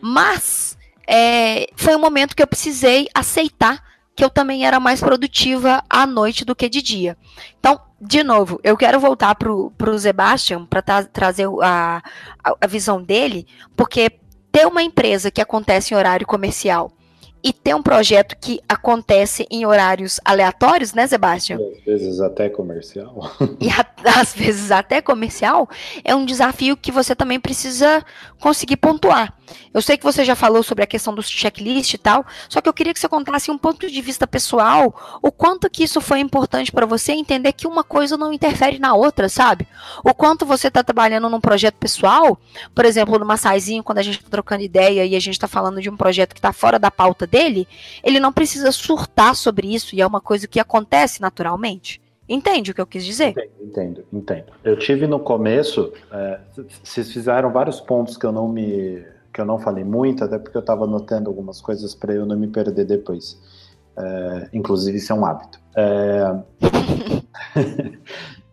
Mas 0.00 0.76
é, 1.06 1.66
foi 1.76 1.96
um 1.96 2.00
momento 2.00 2.36
que 2.36 2.42
eu 2.42 2.46
precisei 2.46 3.08
aceitar 3.14 3.82
que 4.14 4.24
eu 4.24 4.30
também 4.30 4.66
era 4.66 4.80
mais 4.80 5.00
produtiva 5.00 5.82
à 5.88 6.04
noite 6.04 6.44
do 6.44 6.54
que 6.54 6.68
de 6.68 6.82
dia. 6.82 7.16
Então, 7.60 7.80
de 8.00 8.24
novo, 8.24 8.58
eu 8.64 8.76
quero 8.76 8.98
voltar 8.98 9.34
para 9.36 9.52
o 9.52 9.98
Sebastian 9.98 10.66
para 10.66 10.82
tra 10.82 11.04
trazer 11.04 11.46
a, 11.62 12.02
a, 12.42 12.54
a 12.60 12.66
visão 12.66 13.00
dele, 13.00 13.46
porque 13.76 14.18
ter 14.50 14.66
uma 14.66 14.82
empresa 14.82 15.30
que 15.30 15.40
acontece 15.40 15.92
em 15.92 15.96
horário 15.96 16.26
comercial 16.26 16.92
e 17.42 17.52
ter 17.52 17.74
um 17.74 17.82
projeto 17.82 18.36
que 18.40 18.60
acontece 18.68 19.46
em 19.50 19.64
horários 19.64 20.20
aleatórios, 20.24 20.92
né, 20.92 21.06
Sebastião? 21.06 21.58
às 21.60 21.84
vezes 21.84 22.20
até 22.20 22.48
comercial. 22.48 23.30
E 23.60 23.68
a, 23.70 23.86
às 24.20 24.34
vezes 24.34 24.70
até 24.70 25.00
comercial, 25.00 25.68
é 26.04 26.14
um 26.14 26.24
desafio 26.24 26.76
que 26.76 26.92
você 26.92 27.14
também 27.14 27.40
precisa 27.40 28.04
conseguir 28.40 28.76
pontuar. 28.76 29.34
Eu 29.72 29.80
sei 29.80 29.96
que 29.96 30.04
você 30.04 30.24
já 30.24 30.34
falou 30.34 30.62
sobre 30.62 30.84
a 30.84 30.86
questão 30.86 31.14
do 31.14 31.22
checklist 31.22 31.94
e 31.94 31.98
tal, 31.98 32.24
só 32.48 32.60
que 32.60 32.68
eu 32.68 32.72
queria 32.72 32.92
que 32.92 33.00
você 33.00 33.08
contasse 33.08 33.50
um 33.50 33.58
ponto 33.58 33.90
de 33.90 34.00
vista 34.00 34.26
pessoal, 34.26 35.20
o 35.22 35.32
quanto 35.32 35.70
que 35.70 35.84
isso 35.84 36.00
foi 36.00 36.20
importante 36.20 36.70
para 36.72 36.86
você 36.86 37.12
entender 37.12 37.52
que 37.52 37.66
uma 37.66 37.82
coisa 37.82 38.16
não 38.16 38.32
interfere 38.32 38.78
na 38.78 38.94
outra, 38.94 39.28
sabe? 39.28 39.66
O 40.04 40.12
quanto 40.12 40.44
você 40.44 40.68
está 40.68 40.82
trabalhando 40.82 41.28
num 41.28 41.40
projeto 41.40 41.76
pessoal, 41.76 42.38
por 42.74 42.84
exemplo, 42.84 43.18
no 43.18 43.24
Massaizinho, 43.24 43.82
quando 43.82 43.98
a 43.98 44.02
gente 44.02 44.18
está 44.18 44.30
trocando 44.30 44.62
ideia 44.62 45.04
e 45.04 45.14
a 45.14 45.20
gente 45.20 45.34
está 45.34 45.48
falando 45.48 45.80
de 45.80 45.88
um 45.88 45.96
projeto 45.96 46.34
que 46.34 46.40
está 46.40 46.52
fora 46.52 46.78
da 46.78 46.90
pauta 46.90 47.26
dele, 47.28 47.68
ele 48.02 48.18
não 48.18 48.32
precisa 48.32 48.72
surtar 48.72 49.36
sobre 49.36 49.72
isso 49.72 49.94
e 49.94 50.00
é 50.00 50.06
uma 50.06 50.20
coisa 50.20 50.48
que 50.48 50.58
acontece 50.58 51.20
naturalmente. 51.20 52.00
Entende 52.28 52.70
o 52.70 52.74
que 52.74 52.80
eu 52.80 52.86
quis 52.86 53.04
dizer? 53.04 53.34
Entendo, 53.60 54.04
entendo. 54.12 54.52
Eu 54.62 54.78
tive 54.78 55.06
no 55.06 55.18
começo, 55.18 55.92
é, 56.12 56.40
vocês 56.82 57.10
fizeram 57.10 57.50
vários 57.50 57.80
pontos 57.80 58.16
que 58.16 58.26
eu 58.26 58.32
não 58.32 58.48
me 58.48 59.02
que 59.32 59.40
eu 59.40 59.46
não 59.46 59.58
falei 59.58 59.84
muito, 59.84 60.24
até 60.24 60.36
porque 60.36 60.56
eu 60.56 60.60
estava 60.60 60.84
anotando 60.84 61.30
algumas 61.30 61.60
coisas 61.60 61.94
para 61.94 62.12
eu 62.12 62.26
não 62.26 62.36
me 62.36 62.48
perder 62.48 62.84
depois. 62.84 63.38
É, 63.96 64.48
inclusive, 64.52 64.98
isso 64.98 65.12
é 65.12 65.14
um 65.14 65.24
hábito. 65.24 65.60
É... 65.76 66.42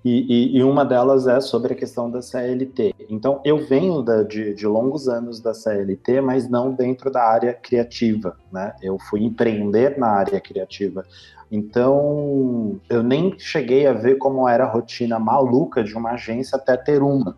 e, 0.06 0.20
e, 0.30 0.58
e, 0.58 0.64
uma 0.64 0.86
delas 0.86 1.26
é 1.26 1.42
sobre 1.42 1.74
a 1.74 1.76
questão 1.76 2.12
da 2.12 2.22
CLT. 2.22 2.94
Então, 3.10 3.42
eu 3.44 3.58
venho 3.58 4.04
da, 4.04 4.22
de, 4.22 4.54
de, 4.54 4.68
longos 4.68 5.10
anos 5.10 5.40
da 5.40 5.52
CLT, 5.52 6.22
mas 6.22 6.48
não 6.48 6.72
dentro 6.72 7.10
da 7.10 7.24
área 7.24 7.52
criativa. 7.56 8.38
Né? 8.52 8.76
Eu 8.84 9.00
fui 9.00 9.24
empreender 9.24 9.98
na 9.98 10.10
área 10.10 10.40
criativa. 10.40 11.04
Então, 11.52 12.80
eu 12.88 13.02
nem 13.02 13.34
cheguei 13.40 13.88
a 13.88 13.94
ver 13.94 14.20
como 14.20 14.48
era 14.48 14.66
a 14.66 14.70
rotina 14.70 15.18
maluca 15.18 15.84
de 15.84 15.96
uma 15.96 16.12
agência 16.12 16.56
até 16.56 16.78
ter 16.78 17.02
uma. 17.02 17.36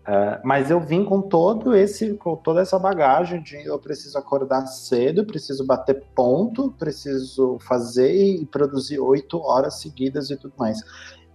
Uh, 0.00 0.40
mas 0.44 0.70
eu 0.70 0.80
vim 0.80 1.04
com 1.04 1.20
todo 1.20 1.74
esse, 1.74 2.14
com 2.14 2.34
toda 2.34 2.60
essa 2.60 2.78
bagagem 2.78 3.42
de 3.42 3.56
eu 3.64 3.78
preciso 3.78 4.16
acordar 4.16 4.66
cedo, 4.66 5.26
preciso 5.26 5.66
bater 5.66 6.02
ponto, 6.14 6.72
preciso 6.78 7.58
fazer 7.60 8.12
e 8.12 8.46
produzir 8.46 8.98
oito 8.98 9.38
horas 9.38 9.80
seguidas 9.80 10.30
e 10.30 10.36
tudo 10.36 10.54
mais. 10.56 10.78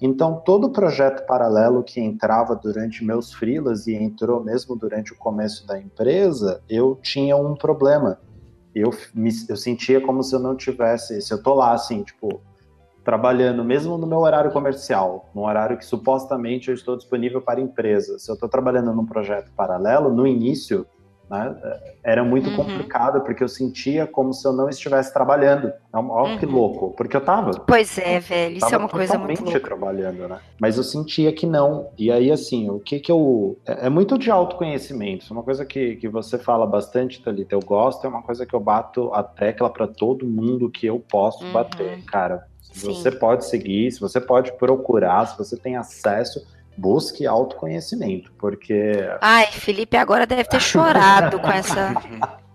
Então, 0.01 0.41
todo 0.45 0.69
projeto 0.69 1.25
paralelo 1.25 1.83
que 1.83 2.01
entrava 2.01 2.55
durante 2.55 3.03
meus 3.03 3.33
freelas 3.33 3.87
e 3.87 3.95
entrou 3.95 4.43
mesmo 4.43 4.75
durante 4.75 5.13
o 5.13 5.17
começo 5.17 5.65
da 5.65 5.79
empresa, 5.79 6.61
eu 6.69 6.99
tinha 7.01 7.37
um 7.37 7.55
problema. 7.55 8.19
Eu, 8.73 8.93
me, 9.13 9.29
eu 9.47 9.55
sentia 9.55 10.01
como 10.01 10.21
se 10.21 10.35
eu 10.35 10.39
não 10.39 10.55
tivesse, 10.55 11.21
se 11.21 11.33
eu 11.33 11.41
tô 11.41 11.53
lá 11.53 11.71
assim, 11.71 12.03
tipo, 12.03 12.41
trabalhando, 13.05 13.63
mesmo 13.63 13.97
no 13.97 14.05
meu 14.05 14.17
horário 14.19 14.51
comercial, 14.51 15.29
no 15.33 15.45
horário 15.45 15.77
que 15.77 15.85
supostamente 15.85 16.67
eu 16.69 16.75
estou 16.75 16.97
disponível 16.97 17.41
para 17.41 17.61
empresa, 17.61 18.19
se 18.19 18.29
eu 18.29 18.33
estou 18.33 18.49
trabalhando 18.49 18.91
num 18.91 19.05
projeto 19.05 19.49
paralelo, 19.55 20.13
no 20.13 20.27
início, 20.27 20.85
né, 21.29 21.55
era 22.03 22.23
muito 22.23 22.49
uhum. 22.49 22.55
complicado, 22.55 23.21
porque 23.21 23.43
eu 23.43 23.47
sentia 23.47 24.05
como 24.05 24.33
se 24.33 24.47
eu 24.47 24.53
não 24.53 24.69
estivesse 24.69 25.13
trabalhando. 25.13 25.71
Olha 25.91 26.33
uhum. 26.33 26.37
que 26.37 26.45
louco, 26.45 26.93
porque 26.95 27.15
eu 27.15 27.19
estava. 27.19 27.51
Pois 27.59 27.97
é, 27.97 28.19
velho, 28.19 28.57
isso 28.57 28.73
é 28.73 28.77
uma 28.77 28.89
coisa 28.89 29.17
muito 29.17 29.43
louca. 29.43 29.59
trabalhando, 29.59 30.27
né? 30.27 30.39
Mas 30.59 30.77
eu 30.77 30.83
sentia 30.83 31.31
que 31.33 31.45
não. 31.45 31.89
E 31.97 32.11
aí, 32.11 32.31
assim, 32.31 32.69
o 32.69 32.79
que 32.79 32.99
que 32.99 33.11
eu... 33.11 33.57
É, 33.65 33.87
é 33.87 33.89
muito 33.89 34.17
de 34.17 34.29
autoconhecimento, 34.29 35.23
isso 35.23 35.33
é 35.33 35.37
uma 35.37 35.43
coisa 35.43 35.65
que, 35.65 35.95
que 35.95 36.07
você 36.07 36.37
fala 36.37 36.65
bastante, 36.65 37.21
Thalita, 37.21 37.55
eu 37.55 37.61
gosto, 37.61 38.05
é 38.05 38.09
uma 38.09 38.21
coisa 38.21 38.45
que 38.45 38.53
eu 38.53 38.59
bato 38.59 39.13
a 39.13 39.23
tecla 39.23 39.69
para 39.69 39.87
todo 39.87 40.25
mundo 40.25 40.69
que 40.69 40.85
eu 40.85 40.99
posso 40.99 41.43
uhum. 41.43 41.51
bater, 41.51 42.03
cara 42.05 42.45
Sim. 42.75 42.93
Você 42.93 43.09
pode 43.09 43.45
seguir, 43.45 43.89
se 43.89 44.01
você 44.01 44.19
pode 44.19 44.51
procurar, 44.57 45.25
se 45.27 45.37
você 45.37 45.55
tem 45.55 45.77
acesso, 45.77 46.45
busque 46.77 47.25
autoconhecimento, 47.25 48.31
porque. 48.37 48.93
Ai, 49.21 49.47
Felipe 49.47 49.97
agora 49.97 50.25
deve 50.25 50.45
ter 50.45 50.61
chorado 50.61 51.39
com 51.39 51.51
essa. 51.51 51.93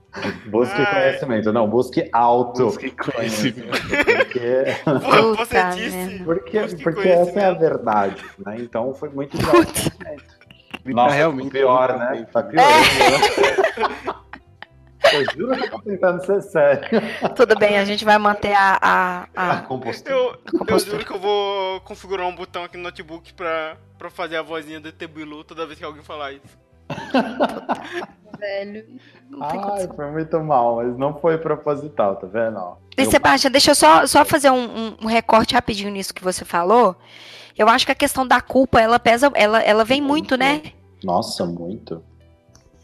Busque 0.46 0.74
Ai. 0.74 0.86
conhecimento, 0.86 1.52
não, 1.52 1.68
busque 1.68 2.08
auto 2.12 2.64
busque 2.64 2.90
conhecimento. 2.90 3.78
Porque, 3.78 4.64
Você 5.38 5.62
disse, 5.76 6.24
porque, 6.24 6.58
porque 6.82 7.08
essa 7.08 7.38
é 7.38 7.44
a 7.44 7.52
verdade, 7.52 8.20
né? 8.44 8.56
Então 8.58 8.92
foi 8.92 9.08
muito 9.10 9.38
de 9.38 9.44
autoconhecimento. 9.44 10.40
Nossa, 10.84 11.14
realmente 11.14 11.50
pior, 11.50 11.96
né? 11.96 12.26
Tá 12.32 12.42
pior. 12.42 12.64
É. 12.64 14.10
Eu 15.12 15.24
juro 15.34 15.56
que 15.56 15.64
eu 15.64 15.70
tô 15.70 15.78
tentando 15.82 16.24
ser 16.24 16.40
sério. 16.42 16.88
Tudo 17.36 17.58
bem, 17.58 17.78
a 17.78 17.84
gente 17.84 18.04
vai 18.04 18.18
manter 18.18 18.52
a. 18.54 18.78
a, 18.80 19.26
A 19.34 19.52
a... 19.52 19.62
compostura. 19.62 20.14
Eu, 20.14 20.24
eu 20.52 20.58
Compostura. 20.58 20.96
juro 20.96 21.06
que 21.06 21.12
eu 21.12 21.18
vou 21.20 21.80
configurar 21.82 22.26
um 22.26 22.34
botão 22.34 22.64
aqui 22.64 22.76
no 22.76 22.82
notebook 22.84 23.32
pra, 23.34 23.76
pra 23.98 24.10
fazer 24.10 24.36
a 24.36 24.42
vozinha 24.42 24.80
do 24.80 24.88
ET 24.88 25.06
Bilu 25.08 25.42
toda 25.44 25.66
vez 25.66 25.78
que 25.78 25.84
alguém 25.84 26.02
falar 26.02 26.32
isso. 26.32 26.58
Velho. 28.38 28.86
Não 29.28 29.48
tem 29.48 29.60
Ai, 29.62 29.88
foi 29.94 30.10
muito 30.10 30.40
mal, 30.40 30.76
mas 30.76 30.96
não 30.96 31.18
foi 31.18 31.36
proposital, 31.38 32.16
tá 32.16 32.26
vendo? 32.26 32.56
ó? 32.58 32.76
E 32.96 33.02
Eu- 33.02 33.10
Sebastião, 33.10 33.50
deixa 33.50 33.70
eu 33.72 33.74
só, 33.74 34.06
só 34.06 34.24
fazer 34.24 34.50
um, 34.50 34.64
um- 34.64 34.96
um 35.02 35.06
recorte 35.06 35.54
rapidinho 35.54 35.90
nisso 35.90 36.14
que 36.14 36.24
você 36.24 36.44
falou. 36.44 36.96
Eu 37.56 37.68
acho 37.68 37.84
que 37.84 37.92
a 37.92 37.96
questão 37.96 38.26
da 38.26 38.40
culpa, 38.40 38.80
ela 38.80 38.98
pesa, 38.98 39.30
ela, 39.34 39.62
ela 39.62 39.84
vem 39.84 40.00
muito, 40.00 40.36
né? 40.36 40.62
Nossa, 41.04 41.44
muito. 41.44 42.02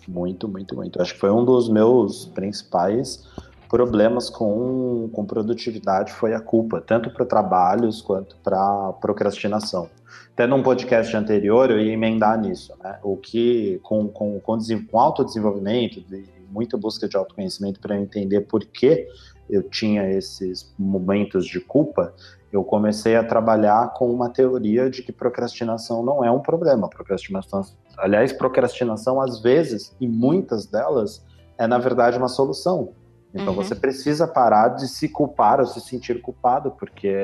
Muito, 0.08 0.48
muito, 0.48 0.74
muito. 0.76 1.00
Acho 1.02 1.14
que 1.14 1.20
foi 1.20 1.30
um 1.30 1.44
dos 1.44 1.68
meus 1.68 2.26
principais 2.26 3.24
problemas 3.68 4.30
com, 4.30 5.08
com 5.12 5.24
produtividade 5.24 6.12
foi 6.12 6.34
a 6.34 6.40
culpa, 6.40 6.80
tanto 6.80 7.10
para 7.10 7.24
trabalhos 7.24 8.00
quanto 8.00 8.36
para 8.36 8.92
procrastinação. 9.00 9.90
Até 10.32 10.46
num 10.46 10.62
podcast 10.62 11.16
anterior 11.16 11.70
eu 11.70 11.80
ia 11.80 11.92
emendar 11.92 12.40
nisso, 12.40 12.72
né? 12.82 12.98
O 13.02 13.16
que 13.16 13.80
com, 13.82 14.06
com, 14.08 14.38
com, 14.40 14.58
com 14.58 15.00
autodesenvolvimento, 15.00 16.00
de 16.02 16.24
muita 16.50 16.76
busca 16.76 17.08
de 17.08 17.16
autoconhecimento 17.16 17.80
para 17.80 17.96
eu 17.96 18.02
entender 18.02 18.42
por 18.42 18.64
que 18.64 19.08
eu 19.48 19.62
tinha 19.62 20.08
esses 20.10 20.72
momentos 20.78 21.46
de 21.46 21.60
culpa, 21.60 22.14
eu 22.56 22.64
comecei 22.64 23.16
a 23.16 23.22
trabalhar 23.24 23.92
com 23.94 24.10
uma 24.10 24.30
teoria 24.30 24.90
de 24.90 25.02
que 25.02 25.12
procrastinação 25.12 26.02
não 26.02 26.24
é 26.24 26.30
um 26.30 26.40
problema. 26.40 26.88
Procrastinação, 26.88 27.62
aliás, 27.98 28.32
procrastinação 28.32 29.20
às 29.20 29.40
vezes 29.40 29.94
e 30.00 30.08
muitas 30.08 30.66
delas 30.66 31.24
é 31.58 31.66
na 31.66 31.78
verdade 31.78 32.18
uma 32.18 32.28
solução. 32.28 32.92
Então 33.34 33.48
Uhum. 33.52 33.62
você 33.62 33.74
precisa 33.74 34.26
parar 34.26 34.68
de 34.68 34.88
se 34.88 35.08
culpar 35.10 35.60
ou 35.60 35.66
se 35.66 35.80
sentir 35.80 36.22
culpado, 36.22 36.70
porque 36.70 37.14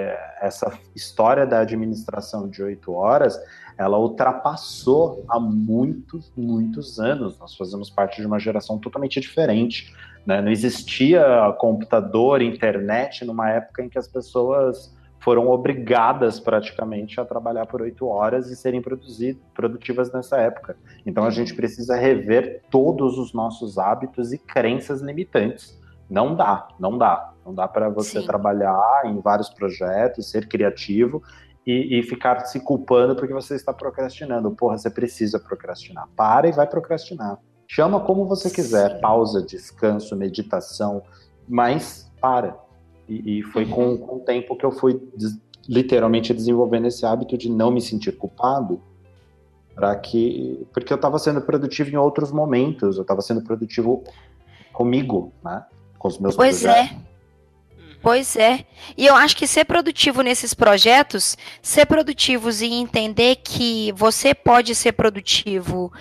essa 0.40 0.70
história 0.94 1.46
da 1.46 1.60
administração 1.60 2.48
de 2.48 2.62
oito 2.62 2.92
horas, 2.92 3.40
ela 3.78 3.98
ultrapassou 3.98 5.24
há 5.28 5.40
muitos, 5.40 6.30
muitos 6.36 6.98
anos. 7.00 7.38
Nós 7.38 7.56
fazemos 7.56 7.88
parte 7.88 8.20
de 8.20 8.26
uma 8.26 8.38
geração 8.38 8.78
totalmente 8.78 9.20
diferente. 9.20 9.94
né? 10.26 10.40
Não 10.42 10.50
existia 10.50 11.24
computador, 11.58 12.42
internet 12.42 13.24
numa 13.24 13.48
época 13.50 13.82
em 13.82 13.88
que 13.88 13.98
as 13.98 14.06
pessoas 14.06 14.94
foram 15.22 15.48
obrigadas 15.48 16.40
praticamente 16.40 17.20
a 17.20 17.24
trabalhar 17.24 17.66
por 17.66 17.80
oito 17.80 18.06
horas 18.06 18.50
e 18.50 18.56
serem 18.56 18.82
produtivas 19.54 20.12
nessa 20.12 20.36
época. 20.38 20.76
Então 21.06 21.24
a 21.24 21.30
gente 21.30 21.54
precisa 21.54 21.96
rever 21.96 22.62
todos 22.70 23.18
os 23.18 23.32
nossos 23.32 23.78
hábitos 23.78 24.32
e 24.32 24.38
crenças 24.38 25.00
limitantes. 25.00 25.80
Não 26.10 26.34
dá, 26.34 26.68
não 26.78 26.98
dá. 26.98 27.32
Não 27.46 27.54
dá 27.54 27.66
para 27.68 27.88
você 27.88 28.20
Sim. 28.20 28.26
trabalhar 28.26 29.02
em 29.04 29.20
vários 29.20 29.48
projetos, 29.48 30.30
ser 30.30 30.48
criativo 30.48 31.22
e, 31.66 31.98
e 31.98 32.02
ficar 32.02 32.40
se 32.46 32.60
culpando 32.60 33.14
porque 33.14 33.32
você 33.32 33.54
está 33.54 33.72
procrastinando. 33.72 34.50
Porra, 34.50 34.76
você 34.76 34.90
precisa 34.90 35.38
procrastinar. 35.38 36.08
Para 36.16 36.48
e 36.48 36.52
vai 36.52 36.66
procrastinar. 36.66 37.38
Chama 37.68 38.00
como 38.00 38.26
você 38.26 38.50
quiser, 38.50 38.96
Sim. 38.96 39.00
pausa, 39.00 39.40
descanso, 39.40 40.16
meditação, 40.16 41.02
mas 41.48 42.12
para. 42.20 42.56
E, 43.08 43.38
e 43.38 43.42
foi 43.42 43.66
com, 43.66 43.96
com 43.98 44.16
o 44.16 44.20
tempo 44.20 44.56
que 44.56 44.64
eu 44.64 44.72
fui 44.72 45.00
des- 45.16 45.38
literalmente 45.68 46.32
desenvolvendo 46.32 46.86
esse 46.86 47.04
hábito 47.06 47.36
de 47.36 47.50
não 47.50 47.70
me 47.70 47.80
sentir 47.80 48.12
culpado, 48.12 48.80
para 49.74 49.94
que 49.96 50.66
porque 50.72 50.92
eu 50.92 50.96
estava 50.96 51.18
sendo 51.18 51.40
produtivo 51.40 51.90
em 51.90 51.96
outros 51.96 52.30
momentos, 52.30 52.96
eu 52.96 53.02
estava 53.02 53.22
sendo 53.22 53.42
produtivo 53.42 54.04
comigo, 54.72 55.32
né? 55.44 55.64
Com 55.98 56.08
os 56.08 56.18
meus 56.18 56.36
Pois 56.36 56.60
projetos. 56.62 56.90
é. 56.92 57.12
Pois 58.02 58.34
é. 58.34 58.66
E 58.98 59.06
eu 59.06 59.14
acho 59.14 59.36
que 59.36 59.46
ser 59.46 59.64
produtivo 59.64 60.22
nesses 60.22 60.52
projetos, 60.52 61.36
ser 61.62 61.86
produtivos 61.86 62.60
e 62.60 62.66
entender 62.66 63.36
que 63.36 63.92
você 63.92 64.34
pode 64.34 64.74
ser 64.74 64.90
produtivo 64.92 65.92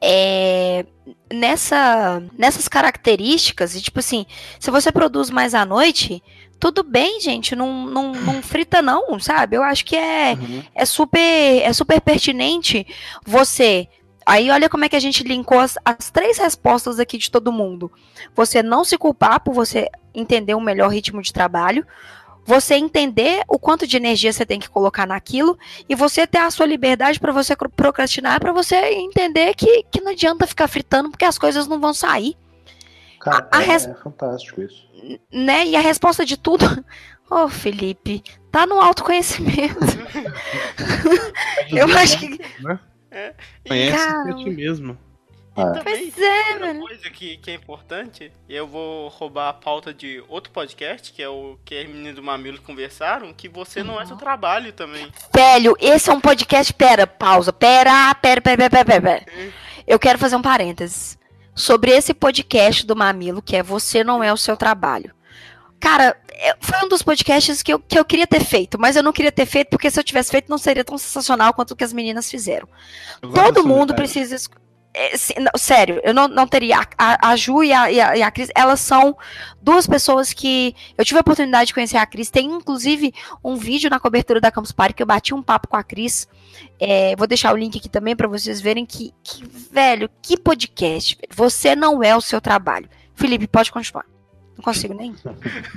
é, 0.00 0.84
nessa, 1.32 2.22
nessas 2.38 2.68
características, 2.68 3.74
e 3.74 3.80
tipo 3.80 3.98
assim, 3.98 4.26
se 4.60 4.70
você 4.70 4.92
produz 4.92 5.30
mais 5.30 5.54
à 5.54 5.64
noite, 5.64 6.22
tudo 6.58 6.82
bem, 6.82 7.20
gente, 7.20 7.54
não, 7.54 7.86
não, 7.86 8.12
não 8.12 8.42
frita 8.42 8.80
não, 8.80 9.18
sabe? 9.20 9.56
Eu 9.56 9.62
acho 9.62 9.84
que 9.84 9.96
é, 9.96 10.32
Uhum. 10.34 10.62
é 10.74 10.84
super 10.84 11.62
é 11.62 11.72
super 11.72 12.00
pertinente 12.00 12.86
você 13.24 13.88
aí 14.24 14.50
olha 14.50 14.68
como 14.68 14.84
é 14.84 14.88
que 14.88 14.96
a 14.96 15.00
gente 15.00 15.22
linkou 15.22 15.58
as, 15.58 15.76
as 15.84 16.10
três 16.10 16.38
respostas 16.38 16.98
aqui 16.98 17.16
de 17.18 17.30
todo 17.30 17.52
mundo 17.52 17.92
você 18.34 18.62
não 18.62 18.84
se 18.84 18.96
culpar 18.98 19.40
por 19.40 19.54
você 19.54 19.88
entender 20.14 20.54
um 20.54 20.60
melhor 20.60 20.88
ritmo 20.90 21.20
de 21.22 21.32
trabalho 21.32 21.86
você 22.46 22.74
entender 22.76 23.42
o 23.48 23.58
quanto 23.58 23.86
de 23.86 23.96
energia 23.96 24.32
você 24.32 24.46
tem 24.46 24.60
que 24.60 24.70
colocar 24.70 25.04
naquilo 25.06 25.58
e 25.88 25.94
você 25.94 26.26
ter 26.26 26.38
a 26.38 26.50
sua 26.50 26.64
liberdade 26.64 27.18
para 27.20 27.32
você 27.32 27.54
procrastinar 27.74 28.38
para 28.40 28.52
você 28.52 28.76
entender 28.92 29.54
que, 29.54 29.82
que 29.90 30.00
não 30.00 30.12
adianta 30.12 30.46
ficar 30.46 30.68
fritando 30.68 31.10
porque 31.10 31.24
as 31.24 31.36
coisas 31.36 31.66
não 31.66 31.80
vão 31.80 31.92
sair 31.92 32.36
Cara, 33.20 33.48
A- 33.50 33.58
a 33.58 33.62
é, 33.62 33.66
res- 33.66 33.86
é 33.86 33.94
fantástico 33.94 34.62
isso. 34.62 34.86
né 35.32 35.66
e 35.66 35.74
a 35.76 35.80
resposta 35.80 36.24
de 36.24 36.36
tudo 36.36 36.64
Ô, 37.28 37.48
Felipe, 37.48 38.22
tá 38.52 38.64
no 38.68 38.80
autoconhecimento. 38.80 39.74
Eu 41.70 41.88
acho 41.98 42.18
que. 42.20 42.38
Conhece 43.66 43.96
Cara. 44.06 44.30
a 44.30 44.34
ti 44.36 44.50
mesmo. 44.50 44.96
E 45.56 45.60
É. 45.60 45.64
também, 45.72 46.10
Pois 46.12 46.18
é, 46.18 46.38
outra 46.52 46.66
velho. 46.66 46.80
coisa 46.80 47.10
que, 47.10 47.36
que 47.38 47.50
é 47.50 47.54
importante, 47.54 48.30
e 48.48 48.54
eu 48.54 48.66
vou 48.66 49.08
roubar 49.08 49.48
a 49.48 49.52
pauta 49.54 49.94
de 49.94 50.22
outro 50.28 50.52
podcast, 50.52 51.12
que 51.12 51.22
é 51.22 51.28
o 51.28 51.56
que 51.64 51.78
as 51.78 51.86
meninas 51.88 52.14
do 52.14 52.22
Mamilo 52.22 52.60
conversaram, 52.60 53.32
que 53.32 53.48
você 53.48 53.82
não 53.82 54.00
é 54.00 54.04
seu 54.06 54.16
trabalho 54.16 54.72
também. 54.72 55.10
Velho, 55.34 55.74
esse 55.80 56.10
é 56.10 56.12
um 56.12 56.20
podcast. 56.20 56.72
Pera, 56.74 57.06
pausa. 57.06 57.52
Pera, 57.52 58.14
pera, 58.16 58.40
pera, 58.40 58.68
pera, 58.70 58.84
pera, 58.84 59.00
pera. 59.02 59.52
Eu 59.86 59.98
quero 59.98 60.18
fazer 60.18 60.36
um 60.36 60.42
parênteses. 60.42 61.16
Sobre 61.54 61.90
esse 61.90 62.12
podcast 62.12 62.84
do 62.84 62.94
Mamilo, 62.94 63.40
que 63.40 63.56
é 63.56 63.62
Você 63.62 64.04
Não 64.04 64.22
É 64.22 64.30
o 64.30 64.36
Seu 64.36 64.58
Trabalho. 64.58 65.14
Cara, 65.80 66.14
é- 66.32 66.54
foi 66.60 66.84
um 66.84 66.88
dos 66.88 67.02
podcasts 67.02 67.62
que 67.62 67.72
eu, 67.72 67.78
que 67.78 67.98
eu 67.98 68.04
queria 68.04 68.26
ter 68.26 68.44
feito, 68.44 68.78
mas 68.78 68.94
eu 68.96 69.02
não 69.02 69.12
queria 69.12 69.32
ter 69.32 69.46
feito, 69.46 69.68
porque 69.70 69.90
se 69.90 69.98
eu 69.98 70.04
tivesse 70.04 70.30
feito, 70.30 70.50
não 70.50 70.58
seria 70.58 70.84
tão 70.84 70.98
sensacional 70.98 71.54
quanto 71.54 71.70
o 71.70 71.76
que 71.76 71.84
as 71.84 71.92
meninas 71.94 72.30
fizeram. 72.30 72.68
Todo 73.34 73.66
mundo 73.66 73.94
precisa. 73.94 74.34
es- 74.34 74.50
é, 74.96 75.16
se- 75.16 75.38
não, 75.38 75.50
sério, 75.56 76.00
eu 76.02 76.14
não, 76.14 76.26
não 76.26 76.46
teria. 76.46 76.78
A, 76.78 76.86
a- 76.98 77.28
a 77.30 77.36
Ju 77.36 77.62
e 77.62 77.72
a, 77.72 77.90
e, 77.92 78.00
a, 78.00 78.16
e 78.16 78.22
a 78.22 78.30
Cris, 78.30 78.48
elas 78.54 78.80
são 78.80 79.16
duas 79.60 79.86
pessoas 79.86 80.32
que. 80.32 80.74
Eu 80.96 81.04
tive 81.04 81.18
a 81.18 81.20
oportunidade 81.20 81.66
de 81.68 81.74
conhecer 81.74 81.96
a 81.98 82.06
Cris. 82.06 82.30
Tem, 82.30 82.46
inclusive, 82.46 83.12
um 83.44 83.56
vídeo 83.56 83.90
na 83.90 84.00
cobertura 84.00 84.40
da 84.40 84.50
Campus 84.50 84.72
Party 84.72 84.94
que 84.94 85.02
eu 85.02 85.06
bati 85.06 85.34
um 85.34 85.42
papo 85.42 85.68
com 85.68 85.76
a 85.76 85.82
Cris. 85.84 86.26
É, 86.80 87.14
vou 87.16 87.26
deixar 87.26 87.52
o 87.52 87.56
link 87.56 87.76
aqui 87.78 87.88
também 87.88 88.16
para 88.16 88.26
vocês 88.28 88.60
verem 88.60 88.86
que, 88.86 89.12
que, 89.22 89.44
velho, 89.70 90.08
que 90.22 90.36
podcast. 90.36 91.14
velho. 91.16 91.28
Você 91.34 91.76
não 91.76 92.02
é 92.02 92.16
o 92.16 92.20
seu 92.20 92.40
trabalho. 92.40 92.88
Felipe, 93.14 93.46
pode 93.46 93.70
continuar. 93.70 94.04
Não 94.56 94.62
consigo 94.64 94.94
nem. 94.94 95.14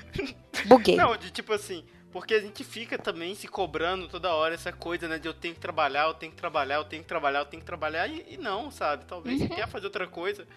Buguei. 0.65 0.95
Não, 0.95 1.15
de 1.17 1.31
tipo 1.31 1.53
assim, 1.53 1.83
porque 2.11 2.33
a 2.33 2.39
gente 2.39 2.63
fica 2.63 2.97
também 2.97 3.35
se 3.35 3.47
cobrando 3.47 4.07
toda 4.07 4.33
hora 4.33 4.55
essa 4.55 4.71
coisa, 4.71 5.07
né, 5.07 5.19
de 5.19 5.27
eu 5.27 5.33
tenho 5.33 5.53
que 5.53 5.59
trabalhar, 5.59 6.07
eu 6.07 6.13
tenho 6.13 6.31
que 6.31 6.37
trabalhar, 6.37 6.75
eu 6.75 6.83
tenho 6.85 7.03
que 7.03 7.07
trabalhar, 7.07 7.39
eu 7.39 7.45
tenho 7.45 7.61
que 7.61 7.65
trabalhar, 7.65 8.07
e, 8.07 8.33
e 8.33 8.37
não, 8.37 8.71
sabe? 8.71 9.05
Talvez 9.05 9.39
Uhum. 9.41 9.47
você 9.47 9.53
quer 9.55 9.67
fazer 9.67 9.85
outra 9.85 10.07
coisa, 10.07 10.47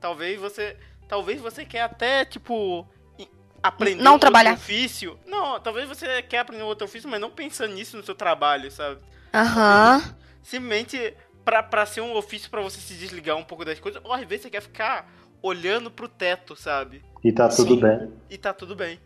talvez 0.00 0.38
você, 0.40 0.76
talvez 1.08 1.40
você 1.40 1.64
quer 1.64 1.82
até, 1.82 2.24
tipo, 2.24 2.86
aprender 3.62 4.02
Não 4.02 4.14
um 4.14 4.18
trabalhar. 4.18 4.52
outro 4.52 4.64
ofício. 4.64 5.18
Não, 5.26 5.58
talvez 5.60 5.88
você 5.88 6.22
quer 6.22 6.38
aprender 6.38 6.62
um 6.62 6.66
outro 6.66 6.86
ofício, 6.86 7.08
mas 7.08 7.20
não 7.20 7.30
pensando 7.30 7.74
nisso 7.74 7.96
no 7.96 8.02
seu 8.04 8.14
trabalho, 8.14 8.70
sabe? 8.70 9.00
Aham. 9.34 10.02
Simplesmente 10.42 11.14
pra, 11.44 11.62
pra 11.62 11.84
ser 11.86 12.00
um 12.00 12.14
ofício 12.14 12.50
pra 12.50 12.60
você 12.62 12.80
se 12.80 12.94
desligar 12.94 13.36
um 13.36 13.44
pouco 13.44 13.64
das 13.64 13.78
coisas, 13.80 14.00
ou 14.04 14.12
às 14.12 14.24
vezes 14.24 14.42
você 14.42 14.50
quer 14.50 14.62
ficar 14.62 15.12
olhando 15.42 15.90
pro 15.90 16.08
teto, 16.08 16.54
sabe? 16.54 17.02
E 17.24 17.32
tá 17.32 17.48
tudo 17.48 17.74
Sim. 17.74 17.80
bem. 17.80 18.12
E 18.30 18.38
tá 18.38 18.52
tudo 18.52 18.74
bem. 18.76 18.98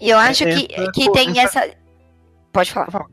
E 0.00 0.10
eu 0.10 0.18
acho 0.18 0.44
É, 0.44 0.54
que, 0.54 0.74
essa- 0.74 0.92
que 0.92 1.12
tem 1.12 1.38
essa. 1.40 1.70
Pode 2.52 2.70
falar. 2.72 3.06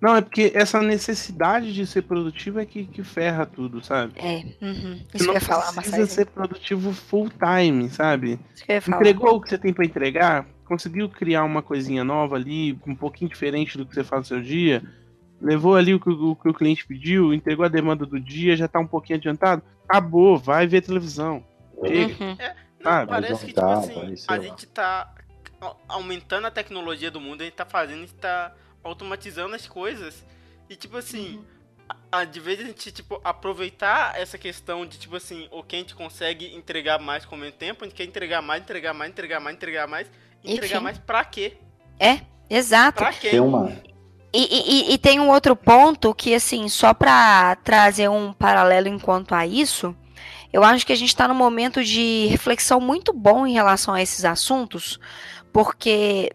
Não, 0.00 0.16
é 0.16 0.20
porque 0.20 0.52
essa 0.54 0.82
necessidade 0.82 1.72
de 1.72 1.86
ser 1.86 2.02
produtivo 2.02 2.60
é 2.60 2.66
que, 2.66 2.84
que 2.84 3.02
ferra 3.02 3.46
tudo, 3.46 3.82
sabe? 3.82 4.12
É, 4.16 4.44
uhum. 4.62 5.00
Você 5.10 5.16
isso 5.16 5.24
que 5.24 5.30
eu 5.30 5.34
ia 5.34 5.40
falar, 5.40 5.72
precisa 5.72 5.96
Marcelo. 5.98 6.06
ser 6.06 6.26
produtivo 6.26 6.92
full 6.92 7.30
time, 7.30 7.88
sabe? 7.88 8.38
Isso 8.54 8.64
que 8.66 8.72
eu 8.72 8.74
ia 8.74 8.82
falar. 8.82 8.96
Entregou 8.98 9.36
o 9.36 9.40
que 9.40 9.48
você 9.48 9.56
tem 9.56 9.72
pra 9.72 9.84
entregar, 9.84 10.46
conseguiu 10.66 11.08
criar 11.08 11.44
uma 11.44 11.62
coisinha 11.62 12.04
nova 12.04 12.36
ali, 12.36 12.78
um 12.86 12.94
pouquinho 12.94 13.30
diferente 13.30 13.78
do 13.78 13.86
que 13.86 13.94
você 13.94 14.04
faz 14.04 14.22
no 14.22 14.26
seu 14.26 14.42
dia, 14.42 14.82
levou 15.40 15.74
ali 15.74 15.94
o 15.94 16.00
que 16.00 16.10
o, 16.10 16.36
que 16.36 16.48
o 16.50 16.54
cliente 16.54 16.86
pediu, 16.86 17.32
entregou 17.32 17.64
a 17.64 17.68
demanda 17.68 18.04
do 18.04 18.20
dia, 18.20 18.56
já 18.58 18.68
tá 18.68 18.78
um 18.80 18.86
pouquinho 18.86 19.18
adiantado, 19.18 19.62
acabou, 19.88 20.36
vai 20.36 20.66
ver 20.66 20.82
televisão. 20.82 21.42
Chega. 21.86 22.24
Uhum. 22.24 22.36
Não, 22.80 22.90
Ah, 22.92 23.06
parece 23.06 23.46
que, 23.46 23.52
tipo 23.54 23.64
assim, 23.66 24.14
a 24.28 24.38
gente 24.38 24.66
tá 24.66 25.14
aumentando 25.88 26.46
a 26.46 26.50
tecnologia 26.50 27.10
do 27.10 27.20
mundo, 27.20 27.42
a 27.42 27.44
gente 27.44 27.54
tá 27.54 27.64
fazendo, 27.64 27.98
a 27.98 28.00
gente 28.06 28.14
tá 28.14 28.52
automatizando 28.82 29.54
as 29.54 29.66
coisas. 29.66 30.24
E 30.68 30.76
tipo 30.76 30.96
assim, 30.96 31.44
a- 32.10 32.24
de 32.24 32.40
vez 32.40 32.60
a 32.60 32.64
gente, 32.64 32.90
tipo, 32.92 33.20
aproveitar 33.24 34.18
essa 34.18 34.38
questão 34.38 34.86
de, 34.86 34.98
tipo 34.98 35.16
assim, 35.16 35.48
o 35.50 35.62
que 35.62 35.76
a 35.76 35.78
gente 35.78 35.94
consegue 35.94 36.54
entregar 36.54 36.98
mais 36.98 37.24
com 37.24 37.34
o 37.36 37.38
menos 37.38 37.56
tempo, 37.56 37.84
a 37.84 37.86
gente 37.88 37.96
quer 37.96 38.04
entregar 38.04 38.40
mais, 38.42 38.62
entregar 38.62 38.94
mais, 38.94 39.10
entregar 39.10 39.40
mais, 39.40 39.56
entregar 39.56 39.86
mais. 39.88 40.10
Entregar 40.44 40.74
Enfim. 40.76 40.84
mais 40.84 40.98
pra 40.98 41.24
quê? 41.24 41.56
Exato. 42.50 42.98
Pra 42.98 43.12
quê? 43.12 43.30
Tem 43.30 43.40
uma. 43.40 43.70
E, 44.32 44.42
e- 44.42 44.90
e- 44.90 44.94
e 44.94 44.98
tem 44.98 45.20
um 45.20 45.30
outro 45.30 45.54
ponto 45.56 46.12
que, 46.14 46.34
assim, 46.34 46.68
só 46.68 46.92
para 46.92 47.54
trazer 47.56 48.08
um 48.10 48.32
paralelo 48.32 48.88
enquanto 48.88 49.32
a 49.34 49.46
isso, 49.46 49.96
eu 50.54 50.62
acho 50.62 50.86
que 50.86 50.92
a 50.92 50.96
gente 50.96 51.08
está 51.08 51.26
num 51.26 51.34
momento 51.34 51.82
de 51.82 52.26
reflexão 52.26 52.80
muito 52.80 53.12
bom 53.12 53.44
em 53.44 53.54
relação 53.54 53.92
a 53.92 54.00
esses 54.00 54.24
assuntos, 54.24 55.00
porque 55.52 56.30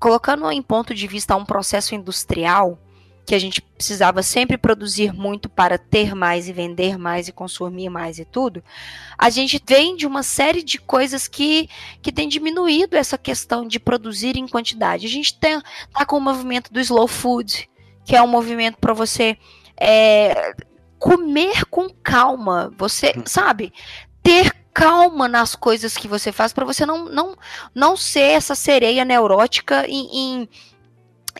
colocando 0.00 0.50
em 0.50 0.62
ponto 0.62 0.94
de 0.94 1.06
vista 1.06 1.36
um 1.36 1.44
processo 1.44 1.94
industrial, 1.94 2.78
que 3.26 3.34
a 3.34 3.38
gente 3.38 3.60
precisava 3.60 4.22
sempre 4.22 4.56
produzir 4.56 5.12
muito 5.12 5.46
para 5.50 5.76
ter 5.76 6.14
mais 6.14 6.48
e 6.48 6.54
vender 6.54 6.96
mais 6.96 7.28
e 7.28 7.32
consumir 7.32 7.90
mais 7.90 8.18
e 8.18 8.24
tudo, 8.24 8.64
a 9.18 9.28
gente 9.28 9.62
vem 9.68 9.94
de 9.94 10.06
uma 10.06 10.22
série 10.22 10.62
de 10.62 10.78
coisas 10.78 11.28
que, 11.28 11.68
que 12.00 12.10
tem 12.10 12.26
diminuído 12.26 12.96
essa 12.96 13.18
questão 13.18 13.68
de 13.68 13.78
produzir 13.78 14.38
em 14.38 14.48
quantidade. 14.48 15.04
A 15.04 15.10
gente 15.10 15.38
tem, 15.38 15.60
tá 15.92 16.06
com 16.06 16.16
o 16.16 16.20
movimento 16.20 16.72
do 16.72 16.80
slow 16.80 17.06
food, 17.06 17.68
que 18.06 18.16
é 18.16 18.22
um 18.22 18.26
movimento 18.26 18.78
para 18.78 18.94
você 18.94 19.36
é, 19.78 20.54
comer 21.04 21.66
com 21.66 21.90
calma, 22.02 22.72
você 22.78 23.12
sabe, 23.26 23.74
ter 24.22 24.50
calma 24.72 25.28
nas 25.28 25.54
coisas 25.54 25.98
que 25.98 26.08
você 26.08 26.32
faz 26.32 26.50
para 26.50 26.64
você 26.64 26.86
não, 26.86 27.04
não 27.04 27.36
não 27.74 27.94
ser 27.94 28.32
essa 28.32 28.54
sereia 28.54 29.04
neurótica 29.04 29.86
em, 29.86 30.08
em, 30.16 30.48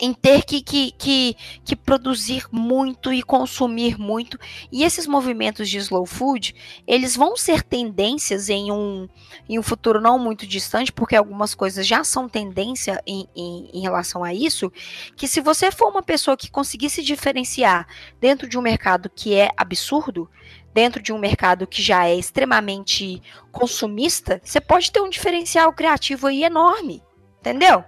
em 0.01 0.13
ter 0.13 0.43
que, 0.43 0.61
que, 0.61 0.91
que, 0.91 1.37
que 1.63 1.75
produzir 1.75 2.45
muito 2.51 3.13
e 3.13 3.23
consumir 3.23 3.97
muito. 3.97 4.37
E 4.71 4.83
esses 4.83 5.07
movimentos 5.07 5.69
de 5.69 5.77
slow 5.77 6.05
food, 6.05 6.55
eles 6.85 7.15
vão 7.15 7.35
ser 7.37 7.63
tendências 7.63 8.49
em 8.49 8.71
um, 8.71 9.07
em 9.47 9.57
um 9.57 9.63
futuro 9.63 10.01
não 10.01 10.19
muito 10.19 10.45
distante, 10.45 10.91
porque 10.91 11.15
algumas 11.15 11.55
coisas 11.55 11.85
já 11.85 12.03
são 12.03 12.27
tendência 12.27 13.01
em, 13.05 13.27
em, 13.35 13.69
em 13.73 13.81
relação 13.81 14.23
a 14.23 14.33
isso, 14.33 14.71
que 15.15 15.27
se 15.27 15.41
você 15.41 15.71
for 15.71 15.89
uma 15.89 16.03
pessoa 16.03 16.37
que 16.37 16.51
conseguir 16.51 16.89
se 16.89 17.01
diferenciar 17.01 17.87
dentro 18.19 18.47
de 18.47 18.57
um 18.57 18.61
mercado 18.61 19.09
que 19.09 19.35
é 19.35 19.49
absurdo, 19.55 20.29
dentro 20.73 21.01
de 21.01 21.13
um 21.13 21.17
mercado 21.17 21.65
que 21.65 21.81
já 21.81 22.05
é 22.05 22.15
extremamente 22.15 23.21
consumista, 23.49 24.41
você 24.43 24.59
pode 24.59 24.91
ter 24.91 24.99
um 24.99 25.09
diferencial 25.09 25.71
criativo 25.71 26.27
aí 26.27 26.43
enorme, 26.43 27.01
entendeu? 27.39 27.81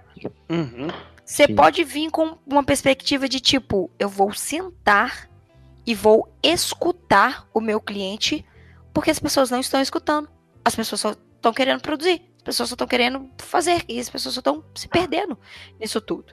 Uhum. 0.48 0.88
Você 1.28 1.44
Sim. 1.44 1.54
pode 1.54 1.84
vir 1.84 2.10
com 2.10 2.38
uma 2.46 2.64
perspectiva 2.64 3.28
de 3.28 3.38
tipo, 3.38 3.90
eu 3.98 4.08
vou 4.08 4.32
sentar 4.32 5.28
e 5.86 5.94
vou 5.94 6.26
escutar 6.42 7.46
o 7.52 7.60
meu 7.60 7.82
cliente, 7.82 8.42
porque 8.94 9.10
as 9.10 9.18
pessoas 9.18 9.50
não 9.50 9.60
estão 9.60 9.78
escutando. 9.82 10.26
As 10.64 10.74
pessoas 10.74 11.02
só 11.02 11.10
estão 11.10 11.52
querendo 11.52 11.82
produzir, 11.82 12.22
as 12.38 12.42
pessoas 12.42 12.70
só 12.70 12.74
estão 12.74 12.86
querendo 12.86 13.28
fazer, 13.36 13.84
e 13.86 14.00
as 14.00 14.08
pessoas 14.08 14.36
só 14.36 14.40
estão 14.40 14.64
se 14.74 14.88
perdendo 14.88 15.36
nisso 15.78 16.00
tudo. 16.00 16.32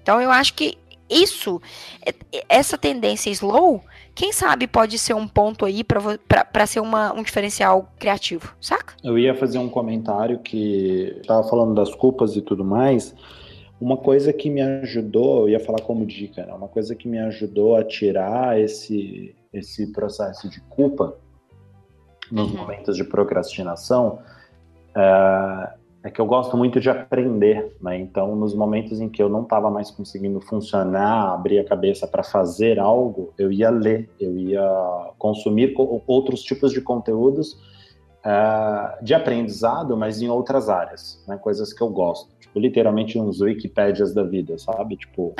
Então 0.00 0.20
eu 0.20 0.30
acho 0.30 0.54
que 0.54 0.78
isso, 1.10 1.60
é- 2.06 2.14
é- 2.32 2.44
essa 2.48 2.78
tendência 2.78 3.28
slow, 3.28 3.82
quem 4.14 4.32
sabe 4.32 4.68
pode 4.68 5.00
ser 5.00 5.14
um 5.14 5.26
ponto 5.26 5.64
aí 5.64 5.82
para 5.82 6.66
ser 6.66 6.78
uma, 6.78 7.12
um 7.12 7.24
diferencial 7.24 7.92
criativo, 7.98 8.54
saca? 8.60 8.94
Eu 9.02 9.18
ia 9.18 9.34
fazer 9.34 9.58
um 9.58 9.68
comentário 9.68 10.38
que 10.38 11.16
estava 11.20 11.42
falando 11.42 11.74
das 11.74 11.92
culpas 11.92 12.36
e 12.36 12.40
tudo 12.40 12.64
mais. 12.64 13.12
Uma 13.82 13.96
coisa 13.96 14.32
que 14.32 14.48
me 14.48 14.60
ajudou, 14.62 15.40
eu 15.40 15.48
ia 15.48 15.58
falar 15.58 15.80
como 15.80 16.06
dica, 16.06 16.46
né? 16.46 16.54
uma 16.54 16.68
coisa 16.68 16.94
que 16.94 17.08
me 17.08 17.18
ajudou 17.18 17.74
a 17.74 17.82
tirar 17.82 18.56
esse, 18.60 19.34
esse 19.52 19.90
processo 19.90 20.48
de 20.48 20.60
culpa 20.60 21.16
nos 22.30 22.52
Uhum. 22.52 22.58
momentos 22.58 22.96
de 22.96 23.02
procrastinação 23.02 24.20
é, 24.96 25.72
é 26.04 26.10
que 26.12 26.20
eu 26.20 26.26
gosto 26.26 26.56
muito 26.56 26.78
de 26.78 26.88
aprender, 26.90 27.76
né? 27.80 27.98
Então, 27.98 28.36
nos 28.36 28.54
momentos 28.54 29.00
em 29.00 29.08
que 29.08 29.20
eu 29.20 29.28
não 29.28 29.42
estava 29.42 29.68
mais 29.68 29.90
conseguindo 29.90 30.40
funcionar, 30.40 31.32
abrir 31.34 31.58
a 31.58 31.64
cabeça 31.64 32.06
para 32.06 32.22
fazer 32.22 32.78
algo, 32.78 33.34
eu 33.36 33.50
ia 33.50 33.68
ler, 33.68 34.08
eu 34.20 34.36
ia 34.36 34.64
consumir 35.18 35.72
co- 35.74 36.00
outros 36.06 36.42
tipos 36.44 36.70
de 36.72 36.80
conteúdos 36.80 37.56
é, 38.24 38.98
de 39.02 39.12
aprendizado, 39.12 39.96
mas 39.96 40.22
em 40.22 40.28
outras 40.28 40.68
áreas, 40.68 41.20
né? 41.26 41.36
Coisas 41.36 41.72
que 41.72 41.82
eu 41.82 41.88
gosto, 41.88 42.32
literalmente 42.54 43.18
uns 43.18 43.40
Wikipédias 43.40 44.12
da 44.14 44.22
vida, 44.22 44.58
sabe? 44.58 44.96
Tipo, 44.96 45.34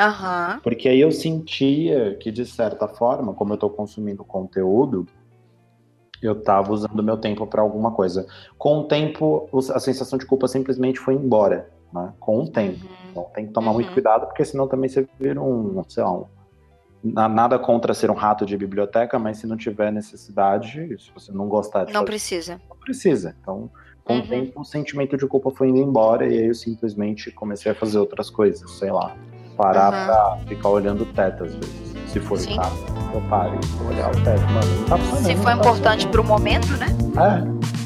porque 0.62 0.88
aí 0.88 1.00
eu 1.00 1.10
sentia 1.12 2.16
que, 2.18 2.30
de 2.30 2.46
certa 2.46 2.88
forma, 2.88 3.34
como 3.34 3.52
eu 3.52 3.56
estou 3.56 3.70
consumindo 3.70 4.24
conteúdo, 4.24 5.04
eu 6.22 6.38
estava 6.38 6.72
usando 6.72 7.02
meu 7.02 7.16
tempo 7.18 7.46
para 7.46 7.62
alguma 7.62 7.92
coisa. 7.92 8.24
Com 8.56 8.78
o 8.80 8.84
tempo, 8.88 9.48
a 9.74 9.80
sensação 9.80 10.18
de 10.18 10.24
culpa 10.26 10.46
simplesmente 10.46 10.98
foi 11.00 11.14
embora, 11.14 11.68
né? 11.92 12.14
Com 12.20 12.38
o 12.42 12.48
tempo. 12.50 12.86
Então 13.10 13.24
tem 13.34 13.46
que 13.46 13.52
tomar 13.52 13.72
muito 13.72 13.88
Uhum. 13.88 13.92
cuidado, 13.94 14.26
porque 14.26 14.44
senão 14.44 14.68
também 14.68 14.88
você 14.88 15.06
vira 15.18 15.40
um, 15.42 15.82
sei 15.88 16.02
lá, 16.02 16.12
um, 16.12 16.26
na- 17.02 17.28
nada 17.28 17.58
contra 17.58 17.92
ser 17.92 18.10
um 18.10 18.14
rato 18.14 18.46
de 18.46 18.56
biblioteca, 18.56 19.18
mas 19.18 19.38
se 19.38 19.46
não 19.46 19.56
tiver 19.56 19.90
necessidade, 19.92 20.96
se 20.98 21.10
você 21.12 21.32
não 21.32 21.48
gostar 21.48 21.84
de 21.84 21.92
Não 21.92 22.00
fazer, 22.00 22.06
precisa. 22.06 22.52
não 22.70 22.76
precisa. 22.78 23.36
Então, 23.40 23.68
com 24.04 24.14
Uhum. 24.14 24.20
o 24.20 24.26
tempo, 24.26 24.60
o 24.60 24.64
sentimento 24.64 25.16
de 25.16 25.26
culpa 25.26 25.50
foi 25.50 25.68
indo 25.68 25.78
embora 25.78 26.26
e 26.26 26.38
aí 26.38 26.46
eu 26.48 26.54
simplesmente 26.54 27.30
comecei 27.30 27.70
a 27.72 27.74
fazer 27.74 27.98
outras 27.98 28.28
coisas, 28.30 28.68
sei 28.72 28.90
lá. 28.90 29.14
Parar 29.56 29.92
Uhum. 29.92 30.06
pra 30.06 30.46
ficar 30.48 30.68
olhando 30.70 31.02
o 31.02 31.06
teto 31.06 31.44
às 31.44 31.54
vezes. 31.54 31.92
Se 32.08 32.20
for 32.20 32.38
Sim. 32.38 32.54
o 32.54 32.56
caso, 32.56 32.84
eu 33.14 33.20
paro 33.30 33.58
e 33.62 33.66
vou 33.78 33.88
olhar 33.88 34.10
o 34.10 34.22
teto. 34.22 34.40
Mano, 34.52 34.76
não 34.80 34.84
tá 34.86 34.98
funcionando. 34.98 35.24
Se 35.26 35.36
for 35.36 35.44
tá 35.44 35.52
importante 35.54 36.06
pro 36.08 36.24
momento, 36.24 36.68
né? 36.76 36.86
É. 37.16 37.81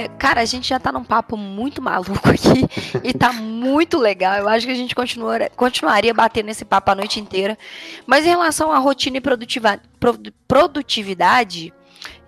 É, 0.00 0.08
cara, 0.08 0.40
a 0.40 0.44
gente 0.44 0.68
já 0.68 0.78
tá 0.80 0.90
num 0.90 1.04
papo 1.04 1.36
muito 1.36 1.82
maluco 1.82 2.12
aqui 2.28 2.66
e 3.04 3.12
tá 3.12 3.32
muito 3.32 3.98
legal. 3.98 4.36
Eu 4.38 4.48
acho 4.48 4.64
que 4.66 4.72
a 4.72 4.76
gente 4.76 4.94
continua, 4.94 5.38
continuaria 5.56 6.14
batendo 6.14 6.48
esse 6.48 6.64
papo 6.64 6.90
a 6.90 6.94
noite 6.94 7.20
inteira. 7.20 7.58
Mas 8.06 8.24
em 8.24 8.30
relação 8.30 8.72
à 8.72 8.78
rotina 8.78 9.18
e 9.18 9.20
produtiva- 9.20 9.80
produ- 9.98 10.32
produtividade, 10.48 11.72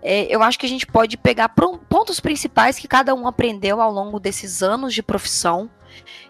é, 0.02 0.26
eu 0.34 0.42
acho 0.42 0.58
que 0.58 0.66
a 0.66 0.68
gente 0.68 0.86
pode 0.86 1.16
pegar 1.16 1.48
pontos 1.88 2.20
principais 2.20 2.78
que 2.78 2.86
cada 2.88 3.14
um 3.14 3.26
aprendeu 3.26 3.80
ao 3.80 3.90
longo 3.90 4.20
desses 4.20 4.62
anos 4.62 4.92
de 4.92 5.02
profissão 5.02 5.70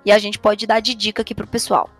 e 0.05 0.13
a 0.13 0.19
gente 0.19 0.39
pode 0.39 0.67
dar 0.67 0.81
de 0.81 0.95
dica 0.95 1.23
aqui 1.23 1.35
pro 1.35 1.47
pessoal. 1.47 1.91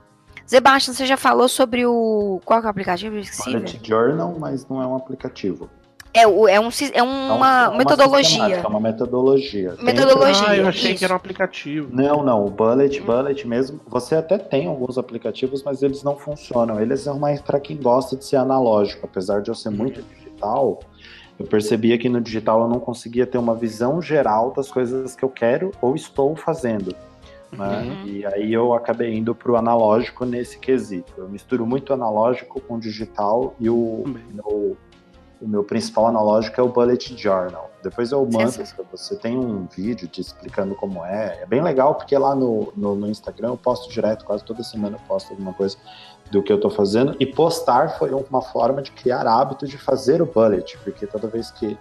Sebastião, 0.45 0.95
você 0.95 1.07
já 1.07 1.17
falou 1.17 1.49
sobre 1.49 1.87
o. 1.87 2.41
Qual 2.45 2.61
é 2.61 2.65
o 2.65 2.69
aplicativo? 2.69 3.17
Esqueci, 3.17 3.51
Journal, 3.83 4.37
mas 4.39 4.67
não 4.69 4.83
é 4.83 4.87
um 4.87 4.95
aplicativo. 4.97 5.71
É, 6.15 6.27
o- 6.27 6.47
é, 6.47 6.61
um, 6.61 6.69
é 6.69 6.71
É 6.99 7.03
uma, 7.03 7.71
um- 7.71 7.75
é 7.75 7.79
metodologia. 7.79 8.25
sistemática, 8.25 8.67
É 8.67 8.69
uma 8.69 8.81
metodologia. 8.81 9.75
Metodologia. 9.83 10.49
Ah, 10.49 10.57
eu 10.57 10.69
achei 10.69 10.91
isso. 10.91 10.99
que 10.99 11.05
era 11.05 11.15
um 11.15 11.17
aplicativo. 11.17 11.89
Não, 11.91 12.23
não, 12.23 12.45
o 12.45 12.51
Bullet, 12.51 13.01
Hum. 13.01 13.05
Bullet 13.07 13.49
mesmo, 13.49 13.81
você 13.87 14.15
até 14.17 14.37
tem 14.37 14.67
alguns 14.67 14.99
aplicativos, 14.99 15.63
mas 15.63 15.83
eles 15.83 16.03
não 16.03 16.17
funcionam. 16.17 16.79
Eles 16.81 17.01
são 17.01 17.19
mais 17.19 17.41
para 17.41 17.59
quem 17.59 17.77
gosta 17.79 18.15
de 18.17 18.25
ser 18.27 18.37
analógico. 18.37 19.07
Apesar 19.07 19.41
de 19.41 19.51
eu 19.51 19.55
ser 19.55 19.71
muito 19.71 20.03
digital, 20.03 20.81
eu 21.39 21.47
percebia 21.47 21.97
que 21.97 22.11
no 22.11 22.21
digital 22.21 22.61
eu 22.63 22.69
não 22.69 22.79
conseguia 22.79 23.27
ter 23.27 23.39
uma 23.39 23.55
visão 23.55 24.03
geral 24.03 24.51
das 24.53 24.71
coisas 24.71 25.17
que 25.17 25.23
eu 25.25 25.31
quero 25.31 25.71
ou 25.81 25.95
estou 25.97 26.37
fazendo. 26.37 26.95
né? 27.51 27.83
Uhum. 27.87 28.07
E 28.07 28.25
aí 28.27 28.51
eu 28.53 28.73
acabei 28.75 29.15
indo 29.15 29.35
para 29.35 29.53
o 29.53 29.57
analógico 29.57 30.25
nesse 30.25 30.59
quesito. 30.59 31.13
Eu 31.19 31.29
misturo 31.29 31.67
muito 31.67 31.93
analógico 31.93 32.59
com 32.63 32.79
digital 32.79 33.55
e 33.61 33.69
o 33.69 34.03
Também. 34.05 34.23
meu, 34.33 34.75
o 35.43 35.49
meu 35.49 35.65
principal 35.65 36.07
analógico 36.07 36.61
é 36.61 36.65
o 36.65 36.69
Bullet 36.69 37.17
Journal. 37.17 37.69
Depois 37.83 38.13
eu 38.13 38.25
mando 38.25 38.53
para 38.53 38.85
você. 38.93 39.17
Tem 39.17 39.37
um 39.37 39.67
vídeo 39.67 40.07
te 40.07 40.21
explicando 40.21 40.75
como 40.77 41.05
é. 41.05 41.41
É 41.43 41.47
bem 41.47 41.61
legal 41.61 41.97
porque 41.97 42.17
lá 42.17 42.35
no, 42.35 42.73
no, 42.77 42.95
no 42.95 43.09
Instagram 43.09 43.49
eu 43.49 43.57
posto 43.57 43.91
direto, 43.91 44.25
quase 44.25 44.45
toda 44.45 44.63
semana 44.63 44.97
eu 44.97 45.01
posto 45.09 45.33
alguma 45.33 45.53
coisa 45.53 45.77
do 46.31 46.43
que 46.43 46.53
eu 46.53 46.61
tô 46.61 46.71
fazendo. 46.71 47.17
E 47.19 47.27
postar 47.27 47.99
foi 47.99 48.13
uma 48.13 48.41
forma 48.41 48.81
de 48.81 48.93
criar 48.93 49.27
hábito 49.27 49.67
de 49.67 49.77
fazer 49.77 50.23
o 50.23 50.27
Bullet, 50.27 50.79
porque 50.79 51.07
toda 51.07 51.27
vez 51.27 51.51
que 51.51 51.77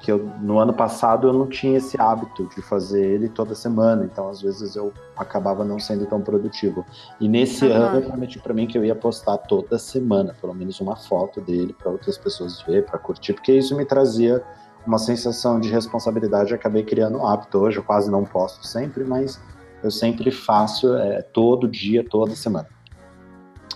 que 0.00 0.10
eu, 0.10 0.30
no 0.40 0.58
ano 0.58 0.72
passado 0.72 1.28
eu 1.28 1.32
não 1.32 1.46
tinha 1.46 1.76
esse 1.76 2.00
hábito 2.00 2.48
de 2.54 2.62
fazer 2.62 3.04
ele 3.04 3.28
toda 3.28 3.54
semana, 3.54 4.04
então 4.04 4.28
às 4.28 4.40
vezes 4.40 4.74
eu 4.74 4.92
acabava 5.16 5.64
não 5.64 5.78
sendo 5.78 6.06
tão 6.06 6.20
produtivo. 6.20 6.84
E 7.20 7.28
nesse 7.28 7.66
Aham. 7.66 7.74
ano 7.74 7.98
eu 7.98 8.02
prometi 8.08 8.38
para 8.38 8.54
mim 8.54 8.66
que 8.66 8.78
eu 8.78 8.84
ia 8.84 8.94
postar 8.94 9.36
toda 9.38 9.78
semana, 9.78 10.34
pelo 10.40 10.54
menos 10.54 10.80
uma 10.80 10.96
foto 10.96 11.40
dele 11.40 11.74
para 11.74 11.90
outras 11.90 12.16
pessoas 12.16 12.62
ver, 12.62 12.86
para 12.86 12.98
curtir, 12.98 13.34
porque 13.34 13.52
isso 13.52 13.76
me 13.76 13.84
trazia 13.84 14.42
uma 14.86 14.98
sensação 14.98 15.60
de 15.60 15.68
responsabilidade. 15.68 16.50
Eu 16.50 16.56
acabei 16.56 16.82
criando 16.82 17.18
um 17.18 17.26
hábito 17.26 17.58
hoje, 17.58 17.76
eu 17.76 17.84
quase 17.84 18.10
não 18.10 18.24
posto 18.24 18.66
sempre, 18.66 19.04
mas 19.04 19.40
eu 19.82 19.90
sempre 19.90 20.30
faço 20.30 20.94
é, 20.96 21.22
todo 21.22 21.68
dia, 21.68 22.02
toda 22.02 22.34
semana. 22.34 22.68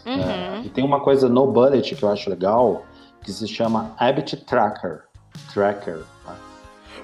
Uhum. 0.06 0.62
E 0.64 0.68
tem 0.68 0.84
uma 0.84 1.00
coisa 1.00 1.28
no 1.28 1.46
Bullet 1.46 1.94
que 1.94 2.02
eu 2.02 2.08
acho 2.08 2.28
legal, 2.28 2.84
que 3.22 3.32
se 3.32 3.46
chama 3.48 3.94
Habit 3.98 4.44
Tracker. 4.44 5.03
Tracker. 5.52 5.98
né? 6.26 6.36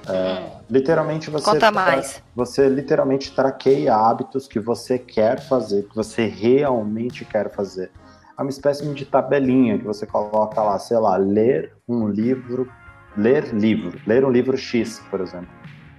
É, 0.07 0.51
literalmente 0.69 1.29
você, 1.29 1.51
Conta 1.51 1.71
mais. 1.71 2.21
você 2.35 2.67
literalmente 2.67 3.33
traqueia 3.35 3.95
hábitos 3.95 4.47
que 4.47 4.59
você 4.59 4.97
quer 4.97 5.39
fazer, 5.41 5.83
que 5.87 5.95
você 5.95 6.25
realmente 6.25 7.23
quer 7.23 7.51
fazer. 7.51 7.91
É 8.37 8.41
uma 8.41 8.49
espécie 8.49 8.85
de 8.93 9.05
tabelinha 9.05 9.77
que 9.77 9.85
você 9.85 10.05
coloca 10.05 10.61
lá, 10.61 10.79
sei 10.79 10.97
lá, 10.97 11.17
ler 11.17 11.73
um 11.87 12.07
livro, 12.07 12.67
ler 13.15 13.53
livro, 13.53 13.99
ler 14.07 14.25
um 14.25 14.31
livro 14.31 14.57
X, 14.57 14.99
por 15.11 15.21
exemplo. 15.21 15.49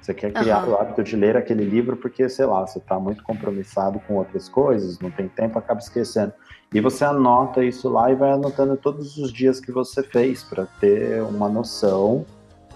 Você 0.00 0.12
quer 0.12 0.32
criar 0.32 0.56
Aham. 0.56 0.70
o 0.70 0.74
hábito 0.74 1.04
de 1.04 1.14
ler 1.14 1.36
aquele 1.36 1.64
livro 1.64 1.96
porque, 1.96 2.28
sei 2.28 2.44
lá, 2.44 2.66
você 2.66 2.78
está 2.78 2.98
muito 2.98 3.22
compromissado 3.22 4.00
com 4.00 4.14
outras 4.14 4.48
coisas, 4.48 4.98
não 4.98 5.12
tem 5.12 5.28
tempo, 5.28 5.56
acaba 5.56 5.78
esquecendo. 5.78 6.32
E 6.74 6.80
você 6.80 7.04
anota 7.04 7.62
isso 7.64 7.88
lá 7.88 8.10
e 8.10 8.14
vai 8.14 8.32
anotando 8.32 8.76
todos 8.76 9.16
os 9.18 9.32
dias 9.32 9.60
que 9.60 9.70
você 9.70 10.02
fez 10.02 10.42
para 10.42 10.66
ter 10.80 11.22
uma 11.22 11.48
noção 11.48 12.24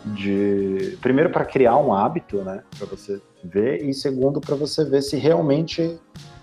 de 0.04 0.96
primeiro 1.00 1.30
para 1.30 1.44
criar 1.44 1.76
um 1.78 1.92
hábito, 1.92 2.38
né, 2.38 2.62
para 2.78 2.86
você 2.86 3.20
ver 3.42 3.82
e 3.84 3.92
segundo 3.92 4.40
para 4.40 4.54
você 4.54 4.84
ver 4.84 5.02
se 5.02 5.16
realmente 5.16 5.98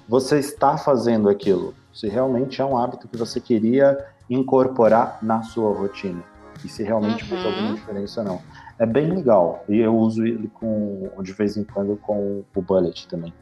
você 0.09 0.39
está 0.39 0.77
fazendo 0.77 1.29
aquilo, 1.29 1.73
se 1.93 2.09
realmente 2.09 2.61
é 2.61 2.65
um 2.65 2.77
hábito 2.77 3.07
que 3.07 3.15
você 3.15 3.39
queria 3.39 3.97
incorporar 4.29 5.19
na 5.21 5.43
sua 5.43 5.71
rotina 5.73 6.23
e 6.65 6.67
se 6.67 6.83
realmente 6.83 7.23
fez 7.23 7.41
Uhum. 7.41 7.47
alguma 7.51 7.73
diferença 7.75 8.21
ou 8.21 8.27
não. 8.27 8.41
É 8.79 8.85
bem 8.85 9.09
legal 9.11 9.63
e 9.69 9.79
eu 9.79 9.95
uso 9.95 10.25
ele 10.25 10.49
com 10.55 11.09
de 11.21 11.31
vez 11.31 11.55
em 11.55 11.63
quando 11.63 11.95
com 11.97 12.43
o 12.55 12.61
bullet 12.61 13.07
também. 13.07 13.33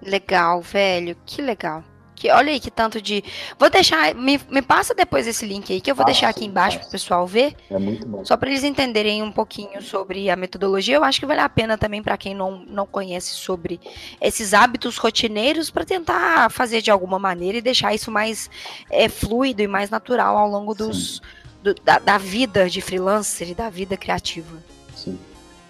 Legal, 0.00 0.60
velho. 0.62 1.16
Que 1.26 1.42
legal. 1.42 1.82
Que, 2.16 2.30
olha 2.30 2.52
aí 2.52 2.60
que 2.60 2.70
tanto 2.70 3.02
de. 3.02 3.24
Vou 3.58 3.68
deixar. 3.68 4.14
Me, 4.14 4.40
me 4.48 4.62
passa 4.62 4.94
depois 4.94 5.26
esse 5.26 5.44
link 5.44 5.72
aí 5.72 5.80
que 5.80 5.90
eu 5.90 5.94
vou 5.94 6.04
Passo, 6.04 6.14
deixar 6.14 6.28
aqui 6.28 6.44
embaixo 6.44 6.76
pro 6.78 6.84
passo. 6.86 6.92
pessoal 6.92 7.26
ver. 7.26 7.54
É 7.68 7.78
muito 7.78 8.06
bom. 8.06 8.24
Só 8.24 8.36
para 8.36 8.48
eles 8.50 8.62
entenderem 8.62 9.22
um 9.22 9.32
pouquinho 9.32 9.82
sobre 9.82 10.30
a 10.30 10.36
metodologia, 10.36 10.94
eu 10.96 11.02
acho 11.04 11.18
que 11.20 11.26
vale 11.26 11.40
a 11.40 11.48
pena 11.48 11.76
também 11.76 12.02
para 12.02 12.16
quem 12.16 12.34
não, 12.34 12.64
não 12.68 12.86
conhece 12.86 13.30
sobre 13.34 13.80
esses 14.20 14.54
hábitos 14.54 14.96
rotineiros, 14.96 15.70
para 15.70 15.84
tentar 15.84 16.50
fazer 16.50 16.80
de 16.82 16.90
alguma 16.90 17.18
maneira 17.18 17.58
e 17.58 17.62
deixar 17.62 17.92
isso 17.94 18.10
mais 18.10 18.48
é, 18.90 19.08
fluido 19.08 19.60
e 19.62 19.66
mais 19.66 19.90
natural 19.90 20.38
ao 20.38 20.48
longo 20.48 20.72
dos, 20.72 21.20
do- 21.62 21.74
da, 21.74 21.98
da 21.98 22.16
vida 22.16 22.70
de 22.70 22.80
freelancer 22.80 23.50
e 23.50 23.54
da 23.54 23.68
vida 23.68 23.96
criativa. 23.96 24.56
Sim. 24.94 25.18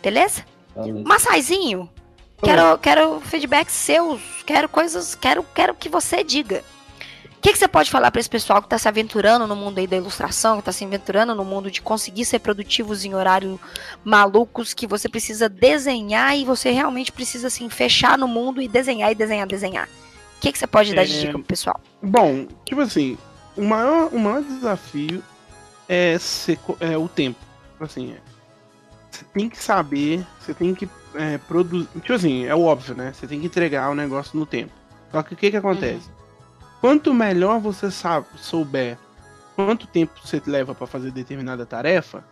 Beleza? 0.03 0.45
Valeu. 0.77 1.03
Massaizinho, 1.05 1.89
quero, 2.43 2.79
quero 2.79 3.21
feedbacks 3.21 3.75
seus, 3.75 4.21
quero 4.47 4.69
coisas, 4.69 5.15
quero, 5.15 5.45
quero 5.55 5.75
que 5.75 5.89
você 5.89 6.23
diga. 6.23 6.63
O 7.37 7.41
que, 7.45 7.53
que 7.53 7.59
você 7.59 7.69
pode 7.69 7.91
falar 7.91 8.11
para 8.11 8.21
esse 8.21 8.31
pessoal 8.31 8.63
que 8.63 8.67
está 8.67 8.79
se 8.79 8.89
aventurando 8.89 9.47
no 9.47 9.55
mundo 9.55 9.79
aí 9.79 9.87
da 9.87 9.97
ilustração, 9.97 10.55
que 10.55 10.61
está 10.61 10.73
se 10.73 10.83
aventurando 10.83 11.35
no 11.35 11.45
mundo 11.45 11.71
de 11.71 11.83
conseguir 11.83 12.25
ser 12.25 12.39
produtivos 12.39 13.05
em 13.05 13.15
horário 13.15 13.61
malucos, 14.03 14.73
que 14.73 14.87
você 14.87 15.11
precisa 15.11 15.47
desenhar 15.47 16.35
e 16.35 16.47
você 16.47 16.71
realmente 16.71 17.13
precisa 17.13 17.49
assim 17.49 17.69
fechar 17.69 18.17
no 18.17 18.27
mundo 18.27 18.63
e 18.63 18.69
desenhar 18.69 19.13
e 19.13 19.15
desenhar, 19.15 19.47
desenhar. 19.47 19.89
O 20.39 20.41
que, 20.41 20.53
que 20.53 20.59
você 20.59 20.67
pode 20.67 20.95
dar 20.95 21.05
de 21.05 21.17
É, 21.17 21.21
dica 21.21 21.33
pro 21.33 21.43
pessoal? 21.43 21.79
Bom, 22.03 22.47
tipo 22.65 22.81
assim, 22.81 23.19
o 23.57 23.63
maior, 23.63 24.09
o 24.11 24.19
maior 24.19 24.43
desafio 24.43 25.23
é, 25.87 26.19
ser, 26.19 26.59
é 26.81 26.97
o 26.97 27.09
tempo. 27.09 27.39
Tipo 27.73 27.85
Assim, 27.85 28.13
é, 28.13 28.19
você 29.11 29.25
tem 29.35 29.49
que 29.51 29.63
saber, 29.63 30.25
você 30.41 30.55
tem 30.55 30.75
que 30.75 30.89
é, 31.15 31.39
produzir. 31.39 31.89
Tipo 31.95 32.13
assim, 32.13 32.45
é 32.47 32.55
o 32.55 32.63
óbvio, 32.63 32.95
né? 32.95 33.13
Você 33.13 33.27
tem 33.27 33.41
que 33.41 33.47
entregar 33.47 33.91
o 33.91 33.95
negócio 33.95 34.39
no 34.39 34.47
tempo. 34.47 34.73
Só 35.11 35.23
que 35.23 35.35
o 35.35 35.37
que 35.37 35.51
que 35.51 35.57
acontece? 35.57 36.09
Quanto 36.81 37.15
melhor 37.15 37.61
você 37.61 37.91
sabe, 37.91 38.27
souber 38.37 38.99
quanto 39.55 39.87
tempo 39.87 40.13
você 40.23 40.43
leva 40.47 40.75
para 40.75 40.87
fazer 40.87 41.11
determinada 41.11 41.65
tarefa, 41.65 42.25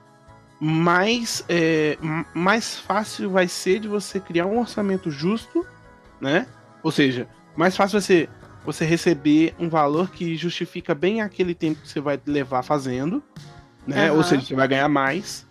mais, 0.61 1.45
é, 1.49 1.97
mais 2.35 2.79
fácil 2.79 3.31
vai 3.31 3.49
ser 3.49 3.81
de 3.81 3.89
você 3.89 4.21
criar 4.21 4.47
um 4.47 4.59
orçamento 4.59 5.11
justo, 5.11 5.67
né? 6.21 6.47
Ou 6.83 6.91
seja, 6.91 7.29
mais 7.57 7.77
fácil 7.77 7.95
vai 7.95 8.03
ser 8.03 8.31
você 8.65 8.85
receber 8.85 9.55
um 9.59 9.69
valor 9.69 10.11
que 10.11 10.37
justifica 10.37 10.95
bem 10.95 11.21
aquele 11.21 11.55
tempo 11.55 11.81
que 11.81 11.89
você 11.89 12.01
vai 12.01 12.21
levar 12.25 12.63
fazendo, 12.63 13.23
né? 13.87 14.11
Ou 14.13 14.19
Aham. 14.19 14.29
seja, 14.29 14.47
você 14.47 14.55
vai 14.55 14.69
ganhar 14.69 14.89
mais 14.89 15.47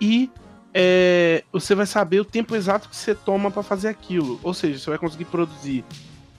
e 0.00 0.30
é, 0.74 1.44
você 1.52 1.74
vai 1.74 1.86
saber 1.86 2.20
o 2.20 2.24
tempo 2.24 2.54
exato 2.56 2.88
que 2.88 2.96
você 2.96 3.14
toma 3.14 3.50
para 3.50 3.62
fazer 3.62 3.88
aquilo. 3.88 4.40
Ou 4.42 4.54
seja, 4.54 4.78
você 4.78 4.90
vai 4.90 4.98
conseguir 4.98 5.26
produzir 5.26 5.84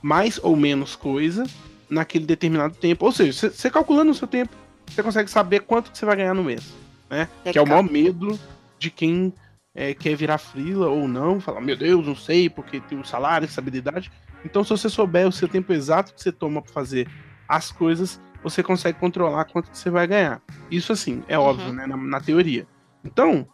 mais 0.02 0.40
ou 0.42 0.56
menos 0.56 0.96
coisa 0.96 1.44
naquele 1.90 2.26
determinado 2.26 2.76
tempo. 2.76 3.06
Ou 3.06 3.12
seja, 3.12 3.50
você, 3.50 3.70
calculando 3.70 4.12
o 4.12 4.16
seu 4.16 4.28
tempo, 4.28 4.56
você 4.88 5.04
consegue 5.04 5.30
saber 5.30 5.62
quanto 5.62 5.92
que 5.92 5.98
você 5.98 6.06
vai 6.06 6.16
ganhar 6.16 6.34
no 6.34 6.44
mês, 6.44 6.74
né? 7.10 7.28
Que 7.52 7.58
é 7.58 7.62
o 7.62 7.68
maior 7.68 7.84
medo 7.84 8.40
de 8.80 8.90
quem 8.90 9.34
é, 9.76 9.94
quer 9.94 10.16
virar 10.16 10.38
frila 10.38 10.90
ou 10.90 11.08
não, 11.08 11.40
falar, 11.40 11.62
meu 11.62 11.78
Deus, 11.78 12.06
não 12.06 12.16
sei, 12.16 12.50
porque 12.50 12.80
tem 12.82 13.00
o 13.00 13.06
salário, 13.06 13.46
estabilidade. 13.46 14.12
Então, 14.44 14.64
se 14.64 14.72
você 14.72 14.90
souber 14.90 15.28
o 15.28 15.32
seu 15.32 15.48
tempo 15.48 15.72
exato 15.72 16.14
que 16.14 16.22
você 16.22 16.32
toma 16.32 16.62
para 16.62 16.74
fazer 16.74 17.08
as 17.48 17.72
coisas, 17.72 18.20
você 18.44 18.62
consegue 18.62 19.00
controlar 19.00 19.46
quanto 19.46 19.72
que 19.72 19.78
você 19.78 19.90
vai 19.90 20.06
ganhar. 20.06 20.42
Isso, 20.70 20.92
assim, 20.92 21.24
é 21.30 21.40
Uhum. 21.40 21.46
óbvio, 21.46 21.72
né? 21.74 21.88
Na, 21.88 21.96
na 21.96 22.20
teoria. 22.20 22.68
Então, 23.06 23.48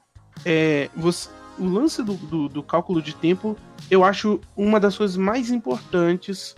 é, 0.46 0.90
você- 0.96 1.30
o 1.58 1.66
lance 1.68 2.02
do, 2.04 2.14
do- 2.14 2.48
do 2.50 2.64
cálculo 2.64 3.02
de 3.02 3.14
tempo, 3.16 3.58
eu 3.92 4.04
acho 4.04 4.40
uma 4.56 4.80
das 4.80 4.98
coisas 4.98 5.18
mais 5.18 5.52
importantes 5.52 6.56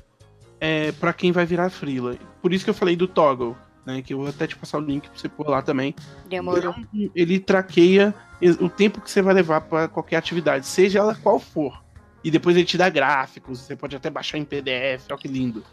é, 0.60 0.92
para 0.92 1.12
quem 1.14 1.32
vai 1.32 1.46
virar 1.46 1.70
frila. 1.72 2.16
Por 2.42 2.54
isso 2.54 2.64
que 2.64 2.70
eu 2.70 2.74
falei 2.76 2.96
do 2.96 3.08
toggle, 3.08 3.56
né? 3.86 4.02
Que 4.04 4.14
eu 4.14 4.20
vou 4.20 4.28
até 4.28 4.46
te 4.46 4.56
passar 4.56 4.78
o 4.78 4.82
link 4.82 5.10
pra 5.10 5.18
você 5.18 5.28
pôr 5.28 5.48
lá 5.50 5.62
também. 5.64 5.96
Demorou. 6.30 6.76
Então, 6.94 7.10
ele 7.16 7.40
traqueia 7.40 8.14
o 8.60 8.70
tempo 8.70 9.02
que 9.02 9.10
você 9.10 9.22
vai 9.24 9.34
levar 9.34 9.62
para 9.62 9.88
qualquer 9.88 10.18
atividade, 10.18 10.68
seja 10.68 11.00
ela 11.00 11.16
qual 11.16 11.40
for. 11.40 11.82
E 12.24 12.30
depois 12.30 12.56
ele 12.56 12.66
te 12.66 12.78
dá 12.78 12.88
gráficos, 12.90 13.60
você 13.60 13.76
pode 13.76 13.96
até 13.96 14.08
baixar 14.12 14.38
em 14.38 14.46
PDF, 14.46 15.06
olha 15.10 15.18
que 15.18 15.28
lindo. 15.28 15.64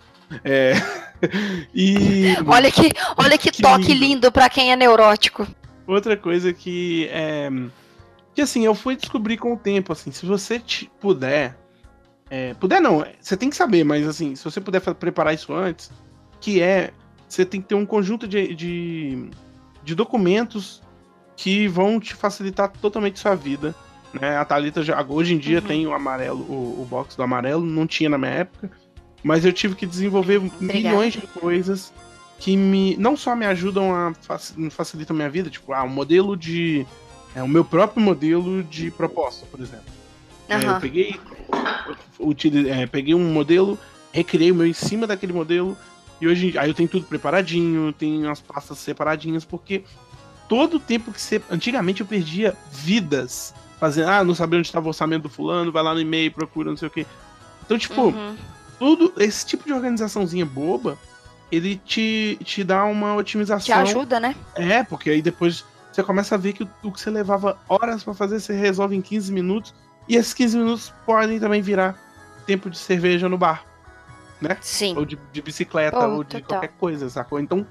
É, 0.42 0.72
e 1.74 2.34
Olha 2.46 2.70
que, 2.70 2.90
olha 3.16 3.38
que, 3.38 3.50
Que 3.50 3.62
toque 3.62 3.88
lindo. 3.92 4.00
lindo 4.00 4.32
para 4.32 4.48
quem 4.48 4.72
é 4.72 4.76
neurótico. 4.76 5.46
outra 5.86 6.16
coisa 6.16 6.52
que 6.52 7.08
é. 7.10 7.50
Que 8.38 8.42
assim, 8.42 8.64
eu 8.64 8.72
fui 8.72 8.94
descobrir 8.94 9.36
com 9.36 9.52
o 9.52 9.56
tempo, 9.56 9.92
assim, 9.92 10.12
se 10.12 10.24
você 10.24 10.60
te- 10.60 10.88
puder. 11.00 11.58
é, 12.30 12.54
puder 12.54 12.80
não, 12.80 13.04
você 13.20 13.36
tem 13.36 13.50
que 13.50 13.56
saber, 13.56 13.82
mas 13.82 14.06
assim, 14.06 14.36
se 14.36 14.44
você 14.44 14.60
puder 14.60 14.80
preparar 14.94 15.34
isso 15.34 15.52
antes, 15.52 15.90
que 16.40 16.62
é. 16.62 16.92
Você 17.28 17.44
tem 17.44 17.60
que 17.60 17.66
ter 17.66 17.74
um 17.74 17.84
conjunto 17.84 18.28
de, 18.28 18.54
de, 18.54 19.28
de 19.82 19.92
documentos 19.92 20.80
que 21.34 21.66
vão 21.66 21.98
te 21.98 22.14
facilitar 22.14 22.70
totalmente 22.80 23.18
sua 23.18 23.34
vida. 23.34 23.74
Né? 24.14 24.36
A 24.36 24.44
Thalita 24.44 24.84
já, 24.84 25.04
hoje 25.08 25.34
em 25.34 25.38
dia 25.38 25.58
Uhum. 25.60 25.66
tem 25.66 25.86
o 25.88 25.92
amarelo, 25.92 26.42
o, 26.48 26.80
o 26.82 26.86
box 26.88 27.16
do 27.16 27.24
amarelo, 27.24 27.66
não 27.66 27.88
tinha 27.88 28.08
na 28.08 28.18
minha 28.18 28.30
época, 28.30 28.70
mas 29.20 29.44
eu 29.44 29.52
tive 29.52 29.74
que 29.74 29.84
desenvolver 29.84 30.40
milhões 30.60 31.14
de 31.14 31.22
coisas 31.26 31.92
que 32.38 32.56
me 32.56 32.96
não 32.98 33.16
só 33.16 33.34
me 33.34 33.46
ajudam 33.46 33.92
a 33.92 34.14
fac- 34.14 34.70
facilitar 34.70 35.12
a 35.12 35.16
minha 35.18 35.28
vida, 35.28 35.50
tipo, 35.50 35.72
ah, 35.72 35.82
um 35.82 35.88
modelo 35.88 36.36
de. 36.36 36.86
É, 37.38 37.42
o 37.42 37.48
meu 37.48 37.64
próprio 37.64 38.02
modelo 38.02 38.64
de 38.64 38.90
proposta, 38.90 39.46
por 39.46 39.60
exemplo. 39.60 39.84
É, 40.48 40.66
eu 40.66 40.80
peguei, 40.80 41.20
utili- 42.18 42.68
é, 42.68 42.86
peguei 42.86 43.14
um 43.14 43.32
modelo, 43.32 43.78
recriei 44.12 44.50
o 44.50 44.54
meu 44.54 44.66
em 44.66 44.72
cima 44.72 45.06
daquele 45.06 45.32
modelo, 45.32 45.76
e 46.20 46.26
hoje 46.26 46.58
aí 46.58 46.68
eu 46.68 46.74
tenho 46.74 46.88
tudo 46.88 47.06
preparadinho, 47.06 47.92
tenho 47.92 48.28
as 48.30 48.40
pastas 48.40 48.78
separadinhas, 48.78 49.44
porque 49.44 49.84
todo 50.48 50.78
o 50.78 50.80
tempo 50.80 51.12
que 51.12 51.20
você. 51.20 51.40
Antigamente 51.50 52.00
eu 52.00 52.06
perdia 52.06 52.56
vidas 52.72 53.54
fazendo, 53.78 54.08
ah, 54.08 54.24
não 54.24 54.34
sabia 54.34 54.58
onde 54.58 54.66
estava 54.66 54.86
o 54.86 54.88
orçamento 54.88 55.24
do 55.24 55.28
fulano, 55.28 55.70
vai 55.70 55.82
lá 55.82 55.94
no 55.94 56.00
e-mail, 56.00 56.32
procura, 56.32 56.70
não 56.70 56.76
sei 56.76 56.88
o 56.88 56.90
quê. 56.90 57.06
Então, 57.64 57.78
tipo, 57.78 58.00
Uhum. 58.08 58.36
tudo, 58.78 59.12
esse 59.18 59.46
tipo 59.46 59.64
de 59.64 59.72
organizaçãozinha 59.72 60.44
boba, 60.44 60.98
ele 61.52 61.76
te, 61.84 62.36
te 62.42 62.64
dá 62.64 62.84
uma 62.84 63.14
Te 63.14 63.20
otimização. 63.20 63.82
ajuda, 63.82 64.18
né? 64.18 64.34
É, 64.56 64.82
porque 64.82 65.10
aí 65.10 65.22
depois 65.22 65.64
você 65.98 66.04
começa 66.04 66.36
a 66.36 66.38
ver 66.38 66.52
que 66.52 66.62
o, 66.82 66.92
que 66.92 67.00
você 67.00 67.10
levava 67.10 67.58
horas 67.68 68.04
pra 68.04 68.14
fazer, 68.14 68.38
você 68.38 68.52
resolve 68.52 68.94
em 68.94 69.02
15 69.02 69.32
minutos. 69.32 69.74
E 70.08 70.14
esses 70.16 70.32
15 70.32 70.56
minutos 70.58 70.92
podem 71.04 71.40
também 71.40 71.60
virar 71.60 71.98
tempo 72.46 72.70
de 72.70 72.78
cerveja 72.78 73.28
no 73.28 73.36
bar. 73.36 73.64
Sim. 74.60 74.96
Ou 74.96 75.04
de, 75.04 75.18
de 75.32 75.42
bicicleta, 75.42 75.98
Oh, 76.08 76.16
ou 76.18 76.24
de 76.24 76.40
total. 76.40 76.60
qualquer 76.60 76.68
coisa, 76.78 77.10
sacou? 77.10 77.40
Então, 77.40 77.66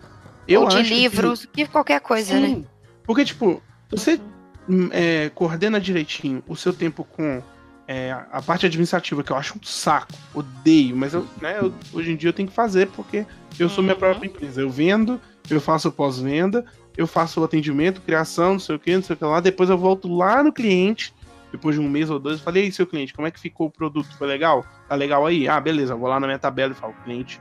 eu 0.48 0.62
Ou 0.64 0.68
de 0.68 0.78
acho 0.78 0.90
que- 0.90 0.96
livros, 0.96 1.46
que 1.46 1.66
qualquer 1.68 2.02
coisa, 2.02 2.38
né? 2.40 2.48
Sim. 2.48 2.66
Porque, 3.06 3.24
tipo, 3.24 3.64
você 3.90 4.20
hum, 4.68 4.90
é, 4.92 5.30
coordena 5.34 5.80
direitinho 5.80 6.44
o 6.48 6.56
seu 6.56 6.74
tempo 6.74 7.06
com 7.06 7.42
é, 7.88 8.12
a 8.34 8.42
parte 8.42 8.66
administrativa, 8.66 9.24
que 9.24 9.32
eu 9.32 9.38
acho 9.38 9.58
um 9.58 9.64
saco, 9.64 10.12
odeio, 10.34 10.94
mas 10.98 11.14
eu, 11.14 11.26
né, 11.42 11.58
eu- 11.62 11.74
hoje 11.94 12.12
em 12.12 12.18
dia 12.18 12.28
eu 12.30 12.34
tenho 12.34 12.50
que 12.50 12.54
fazer 12.54 12.88
porque 12.88 13.26
eu 13.58 13.70
sou 13.70 13.82
minha 13.82 13.94
Uhum. 13.94 14.00
própria 14.02 14.28
empresa. 14.28 14.60
Eu 14.60 14.70
vendo, 14.70 15.22
eu 15.50 15.62
faço 15.62 15.90
pós-venda, 15.90 16.66
eu 16.98 17.06
faço 17.08 17.40
o 17.40 17.44
atendimento, 17.44 18.02
criação, 18.02 18.54
não 18.54 18.60
sei 18.60 18.76
o 18.76 18.80
que, 18.80 18.96
não 18.96 19.04
sei 19.04 19.14
o 19.16 19.18
que 19.18 19.24
lá, 19.26 19.40
depois 19.40 19.70
eu 19.70 19.78
volto 19.78 20.08
lá 20.14 20.42
no 20.44 20.52
cliente, 20.52 21.14
depois 21.52 21.76
de 21.76 21.82
um 21.82 21.88
mês 21.88 22.10
ou 22.10 22.20
dois, 22.20 22.40
eu 22.40 22.44
falei, 22.44 22.64
e 22.64 22.66
aí, 22.66 22.72
seu 22.72 22.88
cliente, 22.88 23.14
como 23.14 23.28
é 23.28 23.32
que 23.32 23.40
ficou 23.40 23.68
o 23.68 23.72
produto? 23.72 24.10
Foi 24.18 24.28
legal? 24.28 24.66
Tá 24.90 24.96
legal 24.96 25.26
aí? 25.26 25.48
Ah, 25.48 25.60
beleza, 25.62 25.96
vou 25.96 26.10
lá 26.10 26.20
na 26.20 26.28
minha 26.28 26.40
tabela 26.40 26.74
e 26.74 26.76
falo, 26.76 26.94
cliente 27.04 27.40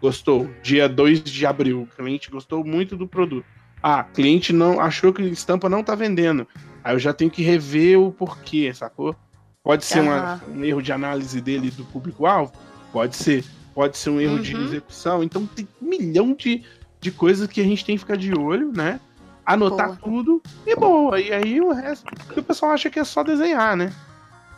gostou. 0.00 0.50
Dia 0.62 0.88
2 0.88 1.22
de 1.22 1.46
abril, 1.46 1.82
o 1.82 1.86
cliente 1.86 2.30
gostou 2.30 2.64
muito 2.64 2.96
do 2.96 3.06
produto. 3.06 3.46
Ah, 3.82 4.02
cliente 4.02 4.52
não 4.52 4.80
achou 4.80 5.12
que 5.12 5.22
estampa 5.22 5.68
não 5.68 5.82
tá 5.84 5.94
vendendo. 5.94 6.48
Aí 6.82 6.94
eu 6.94 6.98
já 6.98 7.12
tenho 7.12 7.30
que 7.30 7.42
rever 7.42 8.00
o 8.00 8.10
porquê, 8.10 8.72
sacou? 8.74 9.14
Pode 9.62 9.84
ser 9.84 10.00
uma- 10.00 10.42
um 10.48 10.64
erro 10.64 10.82
de 10.82 10.92
análise 10.92 11.40
dele 11.40 11.70
do 11.70 11.84
público-alvo? 11.86 12.52
Pode 12.92 13.16
ser. 13.16 13.44
Pode 13.74 13.96
ser 13.96 14.10
um 14.10 14.20
erro 14.20 14.38
de 14.38 14.54
Uhum. 14.54 14.62
execução. 14.62 15.22
Então 15.22 15.46
tem 15.46 15.66
um 15.82 15.88
milhão 15.88 16.34
de, 16.34 16.62
de 17.04 17.12
coisas 17.12 17.46
que 17.46 17.60
a 17.60 17.64
gente 17.64 17.84
tem 17.84 17.96
que 17.96 18.00
ficar 18.00 18.16
de 18.16 18.32
olho, 18.32 18.72
né? 18.74 18.98
Anotar 19.44 19.88
Boa. 19.88 19.98
tudo 20.02 20.42
e 20.66 20.74
boa. 20.74 21.20
E 21.20 21.30
aí 21.34 21.60
o 21.60 21.70
resto. 21.70 22.06
Porque 22.26 22.40
o 22.40 22.42
pessoal 22.42 22.72
acha 22.72 22.88
que 22.88 22.98
é 22.98 23.04
só 23.04 23.22
desenhar, 23.22 23.76
né? 23.76 23.92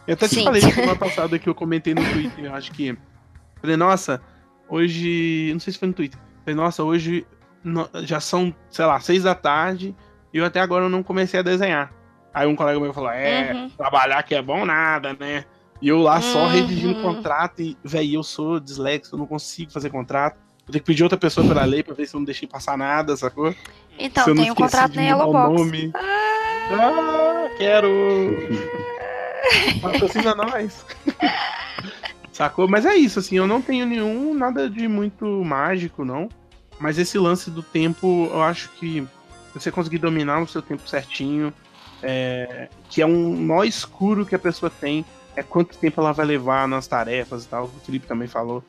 Eu 0.06 0.14
até 0.14 0.28
te 0.28 0.36
Sim. 0.36 0.44
falei 0.44 0.60
semana 0.62 0.94
passada 0.94 1.36
que 1.40 1.48
eu 1.48 1.54
comentei 1.56 1.92
no 1.92 2.04
Twitter, 2.12 2.44
eu 2.44 2.54
acho 2.54 2.70
que. 2.70 2.96
Falei, 3.60 3.76
nossa, 3.76 4.22
hoje. 4.68 5.50
Não 5.52 5.58
sei 5.58 5.72
se 5.72 5.78
foi 5.80 5.88
no 5.88 5.94
Twitter. 5.94 6.20
Falei, 6.44 6.54
nossa, 6.54 6.84
hoje 6.84 7.26
no- 7.64 7.88
já 8.04 8.20
são, 8.20 8.54
sei 8.70 8.84
lá, 8.84 9.00
seis 9.00 9.24
da 9.24 9.34
tarde 9.34 9.92
e 10.32 10.38
eu 10.38 10.44
até 10.44 10.60
agora 10.60 10.84
eu 10.84 10.88
não 10.88 11.02
comecei 11.02 11.40
a 11.40 11.42
desenhar. 11.42 11.92
Aí 12.32 12.46
um 12.46 12.54
colega 12.54 12.78
meu 12.78 12.94
falou: 12.94 13.10
É, 13.10 13.52
Uhum. 13.54 13.70
trabalhar 13.70 14.22
que 14.22 14.36
é 14.36 14.40
bom 14.42 14.64
nada, 14.64 15.16
né? 15.18 15.44
E 15.82 15.88
eu 15.88 15.98
lá 15.98 16.20
só 16.20 16.42
Uhum. 16.42 16.46
redigindo 16.46 16.94
contrato 16.94 17.60
e, 17.60 17.76
véi, 17.84 18.14
eu 18.14 18.22
sou 18.22 18.60
dislexo, 18.60 19.16
eu 19.16 19.18
não 19.18 19.26
consigo 19.26 19.72
fazer 19.72 19.90
contrato. 19.90 20.38
Vou 20.66 20.72
ter 20.72 20.80
que 20.80 20.86
pedir 20.86 21.04
outra 21.04 21.16
pessoa 21.16 21.46
pela 21.46 21.64
lei 21.64 21.80
pra 21.80 21.94
ver 21.94 22.08
se 22.08 22.14
eu 22.14 22.18
não 22.18 22.24
deixei 22.24 22.48
passar 22.48 22.76
nada, 22.76 23.16
sacou? 23.16 23.54
Então, 23.96 24.24
se 24.24 24.30
eu 24.30 24.34
não 24.34 24.42
tem 24.42 24.50
um 24.50 24.54
contrato 24.56 24.96
na 24.96 25.02
Yellow 25.02 25.32
Box. 25.32 25.58
nome. 25.60 25.92
Ah, 25.94 27.48
quero! 27.56 27.88
Patrocina 29.80 30.34
nós. 30.36 30.84
Sacou? 32.32 32.66
Mas 32.66 32.84
é 32.84 32.96
isso, 32.96 33.20
assim, 33.20 33.36
eu 33.36 33.46
não 33.46 33.62
tenho 33.62 33.86
nenhum, 33.86 34.34
nada 34.34 34.68
de 34.68 34.88
muito 34.88 35.24
mágico, 35.44 36.04
não. 36.04 36.28
Mas 36.80 36.98
esse 36.98 37.16
lance 37.16 37.48
do 37.48 37.62
tempo, 37.62 38.28
eu 38.32 38.42
acho 38.42 38.68
que 38.70 39.06
você 39.54 39.70
conseguir 39.70 39.98
dominar 39.98 40.40
o 40.40 40.48
seu 40.48 40.60
tempo 40.60 40.86
certinho, 40.88 41.54
é, 42.02 42.68
que 42.90 43.00
é 43.00 43.06
um 43.06 43.36
nó 43.36 43.62
escuro 43.62 44.26
que 44.26 44.34
a 44.34 44.38
pessoa 44.38 44.68
tem, 44.68 45.04
é 45.36 45.44
quanto 45.44 45.78
tempo 45.78 46.00
ela 46.00 46.12
vai 46.12 46.26
levar 46.26 46.66
nas 46.66 46.88
tarefas 46.88 47.44
e 47.44 47.48
tal, 47.48 47.66
o 47.66 47.80
Felipe 47.84 48.08
também 48.08 48.26
falou. 48.26 48.64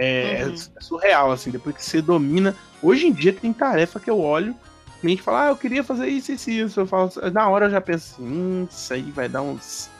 É, 0.00 0.44
Uhum. 0.44 0.54
é 0.76 0.80
surreal, 0.80 1.32
assim, 1.32 1.50
depois 1.50 1.74
que 1.76 1.84
você 1.84 2.00
domina. 2.00 2.54
Hoje 2.80 3.06
em 3.08 3.12
dia 3.12 3.32
tem 3.32 3.52
tarefa 3.52 3.98
que 3.98 4.08
eu 4.08 4.20
olho, 4.20 4.54
o 4.96 5.00
cliente 5.00 5.22
fala, 5.22 5.46
ah, 5.46 5.48
eu 5.48 5.56
queria 5.56 5.82
fazer 5.82 6.06
isso, 6.06 6.30
isso, 6.30 6.48
e 6.50 6.60
isso. 6.60 6.78
Eu 6.80 6.86
falo, 6.86 7.10
na 7.32 7.48
hora 7.48 7.66
eu 7.66 7.70
já 7.70 7.80
penso 7.80 8.14
assim, 8.14 8.22
hum, 8.24 8.68
isso 8.70 8.94
aí 8.94 9.02
vai 9.10 9.28
dar 9.28 9.42
uns, 9.42 9.90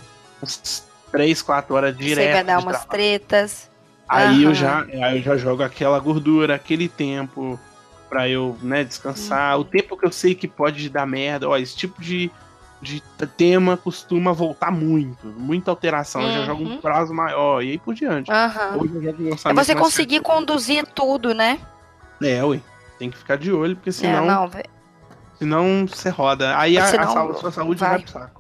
uns 0.41 0.85
3, 1.11 1.43
4 1.43 1.75
horas 1.75 1.97
direto. 1.97 2.27
Você 2.27 2.33
vai 2.33 2.45
dar 2.45 2.59
umas 2.61 2.77
trabalho. 2.79 2.91
tretas. 2.91 3.69
Aí 4.09 4.45
eu 4.45 4.51
Aham. 4.51 4.55
já, 4.55 4.81
aí 5.07 5.19
eu 5.19 5.23
já 5.23 5.37
jogo 5.37 5.63
aquela 5.65 5.99
gordura, 5.99 6.55
aquele 6.55 6.89
tempo 6.89 7.59
pra 8.09 8.29
eu, 8.29 8.57
né, 8.63 8.85
descansar. 8.85 9.57
Uhum. 9.57 9.63
O 9.63 9.65
tempo 9.65 9.97
que 9.97 10.07
eu 10.07 10.13
sei 10.13 10.35
que 10.35 10.47
pode 10.49 10.89
dar 10.89 11.07
merda. 11.07 11.49
Ó, 11.49 11.57
esse 11.57 11.77
tipo 11.77 12.01
de, 12.01 12.31
de 12.81 13.03
tema 13.37 13.77
costuma 13.77 14.33
voltar 14.33 14.71
muito. 14.71 15.27
Muita 15.27 15.71
alteração. 15.71 16.23
Eu 16.23 16.33
já 16.33 16.45
jogo 16.45 16.63
um 16.65 16.71
Uhum. 16.73 16.81
prazo 16.81 17.13
maior 17.13 17.63
e 17.63 17.71
aí 17.73 17.79
por 17.79 17.95
diante. 17.95 18.31
Aham. 18.31 18.77
Hoje 18.79 18.95
eu 18.95 19.03
jogo 19.03 19.23
um 19.25 19.29
É 19.33 19.37
você 19.37 19.53
mais 19.53 19.75
conseguir 19.75 20.21
conduzir 20.21 20.87
tudo, 20.87 21.35
né? 21.35 21.59
É, 22.23 22.43
ué. 22.45 22.61
Tem 22.99 23.11
que 23.11 23.17
ficar 23.19 23.37
de 23.37 23.53
olho, 23.53 23.77
porque 23.77 23.91
É, 23.91 23.93
senão, 23.93 24.27
não, 24.27 24.49
vé- 24.49 24.65
senão 25.39 25.87
você 25.89 26.09
roda. 26.09 26.59
Aí 26.59 26.77
a, 26.79 26.85
a 26.85 26.87
Senão 26.89 27.13
saúde- 27.13 27.41
sua 27.41 27.53
saúde 27.53 27.81
vai. 27.81 27.91
vai. 27.91 28.01
pro 28.01 28.11
saco. 28.13 28.39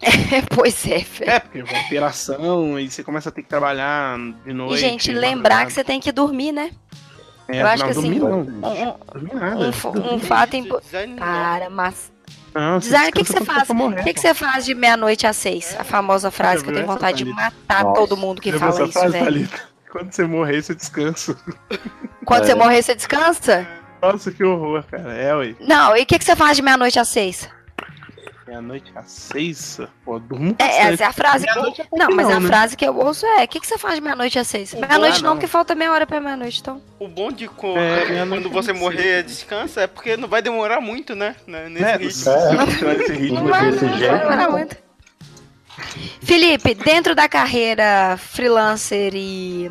pois 0.54 0.86
é, 0.86 0.98
velho. 0.98 1.30
É, 1.30 1.38
porque 1.40 1.62
vai 1.62 1.80
operação 1.86 2.78
e 2.78 2.90
você 2.90 3.02
começa 3.04 3.28
a 3.28 3.32
ter 3.32 3.42
que 3.42 3.48
trabalhar 3.48 4.18
de 4.44 4.52
noite. 4.52 4.74
E, 4.74 4.78
gente, 4.78 5.12
lembrar 5.12 5.64
que 5.66 5.72
você 5.72 5.84
tem 5.84 6.00
que 6.00 6.10
dormir, 6.12 6.52
né? 6.52 6.70
É, 7.48 7.62
eu 7.62 7.66
acho 7.66 7.84
não, 7.84 7.92
que 7.92 7.98
assim, 7.98 8.18
dormir 8.18 8.20
não. 8.20 8.40
Um, 8.40 8.88
um- 8.88 8.96
Dormir 9.12 9.34
nada. 9.34 9.56
um 9.68 9.72
fa- 9.72 9.88
um 9.90 9.92
Dormir 9.92 10.20
fato 10.20 10.56
importante. 10.56 11.10
Não. 11.10 11.16
Para, 11.18 11.70
mas. 11.70 12.12
Não, 12.54 12.78
Design, 12.78 13.08
o 13.08 13.12
que, 13.12 13.24
que 13.24 13.32
você 13.32 13.44
faz? 13.44 13.68
O 13.68 14.04
que, 14.04 14.14
que 14.14 14.20
você 14.20 14.32
faz 14.32 14.64
de 14.64 14.74
meia-noite 14.74 15.26
às 15.26 15.36
seis? 15.36 15.74
A 15.78 15.82
famosa 15.84 16.30
frase 16.30 16.62
que 16.62 16.70
eu 16.70 16.74
tenho 16.74 16.86
vontade 16.86 17.24
de 17.24 17.24
matar 17.24 17.82
Nossa. 17.84 18.00
todo 18.00 18.16
mundo 18.16 18.40
que 18.40 18.50
viu 18.50 18.60
fala 18.60 18.72
essa 18.72 18.84
isso, 18.84 18.92
frase, 18.92 19.12
velho. 19.12 19.48
Quando 19.90 20.12
você 20.12 20.24
morrer, 20.24 20.62
você 20.62 20.74
descansa. 20.74 21.36
Quando 22.24 22.42
É. 22.44 22.46
você 22.46 22.54
morrer, 22.54 22.82
você 22.82 22.94
descansa? 22.94 23.66
Nossa, 24.02 24.30
que 24.30 24.44
horror, 24.44 24.84
cara. 24.90 25.12
É, 25.14 25.34
ué. 25.34 25.54
Não, 25.60 25.96
e 25.96 26.02
o 26.02 26.06
que, 26.06 26.18
que 26.18 26.24
você 26.24 26.36
faz 26.36 26.56
de 26.56 26.62
meia-noite 26.62 26.98
às 26.98 27.08
seis? 27.08 27.48
Meia-noite 28.46 28.92
às 28.94 29.10
seis, 29.10 29.80
pô, 30.04 30.18
durmo 30.18 30.54
É, 30.58 30.82
essa 30.92 31.04
é 31.04 31.06
a 31.06 31.12
frase 31.12 31.46
que 31.46 31.80
até 31.82 31.96
Não, 31.96 32.10
mas 32.14 32.28
a 32.28 32.38
né? 32.40 32.46
frase 32.46 32.76
que 32.76 32.84
eu 32.84 32.94
ouço 32.98 33.24
é: 33.24 33.44
o 33.44 33.48
que, 33.48 33.58
que 33.58 33.66
você 33.66 33.78
faz 33.78 33.94
de 33.94 34.00
meia-noite 34.02 34.38
às 34.38 34.46
seis? 34.46 34.74
Meia-noite 34.74 35.22
não, 35.22 35.30
Ah, 35.30 35.32
não. 35.32 35.36
porque 35.36 35.46
falta 35.46 35.74
meia 35.74 35.90
hora 35.90 36.06
pra 36.06 36.20
meia-noite, 36.20 36.60
então. 36.60 36.82
O 36.98 37.08
bom 37.08 37.32
de 37.32 37.48
co- 37.48 37.78
É, 37.78 38.26
quando 38.28 38.50
você 38.50 38.72
não 38.72 38.80
morrer 38.80 39.22
descansa 39.22 39.80
é 39.82 39.86
porque 39.86 40.16
não 40.18 40.28
vai 40.28 40.42
demorar 40.42 40.80
muito, 40.80 41.14
né? 41.14 41.34
né, 41.46 41.68
Nesse 41.70 42.28
É, 42.28 42.36
ritmo. 42.46 42.66
continuar 42.66 42.94
nesse 42.94 43.12
ritmo, 43.12 43.40
Não 43.40 43.46
vai, 43.48 43.70
desse 43.70 43.84
não 43.86 43.98
jeito, 43.98 44.10
vai 44.10 44.18
demorar 44.20 44.36
não. 44.44 44.50
muito. 44.52 44.76
Felipe, 46.22 46.74
dentro 46.74 47.14
da 47.14 47.28
carreira 47.28 48.16
freelancer 48.18 49.12
e 49.14 49.70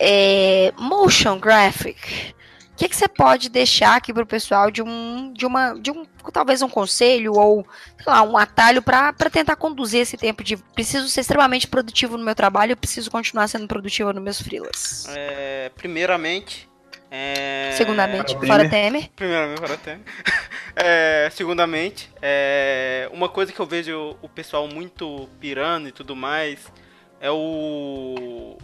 é, 0.00 0.72
motion 0.78 1.38
graphic, 1.38 2.34
que, 2.82 2.88
que 2.88 2.96
você 2.96 3.06
pode 3.06 3.48
deixar 3.48 3.96
aqui 3.96 4.12
pro 4.12 4.26
pessoal 4.26 4.68
de 4.68 4.82
um, 4.82 5.32
de 5.32 5.46
uma, 5.46 5.74
de 5.74 5.90
um, 5.92 6.04
talvez 6.32 6.62
um 6.62 6.68
conselho 6.68 7.34
ou, 7.34 7.64
sei 7.96 8.12
lá, 8.12 8.22
um 8.22 8.36
atalho 8.36 8.82
para 8.82 9.12
tentar 9.30 9.54
conduzir 9.54 10.00
esse 10.00 10.16
tempo 10.16 10.42
de 10.42 10.56
preciso 10.56 11.08
ser 11.08 11.20
extremamente 11.20 11.68
produtivo 11.68 12.18
no 12.18 12.24
meu 12.24 12.34
trabalho, 12.34 12.72
eu 12.72 12.76
preciso 12.76 13.08
continuar 13.08 13.46
sendo 13.46 13.68
produtiva 13.68 14.12
nos 14.12 14.22
meus 14.22 14.42
freelas. 14.42 15.06
É, 15.10 15.70
primeiramente. 15.76 16.68
é, 17.08 17.70
Segundamente, 17.76 18.34
Para 18.36 18.46
fora 18.48 18.68
Temer. 18.68 18.92
Temer. 18.92 19.10
Primeiramente, 19.14 19.60
para 19.60 19.74
até. 19.74 19.98
É, 20.74 21.28
segundamente, 21.30 22.10
é, 22.22 23.06
uma 23.12 23.28
coisa 23.28 23.52
que 23.52 23.60
eu 23.60 23.66
vejo 23.66 24.16
o 24.22 24.28
pessoal 24.28 24.66
muito 24.66 25.28
pirando 25.38 25.86
e 25.86 25.92
tudo 25.92 26.16
mais 26.16 26.72
é 27.20 27.30
o. 27.30 28.56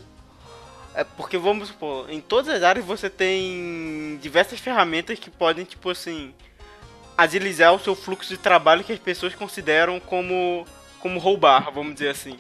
É 0.99 1.05
porque 1.05 1.39
vamos 1.39 1.69
supor, 1.69 2.11
em 2.11 2.21
todas 2.21 2.53
as 2.53 2.61
áreas 2.65 2.85
você 2.85 3.09
tem 3.09 4.19
diversas 4.21 4.59
ferramentas 4.59 5.17
que 5.17 5.31
podem, 5.31 5.65
tipo 5.65 5.89
assim, 5.91 6.35
agilizar 7.17 7.73
o 7.73 7.79
seu 7.79 7.95
fluxo 7.95 8.29
de 8.31 8.37
trabalho 8.37 8.83
que 8.83 8.93
as 8.93 8.99
pessoas 8.99 9.33
consideram 9.33 10.01
como, 10.01 10.67
como 10.99 11.21
roubar, 11.21 11.71
vamos 11.73 11.93
dizer 11.95 12.09
assim. 12.09 12.37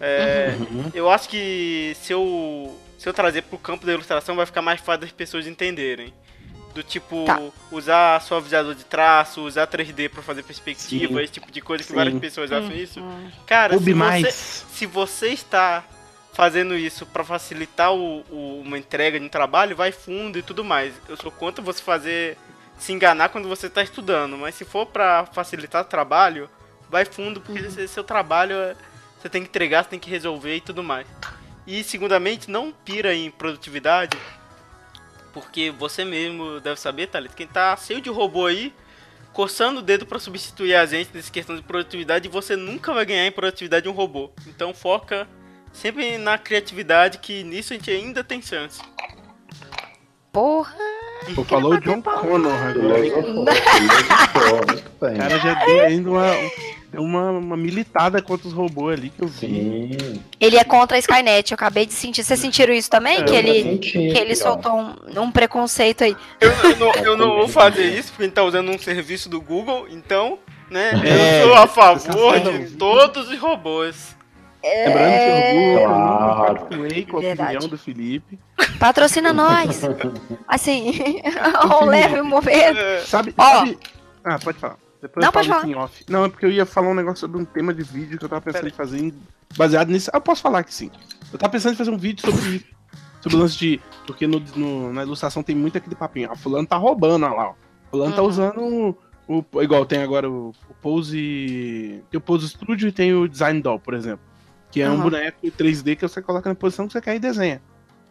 É, 0.00 0.54
Uhum. 0.60 0.90
eu 0.94 1.10
acho 1.10 1.28
que 1.28 1.96
se 2.00 2.12
eu, 2.12 2.78
se 2.96 3.08
eu 3.08 3.12
trazer 3.12 3.42
pro 3.42 3.58
campo 3.58 3.84
da 3.84 3.92
ilustração 3.94 4.36
vai 4.36 4.46
ficar 4.46 4.62
mais 4.62 4.80
fácil 4.80 5.00
das 5.00 5.10
pessoas 5.10 5.44
entenderem. 5.48 6.14
Do 6.72 6.84
tipo, 6.84 7.24
Tá. 7.24 7.40
usar 7.72 8.20
suavizador 8.22 8.76
de 8.76 8.84
traço, 8.84 9.40
usar 9.44 9.66
3D 9.66 10.08
pra 10.08 10.22
fazer 10.22 10.44
perspectiva, 10.44 11.14
Sim. 11.14 11.20
esse 11.20 11.32
tipo 11.32 11.50
de 11.50 11.60
coisa 11.60 11.82
que 11.82 11.90
Sim. 11.90 11.96
várias 11.96 12.16
pessoas 12.20 12.52
acham 12.52 12.70
isso. 12.72 13.00
Hum. 13.00 13.28
Cara, 13.44 13.76
se 13.76 13.82
você, 13.82 13.94
mais. 13.94 14.64
se 14.70 14.86
você 14.86 15.28
está 15.30 15.82
fazendo 16.38 16.76
isso 16.76 17.04
pra 17.04 17.24
facilitar 17.24 17.92
o, 17.92 18.20
o- 18.30 18.60
uma 18.64 18.78
entrega 18.78 19.18
de 19.18 19.26
um 19.26 19.28
trabalho, 19.28 19.74
vai 19.74 19.90
fundo 19.90 20.38
e 20.38 20.42
tudo 20.42 20.62
mais. 20.62 20.94
Eu 21.08 21.16
sou 21.16 21.32
contra 21.32 21.60
você 21.60 21.82
fazer 21.82 22.38
se 22.78 22.92
enganar 22.92 23.30
quando 23.30 23.48
você 23.48 23.68
tá 23.68 23.82
estudando, 23.82 24.38
mas 24.38 24.54
se 24.54 24.64
for 24.64 24.86
pra 24.86 25.26
facilitar 25.32 25.82
o 25.82 25.88
trabalho, 25.88 26.48
vai 26.88 27.04
fundo 27.04 27.40
porque 27.40 27.62
esse- 27.62 27.88
seu 27.88 28.04
trabalho 28.04 28.54
é- 28.54 28.76
você 29.20 29.28
tem 29.28 29.42
que 29.42 29.48
entregar, 29.48 29.82
você 29.82 29.90
tem 29.90 29.98
que 29.98 30.08
resolver 30.08 30.54
e 30.54 30.60
tudo 30.60 30.80
mais. 30.80 31.08
E 31.66 31.82
segundamente, 31.82 32.48
não 32.48 32.70
pira 32.84 33.12
em 33.12 33.32
produtividade, 33.32 34.16
porque 35.32 35.72
você 35.72 36.04
mesmo 36.04 36.60
deve 36.60 36.78
saber, 36.78 37.08
Thalita, 37.08 37.34
quem 37.34 37.48
tá 37.48 37.76
cheio 37.76 38.00
de 38.00 38.10
robô 38.10 38.46
aí, 38.46 38.72
coçando 39.32 39.80
o 39.80 39.82
dedo 39.82 40.06
pra 40.06 40.20
substituir 40.20 40.76
a 40.76 40.86
gente 40.86 41.10
nessa 41.12 41.32
questão 41.32 41.56
de 41.56 41.62
produtividade, 41.62 42.28
você 42.28 42.54
nunca 42.54 42.94
vai 42.94 43.04
ganhar 43.04 43.26
em 43.26 43.32
produtividade 43.32 43.82
de 43.82 43.88
um 43.88 43.92
robô. 43.92 44.30
Então 44.46 44.72
foca 44.72 45.26
sempre 45.72 46.18
na 46.18 46.38
criatividade, 46.38 47.18
que 47.18 47.42
nisso 47.44 47.72
a 47.72 47.76
gente 47.76 47.90
ainda 47.90 48.22
tem 48.24 48.40
chance. 48.42 48.80
Porra, 50.32 50.76
Pô, 51.34 51.44
falou 51.44 51.74
o 51.74 51.80
John 51.80 52.00
Connor 52.02 52.52
agora. 52.52 53.00
O 55.00 55.16
cara 55.16 55.38
já 55.38 55.54
deu 55.64 55.80
ainda 55.80 56.10
uma, 56.10 56.32
uma, 56.94 57.30
uma 57.30 57.56
militada 57.56 58.22
contra 58.22 58.48
os 58.48 58.54
robôs 58.54 58.98
ali 58.98 59.10
que 59.10 59.22
eu 59.22 59.28
vi. 59.28 59.46
Sim. 59.46 60.22
ele 60.40 60.56
é 60.56 60.64
contra 60.64 60.96
a 60.96 61.00
Skynet, 61.00 61.50
eu 61.50 61.54
acabei 61.54 61.86
de 61.86 61.92
sentir. 61.92 62.24
Vocês 62.24 62.40
sentiram 62.40 62.72
isso 62.72 62.90
também? 62.90 63.18
É, 63.18 63.22
que 63.22 63.34
ele, 63.34 63.62
senti, 63.62 63.92
que 63.92 64.18
ele 64.18 64.32
ó. 64.32 64.36
soltou 64.36 64.72
um, 64.72 65.22
um 65.22 65.30
preconceito 65.30 66.04
aí. 66.04 66.16
Eu, 66.40 66.50
eu 66.50 66.76
não, 66.76 66.94
eu 66.94 67.16
não 67.16 67.36
vou 67.36 67.48
fazer 67.48 67.86
isso, 67.98 68.10
porque 68.10 68.22
a 68.22 68.26
gente 68.26 68.34
tá 68.34 68.44
usando 68.44 68.70
um 68.70 68.78
serviço 68.78 69.28
do 69.28 69.40
Google, 69.40 69.86
então, 69.90 70.38
né, 70.70 70.92
É, 71.04 71.42
eu 71.42 71.48
sou 71.48 71.56
a 71.56 71.66
favor 71.66 72.40
de 72.40 72.70
todos 72.76 73.28
os 73.28 73.38
robôs. 73.38 74.17
Lembrando 74.62 75.12
que 75.12 75.30
orgulho, 75.30 75.80
eu 75.80 75.88
não 75.88 75.96
Claro. 75.98 76.66
com 77.10 77.16
a 77.16 77.20
Verdade. 77.20 77.50
opinião 77.56 77.68
do 77.70 77.78
Felipe. 77.78 78.38
Patrocina 78.78 79.32
nós. 79.32 79.80
Assim, 80.48 80.92
um 81.82 81.84
leve 81.86 82.22
movimento. 82.22 82.78
É, 82.78 83.00
Sabe, 83.00 83.34
Ó. 83.36 83.42
sabe- 83.58 83.78
Ah, 84.24 84.38
pode 84.42 84.58
falar. 84.58 84.76
Depois 85.00 85.22
Não, 85.22 85.28
eu 85.28 85.32
falo 85.32 85.46
pode 85.46 85.58
isso 85.58 85.66
em 85.68 85.74
off. 85.80 86.04
Não, 86.08 86.24
é 86.24 86.28
porque 86.28 86.44
eu 86.44 86.50
ia 86.50 86.66
falar 86.66 86.88
um 86.88 86.94
negócio 86.94 87.20
sobre 87.20 87.40
um 87.40 87.44
tema 87.44 87.72
de 87.72 87.84
vídeo 87.84 88.18
que 88.18 88.24
eu 88.24 88.28
tava 88.28 88.42
pensando 88.42 88.66
em 88.66 88.72
fazer 88.72 89.14
baseado 89.56 89.90
nisso. 89.90 90.10
Ah, 90.12 90.16
eu 90.16 90.20
posso 90.20 90.42
falar 90.42 90.64
que 90.64 90.74
sim. 90.74 90.90
Eu 91.32 91.38
tava 91.38 91.52
pensando 91.52 91.74
em 91.74 91.76
fazer 91.76 91.90
um 91.92 91.96
vídeo 91.96 92.20
sobre 92.20 92.56
isso. 92.56 92.64
Sobre 93.20 93.36
o 93.36 93.40
lance 93.40 93.56
de. 93.56 93.80
Porque 94.06 94.26
no, 94.26 94.40
no- 94.56 94.92
na 94.92 95.02
ilustração 95.04 95.42
tem 95.42 95.54
muito 95.54 95.78
aquele 95.78 95.94
papinho. 95.94 96.28
Ah, 96.32 96.36
fulano 96.36 96.66
tá 96.66 96.76
roubando, 96.76 97.24
olha 97.26 97.34
lá. 97.34 97.48
Ó. 97.50 97.54
Fulano 97.90 98.14
tá 98.14 98.22
Uhum. 98.22 98.28
usando 98.28 98.96
O, 99.28 99.44
igual 99.62 99.84
tem 99.86 100.02
agora 100.02 100.28
o, 100.28 100.48
o 100.70 100.74
Pose. 100.82 102.02
Tem 102.10 102.18
o 102.18 102.20
Pose 102.20 102.48
Studio 102.48 102.88
e 102.88 102.92
tem 102.92 103.12
o 103.14 103.28
Design 103.28 103.60
Doll, 103.60 103.78
por 103.78 103.92
exemplo. 103.94 104.20
Que 104.78 104.82
é 104.82 104.88
um 104.88 104.94
Aham. 104.94 105.02
boneco 105.02 105.38
3D 105.44 105.96
que 105.96 106.02
você 106.06 106.22
coloca 106.22 106.48
na 106.48 106.54
posição 106.54 106.86
que 106.86 106.92
você 106.92 107.00
quer 107.00 107.16
e 107.16 107.18
desenha. 107.18 107.60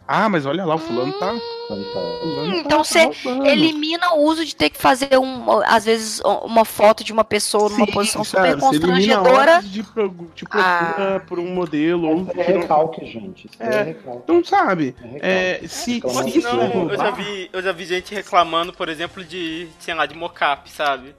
Ah, 0.06 0.28
mas 0.28 0.44
olha 0.46 0.64
lá, 0.66 0.74
o 0.74 0.78
fulano 0.78 1.12
tá. 1.18 1.34
fulano 1.66 2.56
Então 2.56 2.78
tá 2.78 2.84
você 2.84 3.04
roubando. 3.24 3.46
Elimina 3.46 4.14
o 4.14 4.22
uso 4.24 4.44
de 4.44 4.54
ter 4.56 4.68
que 4.70 4.78
fazer, 4.78 5.18
um, 5.18 5.60
às 5.66 5.84
vezes, 5.84 6.20
uma 6.44 6.64
foto 6.64 7.02
de 7.04 7.12
uma 7.12 7.24
pessoa 7.24 7.68
numa 7.70 7.86
Sim, 7.86 7.92
posição 7.92 8.24
sabe, 8.24 8.48
super 8.52 8.60
você 8.60 8.80
constrangedora. 8.80 9.30
horas 9.34 9.70
de, 9.70 9.82
pro, 9.82 10.08
de 10.34 10.44
procura 10.46 11.16
Ah. 11.16 11.20
por 11.26 11.38
um 11.38 11.54
modelo. 11.54 12.06
Ou 12.08 12.26
é 12.36 12.42
recalque, 12.42 13.04
gente. 13.06 13.48
É, 13.60 13.66
É. 13.76 13.82
recalque. 13.82 14.22
Não 14.32 14.44
sabe. 14.44 14.94
É. 15.22 15.60
É, 15.62 15.68
se, 15.68 15.94
reclamar 15.94 16.24
se 16.30 16.40
Não, 16.42 16.62
é 16.62 16.92
eu 16.94 16.96
já 16.98 17.10
vi, 17.10 17.50
eu 17.52 17.62
já 17.62 17.72
vi 17.72 17.84
gente 17.86 18.14
reclamando, 18.14 18.72
por 18.74 18.88
exemplo, 18.90 19.22
de, 19.24 19.68
sei 19.78 19.94
lá, 19.94 20.04
de 20.06 20.14
mocap, 20.14 20.70
sabe? 20.70 21.14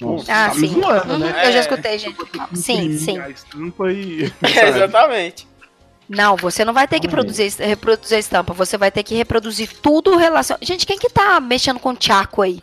Nossa. 0.00 0.30
Ah, 0.32 0.48
tá 0.48 0.54
sim. 0.54 0.68
zoando, 0.68 1.12
Uhum, 1.14 1.18
né? 1.18 1.46
Eu 1.46 1.52
já 1.52 1.58
É. 1.58 1.60
escutei, 1.60 1.98
gente. 1.98 2.16
Sim, 2.54 2.98
sim. 2.98 3.18
a 3.18 3.30
estampa 3.30 3.90
e. 3.92 4.32
Exatamente. 4.44 5.48
Não, 6.08 6.36
você 6.36 6.64
não 6.64 6.72
vai 6.72 6.86
ter 6.86 7.00
que 7.00 7.08
produzir, 7.08 7.50
reproduzir 7.58 8.16
a 8.16 8.20
estampa. 8.20 8.52
Você 8.54 8.76
vai 8.78 8.90
ter 8.92 9.02
que 9.02 9.14
reproduzir 9.14 9.70
tudo 9.82 10.16
relacionado. 10.16 10.64
Gente, 10.64 10.86
quem 10.86 10.98
que 10.98 11.08
tá 11.10 11.40
mexendo 11.40 11.80
com 11.80 11.94
tchaco 11.96 12.42
aí? 12.42 12.62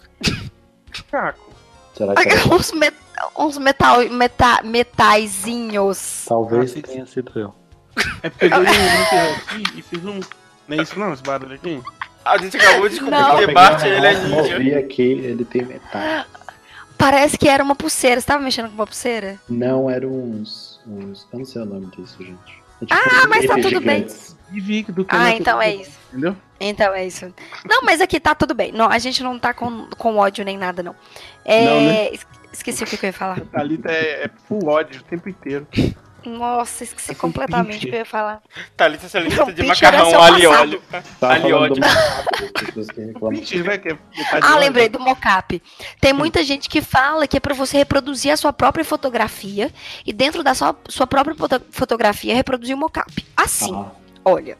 Caco. 1.11 1.51
Será 1.97 2.15
que 2.15 2.29
é? 2.29 2.45
uns, 2.53 2.71
met- 2.71 2.95
uns 3.37 3.57
metal, 3.57 3.99
meta, 4.09 4.61
metaizinhos. 4.63 6.25
Talvez 6.27 6.75
Ah, 6.77 6.81
tenha 6.81 7.05
sido 7.05 7.31
eu. 7.37 7.53
É 8.23 8.29
porque 8.29 8.45
eu 8.45 8.59
um 8.59 9.77
e 9.77 9.81
fiz 9.81 10.05
um. 10.05 10.19
Não 10.67 10.77
é 10.77 10.81
isso 10.81 10.97
não, 10.97 11.13
esse 11.13 11.21
barulho 11.21 11.53
aqui? 11.55 11.81
A 12.25 12.37
gente 12.37 12.55
acabou 12.55 12.87
de 12.87 12.95
descobrir 12.95 13.25
que 13.39 13.45
debate 13.47 13.85
ele 13.87 14.07
é 14.07 14.13
ninja. 14.13 14.35
movi 14.53 14.73
aqui, 14.75 15.01
ele 15.03 15.43
tem 15.45 15.65
metade. 15.65 16.25
Parece 17.03 17.37
que 17.37 17.49
era 17.49 17.61
uma 17.63 17.75
pulseira. 17.75 18.21
Você 18.21 18.27
tava 18.27 18.41
mexendo 18.41 18.67
com 18.69 18.75
uma 18.75 18.87
pulseira? 18.87 19.37
Não, 19.49 19.89
eram 19.89 20.09
uns, 20.09 20.79
uns. 20.87 21.27
Eu 21.33 21.39
não 21.39 21.45
sei 21.45 21.61
o 21.61 21.65
nome 21.65 21.87
disso, 21.87 22.17
gente. 22.23 22.63
É 22.81 22.85
tipo 22.85 22.93
Ah, 22.93 23.27
mas 23.27 23.45
tá 23.45 23.55
tudo 23.55 23.81
bem. 23.81 23.97
gigantes. 24.03 24.37
E 24.53 24.59
vi 24.61 24.83
que 24.83 24.91
do 24.91 25.05
Ah, 25.09 25.31
então 25.31 25.61
é 25.61 25.75
isso. 25.75 25.99
Entendeu? 26.11 26.35
Então 26.61 26.93
é 26.93 27.05
isso. 27.05 27.33
Não, 27.69 27.81
mas 27.83 27.99
aqui 27.99 28.19
tá 28.21 28.33
tudo 28.33 28.53
bem. 28.53 28.71
Não, 28.71 28.89
a 28.89 28.99
gente 28.99 29.21
não 29.21 29.37
tá 29.37 29.53
com, 29.53 29.87
com 29.97 30.15
ódio 30.17 30.45
nem 30.45 30.57
nada, 30.57 30.81
não. 30.81 30.95
É, 31.43 31.65
Não, 31.65 31.81
né? 31.81 32.09
es- 32.13 32.25
Esqueci 32.53 32.83
o 32.83 32.87
que, 32.87 32.95
eu 33.03 33.07
ia 33.07 33.13
falar. 33.13 33.41
Thalita 33.51 33.91
é, 33.91 34.25
é 34.25 34.29
full 34.47 34.67
ódio 34.67 35.01
o 35.01 35.03
tempo 35.03 35.27
inteiro. 35.27 35.67
Nossa, 36.25 36.83
esqueci 36.83 37.11
É 37.11 37.15
com 37.15 37.21
completamente 37.27 37.85
o 37.85 37.89
que 37.89 37.95
eu 37.95 37.99
ia 37.99 38.05
falar. 38.05 38.41
Thalita 38.77 39.07
se 39.07 39.17
alimenta 39.17 39.51
de 39.51 39.63
macarrão 39.63 40.21
alho 40.21 40.49
passado. 40.49 40.61
óleo. 40.61 40.81
Ali, 41.21 41.53
que 43.79 43.89
é 43.89 43.97
Ah, 44.41 44.57
lembrei 44.57 44.89
do 44.89 44.99
mocap. 44.99 45.61
Tem 45.99 46.13
muita 46.13 46.43
gente 46.43 46.69
que 46.69 46.81
fala 46.81 47.27
que 47.27 47.37
é 47.37 47.39
pra 47.39 47.53
você 47.53 47.77
reproduzir 47.77 48.31
a 48.31 48.37
sua 48.37 48.53
própria 48.53 48.85
fotografia 48.85 49.71
e 50.05 50.13
dentro 50.13 50.43
da 50.43 50.53
sua, 50.53 50.75
sua 50.89 51.07
própria 51.07 51.35
foto- 51.35 51.61
fotografia 51.71 52.35
reproduzir 52.35 52.75
o 52.75 52.79
mocap. 52.79 53.11
Assim, 53.35 53.73
Ah, 53.75 53.91
olha, 54.25 54.57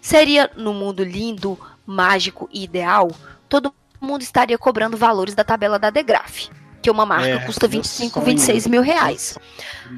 seria 0.00 0.50
no 0.56 0.72
mundo 0.72 1.02
lindo, 1.04 1.58
mágico 1.86 2.48
e 2.52 2.64
ideal, 2.64 3.10
todo 3.48 3.74
mundo 4.00 4.22
estaria 4.22 4.56
cobrando 4.56 4.96
valores 4.96 5.34
da 5.34 5.44
tabela 5.44 5.78
da 5.78 5.90
Degraf. 5.90 6.48
Que 6.82 6.90
uma 6.90 7.04
marca 7.04 7.26
É, 7.28 7.38
custa 7.40 7.66
meu 7.68 7.72
25, 7.78 8.14
sonho. 8.14 8.26
26 8.26 8.66
mil 8.66 8.82
reais. 8.82 9.38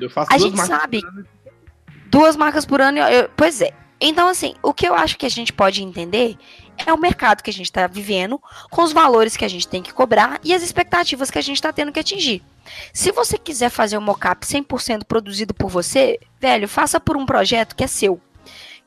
Eu 0.01 0.11
faço 0.11 0.33
A 0.33 0.39
gente 0.39 0.61
sabe. 0.61 1.01
Duas 2.07 2.37
marcas 2.37 2.65
por 2.67 2.81
ano, 2.81 2.99
eu- 2.99 3.29
pois 3.37 3.61
é. 3.61 3.73
Então, 4.01 4.27
assim, 4.29 4.55
o 4.63 4.75
que 4.75 4.87
eu 4.87 4.95
acho 4.95 5.17
que 5.17 5.25
a 5.25 5.31
gente 5.31 5.53
pode 5.53 5.83
entender 5.83 6.37
é 6.85 6.93
o 6.93 6.99
mercado 6.99 7.41
que 7.43 7.51
a 7.51 7.53
gente 7.53 7.67
está 7.67 7.87
vivendo, 7.87 8.41
com 8.69 8.83
os 8.83 8.93
valores 8.93 9.37
que 9.37 9.45
a 9.45 9.49
gente 9.49 9.69
tem 9.69 9.81
que 9.81 9.93
cobrar 9.93 10.41
e 10.43 10.53
as 10.53 10.63
expectativas 10.63 11.31
que 11.31 11.39
a 11.39 11.43
gente 11.43 11.57
está 11.57 11.73
tendo 11.73 11.93
que 11.93 12.01
atingir. 12.01 12.43
Se 12.93 13.13
você 13.13 13.39
quiser 13.39 13.71
fazer 13.71 13.97
um 13.97 14.01
mocap 14.03 14.45
100% 14.45 15.05
produzido 15.05 15.55
por 15.55 15.71
você, 15.71 16.19
velho, 16.41 16.69
faça 16.69 16.99
por 16.99 17.17
um 17.17 17.25
projeto 17.25 17.77
que 17.77 17.85
é 17.85 17.87
seu. 17.87 18.21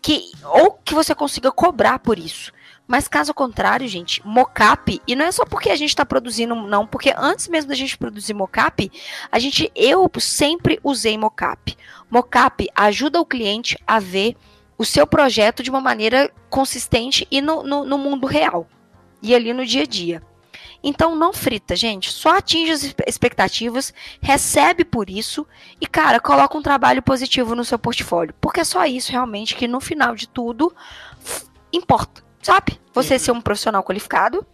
Que, 0.02 0.22
ou 0.44 0.74
que 0.84 0.94
você 0.94 1.16
consiga 1.16 1.52
cobrar 1.52 1.98
por 2.00 2.20
isso. 2.20 2.52
Mas 2.88 3.08
caso 3.08 3.34
contrário, 3.34 3.88
gente, 3.88 4.26
mocap, 4.26 5.02
e 5.08 5.16
não 5.16 5.26
é 5.26 5.32
só 5.32 5.44
porque 5.44 5.72
a 5.72 5.76
gente 5.76 5.90
está 5.90 6.06
produzindo, 6.06 6.54
não, 6.54 6.86
porque 6.86 7.14
antes 7.18 7.48
mesmo 7.48 7.70
da 7.70 7.76
gente 7.76 7.98
produzir 7.98 8.36
mocap, 8.36 8.92
a 9.32 9.40
gente, 9.40 9.72
eu 9.76 10.10
sempre 10.20 10.80
usei 10.84 11.18
mocap. 11.18 11.76
Mocap 12.12 12.68
ajuda 12.76 13.20
o 13.20 13.26
cliente 13.26 13.78
a 13.88 14.00
ver 14.00 14.36
o 14.78 14.86
seu 14.86 15.08
projeto 15.08 15.64
de 15.64 15.70
uma 15.70 15.82
maneira 15.82 16.32
consistente 16.50 17.28
e 17.32 17.42
no, 17.42 17.64
no, 17.64 17.86
no 17.86 17.98
mundo 17.98 18.28
real. 18.28 18.68
E 19.22 19.34
ali 19.34 19.52
no 19.52 19.66
dia 19.66 19.84
a 19.84 19.88
dia. 19.88 20.22
Então 20.84 21.16
não 21.16 21.34
frita, 21.34 21.76
gente. 21.76 22.12
Só 22.12 22.38
atinge 22.38 22.72
as 22.72 22.96
expectativas, 23.08 23.92
recebe 24.22 24.86
por 24.86 25.10
isso 25.10 25.48
e, 25.82 25.88
cara, 25.88 26.20
coloca 26.20 26.56
um 26.56 26.62
trabalho 26.62 27.02
positivo 27.02 27.56
no 27.56 27.66
seu 27.66 27.80
portfólio. 27.80 28.36
Porque 28.40 28.60
é 28.60 28.64
só 28.64 28.86
isso 28.86 29.12
realmente 29.12 29.56
que 29.56 29.68
no 29.68 29.82
final 29.82 30.14
de 30.16 30.28
tudo 30.28 30.72
importa, 31.74 32.24
sabe? 32.46 32.80
Você 32.94 33.18
ser 33.18 33.32
um 33.32 33.42
profissional 33.42 33.84
qualificado, 33.84 34.46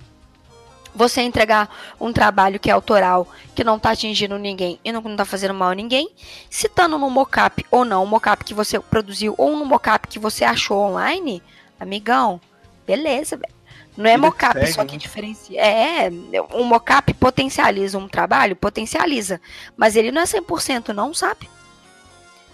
você 0.95 1.21
entregar 1.21 1.69
um 1.99 2.13
trabalho 2.13 2.57
que 2.57 2.69
é 2.69 2.73
autoral, 2.73 3.27
que 3.53 3.65
não 3.65 3.77
tá 3.77 3.91
atingindo 3.91 4.37
ninguém 4.37 4.79
e 4.81 4.93
não, 4.93 5.01
não 5.01 5.17
tá 5.17 5.25
fazendo 5.25 5.53
mal 5.53 5.71
a 5.71 5.75
ninguém, 5.75 6.09
se 6.49 6.67
estando 6.67 6.97
no 6.97 7.09
mocap 7.09 7.65
ou 7.69 7.83
não, 7.83 8.05
um 8.05 8.07
mocap 8.07 8.45
que 8.45 8.53
você 8.53 8.79
produziu 8.79 9.35
ou 9.37 9.57
no 9.57 9.65
mocap 9.65 10.07
que 10.07 10.17
você 10.17 10.45
achou 10.45 10.77
online, 10.79 11.43
amigão, 11.77 12.39
beleza, 12.87 13.35
velho. 13.35 13.53
Não 13.97 14.09
é 14.09 14.15
mocap 14.15 14.57
segue, 14.57 14.71
só 14.71 14.83
né? 14.83 14.87
que 14.87 14.97
diferencia. 14.97 15.59
É, 15.59 16.09
um 16.53 16.63
mocap 16.63 17.13
potencializa 17.15 17.97
um 17.97 18.07
trabalho, 18.07 18.55
potencializa, 18.55 19.41
mas 19.75 19.97
ele 19.97 20.13
não 20.13 20.21
é 20.21 20.25
100% 20.25 20.93
não, 20.93 21.13
sabe? 21.13 21.49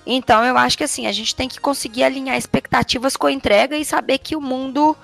Então 0.10 0.46
eu 0.46 0.58
acho 0.58 0.78
que 0.78 0.86
assim, 0.86 1.06
a 1.06 1.12
gente 1.12 1.36
tem 1.36 1.50
que 1.50 1.60
conseguir 1.60 2.06
alinhar 2.06 2.38
expectativas 2.38 3.18
com 3.18 3.28
a 3.28 3.32
entrega 3.32 3.78
e 3.78 3.84
saber 3.84 4.20
que 4.20 4.38
o 4.38 4.42
mundo, 4.42 4.96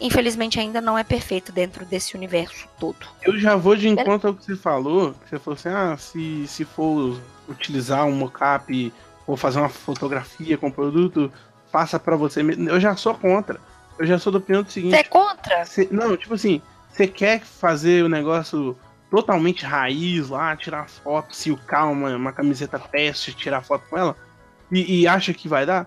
infelizmente, 0.00 0.58
ainda 0.60 0.80
não 0.80 0.96
é 0.98 1.04
perfeito 1.04 1.52
dentro 1.52 1.84
desse 1.84 2.16
universo 2.16 2.68
todo. 2.78 3.06
Eu 3.22 3.38
já 3.38 3.56
vou 3.56 3.76
de 3.76 3.88
encontro 3.88 4.28
ao 4.28 4.34
que 4.34 4.44
você 4.44 4.56
falou. 4.56 5.14
Que 5.14 5.30
você 5.30 5.38
falou 5.38 5.56
assim: 5.56 5.68
ah, 5.68 5.96
se, 5.96 6.46
se 6.46 6.64
for 6.64 7.20
utilizar 7.48 8.04
um 8.06 8.12
mocap 8.12 8.92
ou 9.26 9.36
fazer 9.36 9.58
uma 9.58 9.68
fotografia 9.68 10.56
com 10.56 10.68
o 10.68 10.72
produto, 10.72 11.32
faça 11.70 11.98
pra 11.98 12.16
você 12.16 12.42
mesmo. 12.42 12.68
Eu 12.68 12.80
já 12.80 12.94
sou 12.96 13.14
contra. 13.14 13.60
Eu 13.98 14.06
já 14.06 14.18
sou 14.18 14.30
do 14.32 14.38
opinião 14.38 14.62
do 14.62 14.70
seguinte: 14.70 14.92
Você 14.92 15.00
é 15.00 15.04
contra? 15.04 15.66
Cê- 15.66 15.88
não, 15.90 16.16
tipo 16.16 16.34
assim, 16.34 16.62
você 16.90 17.06
quer 17.06 17.40
fazer 17.40 18.04
o 18.04 18.08
negócio 18.08 18.76
totalmente 19.10 19.64
raiz 19.64 20.28
lá, 20.28 20.54
tirar 20.56 20.88
foto, 20.88 21.34
silcar 21.34 21.90
uma, 21.90 22.14
uma 22.14 22.32
camiseta 22.32 22.78
teste, 22.78 23.32
tirar 23.34 23.62
foto 23.62 23.84
com 23.88 23.96
ela, 23.96 24.16
e, 24.70 25.00
e 25.00 25.06
acha 25.08 25.32
que 25.32 25.48
vai 25.48 25.64
dar? 25.64 25.86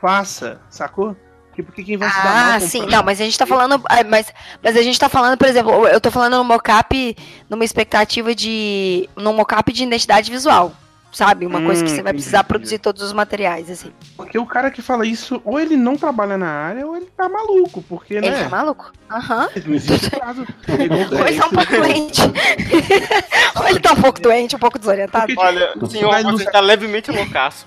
Faça, 0.00 0.60
sacou? 0.70 1.16
Porque 1.62 1.82
quem 1.84 1.96
vai 1.96 2.08
se 2.10 2.16
dar 2.16 2.24
mal 2.24 2.34
Ah, 2.34 2.56
o 2.58 2.60
sim. 2.60 2.86
Não, 2.86 3.02
mas 3.02 3.20
a 3.20 3.24
gente 3.24 3.38
tá 3.38 3.46
falando. 3.46 3.82
é, 3.90 4.02
Mas, 4.04 4.32
mas 4.62 4.76
a 4.76 4.82
gente 4.82 4.98
tá 4.98 5.08
falando, 5.08 5.36
por 5.38 5.46
exemplo, 5.48 5.86
eu 5.86 6.00
tô 6.00 6.10
falando 6.10 6.36
no 6.36 6.44
mocap, 6.44 7.16
numa 7.48 7.64
expectativa 7.64 8.34
de. 8.34 9.08
num 9.16 9.32
mocap 9.32 9.72
de 9.72 9.82
identidade 9.84 10.30
visual. 10.30 10.72
Sabe? 11.12 11.46
Uma 11.46 11.62
coisa 11.62 11.84
que 11.84 11.92
Hum, 11.92 11.94
você 11.94 12.02
vai 12.02 12.10
entendi, 12.10 12.14
precisar 12.16 12.38
entendi. 12.38 12.48
produzir 12.48 12.78
todos 12.80 13.00
os 13.00 13.12
materiais, 13.12 13.70
assim. 13.70 13.92
Porque 14.16 14.36
o 14.36 14.44
cara 14.44 14.68
que 14.68 14.82
fala 14.82 15.06
isso, 15.06 15.40
ou 15.44 15.60
ele 15.60 15.76
não 15.76 15.96
trabalha 15.96 16.36
na 16.36 16.48
área, 16.50 16.84
ou 16.84 16.96
ele 16.96 17.06
tá 17.16 17.28
maluco, 17.28 17.82
porque, 17.88 18.14
Ele 18.14 18.28
né? 18.28 18.42
tá 18.42 18.48
maluco? 18.48 18.92
Aham. 19.08 19.48
Não 19.64 19.74
existe 19.74 20.10
caso. 20.10 20.44
É 20.66 20.72
Ou 21.20 21.24
ele 21.28 21.38
tá 21.38 21.46
um 21.46 21.50
pouco 21.50 21.70
doente. 21.72 22.20
Ou 23.60 23.68
ele 23.68 23.78
tá 23.78 23.92
um 23.92 24.00
pouco 24.02 24.20
doente, 24.20 24.56
um 24.56 24.58
pouco 24.58 24.76
desorientado. 24.76 25.26
Porque- 25.26 25.40
Olha, 25.40 25.72
senhor, 25.88 26.10
Mas 26.10 26.24
você 26.24 26.44
não- 26.46 26.52
tá 26.52 26.58
levemente 26.58 27.12
loucaço. 27.12 27.66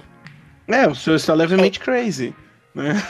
É, 0.68 0.86
o 0.86 0.94
senhor 0.94 1.16
está 1.16 1.34
levemente 1.34 1.80
crazy. 1.80 2.36
Né? 2.76 3.02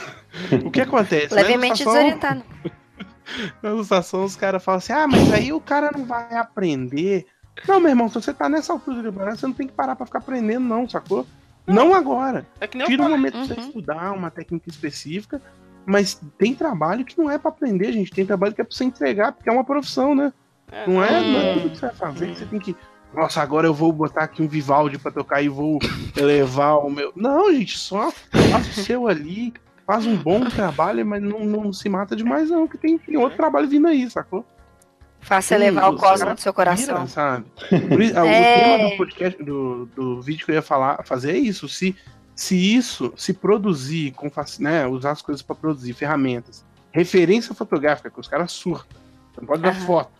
O 0.64 0.70
que 0.70 0.80
acontece? 0.80 1.34
Levemente 1.34 1.84
desorientado. 1.84 2.42
Na 3.62 3.70
ilustração, 3.70 4.24
os 4.24 4.36
caras 4.36 4.62
falam 4.64 4.78
assim: 4.78 4.92
ah, 4.92 5.06
mas 5.06 5.32
aí 5.32 5.52
o 5.52 5.60
cara 5.60 5.90
não 5.96 6.04
vai 6.04 6.34
aprender. 6.36 7.26
Não, 7.66 7.80
meu 7.80 7.90
irmão, 7.90 8.08
se 8.08 8.14
você 8.14 8.32
tá 8.32 8.48
nessa 8.48 8.72
altura 8.72 8.98
de 8.98 9.02
campeonato, 9.04 9.36
você 9.38 9.46
não 9.46 9.52
tem 9.54 9.66
que 9.66 9.72
parar 9.72 9.96
pra 9.96 10.06
ficar 10.06 10.18
aprendendo, 10.20 10.64
não, 10.64 10.88
sacou? 10.88 11.26
Não 11.66 11.92
agora. 11.94 12.46
É 12.60 12.66
que 12.66 12.78
nem 12.78 12.86
Tira 12.86 13.02
um 13.02 13.10
momento 13.10 13.32
pra 13.34 13.44
você 13.46 13.54
Uhum. 13.54 13.66
estudar 13.66 14.12
uma 14.12 14.30
técnica 14.30 14.70
específica, 14.70 15.42
mas 15.84 16.20
tem 16.38 16.54
trabalho 16.54 17.04
que 17.04 17.18
não 17.18 17.30
é 17.30 17.36
pra 17.36 17.50
aprender, 17.50 17.92
gente. 17.92 18.10
Tem 18.10 18.24
trabalho 18.24 18.54
que 18.54 18.60
é 18.60 18.64
pra 18.64 18.74
você 18.74 18.84
entregar, 18.84 19.32
porque 19.32 19.50
é 19.50 19.52
uma 19.52 19.64
profissão, 19.64 20.14
né? 20.14 20.32
É, 20.72 20.86
Não 20.88 21.04
é, 21.04 21.20
Hum. 21.20 21.32
não 21.32 21.40
é 21.40 21.52
tudo 21.52 21.70
que 21.70 21.76
você 21.78 21.86
vai 21.86 21.94
fazer 21.94 22.28
que 22.28 22.38
você 22.38 22.46
tem 22.46 22.58
que. 22.58 22.76
Nossa, 23.12 23.42
agora 23.42 23.66
eu 23.66 23.74
vou 23.74 23.92
botar 23.92 24.22
aqui 24.24 24.40
um 24.42 24.48
Vivaldi 24.48 24.98
pra 24.98 25.10
tocar 25.10 25.42
e 25.42 25.48
vou 25.48 25.78
elevar 26.16 26.78
o 26.78 26.90
meu. 26.90 27.12
Não, 27.16 27.52
gente, 27.52 27.76
só 27.78 28.10
faz 28.10 28.68
o 28.68 28.72
seu 28.82 29.08
ali, 29.08 29.52
faz 29.88 30.04
um 30.04 30.14
bom 30.14 30.44
trabalho, 30.44 31.04
mas 31.06 31.22
não, 31.22 31.40
não 31.46 31.72
se 31.72 31.88
mata 31.88 32.14
demais, 32.14 32.50
não, 32.50 32.68
que 32.68 32.76
tem, 32.76 32.98
tem 32.98 33.16
outro 33.16 33.38
trabalho 33.38 33.66
vindo 33.66 33.88
aí, 33.88 34.08
sacou? 34.10 34.44
Faça 35.18 35.48
Sim, 35.48 35.54
elevar 35.54 35.90
o 35.90 35.94
os 35.94 36.00
cosmo 36.00 36.34
do 36.34 36.40
seu 36.40 36.52
coração. 36.52 36.94
Vira, 36.94 37.06
sabe? 37.06 37.46
Por 37.88 38.02
isso, 38.02 38.14
É. 38.14 38.50
O 38.50 38.54
tema 38.54 38.78
do 38.78 38.96
podcast, 38.98 39.42
do, 39.42 39.86
do 39.96 40.20
vídeo 40.20 40.44
que 40.44 40.50
eu 40.52 40.56
ia 40.56 40.62
falar, 40.62 41.02
fazer 41.04 41.32
é 41.32 41.38
isso. 41.38 41.66
Se, 41.70 41.96
se 42.34 42.54
isso, 42.54 43.14
se 43.16 43.32
produzir, 43.32 44.10
com, 44.12 44.30
né, 44.60 44.86
usar 44.86 45.12
as 45.12 45.22
coisas 45.22 45.40
pra 45.40 45.56
produzir, 45.56 45.94
ferramentas, 45.94 46.62
referência 46.92 47.54
fotográfica, 47.54 48.10
que 48.10 48.20
os 48.20 48.28
caras 48.28 48.52
surtam. 48.52 49.00
Você 49.32 49.40
não 49.40 49.46
pode 49.48 49.62
dar 49.62 49.70
Aham. 49.70 49.86
foto. 49.86 50.10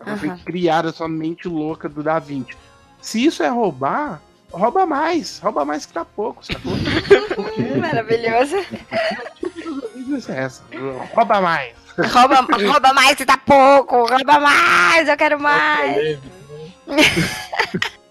Ela 0.00 0.16
foi 0.18 0.30
criada 0.44 0.92
sua 0.92 1.08
mente 1.08 1.48
louca 1.48 1.88
do 1.88 2.02
Da 2.02 2.18
Vinci. 2.18 2.54
Se 3.00 3.24
isso 3.24 3.42
é 3.42 3.48
roubar, 3.48 4.20
rouba 4.56 4.86
mais. 4.86 5.38
Rouba 5.40 5.64
mais 5.64 5.86
que 5.86 5.92
tá 5.92 6.04
pouco, 6.04 6.44
sacou? 6.44 6.72
Maravilhoso. 7.80 8.56
É 10.28 10.40
essa. 10.44 10.62
Rouba 11.14 11.40
mais. 11.40 11.74
Rouba, 11.96 12.40
rouba 12.40 12.92
mais 12.92 13.16
que 13.16 13.24
tá 13.24 13.36
pouco. 13.38 14.06
Rouba 14.06 14.40
mais, 14.40 15.08
eu 15.08 15.16
quero 15.16 15.40
mais. 15.40 16.18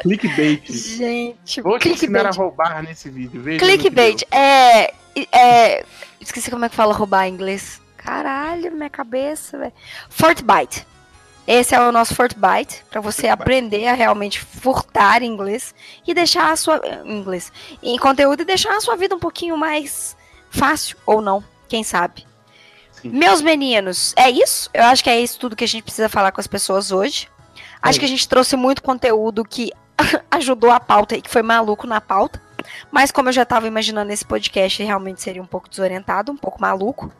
Clickbait. 0.00 0.62
Gente, 0.68 1.60
Vou 1.62 1.78
te 1.78 1.88
ensinar 1.88 2.20
a 2.20 2.30
clickbait. 2.30 2.44
roubar 2.44 2.82
nesse 2.82 3.08
vídeo. 3.08 3.40
Veja 3.40 3.60
Clickbait 3.60 4.24
é, 4.32 4.92
é. 5.32 5.84
Esqueci 6.20 6.50
como 6.50 6.64
é 6.64 6.68
que 6.68 6.74
fala 6.74 6.92
roubar 6.92 7.28
em 7.28 7.34
inglês. 7.34 7.80
Caralho, 7.96 8.72
minha 8.72 8.90
cabeça, 8.90 9.56
velho. 9.56 9.72
Fortbyte. 10.10 10.84
Esse 11.46 11.74
é 11.74 11.80
o 11.80 11.92
nosso 11.92 12.14
Fortbyte, 12.14 12.84
pra 12.90 13.00
você 13.00 13.22
Fortbyte. 13.28 13.42
aprender 13.42 13.86
a 13.86 13.92
realmente 13.94 14.40
furtar 14.40 15.22
inglês 15.22 15.74
e 16.06 16.14
deixar 16.14 16.50
a 16.50 16.56
sua 16.56 16.80
inglês, 17.04 17.52
em 17.82 17.98
conteúdo 17.98 18.40
e 18.42 18.44
deixar 18.46 18.76
a 18.76 18.80
sua 18.80 18.96
vida 18.96 19.14
um 19.14 19.18
pouquinho 19.18 19.56
mais 19.56 20.16
fácil 20.50 20.96
ou 21.04 21.20
não, 21.20 21.44
quem 21.68 21.84
sabe. 21.84 22.26
Sim. 22.92 23.10
Meus 23.10 23.42
meninos, 23.42 24.14
é 24.16 24.30
isso? 24.30 24.70
Eu 24.72 24.84
acho 24.84 25.04
que 25.04 25.10
é 25.10 25.20
isso 25.20 25.38
tudo 25.38 25.54
que 25.56 25.64
a 25.64 25.68
gente 25.68 25.82
precisa 25.82 26.08
falar 26.08 26.32
com 26.32 26.40
as 26.40 26.46
pessoas 26.46 26.90
hoje. 26.90 27.28
Acho 27.82 27.98
É 27.98 28.00
que 28.00 28.06
a 28.06 28.08
gente 28.08 28.26
trouxe 28.26 28.56
muito 28.56 28.82
conteúdo 28.82 29.44
que 29.44 29.70
ajudou 30.30 30.70
a 30.70 30.80
pauta 30.80 31.14
e 31.16 31.20
que 31.20 31.28
foi 31.28 31.42
maluco 31.42 31.86
na 31.86 32.00
pauta. 32.00 32.40
Mas 32.90 33.10
como 33.10 33.28
eu 33.28 33.32
já 33.32 33.42
estava 33.42 33.66
imaginando 33.66 34.12
esse 34.12 34.24
podcast, 34.24 34.82
realmente 34.82 35.22
seria 35.22 35.42
um 35.42 35.46
pouco 35.46 35.68
desorientado, 35.68 36.32
um 36.32 36.36
pouco 36.36 36.60
maluco. 36.60 37.10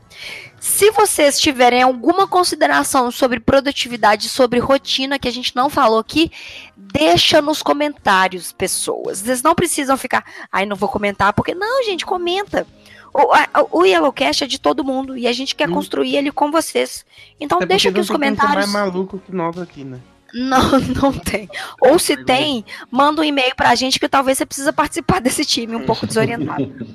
Se 0.61 0.91
vocês 0.93 1.41
tiverem 1.41 1.83
alguma 1.83 2.27
consideração 2.27 3.11
sobre 3.11 3.41
produtividade, 3.41 4.29
sobre 4.29 4.59
rotina 4.59 5.19
que 5.19 5.29
a 5.29 5.33
gente 5.33 5.55
não 5.55 5.69
falou 5.69 5.99
aqui, 5.99 6.31
deixa 6.77 7.43
nos 7.43 7.63
comentários, 7.63 8.53
pessoas. 8.53 9.19
Vocês 9.21 9.43
não 9.43 9.55
precisam 9.55 9.97
ficar, 9.97 10.25
ai, 10.51 10.65
não 10.67 10.77
vou 10.77 10.89
comentar, 10.89 11.33
porque 11.33 11.55
não, 11.55 11.85
gente, 11.85 12.07
comenta. 12.07 12.67
O, 13.13 13.79
o 13.81 13.85
Yellowcast 13.85 14.43
é 14.43 14.47
de 14.47 14.59
todo 14.59 14.83
mundo 14.83 15.17
e 15.17 15.27
a 15.29 15.33
gente 15.33 15.55
quer 15.55 15.69
Hum. 15.69 15.75
construir 15.75 16.17
ele 16.17 16.33
com 16.33 16.51
vocês. 16.51 17.05
Então 17.39 17.59
Até 17.59 17.67
deixa 17.67 17.89
aqui 17.91 18.01
os 18.01 18.09
tem 18.09 18.17
comentários. 18.17 18.55
mais 18.57 18.71
maluco 18.73 19.19
que 19.19 19.33
nós 19.33 19.57
aqui, 19.59 19.85
né? 19.85 20.01
Não, 20.35 20.81
não 21.01 21.13
tem. 21.13 21.49
Ou 21.81 21.99
se 21.99 22.17
tem, 22.25 22.65
manda 22.91 23.21
um 23.21 23.25
e-mail 23.25 23.55
pra 23.55 23.75
gente 23.75 24.01
que 24.01 24.09
talvez 24.09 24.37
você 24.39 24.45
precisa 24.45 24.73
participar 24.73 25.21
desse 25.23 25.45
time 25.45 25.77
um 25.77 25.85
pouco 25.87 26.07
desorientado. 26.07 26.87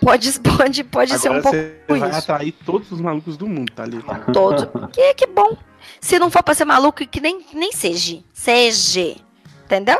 Pode, 0.00 0.38
pode, 0.40 0.84
pode 0.84 1.18
ser 1.18 1.28
um 1.30 1.36
Agora 1.36 1.42
pouco 1.42 1.58
você 1.88 1.98
vai 1.98 2.10
isso. 2.10 2.18
atrair 2.18 2.52
todos 2.64 2.92
os 2.92 3.00
malucos 3.00 3.36
do 3.36 3.48
mundo, 3.48 3.72
tá 3.72 3.82
ali. 3.82 3.98
todo. 4.32 4.88
Que, 4.88 5.14
que 5.14 5.26
bom. 5.26 5.56
Se 6.00 6.18
não 6.18 6.30
for 6.30 6.42
pra 6.42 6.54
ser 6.54 6.64
maluco, 6.64 7.06
que 7.06 7.20
nem, 7.20 7.44
nem 7.52 7.72
seja. 7.72 8.20
Seja. 8.32 9.16
Entendeu? 9.64 9.98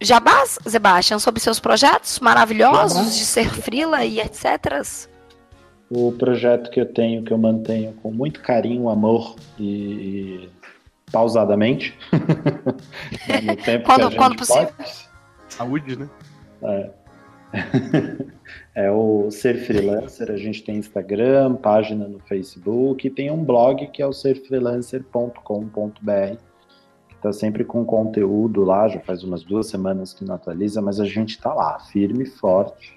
Jabás, 0.00 0.58
Sebastião, 0.64 1.18
sobre 1.18 1.40
seus 1.40 1.58
projetos 1.58 2.20
maravilhosos 2.20 3.16
de 3.16 3.24
ser 3.24 3.50
frila 3.50 4.04
e 4.04 4.20
etc. 4.20 4.80
O 5.90 6.12
projeto 6.12 6.70
que 6.70 6.80
eu 6.80 6.86
tenho, 6.86 7.24
que 7.24 7.32
eu 7.32 7.38
mantenho 7.38 7.94
com 7.94 8.12
muito 8.12 8.40
carinho, 8.40 8.88
amor 8.88 9.34
e, 9.58 9.64
e 9.64 10.50
pausadamente. 11.10 11.98
no 13.44 13.56
tempo 13.56 13.86
Quando- 13.86 13.98
que 13.98 14.02
a 14.06 14.10
gente 14.10 14.16
quando 14.16 14.36
possível. 14.36 14.68
pode. 14.76 15.08
Saúde, 15.48 15.96
né? 15.98 16.08
É 18.74 18.90
o 18.90 19.30
Ser 19.30 19.64
Freelancer, 19.64 20.30
a 20.30 20.36
gente 20.36 20.62
tem 20.62 20.76
Instagram, 20.76 21.54
página 21.56 22.06
no 22.06 22.18
Facebook 22.20 23.06
e 23.06 23.10
tem 23.10 23.30
um 23.30 23.42
blog 23.42 23.86
que 23.88 24.02
é 24.02 24.06
o 24.06 24.12
serfreelancer.com.br 24.12 26.36
que 27.08 27.14
está 27.14 27.32
sempre 27.32 27.64
com 27.64 27.84
conteúdo 27.84 28.62
lá, 28.64 28.86
já 28.88 29.00
faz 29.00 29.24
umas 29.24 29.42
duas 29.42 29.66
semanas 29.66 30.12
que 30.14 30.24
não 30.24 30.34
atualiza, 30.36 30.80
mas 30.82 31.00
a 31.00 31.04
gente 31.06 31.30
está 31.30 31.52
lá, 31.52 31.78
firme 31.80 32.24
e 32.24 32.26
forte. 32.26 32.96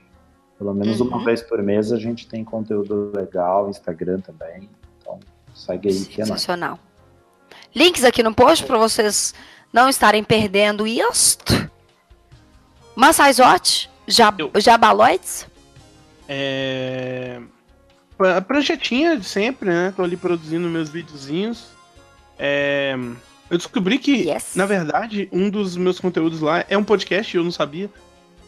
Pelo 0.57 0.73
menos 0.73 0.99
Uhum. 0.99 1.07
uma 1.07 1.23
vez 1.25 1.41
por 1.41 1.61
mês 1.63 1.91
a 1.91 1.97
gente 1.97 2.27
tem 2.27 2.43
conteúdo 2.43 3.11
legal, 3.15 3.69
Instagram 3.69 4.19
também. 4.19 4.69
Então 5.01 5.19
segue 5.55 5.89
aí 5.89 6.05
que 6.05 6.21
é 6.21 6.25
nóis. 6.25 6.45
Links 7.75 8.03
aqui 8.03 8.21
no 8.21 8.33
post 8.33 8.65
para 8.65 8.77
vocês 8.77 9.33
não 9.71 9.87
estarem 9.89 10.23
perdendo 10.23 10.85
isto. 10.85 11.69
Massaizote, 12.95 13.89
Jab. 14.07 14.49
Jabaloides. 14.57 15.47
É... 16.27 17.39
A 18.19 18.41
pranchetinha 18.41 19.17
de 19.17 19.25
sempre, 19.25 19.69
né? 19.69 19.93
Tô 19.95 20.03
ali 20.03 20.15
produzindo 20.15 20.67
meus 20.67 20.89
videozinhos. 20.89 21.67
É... 22.37 22.95
Eu 23.49 23.57
descobri 23.57 23.97
que, 23.97 24.29
Yes. 24.29 24.55
na 24.55 24.65
verdade, 24.65 25.27
um 25.31 25.49
dos 25.49 25.75
meus 25.75 25.99
conteúdos 25.99 26.39
lá 26.39 26.63
é 26.69 26.77
um 26.77 26.83
podcast, 26.83 27.35
eu 27.35 27.43
não 27.43 27.51
sabia, 27.51 27.89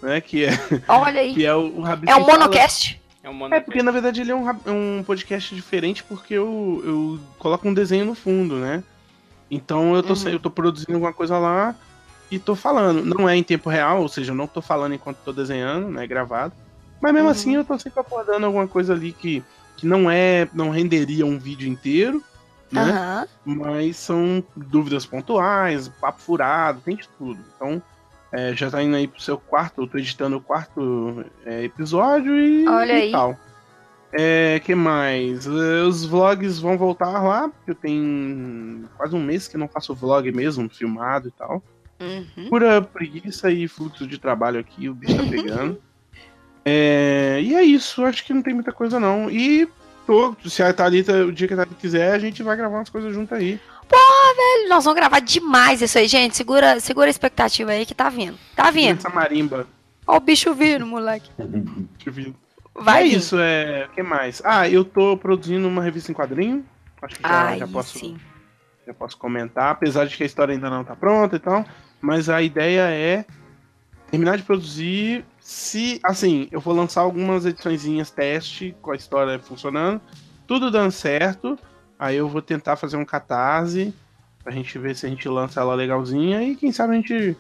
né? 0.02 0.22
Que 0.22 0.46
é, 0.46 0.52
Olha 0.88 1.20
aí. 1.20 1.34
que 1.34 1.46
é 1.46 1.54
o, 1.54 1.80
o 1.80 1.82
Rabi 1.82 2.10
É 2.10 2.16
um 2.16 2.26
monocast. 2.26 3.02
É 3.22 3.30
um. 3.30 3.54
É, 3.54 3.60
porque 3.60 3.84
na 3.84 3.92
verdade 3.92 4.22
ele 4.22 4.32
é 4.32 4.36
um, 4.36 4.50
um 4.68 5.04
podcast 5.04 5.54
diferente 5.56 6.04
porque 6.04 6.34
eu, 6.34 6.82
eu 6.86 7.20
coloco 7.38 7.68
um 7.68 7.74
desenho 7.74 8.06
no 8.06 8.16
fundo, 8.16 8.56
né? 8.56 8.82
Então 9.54 9.96
eu 9.96 10.02
tô, 10.04 10.14
Uhum. 10.14 10.30
eu 10.30 10.40
tô 10.40 10.50
produzindo 10.50 10.94
alguma 10.94 11.14
coisa 11.14 11.38
lá 11.38 11.76
e 12.32 12.40
tô 12.40 12.56
falando. 12.56 13.04
Não 13.06 13.30
é 13.30 13.36
em 13.36 13.44
tempo 13.44 13.70
real, 13.70 14.02
ou 14.02 14.08
seja, 14.10 14.32
eu 14.32 14.36
não 14.36 14.48
tô 14.48 14.62
falando 14.62 14.96
enquanto 14.96 15.18
tô 15.18 15.32
desenhando, 15.32 15.90
né? 15.90 16.08
Gravado. 16.08 16.54
Mas 17.02 17.14
mesmo 17.14 17.28
Uhum. 17.28 17.32
assim 17.32 17.56
eu 17.56 17.64
tô 17.66 17.78
sempre 17.78 18.00
abordando 18.00 18.46
alguma 18.46 18.68
coisa 18.68 18.94
ali 18.94 19.12
que, 19.12 19.44
que 19.78 19.86
não 19.86 20.10
é. 20.10 20.48
não 20.54 20.70
renderia 20.70 21.26
um 21.26 21.38
vídeo 21.38 21.68
inteiro, 21.70 22.24
né? 22.72 22.92
Aham. 22.92 23.28
Mas 23.46 23.98
são 23.98 24.42
dúvidas 24.56 25.06
pontuais, 25.06 25.90
papo 25.90 26.22
furado, 26.22 26.80
tem 26.82 26.96
de 26.96 27.08
tudo. 27.18 27.40
Então, 27.56 27.82
é, 28.32 28.56
já 28.56 28.72
tá 28.72 28.82
indo 28.82 28.96
aí 28.96 29.06
pro 29.08 29.22
seu 29.22 29.38
quarto, 29.38 29.82
eu 29.82 29.88
tô 29.88 29.98
editando 29.98 30.38
o 30.38 30.42
quarto 30.42 31.26
é, 31.46 31.64
episódio 31.64 32.36
e, 32.40 32.66
Olha 32.68 32.94
e 32.94 33.02
aí. 33.02 33.12
tal. 33.12 33.38
É, 34.16 34.62
que 34.64 34.76
mais? 34.76 35.48
Os 35.48 36.06
vlogs 36.06 36.60
vão 36.60 36.78
voltar 36.78 37.22
lá, 37.24 37.50
porque 37.50 37.72
eu 37.72 37.76
tenho 37.76 38.88
quase 38.96 39.16
um 39.16 39.24
mês 39.24 39.48
que 39.48 39.58
não 39.58 39.68
faço 39.68 39.96
vlog 39.96 40.32
mesmo, 40.32 40.70
filmado 40.70 41.30
e 41.30 41.32
tal. 41.32 41.64
Uhum. 42.00 42.50
Pura 42.50 42.82
preguiça 42.82 43.50
e 43.50 43.68
fluxo 43.68 44.06
de 44.06 44.18
trabalho 44.18 44.60
aqui, 44.60 44.88
o 44.88 44.94
bicho 44.94 45.18
tá 45.18 45.24
pegando. 45.24 45.82
É, 46.66 47.42
e 47.44 47.54
é 47.56 47.62
isso, 47.62 48.06
acho 48.06 48.24
que 48.24 48.34
não 48.34 48.42
tem 48.42 48.54
muita 48.54 48.72
coisa 48.72 48.98
não. 48.98 49.30
E 49.30 49.68
tô, 50.08 50.34
se 50.46 50.64
a 50.64 50.72
Thalita, 50.72 51.26
o 51.26 51.32
dia 51.34 51.46
que 51.46 51.54
a 51.54 51.58
Thalita 51.58 51.76
quiser, 51.76 52.14
a 52.14 52.20
gente 52.20 52.42
vai 52.42 52.56
gravar 52.56 52.78
umas 52.78 52.90
coisas 52.90 53.14
junto 53.14 53.36
aí. 53.36 53.60
Nós 54.70 54.86
vamos 54.86 54.98
gravar 54.98 55.20
demais 55.20 55.82
isso 55.82 55.98
aí, 55.98 56.08
gente. 56.08 56.36
Segura, 56.36 56.80
segura 56.80 57.08
a 57.08 57.10
expectativa 57.10 57.72
aí 57.72 57.86
que 57.86 57.94
tá 57.94 58.10
vindo. 58.10 58.38
Tá 58.56 58.72
vindo. 58.72 58.98
Essa 58.98 59.10
marimba. 59.10 59.68
Ó 60.08 60.18
o 60.18 60.20
bicho 60.20 60.54
vindo, 60.54 60.86
moleque. 60.86 61.30
Eu 62.06 62.12
ver. 62.12 62.34
Vai 62.76 63.04
é 63.04 63.10
vir. 63.10 63.18
isso, 63.18 63.38
é. 63.40 63.86
O 63.86 63.90
que 63.96 64.04
mais? 64.04 64.42
Ah, 64.44 64.68
eu 64.68 64.84
tô 64.84 65.16
produzindo 65.18 65.68
uma 65.68 65.84
revista 65.84 66.12
em 66.12 66.16
quadrinho. 66.16 66.66
Acho 67.02 67.16
que 67.18 67.22
já, 67.22 67.44
Ai, 67.48 67.60
já 67.60 67.68
posso, 67.68 68.00
sim. 68.00 68.18
já 68.88 68.94
posso 68.94 69.18
comentar, 69.18 69.72
apesar 69.72 70.06
de 70.06 70.16
que 70.16 70.24
a 70.24 70.26
história 70.26 70.54
ainda 70.54 70.70
não 70.70 70.84
tá 70.84 70.96
pronta 70.96 71.36
e 71.36 71.40
tal. 71.40 71.66
Mas 72.02 72.30
a 72.30 72.42
ideia 72.42 72.90
é 72.90 73.26
terminar 74.10 74.38
de 74.38 74.44
produzir. 74.44 75.26
Se, 75.40 76.00
assim, 76.04 76.48
eu 76.52 76.62
vou 76.62 76.74
lançar 76.74 77.02
algumas 77.02 77.46
ediçõezinhas 77.46 78.10
teste 78.10 78.76
com 78.82 78.92
a 78.92 78.96
história 78.96 79.38
funcionando. 79.40 80.02
Tudo 80.48 80.72
dando 80.72 80.92
certo. 80.92 81.60
Aí 82.00 82.16
eu 82.16 82.28
vou 82.28 82.42
tentar 82.42 82.76
fazer 82.76 82.98
um 82.98 83.06
catarse 83.06 83.94
pra 84.44 84.52
gente 84.52 84.78
ver 84.78 84.96
se 84.96 85.06
a 85.06 85.10
gente 85.10 85.28
lança 85.28 85.60
ela 85.62 85.76
legalzinha. 85.76 86.42
E 86.44 86.56
quem 86.56 86.72
sabe 86.72 86.94
a 86.94 86.96
gente 86.96 87.38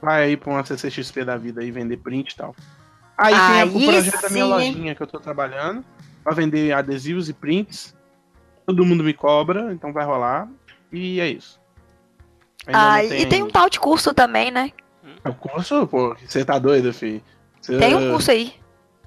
vai 0.00 0.24
aí 0.24 0.36
pra 0.36 0.50
uma 0.52 0.64
CCXP 0.64 1.24
da 1.24 1.36
vida 1.36 1.62
e 1.64 1.70
vender 1.70 1.98
print 1.98 2.32
e 2.32 2.36
tal. 2.36 2.54
Aí 3.20 3.34
tem 3.34 3.42
Aí 3.42 3.68
o 3.68 3.72
projeto 3.92 4.22
da 4.22 4.30
minha 4.30 4.44
sim, 4.44 4.50
lojinha 4.50 4.94
que 4.94 5.02
eu 5.02 5.06
tô 5.06 5.20
trabalhando 5.20 5.84
pra 6.24 6.32
vender 6.34 6.72
adesivos 6.72 7.28
e 7.28 7.34
prints. 7.34 7.94
Todo 8.66 8.84
mundo 8.84 9.04
me 9.04 9.12
cobra, 9.12 9.72
então 9.74 9.92
vai 9.92 10.04
rolar. 10.06 10.48
E 10.90 11.20
é 11.20 11.28
isso. 11.28 11.60
Ainda 12.66 12.92
Ah, 12.92 13.04
e 13.04 13.26
tem 13.26 13.42
um 13.42 13.50
tal 13.50 13.68
de 13.68 13.78
curso 13.78 14.14
também, 14.14 14.50
né? 14.50 14.70
O 15.24 15.34
curso, 15.34 15.86
pô, 15.86 16.16
você 16.26 16.44
tá 16.44 16.58
doido, 16.58 16.92
filho? 16.94 17.22
Cê- 17.60 17.76
Tem 17.78 17.94
um 17.94 18.10
curso 18.12 18.30
aí. 18.30 18.54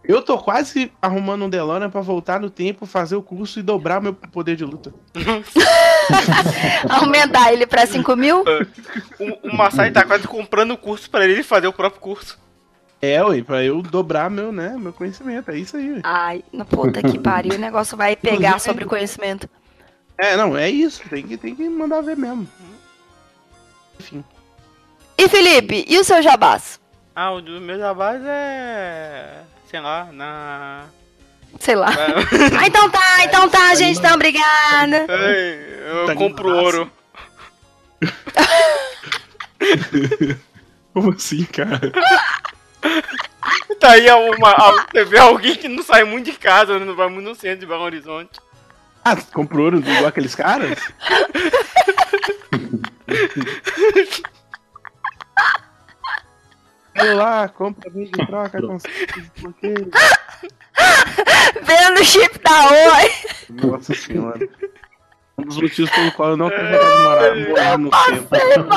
Eu 0.04 0.22
tô 0.22 0.38
quase 0.38 0.92
arrumando 1.02 1.46
um 1.46 1.50
DeLorean 1.50 1.90
pra 1.90 2.02
voltar 2.02 2.40
no 2.40 2.50
tempo, 2.50 2.86
fazer 2.86 3.16
o 3.16 3.24
curso 3.24 3.60
e 3.60 3.64
dobrar 3.64 4.02
meu 4.02 4.14
poder 4.14 4.56
de 4.56 4.66
luta. 4.66 4.94
Aumentar 6.90 7.54
ele 7.54 7.66
pra 7.66 7.86
5 7.86 8.16
mil? 8.16 8.44
O, 9.20 9.50
o 9.50 9.56
Masai 9.56 9.92
tá 9.92 10.04
quase 10.04 10.28
comprando 10.28 10.72
o 10.72 10.78
curso 10.78 11.10
pra 11.10 11.24
ele 11.26 11.42
fazer 11.44 11.68
o 11.68 11.74
próprio 11.74 12.02
curso. 12.02 12.38
É, 13.06 13.22
ué, 13.22 13.44
pra 13.44 13.62
eu 13.62 13.82
dobrar 13.82 14.30
meu, 14.30 14.50
né, 14.54 14.78
meu 14.80 14.94
conhecimento. 14.94 15.52
É 15.52 15.58
isso 15.58 15.76
aí. 15.76 15.92
ué. 15.96 16.00
Ai, 16.06 16.42
na 16.54 16.64
puta 16.64 17.04
que 17.04 17.20
pariu. 17.20 17.56
O 17.56 17.58
negócio 17.58 17.98
vai 17.98 18.16
pegar 18.16 18.36
Inclusive- 18.52 18.60
sobre 18.62 18.86
conhecimento. 18.86 19.50
É, 20.18 20.38
não, 20.38 20.58
é 20.58 20.70
isso. 20.70 21.02
Tem 21.10 21.22
que, 21.28 21.36
tem 21.36 21.54
que 21.54 21.68
mandar 21.68 22.00
ver 22.02 22.16
mesmo. 22.16 22.48
Enfim. 24.00 24.24
E 25.18 25.28
Felipe, 25.28 25.84
e 25.88 25.98
o 26.00 26.04
seu 26.06 26.22
jabás? 26.22 26.80
Ah, 27.14 27.32
o 27.32 27.42
dos 27.42 27.62
meus 27.62 27.80
jabás 27.80 28.22
é. 28.26 29.42
sei 29.70 29.82
lá, 29.82 30.06
na. 30.14 30.86
Sei 31.60 31.76
lá. 31.76 31.92
na- 31.92 31.98
Ah, 32.62 32.68
então 32.68 32.90
tá, 32.90 33.24
então 33.26 33.50
tá, 33.50 33.76
gente. 33.76 34.00
Então, 34.00 34.14
obrigada. 34.16 35.06
Ei, 35.10 35.90
eu 35.92 36.06
Tá 36.06 36.16
compro 36.16 36.48
massa. 36.50 36.62
ouro. 36.62 36.92
Como 40.94 41.12
assim, 41.12 41.44
cara? 41.46 41.92
Tá 43.80 43.92
aí 43.92 44.10
uma, 44.12 44.50
a- 44.52 44.86
você 44.92 45.04
vê 45.04 45.18
alguém 45.20 45.56
que 45.56 45.68
não 45.68 45.84
sai 45.84 46.04
muito 46.04 46.26
de 46.32 46.38
casa, 46.38 46.80
né? 46.80 46.86
não 46.86 46.96
vai 46.96 47.08
muito 47.10 47.28
no 47.30 47.36
centro 47.36 47.60
de 47.60 47.66
Belo 47.66 47.84
Horizonte. 47.84 48.40
Ah, 49.04 49.16
você 49.16 49.26
comprou 49.34 49.66
ouro 49.66 49.80
igual 49.80 50.06
aqueles 50.08 50.34
caras? 50.36 50.80
Vai 56.96 57.14
lá, 57.16 57.50
compra, 57.50 57.90
vende, 57.90 58.12
troca, 58.12 58.62
consegue. 58.62 59.20
Vendo 61.64 62.00
o 62.00 62.04
chip 62.06 62.40
da 62.40 62.70
Oi. 62.70 63.12
Nossa 63.50 63.94
senhora. 63.96 64.48
Um 65.38 65.44
dos 65.46 65.58
motivos 65.60 65.90
pelo 65.90 66.12
qual 66.12 66.30
eu 66.32 66.38
não 66.38 66.50
de 66.50 66.56
morar, 66.56 67.36
morar 67.36 67.78
no 67.80 67.90
centro. 67.92 68.68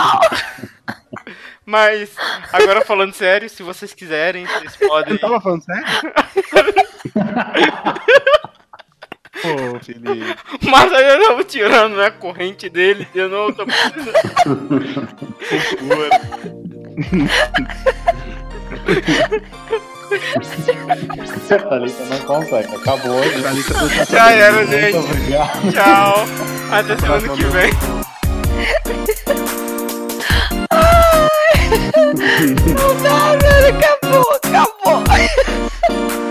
Mas, 1.67 2.11
agora 2.53 2.85
falando 2.85 3.13
sério, 3.13 3.51
se 3.51 3.63
vocês 3.63 3.93
quiserem, 3.93 4.47
vocês 4.47 4.77
podem. 4.77 5.15
Ele 5.15 5.19
tava 5.19 5.41
falando 5.41 5.65
sério? 5.65 5.85
Pô, 9.43 9.79
Felipe. 9.85 10.35
Mas 10.63 10.93
aí 10.93 11.09
eu 11.09 11.27
tava 11.27 11.43
tirando 11.45 11.97
né, 11.97 12.07
a 12.07 12.11
corrente 12.11 12.69
dele, 12.69 13.07
eu 13.15 13.29
não 13.29 13.53
tô 13.53 13.65
A 21.51 21.59
Thalita 21.59 22.05
não 22.05 22.19
consegue. 22.21 22.77
Acabou 22.77 23.21
tá 23.21 23.29
Já 24.09 24.31
era, 24.31 24.53
Muito 24.53 24.71
gente. 24.71 24.97
obrigado. 24.97 25.73
Tchau. 25.73 26.25
Até 26.71 26.97
semana 26.97 27.29
que 27.29 27.45
vem. 27.45 27.73
Não 31.97 33.03
dá, 33.03 33.37
velho. 33.37 33.79
Acabou, 33.79 34.31
acabou. 34.35 35.03
dois, 35.07 36.26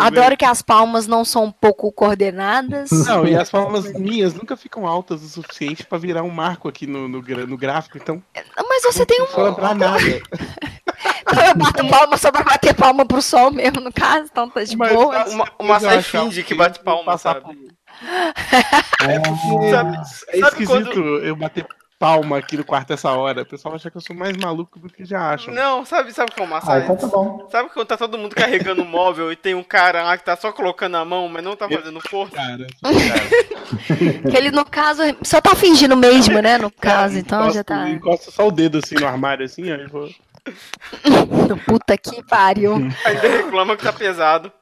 Adoro 0.00 0.36
que 0.36 0.44
as 0.44 0.62
palmas 0.62 1.06
não 1.06 1.24
são 1.24 1.44
um 1.44 1.50
pouco 1.52 1.90
coordenadas. 1.92 2.90
Não, 3.06 3.26
e 3.26 3.34
as 3.36 3.50
palmas 3.50 3.92
minhas 3.92 4.34
nunca 4.34 4.56
ficam 4.56 4.86
altas 4.86 5.22
o 5.22 5.28
suficiente 5.28 5.84
pra 5.84 5.98
virar 5.98 6.22
um 6.22 6.30
marco 6.30 6.68
aqui 6.68 6.86
no, 6.86 7.08
no, 7.08 7.20
no 7.22 7.56
gráfico, 7.56 7.96
então 7.98 8.22
Mas 8.68 8.82
você 8.82 9.04
tem 9.06 9.18
não 9.18 9.26
um. 9.26 9.28
fala 9.28 9.54
pra 9.54 9.74
nada. 9.74 9.98
Então 11.30 11.44
eu 11.44 11.54
bato 11.56 11.86
palma 11.88 12.16
só 12.16 12.32
pra 12.32 12.42
bater 12.42 12.74
palma 12.74 13.04
pro 13.04 13.20
sol 13.20 13.50
mesmo, 13.50 13.82
no 13.82 13.92
caso, 13.92 14.28
então 14.32 14.48
tá 14.48 14.64
de 14.64 14.74
Mas 14.74 14.92
boa. 14.94 15.12
tá- 15.24 15.30
Uma, 15.30 15.44
uma 15.58 15.78
sai 15.78 16.00
finge 16.02 16.42
que 16.42 16.54
bate 16.54 16.80
palma, 16.80 17.04
passar 17.04 17.42
sabe? 17.42 17.68
É 19.02 19.70
Sabe- 19.70 19.96
é 20.28 20.38
sabe 20.40 20.46
esquisito 20.62 20.98
eu 20.98 21.36
bater 21.36 21.66
palma 21.98 22.38
aqui 22.38 22.56
no 22.56 22.64
quarto 22.64 22.92
essa 22.92 23.10
hora. 23.10 23.42
O 23.42 23.46
pessoal 23.46 23.74
acha 23.74 23.90
que 23.90 23.96
eu 23.96 24.00
sou 24.00 24.14
mais 24.14 24.36
maluco 24.36 24.78
do 24.78 24.88
que 24.88 25.04
já 25.04 25.30
acham. 25.32 25.52
Não, 25.52 25.84
sabe, 25.84 26.12
sabe 26.12 26.30
o 26.30 26.34
que 26.34 26.40
é 26.40 26.44
uma 26.44 26.56
Ah, 26.56 26.60
massagem? 26.60 26.84
então 26.84 26.96
tá 26.96 27.06
bom. 27.16 27.48
Sabe 27.50 27.70
quando 27.70 27.86
tá 27.86 27.96
todo 27.96 28.16
mundo 28.18 28.34
carregando 28.36 28.82
o 28.82 28.86
móvel 28.86 29.32
e 29.32 29.36
tem 29.36 29.54
um 29.54 29.64
cara 29.64 30.02
lá 30.02 30.16
que 30.16 30.24
tá 30.24 30.36
só 30.36 30.52
colocando 30.52 30.96
a 30.96 31.04
mão, 31.04 31.28
mas 31.28 31.42
não 31.42 31.56
tá 31.56 31.68
fazendo 31.68 32.00
força? 32.00 32.36
Cara, 32.36 32.66
cara. 32.82 34.32
Ele, 34.36 34.50
no 34.50 34.64
caso, 34.64 35.02
só 35.22 35.40
tá 35.40 35.54
fingindo 35.54 35.96
mesmo, 35.96 36.40
né? 36.40 36.56
No 36.58 36.70
caso, 36.70 37.18
então 37.18 37.40
encosto, 37.40 37.54
já 37.58 37.64
tá. 37.64 37.88
Encosta 37.88 38.30
só 38.30 38.46
o 38.46 38.50
dedo 38.52 38.78
assim 38.78 38.94
no 38.94 39.06
armário, 39.06 39.44
assim, 39.44 39.70
aí 39.70 39.82
eu 39.82 39.88
vou. 39.88 40.08
Puta 41.66 41.96
que 41.98 42.22
pariu. 42.22 42.74
Ainda 43.04 43.28
reclama 43.28 43.76
que 43.76 43.82
tá 43.82 43.92
pesado. 43.92 44.52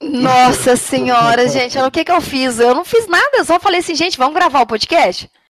Nossa 0.00 0.76
senhora, 0.76 1.48
gente, 1.48 1.78
o 1.78 1.90
que 1.90 2.04
que 2.04 2.12
eu 2.12 2.20
fiz? 2.20 2.58
Eu 2.60 2.74
não 2.74 2.84
fiz 2.84 3.06
nada, 3.08 3.38
eu 3.38 3.44
só 3.44 3.58
falei 3.58 3.80
assim, 3.80 3.94
gente, 3.94 4.18
vamos 4.18 4.34
gravar 4.34 4.60
o 4.60 4.66
podcast? 4.66 5.30